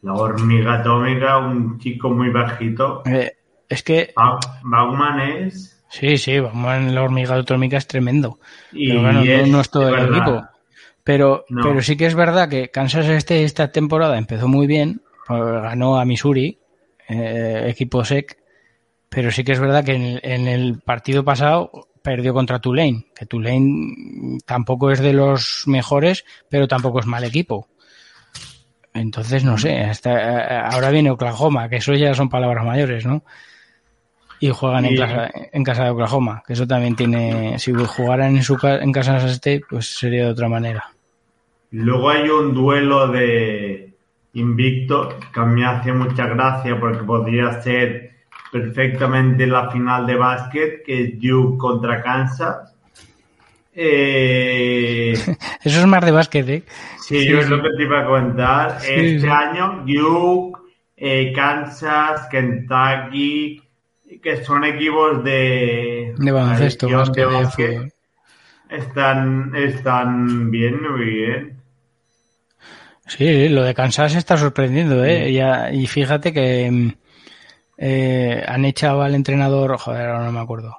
la 0.01 0.13
hormiga 0.13 0.75
atómica, 0.75 1.37
un 1.37 1.79
chico 1.79 2.09
muy 2.09 2.29
bajito. 2.29 3.01
Eh, 3.05 3.31
es 3.69 3.83
que 3.83 4.11
Ba- 4.15 4.39
Bauman 4.63 5.19
es. 5.19 5.81
sí, 5.89 6.17
sí, 6.17 6.33
en 6.33 6.95
la 6.95 7.03
hormiga 7.03 7.35
atómica 7.35 7.77
es 7.77 7.87
tremendo. 7.87 8.39
Y 8.71 8.89
pero 8.89 9.01
bueno, 9.01 9.23
no, 9.23 9.31
es 9.31 9.47
no 9.47 9.61
es 9.61 9.69
todo 9.69 9.87
el 9.89 9.95
verdad. 9.95 10.09
equipo. 10.17 10.47
Pero, 11.03 11.45
No. 11.49 11.61
pero 11.63 11.81
sí 11.81 11.95
que 11.97 12.05
es 12.05 12.15
verdad 12.15 12.49
que 12.49 12.69
Kansas 12.69 13.07
State 13.07 13.43
esta 13.43 13.71
temporada 13.71 14.17
empezó 14.17 14.47
muy 14.47 14.67
bien, 14.67 15.01
pues 15.27 15.41
ganó 15.41 15.99
a 15.99 16.05
Missouri, 16.05 16.59
eh, 17.07 17.65
equipo 17.67 18.03
SEC, 18.03 18.37
pero 19.09 19.31
sí 19.31 19.43
que 19.43 19.53
es 19.53 19.59
verdad 19.59 19.83
que 19.83 19.93
en 19.93 20.03
el, 20.03 20.19
en 20.23 20.47
el 20.47 20.79
partido 20.81 21.23
pasado 21.23 21.87
perdió 22.03 22.33
contra 22.33 22.59
Tulane, 22.59 23.07
que 23.15 23.25
Tulane 23.25 24.37
tampoco 24.45 24.91
es 24.91 24.99
de 24.99 25.13
los 25.13 25.63
mejores, 25.65 26.25
pero 26.49 26.67
tampoco 26.67 26.99
es 26.99 27.05
mal 27.07 27.23
equipo. 27.23 27.67
Entonces, 28.93 29.43
no 29.43 29.57
sé, 29.57 29.79
hasta, 29.81 30.67
ahora 30.69 30.89
viene 30.89 31.11
Oklahoma, 31.11 31.69
que 31.69 31.77
eso 31.77 31.93
ya 31.93 32.13
son 32.13 32.29
palabras 32.29 32.65
mayores, 32.65 33.05
¿no? 33.05 33.23
Y 34.39 34.49
juegan 34.49 34.85
en, 34.85 34.95
casa, 34.95 35.29
en 35.51 35.63
casa 35.63 35.83
de 35.83 35.89
Oklahoma, 35.89 36.43
que 36.45 36.53
eso 36.53 36.65
también 36.65 36.95
tiene, 36.95 37.59
si 37.59 37.73
jugaran 37.73 38.35
en, 38.35 38.43
su, 38.43 38.57
en 38.63 38.91
casa 38.91 39.19
de 39.19 39.31
State, 39.31 39.63
pues 39.69 39.97
sería 39.97 40.25
de 40.25 40.31
otra 40.31 40.47
manera. 40.47 40.85
Luego 41.71 42.09
hay 42.09 42.29
un 42.29 42.53
duelo 42.53 43.09
de 43.09 43.93
invicto 44.33 45.09
que 45.33 45.39
a 45.39 45.45
mí 45.45 45.61
me 45.61 45.67
hace 45.67 45.91
mucha 45.91 46.25
gracia 46.27 46.79
porque 46.79 47.03
podría 47.03 47.61
ser 47.61 48.11
perfectamente 48.51 49.45
la 49.45 49.69
final 49.69 50.07
de 50.07 50.15
básquet, 50.15 50.83
que 50.83 51.03
es 51.03 51.19
Duke 51.19 51.57
contra 51.57 52.01
Kansas. 52.01 52.75
Eh, 53.73 55.13
Eso 55.63 55.79
es 55.79 55.85
más 55.85 56.03
de 56.03 56.11
básquet, 56.11 56.49
¿eh? 56.49 56.63
sí, 56.99 57.21
Sí, 57.21 57.33
es 57.33 57.45
sí. 57.45 57.49
lo 57.49 57.61
que 57.61 57.69
te 57.77 57.83
iba 57.83 58.01
a 58.01 58.05
comentar. 58.05 58.79
Sí, 58.81 58.91
este 58.93 59.29
año 59.29 59.83
Duke, 59.85 60.59
eh, 60.97 61.31
Kansas, 61.33 62.27
Kentucky, 62.29 63.61
que 64.21 64.43
son 64.43 64.63
equipos 64.63 65.23
de, 65.23 66.13
De 66.17 66.31
baloncesto, 66.31 66.89
más 66.89 67.09
que 67.11 67.21
de 67.21 67.25
básquet, 67.25 67.93
están, 68.69 69.53
están 69.55 70.49
bien, 70.51 70.81
muy 70.81 71.05
bien. 71.05 71.59
Sí, 73.07 73.49
lo 73.49 73.63
de 73.63 73.73
Kansas 73.73 74.15
está 74.15 74.37
sorprendiendo, 74.37 75.03
¿eh? 75.03 75.31
Ya- 75.33 75.71
y 75.71 75.87
fíjate 75.87 76.31
que 76.31 76.69
mm, 76.69 76.91
eh, 77.77 78.43
han 78.47 78.65
echado 78.65 79.01
al 79.01 79.15
entrenador, 79.15 79.77
joder, 79.77 80.09
ahora 80.09 80.25
no 80.25 80.31
me 80.31 80.39
acuerdo. 80.39 80.77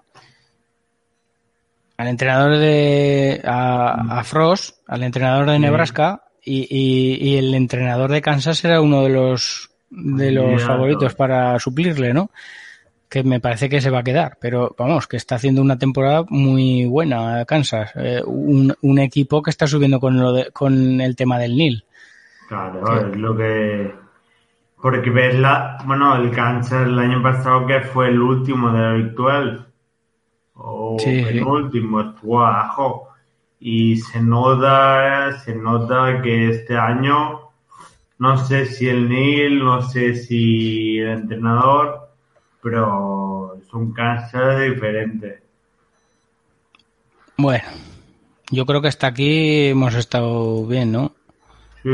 Al 1.97 2.09
entrenador 2.09 2.57
de. 2.57 3.41
a, 3.45 4.19
a 4.21 4.25
Frost, 4.25 4.79
al 4.87 5.03
entrenador 5.03 5.47
de 5.51 5.57
Sí. 5.57 5.61
Nebraska, 5.61 6.23
y, 6.43 6.67
y- 6.71 7.31
y 7.31 7.37
el 7.37 7.55
entrenador 7.55 8.11
de 8.11 8.23
Kansas 8.23 8.65
era 8.65 8.81
uno 8.81 9.03
de 9.03 9.11
los 9.11 9.71
de 9.91 10.31
los 10.31 10.63
favoritos 10.63 11.15
para 11.17 11.59
suplirle, 11.59 12.15
¿no? 12.15 12.31
Que 13.11 13.25
me 13.25 13.41
parece 13.41 13.69
que 13.69 13.81
se 13.81 13.91
va 13.91 13.99
a 13.99 14.05
quedar, 14.05 14.39
pero 14.41 14.75
vamos, 14.79 15.07
que 15.09 15.17
está 15.17 15.35
haciendo 15.35 15.61
una 15.63 15.77
temporada 15.79 16.25
muy 16.29 16.85
buena 16.87 17.45
Kansas. 17.45 17.91
Eh, 17.97 18.23
un, 18.25 18.73
un 18.83 18.99
equipo 19.01 19.43
que 19.43 19.51
está 19.51 19.67
subiendo 19.67 19.99
con, 19.99 20.17
lo 20.21 20.33
de- 20.33 20.51
con 20.53 21.01
el 21.01 21.17
tema 21.17 21.37
del 21.39 21.57
Nil. 21.57 21.85
Claro, 22.49 22.83
Sí. 22.87 22.93
es 23.11 23.17
lo 23.17 23.37
que. 23.37 23.93
Porque 24.81 25.11
ves 25.11 25.39
la. 25.39 25.77
Bueno, 25.85 26.15
el 26.17 26.31
Kansas 26.31 26.87
el 26.87 26.99
año 26.99 27.21
pasado 27.23 27.67
que 27.67 27.81
fue 27.81 28.09
el 28.09 28.21
último 28.23 28.71
de 28.73 28.79
la 28.81 28.93
12. 28.93 29.65
O 30.55 30.97
Sí, 31.01 31.25
sí. 31.25 31.39
el 31.39 31.43
último, 31.43 32.01
estuvo 32.01 32.41
abajo. 32.45 33.09
Y 33.59 33.97
se 33.97 34.23
nota, 34.23 35.33
se 35.41 35.55
nota 35.55 36.23
que 36.23 36.49
este 36.51 36.79
año, 36.79 37.41
no 38.19 38.37
sé 38.39 38.67
si 38.67 38.89
el 38.89 39.09
Neil, 39.09 39.59
no 39.59 39.83
sé 39.83 40.15
si 40.15 40.99
el 40.99 41.09
entrenador, 41.09 42.00
pero 42.63 43.57
es 43.57 43.73
un 43.73 43.93
Kansas 43.93 44.61
diferente. 44.63 45.41
Bueno, 47.37 47.65
yo 48.51 48.67
creo 48.67 48.83
que 48.83 48.89
hasta 48.89 49.07
aquí 49.07 49.69
hemos 49.69 49.95
estado 49.95 50.67
bien, 50.67 50.93
¿no? 50.93 51.13
Sí, 51.83 51.89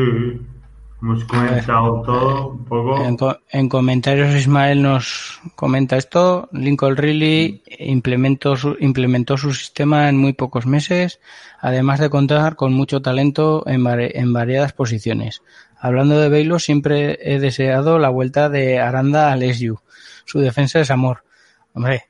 hemos 1.01 1.24
comentado 1.26 2.02
todo 2.02 2.48
un 2.48 2.64
poco. 2.64 3.05
En, 3.05 3.16
co- 3.16 3.38
en 3.51 3.68
comentarios 3.68 4.34
Ismael 4.34 4.82
nos 4.82 5.40
comenta 5.55 5.97
esto. 5.97 6.48
Lincoln 6.52 6.97
Riley 6.97 7.62
implementó 7.78 8.56
su, 8.56 8.76
implementó 8.80 9.36
su 9.36 9.55
sistema 9.55 10.09
en 10.09 10.16
muy 10.16 10.32
pocos 10.32 10.66
meses, 10.66 11.20
además 11.60 12.01
de 12.01 12.10
contar 12.10 12.56
con 12.56 12.72
mucho 12.72 13.01
talento 13.01 13.62
en, 13.68 13.82
vari- 13.84 14.10
en 14.14 14.32
variadas 14.32 14.72
posiciones. 14.72 15.43
Hablando 15.78 16.18
de 16.18 16.28
Baylor, 16.30 16.60
siempre 16.60 17.18
he 17.22 17.38
deseado 17.38 18.01
la 18.01 18.09
vuelta 18.09 18.48
de 18.48 18.80
Aranda 18.80 19.30
al 19.30 19.43
SU. 19.44 19.78
Su 20.27 20.40
defensa 20.40 20.81
es 20.81 20.90
amor. 20.90 21.24
Hombre, 21.73 22.05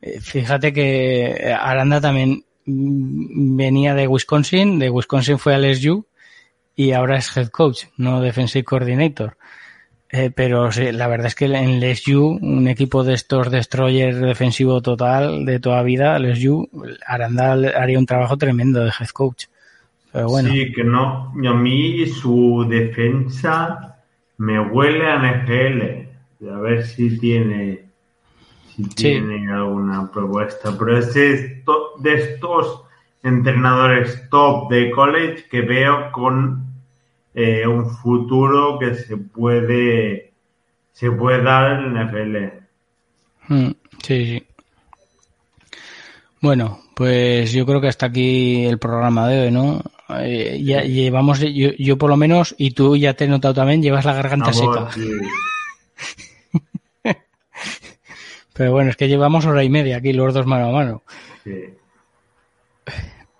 Eh, 0.00 0.20
fíjate 0.20 0.72
que 0.72 1.54
Aranda 1.58 2.00
también 2.00 2.44
mm, 2.66 3.56
venía 3.56 3.94
de 3.94 4.06
Wisconsin, 4.06 4.78
de 4.78 4.90
Wisconsin 4.90 5.38
fue 5.38 5.54
al 5.54 5.64
SU 5.64 6.04
y 6.76 6.92
ahora 6.92 7.16
es 7.16 7.34
head 7.36 7.48
coach, 7.48 7.84
no 7.96 8.20
defensive 8.20 8.64
coordinator. 8.64 9.36
Eh, 10.10 10.30
pero 10.30 10.70
sí, 10.70 10.92
la 10.92 11.08
verdad 11.08 11.28
es 11.28 11.34
que 11.34 11.46
en 11.46 11.80
LSU, 11.80 12.38
un 12.40 12.68
equipo 12.68 13.02
de 13.02 13.14
estos 13.14 13.50
destroyers 13.50 14.20
defensivo 14.20 14.80
total 14.80 15.44
de 15.44 15.58
toda 15.58 15.82
vida, 15.82 16.18
LSU, 16.18 16.68
Aranda 17.06 17.52
haría 17.52 17.98
un 17.98 18.06
trabajo 18.06 18.36
tremendo 18.36 18.84
de 18.84 18.90
head 18.90 19.08
coach. 19.08 19.46
Pero 20.12 20.28
bueno. 20.28 20.50
Sí, 20.50 20.70
que 20.72 20.84
no. 20.84 21.32
A 21.32 21.54
mí 21.54 22.06
su 22.06 22.64
defensa 22.68 23.96
me 24.38 24.60
huele 24.60 25.08
a 25.08 25.18
NFL. 25.18 26.13
A 26.40 26.58
ver 26.58 26.86
si 26.86 27.18
tiene 27.18 27.84
si 28.74 28.84
tiene 28.88 29.50
alguna 29.52 30.10
propuesta. 30.10 30.76
Pero 30.78 30.98
es 30.98 31.14
de 31.14 32.14
estos 32.14 32.82
entrenadores 33.22 34.28
top 34.30 34.70
de 34.70 34.90
college 34.90 35.46
que 35.50 35.62
veo 35.62 36.10
con 36.12 36.64
eh, 37.34 37.66
un 37.66 37.88
futuro 37.88 38.78
que 38.78 38.94
se 38.94 39.16
puede 39.16 40.32
se 40.92 41.10
puede 41.10 41.42
dar 41.42 41.80
en 41.80 41.94
la 41.94 42.04
NFL. 42.04 42.36
Mm, 43.48 43.70
sí, 44.02 44.26
sí. 44.26 44.46
Bueno, 46.40 46.80
pues 46.94 47.52
yo 47.52 47.66
creo 47.66 47.80
que 47.80 47.88
hasta 47.88 48.06
aquí 48.06 48.64
el 48.64 48.78
programa 48.78 49.26
de 49.28 49.46
hoy, 49.46 49.50
¿no? 49.50 49.82
Eh, 50.20 50.60
ya 50.62 50.82
llevamos, 50.82 51.40
yo, 51.40 51.70
yo, 51.78 51.96
por 51.96 52.10
lo 52.10 52.16
menos, 52.16 52.54
y 52.58 52.72
tú 52.72 52.96
ya 52.96 53.14
te 53.14 53.24
he 53.24 53.28
notado 53.28 53.54
también, 53.54 53.82
llevas 53.82 54.04
la 54.04 54.12
garganta 54.12 54.52
seca. 54.52 54.90
Pero 58.54 58.72
bueno, 58.72 58.90
es 58.90 58.96
que 58.96 59.08
llevamos 59.08 59.46
hora 59.46 59.64
y 59.64 59.68
media 59.68 59.96
aquí 59.96 60.12
los 60.12 60.32
dos 60.32 60.46
mano 60.46 60.68
a 60.68 60.72
mano. 60.72 61.02
Sí. 61.42 61.74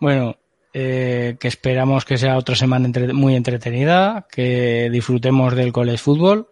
Bueno, 0.01 0.37
eh, 0.73 1.37
que 1.39 1.49
esperamos 1.49 2.05
que 2.05 2.19
sea 2.19 2.37
otra 2.37 2.57
semana 2.57 2.89
muy 3.13 3.37
entretenida, 3.37 4.27
que 4.31 4.91
disfrutemos 4.91 5.55
del 5.55 5.73
college 5.73 5.99
fútbol 5.99 6.49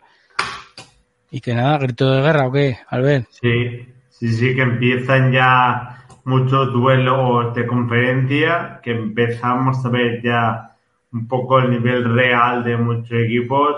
y 1.30 1.40
que 1.40 1.54
nada, 1.54 1.78
grito 1.78 2.10
de 2.10 2.22
guerra 2.22 2.46
o 2.46 2.52
qué, 2.52 2.78
Albert. 2.88 3.26
Sí, 3.30 3.88
sí, 4.10 4.32
sí, 4.32 4.54
que 4.54 4.62
empiezan 4.62 5.32
ya 5.32 6.04
muchos 6.24 6.72
duelos 6.72 7.52
de 7.54 7.66
conferencia, 7.66 8.80
que 8.82 8.92
empezamos 8.92 9.84
a 9.84 9.88
ver 9.88 10.22
ya 10.22 10.76
un 11.12 11.26
poco 11.26 11.58
el 11.58 11.70
nivel 11.70 12.14
real 12.14 12.62
de 12.62 12.76
muchos 12.76 13.12
equipos. 13.12 13.74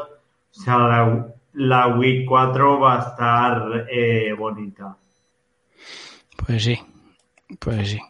O 0.51 0.61
sea, 0.61 0.79
la, 0.79 1.27
la 1.55 1.89
Week 1.89 2.25
4 2.27 2.81
va 2.81 2.97
a 2.97 3.11
estar 3.11 3.87
eh, 3.91 4.33
bonita. 4.37 4.97
Pues 6.37 6.65
sí, 6.65 6.79
pues 7.59 7.91
sí. 7.91 8.01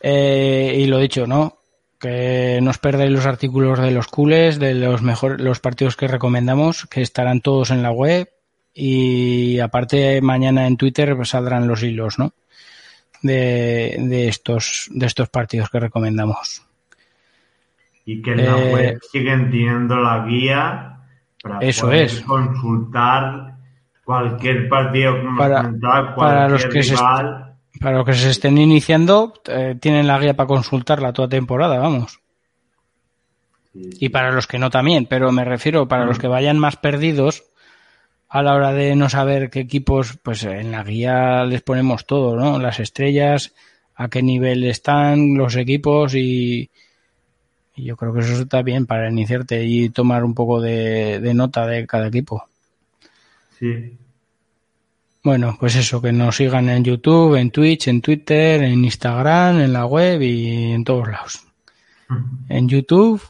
Eh, 0.00 0.76
y 0.78 0.86
lo 0.86 0.98
dicho, 0.98 1.26
¿no? 1.26 1.58
Que 1.98 2.58
no 2.62 2.70
os 2.70 2.78
perdáis 2.78 3.10
los 3.10 3.26
artículos 3.26 3.78
de 3.78 3.90
los 3.90 4.08
cules, 4.08 4.58
de 4.58 4.74
los 4.74 5.02
mejores, 5.02 5.40
los 5.40 5.60
partidos 5.60 5.96
que 5.96 6.08
recomendamos, 6.08 6.86
que 6.86 7.02
estarán 7.02 7.40
todos 7.40 7.70
en 7.70 7.82
la 7.82 7.90
web. 7.90 8.30
Y 8.74 9.58
aparte 9.60 10.20
mañana 10.20 10.66
en 10.66 10.76
Twitter 10.76 11.16
saldrán 11.24 11.66
los 11.66 11.82
hilos, 11.82 12.18
¿no? 12.18 12.32
De, 13.22 13.96
de 13.98 14.28
estos, 14.28 14.88
de 14.90 15.06
estos 15.06 15.28
partidos 15.30 15.70
que 15.70 15.80
recomendamos. 15.80 16.62
Y 18.04 18.22
que 18.22 18.32
en 18.32 18.44
la 18.44 18.58
eh, 18.58 18.72
web 18.72 19.00
siguen 19.10 19.50
teniendo 19.50 19.96
la 19.96 20.26
guía 20.26 20.95
para 21.46 21.66
eso 21.66 21.92
es. 21.92 22.20
consultar 22.22 23.56
cualquier 24.04 24.68
partido 24.68 25.14
para, 25.36 25.72
para 26.16 26.48
los 26.48 26.64
que 26.66 26.80
rival. 26.82 27.54
Para 27.80 27.98
los 27.98 28.06
que 28.06 28.14
se 28.14 28.30
estén 28.30 28.56
iniciando, 28.56 29.34
eh, 29.46 29.76
tienen 29.78 30.06
la 30.06 30.18
guía 30.18 30.34
para 30.34 30.46
consultarla 30.46 31.12
toda 31.12 31.28
temporada, 31.28 31.78
vamos. 31.78 32.20
Y 33.74 34.08
para 34.08 34.32
los 34.32 34.46
que 34.46 34.58
no 34.58 34.70
también, 34.70 35.04
pero 35.04 35.30
me 35.32 35.44
refiero 35.44 35.86
para 35.86 36.06
los 36.06 36.16
mm. 36.16 36.20
que 36.20 36.28
vayan 36.28 36.58
más 36.58 36.76
perdidos 36.76 37.44
a 38.28 38.42
la 38.42 38.54
hora 38.54 38.72
de 38.72 38.96
no 38.96 39.10
saber 39.10 39.50
qué 39.50 39.60
equipos, 39.60 40.18
pues 40.22 40.44
en 40.44 40.72
la 40.72 40.82
guía 40.82 41.44
les 41.44 41.60
ponemos 41.60 42.06
todo, 42.06 42.34
¿no? 42.36 42.58
Las 42.58 42.80
estrellas, 42.80 43.54
a 43.94 44.08
qué 44.08 44.22
nivel 44.22 44.64
están 44.64 45.36
los 45.36 45.56
equipos 45.56 46.14
y, 46.14 46.70
yo 47.76 47.96
creo 47.96 48.12
que 48.12 48.20
eso 48.20 48.42
está 48.42 48.62
bien 48.62 48.86
para 48.86 49.10
iniciarte 49.10 49.64
y 49.64 49.90
tomar 49.90 50.24
un 50.24 50.34
poco 50.34 50.60
de, 50.60 51.20
de 51.20 51.34
nota 51.34 51.66
de 51.66 51.86
cada 51.86 52.08
equipo. 52.08 52.48
Sí, 53.58 53.96
bueno, 55.26 55.56
pues 55.58 55.74
eso, 55.74 56.00
que 56.00 56.12
nos 56.12 56.36
sigan 56.36 56.68
en 56.68 56.84
YouTube, 56.84 57.34
en 57.34 57.50
Twitch, 57.50 57.88
en 57.88 58.00
Twitter, 58.00 58.62
en 58.62 58.84
Instagram, 58.84 59.58
en 59.58 59.72
la 59.72 59.84
web 59.84 60.22
y 60.22 60.70
en 60.70 60.84
todos 60.84 61.08
lados. 61.08 61.44
En 62.48 62.68
YouTube, 62.68 63.20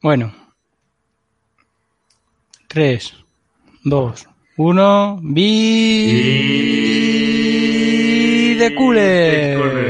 bueno. 0.00 0.32
3, 2.68 3.14
2, 3.84 4.26
1, 4.56 5.20
vi 5.22 6.14
de 8.54 8.74
cule. 8.74 9.87